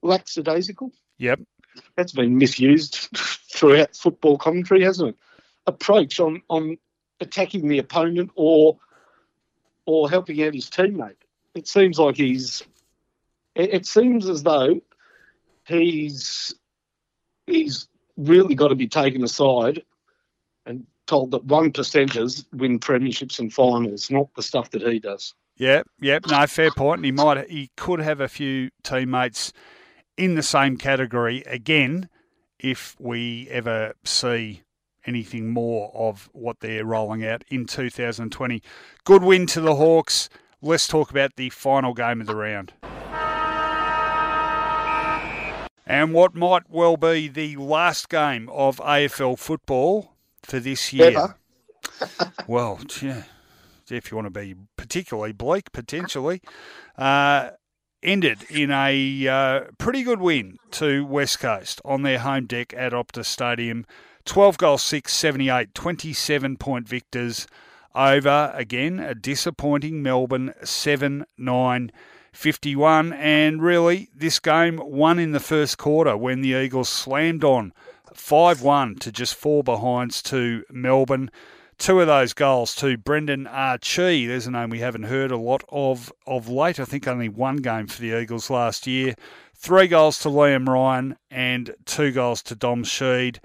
lackadaisical. 0.02 0.92
Yep. 1.18 1.42
That's 1.96 2.12
been 2.12 2.38
misused 2.38 3.10
throughout 3.54 3.96
football 3.96 4.38
commentary, 4.38 4.84
hasn't 4.84 5.10
it? 5.10 5.16
Approach 5.68 6.20
on, 6.20 6.42
on 6.50 6.78
attacking 7.20 7.68
the 7.68 7.80
opponent 7.80 8.32
or 8.36 8.78
or 9.86 10.10
helping 10.10 10.44
out 10.44 10.54
his 10.54 10.70
teammate. 10.70 11.16
It 11.56 11.68
seems 11.68 11.98
like 11.98 12.16
he's. 12.16 12.64
It, 13.56 13.74
it 13.74 13.86
seems 13.86 14.30
as 14.30 14.44
though 14.44 14.82
he's 15.66 16.54
he's 17.48 17.88
really 18.18 18.56
got 18.56 18.68
to 18.70 18.76
be 18.76 18.88
taken 18.88 19.24
aside 19.24 19.84
and 20.66 20.86
told 21.08 21.32
that 21.32 21.46
one 21.46 21.72
percenters 21.72 22.46
win 22.54 22.80
premierships 22.80 23.40
and 23.40 23.52
finals, 23.52 24.12
not 24.12 24.34
the 24.36 24.44
stuff 24.44 24.70
that 24.72 24.82
he 24.84 25.00
does. 25.00 25.34
Yeah, 25.58 25.84
yeah, 26.00 26.20
no, 26.30 26.46
fair 26.48 26.72
point. 26.72 27.04
He 27.04 27.12
might, 27.12 27.50
he 27.50 27.70
could 27.76 28.00
have 28.00 28.22
a 28.22 28.30
few 28.30 28.70
teammates 28.84 29.52
in 30.20 30.36
the 30.36 30.44
same 30.44 30.76
category 30.76 31.44
again 31.48 32.10
if 32.60 32.96
we 33.00 33.48
ever 33.50 33.94
see 34.04 34.64
anything 35.06 35.50
more 35.50 35.92
of 35.96 36.30
what 36.34 36.60
they're 36.60 36.86
rolling 36.86 37.26
out 37.26 37.46
in 37.48 37.66
2020. 37.66 38.62
Good 39.06 39.24
win 39.24 39.48
to 39.48 39.62
the 39.62 39.76
Hawks. 39.76 40.30
Let's 40.62 40.88
talk 40.88 41.10
about 41.10 41.38
the 41.38 41.50
final 41.52 41.94
game 41.94 42.20
of 42.20 42.28
the 42.28 42.36
round. 42.36 42.74
And 45.86 46.14
what 46.14 46.36
might 46.36 46.70
well 46.70 46.98
be 46.98 47.30
the 47.30 47.56
last 47.56 48.10
game 48.10 48.50
of 48.50 48.78
AFL 48.78 49.40
football 49.40 50.14
for 50.44 50.60
this 50.60 50.92
year. 50.92 51.36
well, 52.46 52.80
yeah, 53.02 53.24
if 53.90 54.12
you 54.12 54.18
want 54.18 54.28
to 54.28 54.40
be 54.40 54.54
particularly 54.76 55.32
bleak, 55.32 55.72
potentially, 55.72 56.42
uh, 56.98 57.52
ended 58.02 58.44
in 58.50 58.72
a 58.72 59.28
uh, 59.28 59.62
pretty 59.78 60.04
good 60.04 60.20
win 60.20 60.58
to 60.72 61.06
West 61.06 61.40
Coast 61.40 61.82
on 61.84 62.02
their 62.02 62.20
home 62.20 62.46
deck 62.46 62.74
at 62.76 62.94
Optus 62.94 63.26
Stadium. 63.26 63.86
12 64.26 64.58
goals, 64.58 64.84
6, 64.84 65.12
78, 65.12 65.74
27 65.74 66.58
point 66.58 66.88
victors 66.88 67.48
over, 67.96 68.52
again, 68.56 69.00
a 69.00 69.16
disappointing 69.16 70.04
Melbourne 70.04 70.54
7 70.64 71.26
9 71.38 71.92
51. 72.32 73.14
And 73.14 73.62
really, 73.62 74.10
this 74.16 74.40
game 74.40 74.80
won 74.84 75.20
in 75.20 75.32
the 75.32 75.40
first 75.40 75.78
quarter 75.78 76.16
when 76.16 76.42
the 76.42 76.50
Eagles 76.50 76.90
slammed 76.90 77.44
on 77.44 77.74
5 78.14 78.62
1 78.62 78.96
to 78.96 79.12
just 79.12 79.36
four 79.36 79.64
behinds 79.64 80.22
to 80.24 80.64
Melbourne. 80.70 81.32
Two 81.80 82.02
of 82.02 82.08
those 82.08 82.34
goals 82.34 82.76
to 82.76 82.98
Brendan 82.98 83.48
Archie. 83.48 84.28
There's 84.28 84.46
a 84.46 84.52
name 84.52 84.70
we 84.70 84.80
haven't 84.80 85.04
heard 85.04 85.32
a 85.32 85.38
lot 85.38 85.64
of 85.70 86.12
of 86.28 86.50
late. 86.50 86.78
I 86.78 86.84
think 86.84 87.08
only 87.08 87.30
one 87.30 87.58
game 87.58 87.88
for 87.88 88.02
the 88.02 88.20
Eagles 88.20 88.50
last 88.50 88.86
year. 88.86 89.16
Three 89.56 89.88
goals 89.88 90.20
to 90.20 90.30
Liam 90.30 90.68
Ryan 90.68 91.18
and 91.32 91.74
two 91.86 92.12
goals 92.12 92.44
to 92.44 92.56
Dom 92.56 92.84
Sheed. 92.84 93.40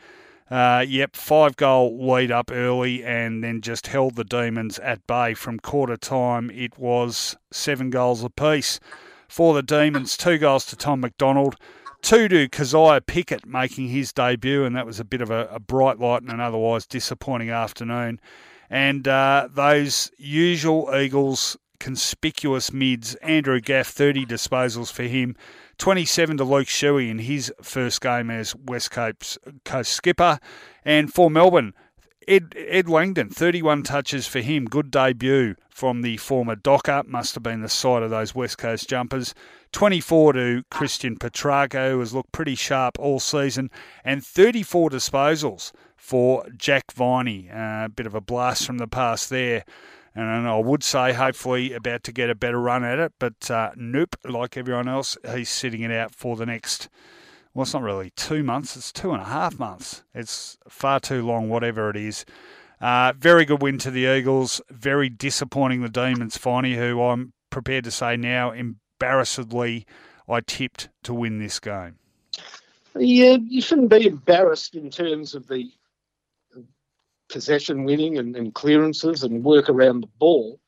Uh, 0.51 0.85
yep, 0.86 1.15
five 1.15 1.56
goal 1.56 1.97
lead 2.06 2.32
up 2.32 2.51
early 2.51 3.05
and 3.05 3.43
then 3.44 3.61
just 3.61 3.86
held 3.86 4.16
the 4.16 4.24
Demons 4.24 4.81
at 4.81 5.06
bay 5.06 5.35
from 5.35 5.61
quarter 5.61 5.97
time. 5.97 6.51
It 6.51 6.77
was 6.77 7.36
seven 7.52 7.89
goals 7.89 8.24
apiece 8.24 8.81
for 9.28 9.55
the 9.55 9.62
Demons. 9.62 10.16
Two 10.16 10.39
goals 10.39 10.66
to 10.66 10.77
Tom 10.77 11.01
McDonald 11.02 11.55
To 12.05 12.28
Kysaiah 12.28 13.06
Pickett 13.06 13.47
making 13.47 13.89
his 13.89 14.12
debut, 14.12 14.64
and 14.64 14.76
that 14.76 14.85
was 14.85 15.01
a 15.01 15.06
bit 15.06 15.22
of 15.22 15.31
a, 15.31 15.48
a 15.51 15.59
bright 15.59 15.98
light 15.98 16.20
in 16.20 16.28
an 16.28 16.39
otherwise 16.39 16.86
disappointing 16.86 17.48
afternoon. 17.48 18.20
And 18.68 19.09
uh, 19.09 19.48
those 19.51 20.10
usual 20.18 20.94
Eagles 20.94 21.56
conspicuous 21.81 22.74
mids, 22.74 23.14
Andrew 23.16 23.59
Gaff, 23.59 23.86
30 23.86 24.26
disposals 24.26 24.93
for 24.93 25.05
him, 25.05 25.35
27 25.78 26.36
to 26.36 26.44
Luke 26.44 26.66
Shuey 26.66 27.09
in 27.09 27.20
his 27.20 27.51
first 27.62 28.02
game 28.02 28.31
as 28.31 28.55
West 28.55 28.90
Coast 28.90 29.39
skipper. 29.85 30.39
And 30.85 31.10
for 31.10 31.31
Melbourne, 31.31 31.72
Ed, 32.27 32.55
Ed 32.57 32.89
Langdon, 32.89 33.29
31 33.29 33.83
touches 33.83 34.27
for 34.27 34.41
him. 34.41 34.65
Good 34.65 34.91
debut 34.91 35.57
from 35.69 36.03
the 36.03 36.17
former 36.17 36.57
Docker. 36.57 37.03
Must 37.07 37.35
have 37.35 37.43
been 37.43 37.61
the 37.61 37.69
side 37.69 38.03
of 38.03 38.11
those 38.11 38.35
West 38.35 38.59
Coast 38.59 38.89
jumpers. 38.89 39.35
24 39.73 40.33
to 40.35 40.63
Christian 40.71 41.17
Petracca, 41.17 41.91
who 41.91 42.01
has 42.01 42.15
looked 42.15 42.33
pretty 42.33 42.55
sharp 42.55 42.99
all 42.99 43.21
season. 43.21 43.71
And 44.05 44.25
34 44.25 44.91
disposals 44.91 45.73
for 45.97 46.47
Jack 46.57 46.93
Viney. 46.93 47.49
A 47.49 47.59
uh, 47.59 47.89
bit 47.89 48.07
of 48.07 48.15
a 48.15 48.21
blast 48.21 48.67
from 48.67 48.79
the 48.79 48.89
past 48.89 49.31
there. 49.31 49.65
And 50.15 50.49
I 50.49 50.59
would 50.59 50.85
say, 50.85 51.13
hopefully, 51.13 51.73
about 51.73 52.05
to 52.05 52.13
get 52.13 52.31
a 52.31 52.37
better 52.37 52.61
run 52.61 52.85
at 52.85 53.01
it. 53.01 53.13
But 53.19 53.51
uh, 53.51 53.73
nope, 53.77 54.17
like 54.25 54.57
everyone 54.57 54.89
else, 54.89 55.19
he's 55.35 55.49
sitting 55.49 55.81
it 55.81 55.91
out 55.91 56.15
for 56.15 56.37
the 56.37 56.47
next 56.47 56.89
well, 57.55 57.62
it's 57.62 57.72
not 57.72 57.82
really 57.82 58.10
two 58.16 58.43
months, 58.43 58.76
it's 58.76 58.93
two 58.93 59.12
and 59.12 59.22
a 59.22 59.26
half 59.26 59.59
months. 59.59 60.02
It's 60.12 60.59
far 60.68 60.98
too 60.98 61.24
long, 61.24 61.48
whatever 61.48 61.89
it 61.89 61.97
is. 61.97 62.24
Uh, 62.81 63.12
very 63.16 63.44
good 63.44 63.62
win 63.62 63.78
to 63.78 63.90
the 63.90 64.06
Eagles. 64.06 64.60
Very 64.70 65.09
disappointing 65.09 65.81
the 65.81 65.89
Demons, 65.89 66.36
Finey, 66.36 66.74
who 66.74 67.01
I'm 67.01 67.32
prepared 67.51 67.85
to 67.85 67.90
say 67.93 68.16
now, 68.16 68.51
embarrassedly, 68.51 69.86
I 70.28 70.40
tipped 70.40 70.89
to 71.05 71.14
win 71.14 71.39
this 71.39 71.60
game. 71.60 71.97
Yeah, 72.97 73.36
you 73.40 73.60
shouldn't 73.60 73.90
be 73.90 74.06
embarrassed 74.06 74.74
in 74.74 74.90
terms 74.90 75.35
of 75.35 75.47
the 75.47 75.70
possession 77.28 77.85
winning 77.85 78.18
and, 78.18 78.36
and 78.36 78.55
clearances 78.55 79.22
and 79.22 79.44
work 79.44 79.68
around 79.68 80.02
the 80.02 80.09
ball, 80.18 80.60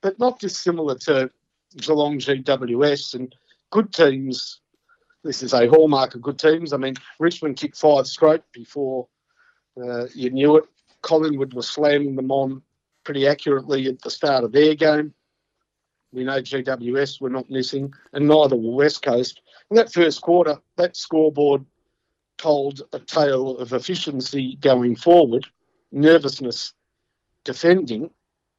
but 0.00 0.18
not 0.18 0.38
dissimilar 0.38 0.96
to 0.96 1.30
Geelong 1.76 2.18
GWS 2.18 3.14
and 3.14 3.34
good 3.70 3.92
teams 3.92 4.60
this 5.24 5.42
is 5.42 5.52
a 5.52 5.68
hallmark 5.68 6.14
of 6.14 6.22
good 6.22 6.38
teams. 6.38 6.72
I 6.72 6.76
mean, 6.76 6.94
Richmond 7.18 7.56
kicked 7.56 7.76
five 7.76 8.06
straight 8.06 8.42
before 8.52 9.08
uh, 9.82 10.06
you 10.14 10.30
knew 10.30 10.56
it. 10.56 10.64
Collingwood 11.02 11.54
was 11.54 11.68
slamming 11.68 12.16
them 12.16 12.30
on 12.30 12.62
pretty 13.04 13.26
accurately 13.26 13.86
at 13.86 14.00
the 14.02 14.10
start 14.10 14.44
of 14.44 14.52
their 14.52 14.74
game. 14.74 15.14
We 16.12 16.24
know 16.24 16.40
GWS 16.40 17.20
were 17.20 17.30
not 17.30 17.50
missing, 17.50 17.92
and 18.12 18.26
neither 18.26 18.56
were 18.56 18.74
West 18.74 19.02
Coast. 19.02 19.42
In 19.70 19.76
that 19.76 19.92
first 19.92 20.22
quarter, 20.22 20.58
that 20.76 20.96
scoreboard 20.96 21.64
told 22.38 22.82
a 22.92 22.98
tale 22.98 23.58
of 23.58 23.72
efficiency 23.72 24.56
going 24.56 24.96
forward, 24.96 25.46
nervousness 25.92 26.72
defending, 27.44 28.10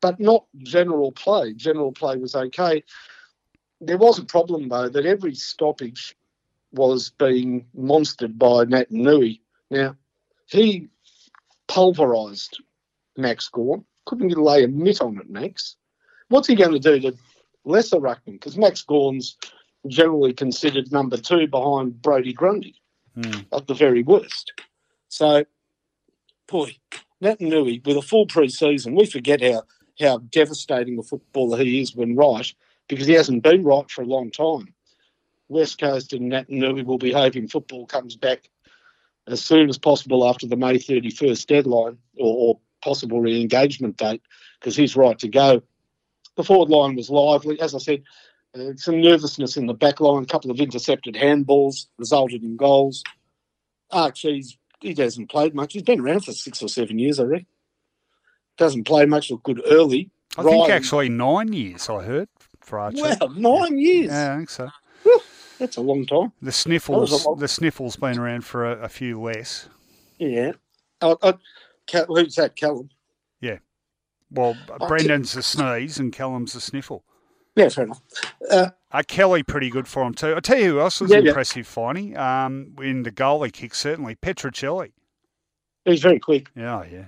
but 0.02 0.20
not 0.20 0.46
general 0.60 1.12
play. 1.12 1.54
General 1.54 1.92
play 1.92 2.18
was 2.18 2.36
okay. 2.36 2.84
There 3.82 3.98
was 3.98 4.20
a 4.20 4.26
problem, 4.26 4.70
though, 4.70 4.90
that 4.90 5.06
every 5.06 5.34
stoppage 5.34 6.16
was 6.72 7.12
being 7.12 7.66
monstered 7.78 8.38
by 8.38 8.66
Naitanui. 8.66 9.40
Now, 9.70 9.96
he 10.48 10.88
pulverised 11.68 12.56
Max 13.18 13.48
Gawn. 13.50 13.86
Couldn't 14.06 14.32
lay 14.32 14.64
a 14.64 14.68
mitt 14.68 15.02
on 15.02 15.18
it, 15.18 15.30
Max. 15.30 15.76
What's 16.30 16.48
he 16.48 16.56
going 16.56 16.72
to 16.72 16.80
do 16.80 17.00
to 17.00 17.18
lesser 17.66 17.98
ruckman? 17.98 18.34
Because 18.34 18.58
Max 18.58 18.82
Gawn's 18.82 19.38
generally 19.88 20.34
considered 20.34 20.92
number 20.92 21.18
two 21.18 21.48
behind 21.48 22.02
Brodie 22.02 22.34
Grundy 22.34 22.76
mm. 23.18 23.46
at 23.54 23.68
the 23.68 23.74
very 23.74 24.04
worst. 24.04 24.54
So, 25.10 25.46
boy, 26.48 26.76
Naitanui, 27.24 27.86
with 27.86 27.98
a 27.98 28.02
full 28.02 28.26
pre-season, 28.26 28.96
we 28.96 29.06
forget 29.06 29.42
how, 29.42 29.64
how 30.00 30.18
devastating 30.18 30.98
a 31.00 31.04
footballer 31.04 31.58
he 31.58 31.82
is 31.82 31.96
when 31.96 32.16
right, 32.16 32.52
because 32.88 33.08
he 33.08 33.14
hasn't 33.14 33.44
been 33.44 33.64
right 33.64 33.90
for 33.90 34.02
a 34.02 34.08
long 34.08 34.32
time. 34.32 34.74
West 35.50 35.80
Coast 35.80 36.14
and 36.14 36.32
will 36.88 36.98
be 36.98 37.12
hoping 37.12 37.48
football 37.48 37.86
comes 37.86 38.16
back 38.16 38.50
as 39.28 39.44
soon 39.44 39.70
as 39.70 39.78
possible 39.78 40.28
after 40.28 40.48
the 40.48 40.56
May 40.56 40.76
31st 40.76 41.46
deadline 41.48 41.98
or, 42.18 42.36
or 42.56 42.60
possible 42.82 43.20
re 43.22 43.42
engagement 43.42 43.98
date 43.98 44.22
because 44.60 44.76
he's 44.76 44.96
right 44.96 45.18
to 45.20 45.28
go. 45.28 45.62
The 46.36 46.44
forward 46.44 46.70
line 46.70 46.96
was 46.96 47.10
lively. 47.10 47.60
As 47.60 47.76
I 47.76 47.80
said, 47.80 48.04
uh, 48.56 48.76
some 48.76 49.02
nervousness 49.02 49.58
in 49.58 49.66
the 49.66 49.74
back 49.74 50.00
line, 50.00 50.24
a 50.24 50.28
couple 50.28 50.52
of 50.52 50.60
intercepted 50.60 51.16
handballs 51.16 51.88
resulted 51.98 52.44
in 52.44 52.56
goals. 52.56 53.04
Archie's, 53.92 54.58
he 54.80 54.94
hasn't 54.96 55.30
played 55.30 55.54
much. 55.54 55.74
He's 55.74 55.84
been 55.84 56.00
around 56.00 56.22
for 56.26 56.32
six 56.32 56.62
or 56.62 56.70
seven 56.70 57.00
years, 57.00 57.20
I 57.20 57.24
reckon. 57.24 57.48
Doesn't 58.58 58.86
play 58.86 59.06
much, 59.06 59.32
look 59.32 59.44
good 59.44 59.62
early. 59.66 60.10
I 60.38 60.44
Ryan, 60.44 60.58
think 60.60 60.70
actually 60.70 61.10
nine 61.10 61.54
years, 61.54 61.90
I 61.90 62.04
heard, 62.04 62.30
for 62.62 62.80
Archie. 62.80 63.02
Well, 63.02 63.30
nine 63.30 63.78
years. 63.78 64.12
Yeah, 64.12 64.34
I 64.34 64.38
think 64.38 64.50
so. 64.50 64.70
That's 65.60 65.78
a 65.78 65.82
long 65.82 66.06
time. 66.06 66.32
The 66.42 66.52
sniffles, 66.52 67.26
long... 67.26 67.38
the 67.38 67.48
sniffles 67.48 67.98
been 67.98 68.18
around 68.18 68.46
for 68.46 68.66
a, 68.66 68.84
a 68.84 68.90
few 68.90 69.22
less. 69.22 69.70
Yeah. 70.18 70.54
I, 71.02 71.16
I, 71.22 71.34
who's 72.08 72.36
that, 72.36 72.56
Callum? 72.56 72.90
Yeah. 73.42 73.58
Well, 74.32 74.56
Brendan's 74.88 75.34
the 75.34 75.44
sneeze 75.44 76.00
and 76.00 76.14
Callum's 76.14 76.54
the 76.54 76.62
sniffle. 76.62 77.04
Yeah, 77.56 77.70
fair 77.70 77.86
enough. 77.86 78.02
Uh, 78.50 78.70
uh, 78.92 79.04
Kelly, 79.08 79.44
pretty 79.44 79.70
good 79.70 79.88
for 79.88 80.04
him 80.04 80.14
too. 80.14 80.36
I 80.36 80.40
tell 80.40 80.58
you 80.58 80.72
who 80.72 80.80
else 80.80 81.02
was 81.02 81.12
yeah, 81.12 81.18
impressive, 81.18 81.68
yeah. 81.68 81.84
Finey, 81.84 82.18
um, 82.18 82.76
in 82.82 83.04
the 83.04 83.12
goalie 83.12 83.52
kick, 83.52 83.76
certainly. 83.76 84.16
Petruccelle. 84.16 84.92
He's 85.84 86.02
very 86.02 86.20
quick. 86.20 86.50
Yeah, 86.56 86.84
yeah. 86.90 87.06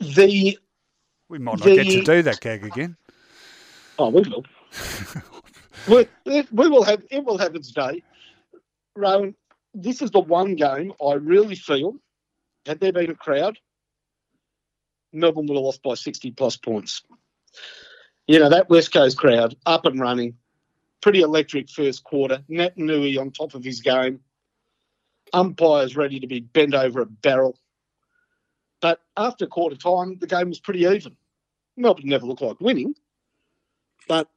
The 0.00 0.58
we 1.28 1.38
might 1.38 1.58
not 1.58 1.64
the, 1.64 1.76
get 1.76 1.86
to 1.86 2.02
do 2.02 2.22
that 2.22 2.40
gag 2.40 2.64
again. 2.64 2.96
Oh, 3.98 4.10
we 4.10 4.22
will. 4.22 4.44
we, 5.88 6.06
we 6.24 6.68
will 6.68 6.84
have 6.84 7.02
it 7.10 7.24
will 7.24 7.38
have 7.38 7.54
its 7.54 7.70
day. 7.70 8.02
Rohan, 8.96 9.34
this 9.74 10.02
is 10.02 10.10
the 10.10 10.20
one 10.20 10.54
game 10.54 10.92
I 11.04 11.14
really 11.14 11.54
feel 11.54 11.96
had 12.66 12.80
there 12.80 12.92
been 12.92 13.10
a 13.10 13.14
crowd, 13.14 13.58
Melbourne 15.12 15.46
would 15.46 15.56
have 15.56 15.64
lost 15.64 15.82
by 15.82 15.94
sixty 15.94 16.30
plus 16.30 16.56
points. 16.56 17.02
You 18.26 18.38
know 18.38 18.48
that 18.50 18.70
West 18.70 18.92
Coast 18.92 19.18
crowd 19.18 19.56
up 19.66 19.84
and 19.84 19.98
running, 20.00 20.36
pretty 21.00 21.20
electric 21.20 21.68
first 21.68 22.04
quarter. 22.04 22.42
Naitanui 22.48 23.18
on 23.18 23.30
top 23.30 23.54
of 23.54 23.64
his 23.64 23.80
game, 23.80 24.20
umpires 25.32 25.96
ready 25.96 26.20
to 26.20 26.26
be 26.26 26.40
bent 26.40 26.74
over 26.74 27.00
a 27.00 27.06
barrel. 27.06 27.58
But 28.80 29.00
after 29.16 29.46
quarter 29.46 29.76
time, 29.76 30.18
the 30.18 30.26
game 30.26 30.48
was 30.48 30.60
pretty 30.60 30.80
even. 30.80 31.16
Melbourne 31.76 32.08
never 32.08 32.26
looked 32.26 32.42
like 32.42 32.60
winning, 32.60 32.94
but 34.08 34.28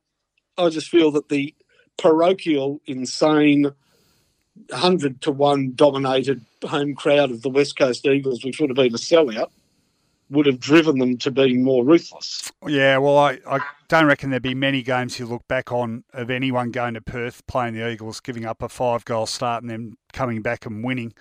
I 0.58 0.70
just 0.70 0.90
feel 0.90 1.12
that 1.12 1.30
the 1.30 1.54
parochial, 1.98 2.82
insane, 2.86 3.72
hundred 4.72 5.22
to 5.22 5.32
one 5.32 5.74
dominated 5.76 6.46
home 6.64 6.96
crowd 6.96 7.32
of 7.32 7.42
the 7.42 7.50
West 7.50 7.78
Coast 7.78 8.06
Eagles, 8.06 8.44
which 8.44 8.60
would 8.60 8.70
have 8.70 8.78
been 8.78 8.94
a 8.94 8.98
sellout, 8.98 9.50
would 10.30 10.46
have 10.46 10.60
driven 10.60 10.98
them 11.00 11.18
to 11.18 11.32
being 11.32 11.64
more 11.64 11.84
ruthless. 11.84 12.52
Yeah, 12.66 12.98
well, 12.98 13.18
I, 13.18 13.40
I 13.48 13.60
don't 13.88 14.06
reckon 14.06 14.30
there'd 14.30 14.42
be 14.42 14.56
many 14.56 14.82
games 14.82 15.20
you 15.20 15.26
look 15.26 15.48
back 15.48 15.72
on 15.72 16.04
of 16.14 16.30
anyone 16.30 16.72
going 16.72 16.96
to 16.96 17.02
Perth 17.02 17.46
playing 17.48 17.76
the 17.76 17.90
Eagles, 17.90 18.20
giving 18.20 18.46
up 18.46 18.62
a 18.62 18.70
five 18.70 19.06
goal 19.06 19.26
start 19.26 19.62
and 19.62 19.70
then 19.70 19.98
coming 20.14 20.42
back 20.42 20.66
and 20.66 20.84
winning. 20.84 21.14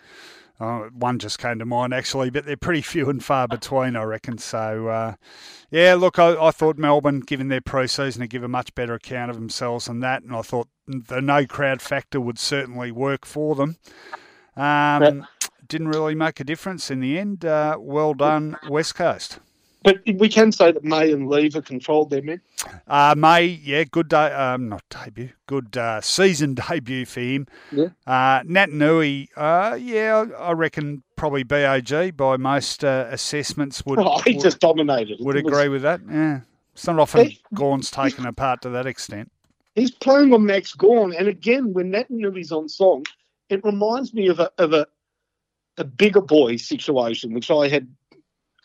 Uh, 0.60 0.82
one 0.92 1.18
just 1.18 1.38
came 1.38 1.58
to 1.58 1.64
mind 1.64 1.92
actually, 1.92 2.30
but 2.30 2.46
they're 2.46 2.56
pretty 2.56 2.82
few 2.82 3.10
and 3.10 3.24
far 3.24 3.48
between, 3.48 3.96
I 3.96 4.04
reckon. 4.04 4.38
So, 4.38 4.88
uh, 4.88 5.14
yeah, 5.70 5.94
look, 5.94 6.18
I, 6.18 6.36
I, 6.40 6.50
thought 6.52 6.78
Melbourne, 6.78 7.20
given 7.20 7.48
their 7.48 7.60
pre-season, 7.60 8.20
to 8.20 8.28
give 8.28 8.44
a 8.44 8.48
much 8.48 8.74
better 8.74 8.94
account 8.94 9.30
of 9.30 9.36
themselves 9.36 9.86
than 9.86 10.00
that, 10.00 10.22
and 10.22 10.34
I 10.34 10.42
thought 10.42 10.68
the 10.86 11.20
no 11.20 11.44
crowd 11.46 11.82
factor 11.82 12.20
would 12.20 12.38
certainly 12.38 12.92
work 12.92 13.26
for 13.26 13.56
them. 13.56 13.76
Um, 14.56 15.26
didn't 15.66 15.88
really 15.88 16.14
make 16.14 16.38
a 16.38 16.44
difference 16.44 16.90
in 16.90 17.00
the 17.00 17.18
end. 17.18 17.44
Uh, 17.44 17.76
well 17.80 18.14
done, 18.14 18.56
West 18.68 18.94
Coast. 18.94 19.40
But 19.84 20.00
we 20.14 20.30
can 20.30 20.50
say 20.50 20.72
that 20.72 20.82
May 20.82 21.12
and 21.12 21.28
Lever 21.28 21.60
controlled 21.60 22.08
their 22.08 22.22
men. 22.22 22.40
Uh, 22.88 23.14
May, 23.16 23.44
yeah, 23.44 23.84
good 23.84 24.08
day, 24.08 24.32
um, 24.32 24.70
not 24.70 24.82
debut, 24.88 25.28
good 25.46 25.76
uh, 25.76 26.00
season 26.00 26.54
debut 26.68 27.04
for 27.04 27.20
him. 27.20 27.46
Yeah. 27.70 27.88
Uh, 28.06 28.42
Naitanui, 28.44 29.28
uh, 29.36 29.76
yeah, 29.76 30.24
I 30.38 30.52
reckon 30.52 31.02
probably 31.16 31.42
BAG 31.42 32.16
by 32.16 32.38
most 32.38 32.82
uh, 32.82 33.08
assessments 33.10 33.84
would. 33.84 33.98
Oh, 33.98 34.18
he 34.20 34.32
would, 34.32 34.42
just 34.42 34.58
dominated. 34.58 35.18
Would 35.20 35.36
agree 35.36 35.68
with 35.68 35.82
that. 35.82 36.00
Yeah, 36.10 36.40
it's 36.72 36.86
not 36.86 36.98
often 36.98 37.26
he, 37.26 37.40
Gawn's 37.52 37.90
taken 37.90 38.24
apart 38.24 38.62
to 38.62 38.70
that 38.70 38.86
extent. 38.86 39.30
He's 39.74 39.90
playing 39.90 40.32
on 40.32 40.46
Max 40.46 40.72
Gawn, 40.72 41.14
and 41.14 41.28
again, 41.28 41.74
when 41.74 41.92
Naitanui's 41.92 42.52
on 42.52 42.70
song, 42.70 43.04
it 43.50 43.62
reminds 43.62 44.14
me 44.14 44.28
of 44.28 44.40
a 44.40 44.50
of 44.56 44.72
a 44.72 44.86
a 45.76 45.84
bigger 45.84 46.20
boy 46.20 46.56
situation, 46.56 47.34
which 47.34 47.50
I 47.50 47.68
had 47.68 47.86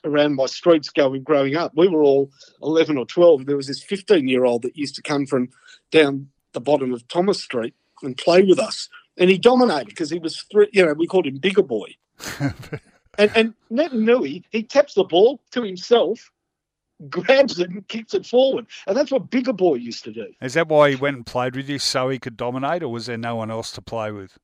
around 0.03 0.35
my 0.35 0.45
streets 0.45 0.89
going 0.89 1.23
growing 1.23 1.55
up. 1.55 1.71
We 1.76 1.88
were 1.88 2.03
all 2.03 2.31
11 2.61 2.97
or 2.97 3.05
12. 3.05 3.45
There 3.45 3.57
was 3.57 3.67
this 3.67 3.84
15 3.84 4.27
year 4.27 4.45
old 4.45 4.63
that 4.63 4.77
used 4.77 4.95
to 4.95 5.01
come 5.01 5.26
from 5.26 5.49
down 5.91 6.30
the 6.53 6.61
bottom 6.61 6.93
of 6.93 7.07
Thomas 7.07 7.41
Street 7.41 7.76
and 8.01 8.17
play 8.17 8.43
with 8.43 8.59
us. 8.59 8.89
And 9.17 9.30
he 9.30 9.38
dominated 9.38 9.88
because 9.88 10.09
he 10.09 10.19
was, 10.19 10.41
three, 10.51 10.69
you 10.71 10.85
know, 10.85 10.93
we 10.93 11.07
called 11.07 11.27
him 11.27 11.38
Bigger 11.38 11.63
Boy. 11.63 11.95
and 12.39 13.31
and 13.35 13.53
Naitanui, 13.71 14.43
he 14.51 14.63
taps 14.63 14.93
the 14.93 15.03
ball 15.03 15.41
to 15.51 15.63
himself 15.63 16.31
grabs 17.07 17.59
it 17.59 17.69
and 17.69 17.88
kicks 17.88 18.13
it 18.13 18.26
forward. 18.26 18.65
And 18.88 18.97
that's 18.97 19.11
what 19.11 19.30
Bigger 19.30 19.53
Boy 19.53 19.76
used 19.76 20.03
to 20.05 20.11
do. 20.11 20.27
Is 20.41 20.55
that 20.55 20.67
why 20.67 20.89
he 20.89 20.95
went 20.95 21.15
and 21.15 21.26
played 21.26 21.55
with 21.55 21.69
you 21.69 21.80
so 21.80 22.09
he 22.09 22.19
could 22.19 22.35
dominate, 22.35 22.84
or 22.84 22.89
was 22.89 23.05
there 23.05 23.17
no 23.17 23.35
one 23.35 23.51
else 23.51 23.71
to 23.73 23.81
play 23.81 24.11
with? 24.11 24.38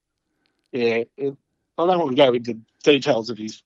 Yeah, 0.72 1.04
I 1.18 1.32
don't 1.78 2.00
want 2.00 2.12
to 2.12 2.16
go 2.16 2.34
into 2.34 2.58
details 2.84 3.30
of 3.30 3.38
his 3.38 3.62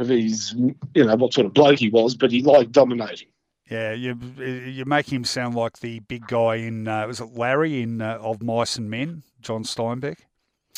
of 0.00 0.08
his 0.08 0.52
you 0.94 1.04
know 1.04 1.16
what 1.16 1.34
sort 1.34 1.46
of 1.46 1.54
bloke 1.54 1.78
he 1.78 1.88
was, 1.90 2.14
but 2.14 2.30
he 2.32 2.42
liked 2.42 2.72
dominating. 2.72 3.28
Yeah, 3.70 3.92
you 3.92 4.18
you 4.38 4.84
make 4.84 5.12
him 5.12 5.24
sound 5.24 5.54
like 5.54 5.78
the 5.78 6.00
big 6.00 6.26
guy 6.26 6.56
in 6.56 6.88
uh, 6.88 7.06
was 7.06 7.20
it 7.20 7.32
Larry 7.36 7.82
in 7.82 8.02
uh, 8.02 8.18
of 8.20 8.42
Mice 8.42 8.76
and 8.76 8.90
Men, 8.90 9.22
John 9.42 9.62
Steinbeck. 9.64 10.18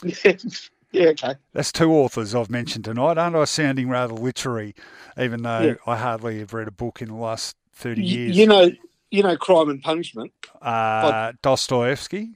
yeah, 0.92 1.08
okay. 1.08 1.34
That's 1.52 1.72
two 1.72 1.90
authors 1.92 2.34
I've 2.34 2.50
mentioned 2.50 2.84
tonight. 2.84 3.16
Aren't 3.18 3.36
I 3.36 3.44
sounding 3.44 3.88
rather 3.88 4.14
literary, 4.14 4.74
even 5.18 5.42
though 5.42 5.60
Yeah. 5.60 5.74
I 5.86 5.96
hardly 5.96 6.40
have 6.40 6.52
read 6.52 6.68
a 6.68 6.72
book 6.72 7.00
in 7.00 7.08
the 7.08 7.14
last 7.14 7.56
thirty 7.72 8.02
years? 8.02 8.36
You 8.36 8.46
know, 8.46 8.70
you 9.10 9.22
know, 9.22 9.36
Crime 9.36 9.70
and 9.70 9.82
Punishment. 9.82 10.32
uh, 10.60 11.32
Dostoevsky. 11.42 12.30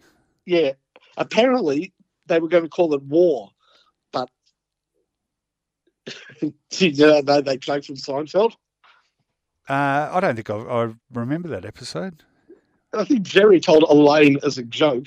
Yeah, 0.46 0.72
apparently 1.16 1.92
they 2.26 2.38
were 2.38 2.48
going 2.48 2.62
to 2.64 2.70
call 2.70 2.94
it 2.94 3.02
War, 3.02 3.50
you 6.42 6.92
know, 6.96 7.22
they 7.22 7.40
they 7.40 7.58
played 7.58 7.84
from 7.84 7.96
Seinfeld. 7.96 8.52
Uh, 9.68 10.10
I 10.12 10.20
don't 10.20 10.36
think 10.36 10.48
I, 10.50 10.56
I 10.56 10.94
remember 11.12 11.48
that 11.48 11.64
episode. 11.64 12.22
I 12.92 13.04
think 13.04 13.22
Jerry 13.22 13.60
told 13.60 13.82
Elaine 13.84 14.38
as 14.44 14.58
a 14.58 14.62
joke 14.62 15.06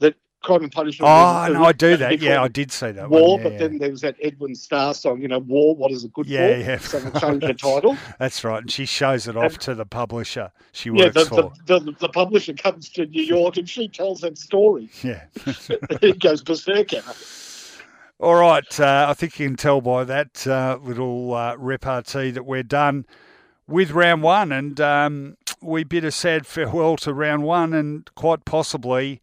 that 0.00 0.16
Crime 0.42 0.64
and 0.64 0.72
Punishment. 0.72 1.08
Oh, 1.08 1.52
no, 1.52 1.64
I 1.64 1.72
do 1.72 1.96
that. 1.96 2.20
Yeah, 2.20 2.42
I 2.42 2.48
did 2.48 2.72
say 2.72 2.90
that 2.92 3.08
War, 3.08 3.36
one. 3.36 3.38
Yeah, 3.38 3.42
but 3.44 3.52
yeah. 3.52 3.58
then 3.58 3.78
there 3.78 3.90
was 3.90 4.00
that 4.00 4.16
Edwin 4.20 4.56
Starr 4.56 4.92
song, 4.92 5.22
you 5.22 5.28
know, 5.28 5.38
War, 5.38 5.76
what 5.76 5.92
is 5.92 6.04
it 6.04 6.12
good 6.12 6.26
Yeah, 6.26 6.48
for? 6.48 6.58
yeah. 6.58 6.78
So 6.78 6.98
they 7.00 7.20
changed 7.20 7.46
the 7.46 7.54
title. 7.54 7.96
That's 8.18 8.42
right. 8.42 8.60
And 8.60 8.70
she 8.70 8.84
shows 8.86 9.28
it 9.28 9.36
off 9.36 9.56
to 9.58 9.74
the 9.76 9.86
publisher 9.86 10.50
she 10.72 10.90
yeah, 10.90 11.04
works 11.04 11.14
the, 11.14 11.24
for. 11.26 11.52
the, 11.66 11.78
the, 11.78 11.92
the 12.00 12.08
publisher 12.08 12.54
comes 12.54 12.88
to 12.90 13.06
New 13.06 13.22
York 13.22 13.56
and 13.56 13.68
she 13.68 13.88
tells 13.88 14.20
that 14.22 14.36
story. 14.36 14.90
Yeah. 15.02 15.24
he 16.00 16.12
goes 16.12 16.42
berserk. 16.42 16.90
All 18.22 18.36
right. 18.36 18.78
Uh, 18.80 19.06
I 19.08 19.14
think 19.14 19.40
you 19.40 19.48
can 19.48 19.56
tell 19.56 19.80
by 19.80 20.04
that 20.04 20.46
uh, 20.46 20.78
little 20.80 21.34
uh, 21.34 21.56
repartee 21.56 22.30
that 22.30 22.46
we're 22.46 22.62
done 22.62 23.04
with 23.66 23.90
round 23.90 24.22
one. 24.22 24.52
And 24.52 24.80
um, 24.80 25.36
we 25.60 25.82
bid 25.82 26.04
a 26.04 26.12
sad 26.12 26.46
farewell 26.46 26.96
to 26.98 27.12
round 27.12 27.42
one 27.42 27.74
and 27.74 28.08
quite 28.14 28.44
possibly 28.44 29.20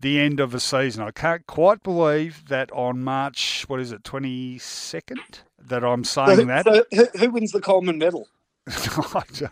the 0.00 0.18
end 0.18 0.40
of 0.40 0.50
the 0.50 0.58
season. 0.58 1.04
I 1.04 1.12
can't 1.12 1.46
quite 1.46 1.84
believe 1.84 2.48
that 2.48 2.72
on 2.72 3.04
March, 3.04 3.64
what 3.68 3.78
is 3.78 3.92
it, 3.92 4.02
22nd, 4.02 5.42
that 5.68 5.84
I'm 5.84 6.02
saying 6.02 6.36
So, 6.38 6.44
that. 6.46 6.64
so 6.64 6.84
who, 6.92 7.06
who 7.16 7.30
wins 7.30 7.52
the 7.52 7.60
Coleman 7.60 7.98
medal? 7.98 8.26
and 8.66 9.50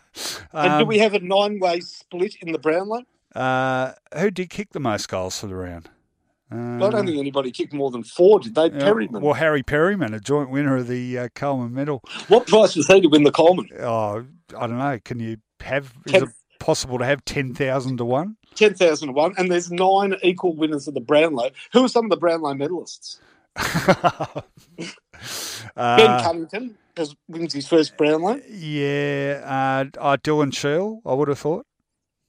Um, 0.52 0.78
do 0.80 0.86
we 0.86 0.98
have 0.98 1.14
a 1.14 1.20
nine 1.20 1.60
way 1.60 1.78
split 1.80 2.34
in 2.40 2.50
the 2.50 2.58
Brownlow? 2.58 3.02
uh, 3.36 3.92
who 4.18 4.30
did 4.30 4.50
kick 4.50 4.70
the 4.72 4.80
most 4.80 5.08
goals 5.08 5.38
for 5.38 5.46
the 5.46 5.54
round? 5.54 5.88
I 6.52 6.90
don't 6.90 7.06
think 7.06 7.18
anybody 7.18 7.50
kicked 7.50 7.72
more 7.72 7.90
than 7.90 8.02
four, 8.04 8.40
did 8.40 8.54
they? 8.54 8.64
yeah, 8.66 8.78
Perryman. 8.80 9.22
Well, 9.22 9.34
Harry 9.34 9.62
Perryman, 9.62 10.12
a 10.14 10.20
joint 10.20 10.50
winner 10.50 10.76
of 10.76 10.88
the 10.88 11.18
uh, 11.18 11.28
Coleman 11.34 11.72
Medal. 11.72 12.02
What 12.28 12.46
price 12.46 12.76
was 12.76 12.86
he 12.86 13.00
to 13.00 13.08
win 13.08 13.22
the 13.24 13.32
Coleman? 13.32 13.68
Oh, 13.80 14.24
I 14.56 14.66
don't 14.66 14.78
know. 14.78 14.98
Can 15.04 15.18
you 15.20 15.38
have? 15.60 15.92
Is 16.06 16.12
Ten- 16.12 16.22
it 16.24 16.28
possible 16.58 16.98
to 16.98 17.04
have 17.04 17.24
ten 17.24 17.54
thousand 17.54 17.96
to 17.98 18.04
one? 18.04 18.36
10,000 18.54 19.08
to 19.08 19.12
1, 19.14 19.34
and 19.38 19.50
there's 19.50 19.70
nine 19.70 20.14
equal 20.22 20.54
winners 20.54 20.86
of 20.86 20.92
the 20.92 21.00
Brownlow. 21.00 21.48
Who 21.72 21.86
are 21.86 21.88
some 21.88 22.04
of 22.04 22.10
the 22.10 22.18
Brownlow 22.18 22.52
medalists? 22.52 23.18
Ben 25.74 26.10
uh, 26.10 26.22
Cunnington 26.22 26.76
has, 26.96 27.14
wins 27.28 27.54
his 27.54 27.66
first 27.66 27.96
Brownlow. 27.96 28.40
yeah, 28.50 29.40
uh, 29.44 29.84
uh, 29.98 30.16
Dylan 30.18 30.54
Shiel, 30.54 31.00
I 31.06 31.14
would 31.14 31.28
have 31.28 31.38
thought. 31.38 31.66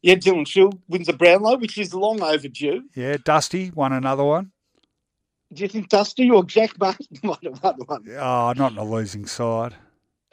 Yeah, 0.04 0.16
Dylan 0.16 0.46
Shiel 0.46 0.72
wins 0.88 1.08
a 1.10 1.14
Brownlow, 1.14 1.58
which 1.58 1.78
is 1.78 1.94
long 1.94 2.22
overdue. 2.22 2.84
Yeah, 2.94 3.18
Dusty 3.24 3.72
won 3.74 3.94
another 3.94 4.24
one. 4.24 4.52
Do 5.54 5.62
you 5.64 5.70
think 5.70 5.90
Dusty 5.90 6.30
or 6.30 6.44
Jack 6.44 6.78
Martin 6.80 7.08
might 7.24 7.44
have 7.44 7.64
won 7.64 7.76
one? 7.86 8.04
Oh, 8.12 8.54
not 8.56 8.60
on 8.60 8.76
the 8.76 8.84
losing 8.84 9.26
side. 9.26 9.74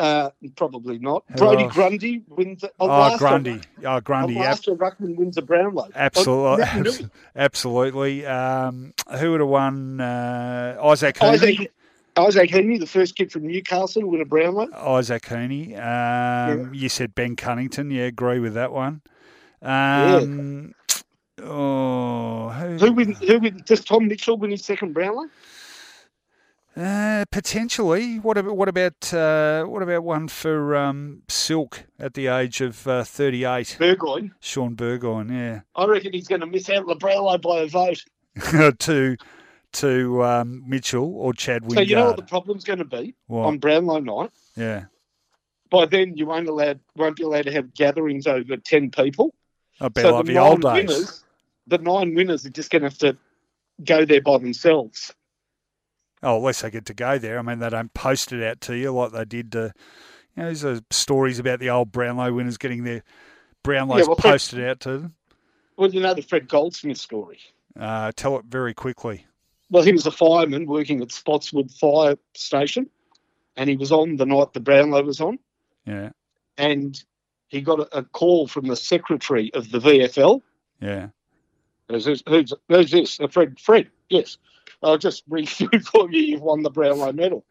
Uh, 0.00 0.30
probably 0.56 0.98
not. 0.98 1.24
Who 1.28 1.34
Brodie 1.36 1.64
else? 1.64 1.74
Grundy 1.74 2.22
wins. 2.26 2.64
A, 2.64 2.70
Oh, 2.80 3.16
Grundy. 3.18 3.60
Oh, 3.84 4.00
Grundy. 4.00 4.36
Ab- 4.38 4.40
Alaska 4.44 4.70
Ruckman 4.72 5.14
wins 5.16 5.36
a 5.36 5.42
Brownlow. 5.42 5.90
absolutely. 5.94 7.04
Oh, 7.04 7.08
absolutely. 7.36 8.24
Um, 8.26 8.94
who 9.18 9.32
would 9.32 9.40
have 9.40 9.48
won? 9.50 10.00
Uh, 10.00 10.78
Isaac 10.82 11.16
Heaney. 11.16 11.32
Isaac, 11.32 11.72
Isaac 12.16 12.50
Heaney, 12.50 12.80
the 12.80 12.86
first 12.86 13.14
kid 13.14 13.30
from 13.30 13.46
Newcastle, 13.46 14.06
win 14.08 14.22
a 14.22 14.24
Brownlow. 14.24 14.68
Isaac 14.74 15.22
Heaney. 15.24 15.78
Um, 15.78 16.72
You 16.72 16.88
said 16.88 17.14
Ben 17.14 17.36
Cunnington. 17.36 17.90
Yeah, 17.90 18.04
agree 18.04 18.40
with 18.40 18.54
that 18.54 18.72
one. 18.72 19.02
Um, 19.62 20.74
Oh, 21.42 22.50
who, 22.50 22.76
Who 22.76 22.92
win? 22.92 23.12
Who 23.14 23.38
win? 23.38 23.62
Does 23.64 23.82
Tom 23.82 24.08
Mitchell 24.08 24.36
win 24.36 24.50
his 24.50 24.62
second 24.64 24.92
Brownlow? 24.92 25.28
Uh, 26.76 27.24
potentially. 27.32 28.18
What 28.18 28.36
about 28.38 28.56
what 28.56 28.68
about 28.68 29.12
uh, 29.14 29.64
what 29.64 29.82
about 29.82 30.04
one 30.04 30.28
for 30.28 30.76
um, 30.76 31.22
Silk 31.28 31.84
at 31.98 32.14
the 32.14 32.26
age 32.26 32.60
of 32.60 32.86
uh, 32.86 33.04
thirty-eight? 33.04 33.76
Burgoyne. 33.78 34.34
Shaun 34.40 34.74
Burgoyne, 34.74 35.30
Yeah. 35.30 35.60
I 35.74 35.86
reckon 35.86 36.12
he's 36.12 36.28
going 36.28 36.42
to 36.42 36.46
miss 36.46 36.68
out 36.68 36.86
Brownlow 36.98 37.38
by 37.38 37.60
a 37.60 37.66
vote. 37.68 38.04
to 38.80 39.16
to 39.72 40.24
um, 40.24 40.62
Mitchell 40.68 41.14
or 41.16 41.32
Chad 41.32 41.62
Wingard. 41.62 41.74
So 41.74 41.80
you 41.80 41.96
know 41.96 42.06
what 42.06 42.16
the 42.16 42.22
problem's 42.22 42.64
going 42.64 42.78
to 42.80 42.84
be 42.84 43.14
What? 43.26 43.46
on 43.46 43.58
Brownlow 43.58 43.98
night? 44.00 44.30
yeah, 44.56 44.84
By 45.70 45.86
then, 45.86 46.16
you 46.16 46.26
won't 46.26 46.48
allowed 46.48 46.80
won't 46.96 47.16
be 47.16 47.22
allowed 47.24 47.46
to 47.46 47.52
have 47.52 47.72
gatherings 47.74 48.26
over 48.26 48.56
ten 48.58 48.90
people. 48.90 49.34
Bet 49.88 50.02
so 50.04 50.16
like 50.16 50.26
the 50.26 50.34
the 50.34 50.38
old 50.38 50.62
nine 50.62 50.86
days. 50.86 50.96
winners, 50.96 51.24
the 51.66 51.78
nine 51.78 52.14
winners 52.14 52.44
are 52.44 52.50
just 52.50 52.70
going 52.70 52.82
to 52.82 52.88
have 52.88 52.98
to 52.98 53.16
go 53.84 54.04
there 54.04 54.20
by 54.20 54.38
themselves. 54.38 55.14
Oh, 56.22 56.36
at 56.36 56.42
least 56.42 56.62
they 56.62 56.70
get 56.70 56.84
to 56.86 56.94
go 56.94 57.16
there. 57.18 57.38
I 57.38 57.42
mean, 57.42 57.60
they 57.60 57.70
don't 57.70 57.94
post 57.94 58.32
it 58.32 58.42
out 58.42 58.60
to 58.62 58.76
you 58.76 58.92
like 58.92 59.12
they 59.12 59.24
did. 59.24 59.52
To, 59.52 59.72
you 60.36 60.42
know, 60.42 60.44
there's 60.44 60.64
uh, 60.64 60.80
stories 60.90 61.38
about 61.38 61.60
the 61.60 61.70
old 61.70 61.92
Brownlow 61.92 62.34
winners 62.34 62.58
getting 62.58 62.84
their 62.84 63.02
Brownlows 63.64 64.00
Yeah, 64.00 64.04
well, 64.06 64.16
Fred- 64.16 64.32
posted 64.32 64.68
out 64.68 64.80
to 64.80 64.98
them. 64.98 65.14
Well, 65.76 65.88
you 65.90 66.00
know 66.00 66.12
the 66.12 66.20
Fred 66.20 66.46
Goldsmith 66.46 66.98
story. 66.98 67.38
Uh, 67.78 68.12
tell 68.14 68.36
it 68.36 68.44
very 68.44 68.74
quickly. 68.74 69.24
Well, 69.70 69.82
he 69.82 69.92
was 69.92 70.04
a 70.04 70.10
fireman 70.10 70.66
working 70.66 71.00
at 71.00 71.10
Spotswood 71.10 71.70
Fire 71.70 72.16
Station, 72.34 72.90
and 73.56 73.70
he 73.70 73.76
was 73.76 73.90
on 73.90 74.16
the 74.16 74.26
night 74.26 74.52
the 74.52 74.60
Brownlow 74.60 75.04
was 75.04 75.22
on, 75.22 75.38
Yeah, 75.86 76.10
and 76.58 77.02
he 77.50 77.60
got 77.60 77.80
a, 77.80 77.98
a 77.98 78.04
call 78.04 78.46
from 78.46 78.66
the 78.66 78.76
secretary 78.76 79.52
of 79.54 79.70
the 79.70 79.78
VFL. 79.78 80.40
yeah. 80.80 81.08
Who's 81.88 82.04
this? 82.04 82.22
Who's, 82.28 82.54
who's 82.68 82.90
this? 82.92 83.18
Uh, 83.18 83.26
Fred. 83.26 83.58
Fred. 83.58 83.90
Yes. 84.08 84.38
I'll 84.80 84.96
just 84.96 85.24
read 85.28 85.48
through 85.48 85.80
for 85.80 86.10
you. 86.10 86.22
You've 86.22 86.40
won 86.40 86.62
the 86.62 86.70
Brownlow 86.70 87.12
medal. 87.12 87.44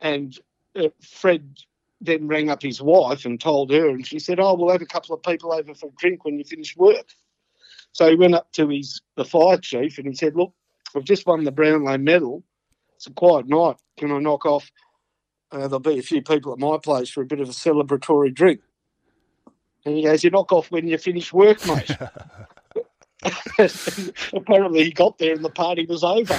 And 0.00 0.38
uh, 0.76 0.88
Fred 1.02 1.58
then 2.00 2.28
rang 2.28 2.48
up 2.48 2.62
his 2.62 2.80
wife 2.80 3.24
and 3.24 3.40
told 3.40 3.72
her, 3.72 3.88
and 3.88 4.06
she 4.06 4.20
said, 4.20 4.38
"Oh, 4.38 4.54
we'll 4.54 4.70
have 4.70 4.82
a 4.82 4.86
couple 4.86 5.16
of 5.16 5.22
people 5.24 5.52
over 5.52 5.74
for 5.74 5.88
a 5.88 5.92
drink 5.98 6.24
when 6.24 6.38
you 6.38 6.44
finish 6.44 6.76
work." 6.76 7.06
So 7.90 8.08
he 8.08 8.14
went 8.14 8.36
up 8.36 8.52
to 8.52 8.68
his 8.68 9.00
the 9.16 9.24
fire 9.24 9.58
chief 9.58 9.98
and 9.98 10.06
he 10.06 10.14
said, 10.14 10.36
"Look, 10.36 10.52
I've 10.94 11.02
just 11.02 11.26
won 11.26 11.42
the 11.42 11.50
Brownlow 11.50 11.98
medal. 11.98 12.44
It's 12.94 13.08
a 13.08 13.12
quiet 13.12 13.48
night. 13.48 13.76
Can 13.96 14.12
I 14.12 14.20
knock 14.20 14.46
off? 14.46 14.70
Uh, 15.50 15.66
there'll 15.66 15.80
be 15.80 15.98
a 15.98 16.02
few 16.02 16.22
people 16.22 16.52
at 16.52 16.60
my 16.60 16.78
place 16.78 17.10
for 17.10 17.22
a 17.22 17.26
bit 17.26 17.40
of 17.40 17.48
a 17.48 17.52
celebratory 17.52 18.32
drink." 18.32 18.60
And 19.84 19.96
he 19.96 20.02
goes, 20.02 20.22
"You 20.24 20.30
knock 20.30 20.52
off 20.52 20.70
when 20.70 20.86
you 20.88 20.98
finish 20.98 21.32
work, 21.32 21.64
mate." 21.66 21.90
Apparently, 24.32 24.84
he 24.84 24.92
got 24.92 25.18
there 25.18 25.34
and 25.34 25.44
the 25.44 25.50
party 25.50 25.86
was 25.86 26.04
over. 26.04 26.32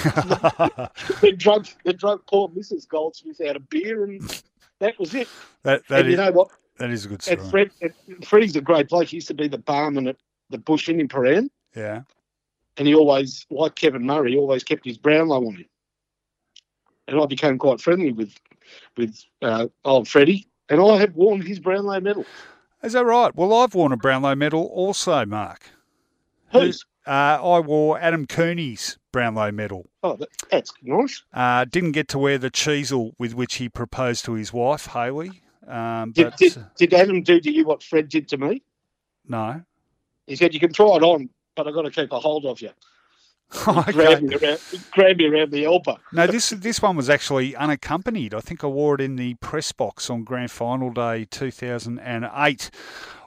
they 1.22 1.32
drunk, 1.34 1.76
they 1.84 1.92
drunk 1.94 2.22
poor 2.28 2.48
Mrs. 2.50 2.88
Goldsmith 2.88 3.42
out 3.42 3.58
of 3.58 3.70
beer, 3.70 4.04
and 4.06 4.42
that 4.80 4.98
was 4.98 5.14
it. 5.14 5.28
that 5.64 5.86
that 5.90 6.02
and 6.02 6.12
you 6.12 6.18
know 6.18 6.32
what? 6.32 6.50
that 6.78 6.90
is 6.90 7.06
a 7.06 7.10
good 7.10 7.28
And 7.28 7.40
story. 7.42 7.50
Fred, 7.50 7.94
and 8.08 8.26
Freddie's 8.26 8.56
a 8.56 8.62
great 8.62 8.88
bloke. 8.88 9.08
He 9.10 9.18
used 9.18 9.28
to 9.28 9.34
be 9.34 9.50
the 9.50 9.58
barman 9.58 10.08
at 10.08 10.16
the 10.50 10.58
Bush 10.58 10.88
Inn 10.88 11.02
in 11.02 11.10
Prahran, 11.10 11.50
Yeah. 11.76 12.04
and 12.78 12.88
he 12.88 12.96
always, 12.96 13.46
like 13.50 13.76
Kevin 13.76 14.06
Murray, 14.06 14.38
always 14.38 14.64
kept 14.64 14.86
his 14.86 14.98
Brownlow 14.98 15.46
on 15.46 15.56
him. 15.56 15.66
And 17.10 17.20
I 17.20 17.26
became 17.26 17.58
quite 17.58 17.82
friendly 17.82 18.14
with 18.14 18.34
with 18.96 19.22
uh, 19.42 19.68
old 19.84 20.08
Freddie, 20.08 20.48
and 20.70 20.80
I 20.80 20.98
have 20.98 21.14
worn 21.16 21.42
his 21.42 21.60
Brownlow 21.60 22.00
medal. 22.00 22.26
Is 22.84 22.94
that 22.94 23.06
right? 23.06 23.36
Well, 23.36 23.54
I've 23.54 23.74
worn 23.76 23.92
a 23.92 23.98
Brownlow 23.98 24.36
medal 24.36 24.66
also, 24.68 25.26
Mark. 25.26 25.70
Who's? 26.52 26.86
Uh, 27.06 27.40
I 27.42 27.60
wore 27.60 28.00
Adam 28.00 28.28
Cooney's 28.28 28.98
Brownlow 29.12 29.52
medal. 29.52 29.90
Oh, 30.04 30.18
that's 30.52 30.72
nice. 30.84 31.24
Uh, 31.34 31.66
didn't 31.66 31.94
get 31.94 32.08
to 32.10 32.20
wear 32.20 32.38
the 32.38 32.52
Cheezel 32.52 33.14
with 33.18 33.34
which 33.34 33.56
he 33.56 33.68
proposed 33.68 34.26
to 34.26 34.34
his 34.34 34.54
wife, 34.54 34.86
Haley. 34.88 35.42
Um, 35.68 36.12
Did, 36.14 36.24
but 36.26 36.38
did, 36.38 36.66
did 36.78 36.94
Adam 36.94 37.22
do 37.22 37.40
to 37.40 37.52
you 37.52 37.66
what 37.66 37.84
Fred 37.84 38.10
did 38.10 38.28
to 38.30 38.38
me? 38.38 38.62
no. 39.28 39.62
He 40.26 40.36
said, 40.36 40.54
You 40.54 40.60
can 40.60 40.72
try 40.72 40.96
it 40.96 41.02
on, 41.04 41.28
but 41.56 41.68
I've 41.68 41.74
got 41.74 41.82
to 41.84 41.92
keep 41.92 42.12
a 42.12 42.20
hold 42.20 42.46
of 42.46 42.62
you. 42.62 42.70
Oh, 43.68 43.84
Grab 43.92 44.24
okay. 44.24 44.26
me 44.26 44.36
around, 44.36 44.60
grab 44.92 45.20
around 45.22 45.52
the 45.52 45.66
elbow. 45.66 45.98
No, 46.14 46.28
this 46.28 46.50
this 46.52 46.82
one 46.82 46.96
was 46.96 47.10
actually 47.10 47.56
unaccompanied. 47.56 48.34
I 48.34 48.42
think 48.42 48.64
I 48.64 48.68
wore 48.68 48.96
it 48.96 49.02
in 49.02 49.16
the 49.16 49.34
press 49.36 49.72
box 49.72 50.10
on 50.10 50.24
Grand 50.24 50.52
Final 50.52 50.92
Day 50.92 51.26
2008. 51.26 52.70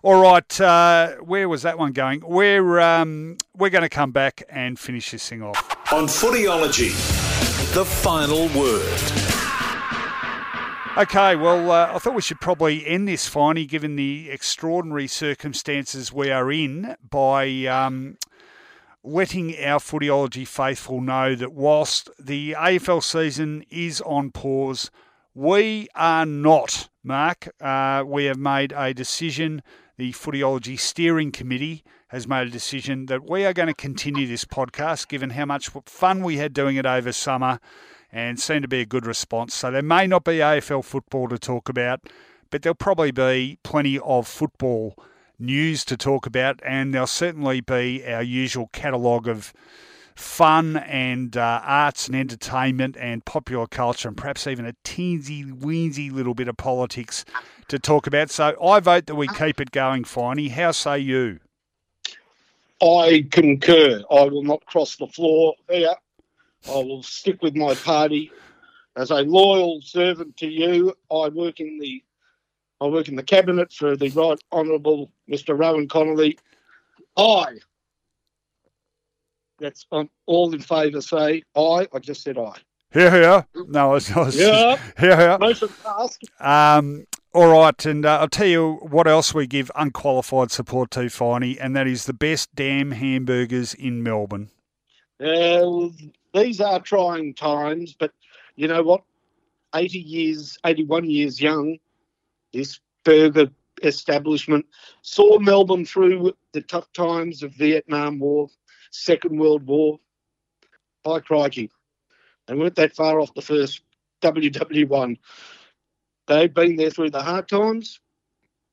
All 0.05 0.23
right, 0.23 0.61
uh, 0.61 1.15
where 1.17 1.49
was 1.49 1.63
that 1.63 1.77
one 1.79 1.93
going? 1.93 2.23
We're 2.25 2.79
um, 2.81 3.37
we're 3.57 3.71
going 3.71 3.83
to 3.83 3.89
come 3.89 4.13
back 4.13 4.43
and 4.49 4.79
finish 4.79 5.11
this 5.11 5.29
thing 5.29 5.43
off. 5.43 5.93
On 5.93 6.05
Footyology, 6.07 6.93
the 7.75 7.85
final 7.85 8.49
word. 8.59 9.23
Okay, 10.95 11.37
well, 11.37 11.71
uh, 11.71 11.95
I 11.95 11.99
thought 11.99 12.15
we 12.15 12.21
should 12.21 12.41
probably 12.41 12.87
end 12.87 13.09
this, 13.09 13.27
Finey, 13.29 13.67
given 13.67 13.97
the 13.97 14.29
extraordinary 14.31 15.07
circumstances 15.07 16.13
we 16.13 16.31
are 16.31 16.53
in, 16.53 16.97
by 17.09 17.47
um, 17.65 18.19
letting 19.05 19.59
our 19.65 19.79
footyology 19.79 20.47
faithful 20.47 21.01
know 21.01 21.35
that 21.35 21.53
whilst 21.53 22.11
the 22.19 22.53
AFL 22.53 23.03
season 23.03 23.65
is 23.71 24.01
on 24.03 24.31
pause, 24.31 24.91
we 25.35 25.89
are 25.95 26.27
not, 26.27 26.89
Mark. 27.03 27.49
Uh, 27.61 28.05
we 28.07 28.27
have 28.27 28.39
made 28.39 28.73
a 28.77 28.95
decision. 28.95 29.63
The 29.97 30.13
Footyology 30.13 30.79
Steering 30.79 31.33
Committee 31.33 31.83
has 32.09 32.29
made 32.29 32.47
a 32.47 32.51
decision 32.51 33.07
that 33.07 33.29
we 33.29 33.45
are 33.45 33.53
going 33.53 33.69
to 33.69 33.75
continue 33.75 34.27
this 34.27 34.45
podcast, 34.45 35.09
given 35.09 35.31
how 35.31 35.47
much 35.47 35.71
fun 35.87 36.23
we 36.23 36.37
had 36.37 36.53
doing 36.53 36.77
it 36.77 36.87
over 36.87 37.13
summer 37.13 37.59
and 38.13 38.39
seemed 38.39 38.63
to 38.63 38.69
be 38.69 38.81
a 38.81 38.87
good 38.87 39.07
response. 39.07 39.55
So 39.55 39.71
there 39.71 39.83
may 39.83 40.07
not 40.07 40.25
be 40.25 40.33
AFL 40.33 40.85
football 40.85 41.29
to 41.29 41.39
talk 41.39 41.69
about, 41.69 42.01
but 42.51 42.63
there'll 42.63 42.75
probably 42.75 43.11
be 43.11 43.59
plenty 43.63 43.99
of 43.99 44.29
football 44.29 44.95
news 45.43 45.85
to 45.87 45.97
talk 45.97 46.27
about, 46.27 46.61
and 46.65 46.95
there'll 46.95 47.07
certainly 47.07 47.61
be 47.61 48.05
our 48.07 48.23
usual 48.23 48.71
catalogue 48.73 49.29
of 49.29 49.53
fun 50.15 50.77
and 50.77 51.37
uh, 51.37 51.61
arts 51.65 52.07
and 52.07 52.17
entertainment 52.17 52.97
and 52.99 53.25
popular 53.25 53.67
culture, 53.67 54.09
and 54.09 54.17
perhaps 54.17 54.47
even 54.47 54.67
a 54.67 54.75
teensy 54.85 55.51
weensy 55.51 56.13
little 56.13 56.35
bit 56.35 56.49
of 56.49 56.57
politics 56.57 57.25
to 57.69 57.79
talk 57.79 58.07
about. 58.07 58.31
So 58.31 58.57
I 58.63 58.81
vote 58.81 59.07
that 59.07 59.15
we 59.15 59.29
keep 59.29 59.61
it 59.61 59.71
going, 59.71 60.05
Finey. 60.05 60.51
How 60.51 60.71
say 60.71 60.99
you? 60.99 61.41
I 62.83 63.27
concur. 63.31 64.03
I 64.11 64.25
will 64.25 64.43
not 64.43 64.65
cross 64.67 64.97
the 64.97 65.07
floor 65.07 65.55
here. 65.71 65.95
I 66.69 66.77
will 66.77 67.03
stick 67.03 67.43
with 67.43 67.57
my 67.57 67.75
party. 67.75 68.31
As 68.97 69.11
a 69.11 69.23
loyal 69.23 69.81
servant 69.81 70.37
to 70.39 70.47
you, 70.47 70.95
I 71.11 71.29
work 71.29 71.61
in 71.61 71.79
the 71.79 72.03
I 72.83 72.87
work 72.87 73.07
in 73.09 73.15
the 73.15 73.23
cabinet 73.23 73.73
for 73.73 73.97
the 73.97 74.09
Right 74.11 74.39
Honourable 74.51 75.13
Mr. 75.31 75.57
Rohan 75.57 75.87
Connolly. 75.87 76.37
I. 77.17 77.45
That's 79.61 79.87
um, 79.93 80.11
all 80.27 80.53
in 80.53 80.61
favour. 80.61 81.01
Say 81.01 81.45
I. 81.55 81.87
I 81.93 81.99
just 82.01 82.23
said 82.25 82.39
I. 82.39 82.55
Here, 82.93 83.11
here. 83.11 83.47
No, 83.69 83.91
I 83.91 83.93
was, 83.93 84.11
Yeah. 84.37 84.77
here, 84.99 85.17
here. 85.17 85.39
Motion 85.39 85.69
passed. 85.85 86.25
Um, 86.41 87.07
all 87.33 87.47
right, 87.53 87.87
and 87.87 88.05
uh, 88.05 88.19
I'll 88.19 88.29
tell 88.29 88.49
you 88.49 88.75
what 88.83 89.07
else 89.07 89.33
we 89.33 89.47
give 89.47 89.71
unqualified 89.77 90.51
support 90.51 90.91
to, 90.93 91.01
Finey, 91.03 91.57
and 91.61 91.75
that 91.77 91.87
is 91.87 92.05
the 92.05 92.13
best 92.13 92.55
damn 92.55 92.91
hamburgers 92.91 93.73
in 93.75 94.03
Melbourne. 94.03 94.51
Uh, 95.25 95.89
these 96.35 96.61
are 96.61 96.81
trying 96.81 97.33
times, 97.33 97.95
but 97.99 98.11
you 98.57 98.67
know 98.67 98.83
what? 98.83 99.03
80 99.75 99.99
years, 100.01 100.59
81 100.67 101.09
years 101.09 101.41
young, 101.41 101.79
this 102.53 102.81
burger 103.05 103.49
establishment 103.83 104.67
saw 105.03 105.39
Melbourne 105.39 105.85
through 105.85 106.35
the 106.53 106.63
tough 106.63 106.93
times 106.93 107.43
of 107.43 107.53
Vietnam 107.53 108.19
War, 108.19 108.49
Second 108.91 109.39
World 109.39 109.67
War. 109.67 109.99
By 111.05 111.19
crikey. 111.19 111.69
They 112.47 112.55
weren't 112.55 112.77
that 112.77 112.95
far 112.95 113.19
off 113.19 113.35
the 113.35 113.43
first 113.43 113.83
WW1. 114.23 115.19
They've 116.29 116.55
been 116.55 116.77
there 116.77 116.91
through 116.91 117.11
the 117.11 117.23
hard 117.23 117.49
times, 117.49 117.99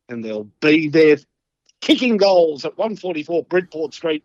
and 0.09 0.23
they'll 0.23 0.47
be 0.61 0.89
there 0.89 1.17
kicking 1.81 2.17
goals 2.17 2.65
at 2.65 2.77
144 2.77 3.45
Bridport 3.45 3.95
Street 3.95 4.23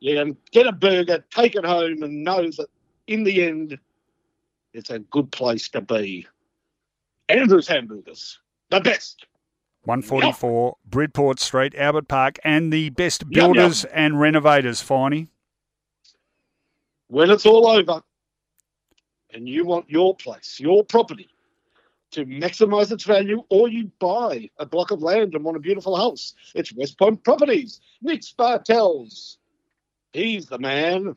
you 0.00 0.16
can 0.16 0.36
get 0.50 0.66
a 0.66 0.72
burger, 0.72 1.22
take 1.30 1.54
it 1.54 1.64
home, 1.64 2.02
and 2.02 2.24
know 2.24 2.50
that 2.50 2.68
in 3.06 3.22
the 3.22 3.44
end, 3.44 3.78
it's 4.72 4.90
a 4.90 4.98
good 4.98 5.30
place 5.30 5.68
to 5.70 5.82
be. 5.82 6.26
Andrew's 7.28 7.68
Hamburgers, 7.68 8.40
the 8.70 8.80
best. 8.80 9.26
144 9.84 10.76
Bridport 10.84 11.40
Street, 11.40 11.74
Albert 11.74 12.08
Park, 12.08 12.38
and 12.44 12.72
the 12.72 12.90
best 12.90 13.28
builders 13.28 13.84
and 13.86 14.20
renovators, 14.20 14.82
Finey. 14.82 15.28
When 17.08 17.30
it's 17.30 17.46
all 17.46 17.66
over, 17.66 18.02
and 19.32 19.48
you 19.48 19.64
want 19.64 19.88
your 19.88 20.14
place, 20.14 20.60
your 20.60 20.84
property, 20.84 21.28
to 22.12 22.26
maximise 22.26 22.92
its 22.92 23.04
value, 23.04 23.42
or 23.48 23.68
you 23.68 23.90
buy 24.00 24.50
a 24.58 24.66
block 24.66 24.90
of 24.90 25.02
land 25.02 25.34
and 25.34 25.44
want 25.44 25.56
a 25.56 25.60
beautiful 25.60 25.96
house, 25.96 26.34
it's 26.54 26.74
West 26.74 26.98
Point 26.98 27.22
Properties. 27.24 27.80
Nick 28.02 28.22
Spartels. 28.22 29.38
He's 30.12 30.46
the 30.46 30.58
man. 30.58 31.16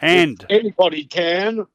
And 0.00 0.44
Anybody 0.48 1.04
can. 1.04 1.66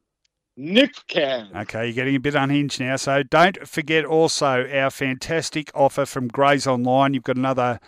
Nick 0.57 0.94
can. 1.07 1.49
Okay, 1.53 1.86
you're 1.86 1.94
getting 1.94 2.15
a 2.15 2.19
bit 2.19 2.36
unhinged 2.36 2.80
now. 2.80 2.95
So 2.95 3.23
don't 3.23 3.68
forget 3.68 4.06
also 4.06 4.68
our 4.69 4.90
fantastic 4.90 5.69
offer 5.76 6.06
from 6.06 6.27
Grays 6.30 6.65
Online. 6.65 7.14
You've 7.14 7.23
got 7.23 7.36
another 7.36 7.80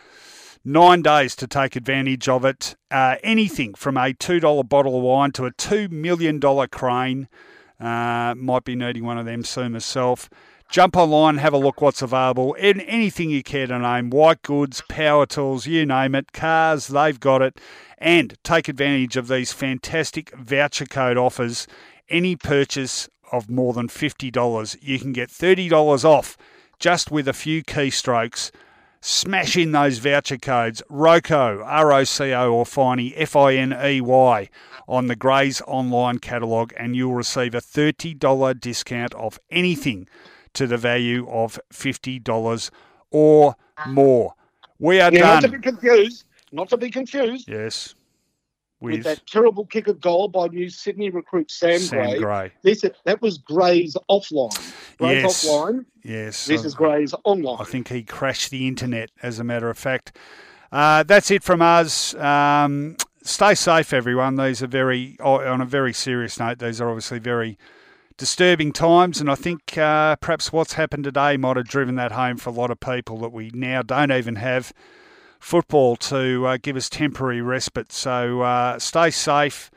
nine 0.66 1.02
days 1.02 1.36
to 1.38 1.48
take 1.48 1.78
advantage 1.78 2.28
of 2.28 2.44
it. 2.44 2.76
Uh, 2.92 3.16
anything 3.24 3.74
from 3.74 3.96
a 3.96 4.14
$2 4.14 4.68
bottle 4.68 4.98
of 4.98 5.04
wine 5.04 5.32
to 5.34 5.46
a 5.46 5.52
$2 5.52 5.90
million 5.92 6.42
crane. 6.68 7.30
Uh, 7.80 8.34
might 8.36 8.66
be 8.66 8.76
needing 8.76 9.06
one 9.06 9.18
of 9.18 9.26
them 9.26 9.44
soon 9.44 9.74
myself. 9.74 10.30
Jump 10.70 10.98
online, 10.98 11.38
have 11.38 11.54
a 11.54 11.58
look 11.58 11.80
what's 11.80 12.02
available. 12.02 12.54
And 12.60 12.82
anything 12.82 13.30
you 13.30 13.44
care 13.44 13.68
to 13.68 13.80
name, 13.80 14.10
white 14.10 14.42
goods, 14.42 14.84
power 14.90 15.26
tools, 15.26 15.66
you 15.66 15.86
name 15.86 16.14
it, 16.16 16.34
cars, 16.34 16.88
they've 16.88 17.18
got 17.18 17.42
it. 17.42 17.62
And 17.98 18.38
take 18.44 18.68
advantage 18.68 19.16
of 19.16 19.30
these 19.30 19.54
fantastic 19.54 20.36
voucher 20.36 20.86
code 20.86 21.18
offers. 21.18 21.66
Any 22.10 22.36
purchase 22.36 23.10
of 23.32 23.50
more 23.50 23.74
than 23.74 23.88
$50, 23.88 24.78
you 24.82 25.00
can 25.00 25.14
get 25.14 25.30
$30 25.30 26.06
off 26.06 26.38
just 26.80 27.12
with 27.12 27.28
a 27.28 27.34
few 27.34 27.64
keystrokes. 27.64 28.52
Smash 29.02 29.56
in 29.56 29.72
those 29.74 30.00
voucher 30.00 30.38
codes 30.38 30.82
ROCO, 30.90 31.62
R 31.64 31.94
O 31.94 32.04
C 32.04 32.34
O, 32.34 32.52
or 32.52 32.66
Finey, 32.66 33.14
F 33.16 33.36
I 33.36 33.56
N 33.56 33.74
E 33.86 34.02
Y, 34.02 34.50
on 34.88 35.08
the 35.08 35.16
Grays 35.16 35.62
online 35.68 36.20
catalogue, 36.20 36.74
and 36.78 36.96
you'll 36.96 37.14
receive 37.14 37.54
a 37.54 37.62
$30 37.62 38.60
discount 38.60 39.14
off 39.16 39.40
anything 39.52 40.08
to 40.54 40.66
the 40.66 40.78
value 40.78 41.30
of 41.30 41.60
$50 41.72 42.72
or 43.12 43.56
more. 43.88 44.34
We 44.80 45.00
are 45.00 45.12
Now, 45.12 45.36
not 45.36 45.44
to 45.44 45.50
be 45.50 45.60
confused, 45.60 46.26
not 46.52 46.70
to 46.70 46.78
be 46.78 46.90
confused 46.90 47.48
Yes. 47.48 47.96
With, 48.80 48.96
With, 48.96 49.04
that 49.06 49.26
terrible 49.26 49.66
kick 49.66 49.88
of 49.88 50.00
goal 50.00 50.28
by 50.28 50.48
new 50.48 50.70
Sydney 50.70 51.10
recruit 51.10 51.50
Sam, 51.50 51.80
Sam 51.80 52.10
Gray. 52.10 52.20
Gray. 52.20 52.52
This 52.62 52.84
that 53.06 53.22
was 53.22 53.40
Gray's 53.40 53.98
offline. 54.10 54.56
Gray's 54.98 55.24
Yes. 55.24 55.46
offline. 55.46 55.86
Yes. 56.04 56.46
This 56.46 56.64
is 56.64 56.76
Gray's 56.76 57.14
online. 57.24 57.58
I 57.60 57.64
think 57.64 57.88
he 57.88 58.04
crashed 58.04 58.52
the 58.52 58.68
internet, 58.68 59.10
as 59.24 59.40
a 59.40 59.44
matter 59.44 59.70
of 59.70 59.78
fact. 59.78 60.16
Uh, 60.72 61.04
that's 61.04 61.32
it 61.32 61.44
from 61.44 61.62
us. 61.62 62.14
Um, 62.16 62.98
stay 63.24 63.56
safe, 63.56 63.94
everyone. 63.94 64.36
These 64.36 64.62
are 64.62 64.68
very, 64.68 65.18
on 65.20 65.62
a 65.62 65.66
very 65.66 65.94
serious 65.94 66.40
note, 66.40 66.60
these 66.60 66.80
are 66.80 66.90
obviously 66.90 67.20
very 67.20 67.58
disturbing 68.18 68.74
times, 68.74 69.22
and 69.22 69.30
I 69.30 69.36
think 69.36 69.78
uh, 69.78 70.16
perhaps 70.18 70.52
what's 70.52 70.74
happened 70.74 71.04
today 71.04 71.38
might 71.38 71.56
have 71.56 71.68
driven 71.68 71.96
that 71.96 72.12
home 72.12 72.38
for 72.38 72.50
a 72.50 72.54
lot 72.54 72.72
of 72.72 72.80
people 72.80 73.18
that 73.20 73.32
we 73.32 73.52
now 73.54 73.82
don't 73.82 74.12
even 74.12 74.36
have 74.36 74.74
football 75.40 75.96
to 75.96 76.46
uh, 76.48 76.58
give 76.62 76.76
us 76.76 76.90
temporary 76.90 77.42
respite. 77.42 77.92
So 77.92 78.42
uh, 78.42 78.80
stay 78.80 79.12
safe. 79.12 79.72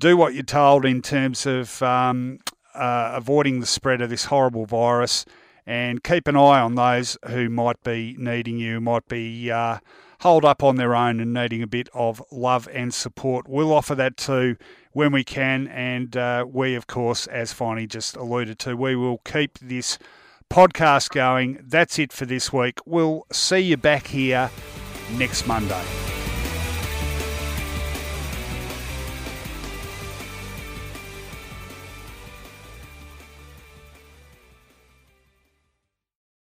Do 0.00 0.16
what 0.16 0.34
you're 0.34 0.42
told 0.42 0.84
in 0.84 1.02
terms 1.02 1.46
of 1.46 1.82
um, 1.82 2.40
uh, 2.74 3.12
avoiding 3.14 3.60
the 3.60 3.66
spread 3.66 4.00
of 4.00 4.10
this 4.10 4.26
horrible 4.26 4.66
virus, 4.66 5.24
and 5.66 6.02
keep 6.02 6.28
an 6.28 6.36
eye 6.36 6.60
on 6.60 6.74
those 6.74 7.16
who 7.28 7.48
might 7.48 7.82
be 7.82 8.16
needing 8.18 8.58
you, 8.58 8.80
might 8.80 9.06
be 9.08 9.50
uh, 9.50 9.78
holed 10.20 10.44
up 10.44 10.62
on 10.62 10.76
their 10.76 10.94
own 10.94 11.20
and 11.20 11.32
needing 11.32 11.62
a 11.62 11.66
bit 11.66 11.88
of 11.94 12.22
love 12.30 12.68
and 12.72 12.92
support. 12.92 13.48
We'll 13.48 13.72
offer 13.72 13.94
that 13.94 14.16
too 14.16 14.56
when 14.92 15.12
we 15.12 15.24
can, 15.24 15.68
and 15.68 16.16
uh, 16.16 16.44
we, 16.50 16.74
of 16.74 16.86
course, 16.86 17.26
as 17.28 17.52
Finey 17.54 17.88
just 17.88 18.16
alluded 18.16 18.58
to, 18.60 18.76
we 18.76 18.94
will 18.96 19.18
keep 19.18 19.58
this 19.58 19.98
podcast 20.50 21.10
going. 21.10 21.58
That's 21.62 21.98
it 21.98 22.12
for 22.12 22.26
this 22.26 22.52
week. 22.52 22.78
We'll 22.84 23.26
see 23.32 23.60
you 23.60 23.76
back 23.76 24.08
here 24.08 24.50
next 25.12 25.46
Monday. 25.46 26.23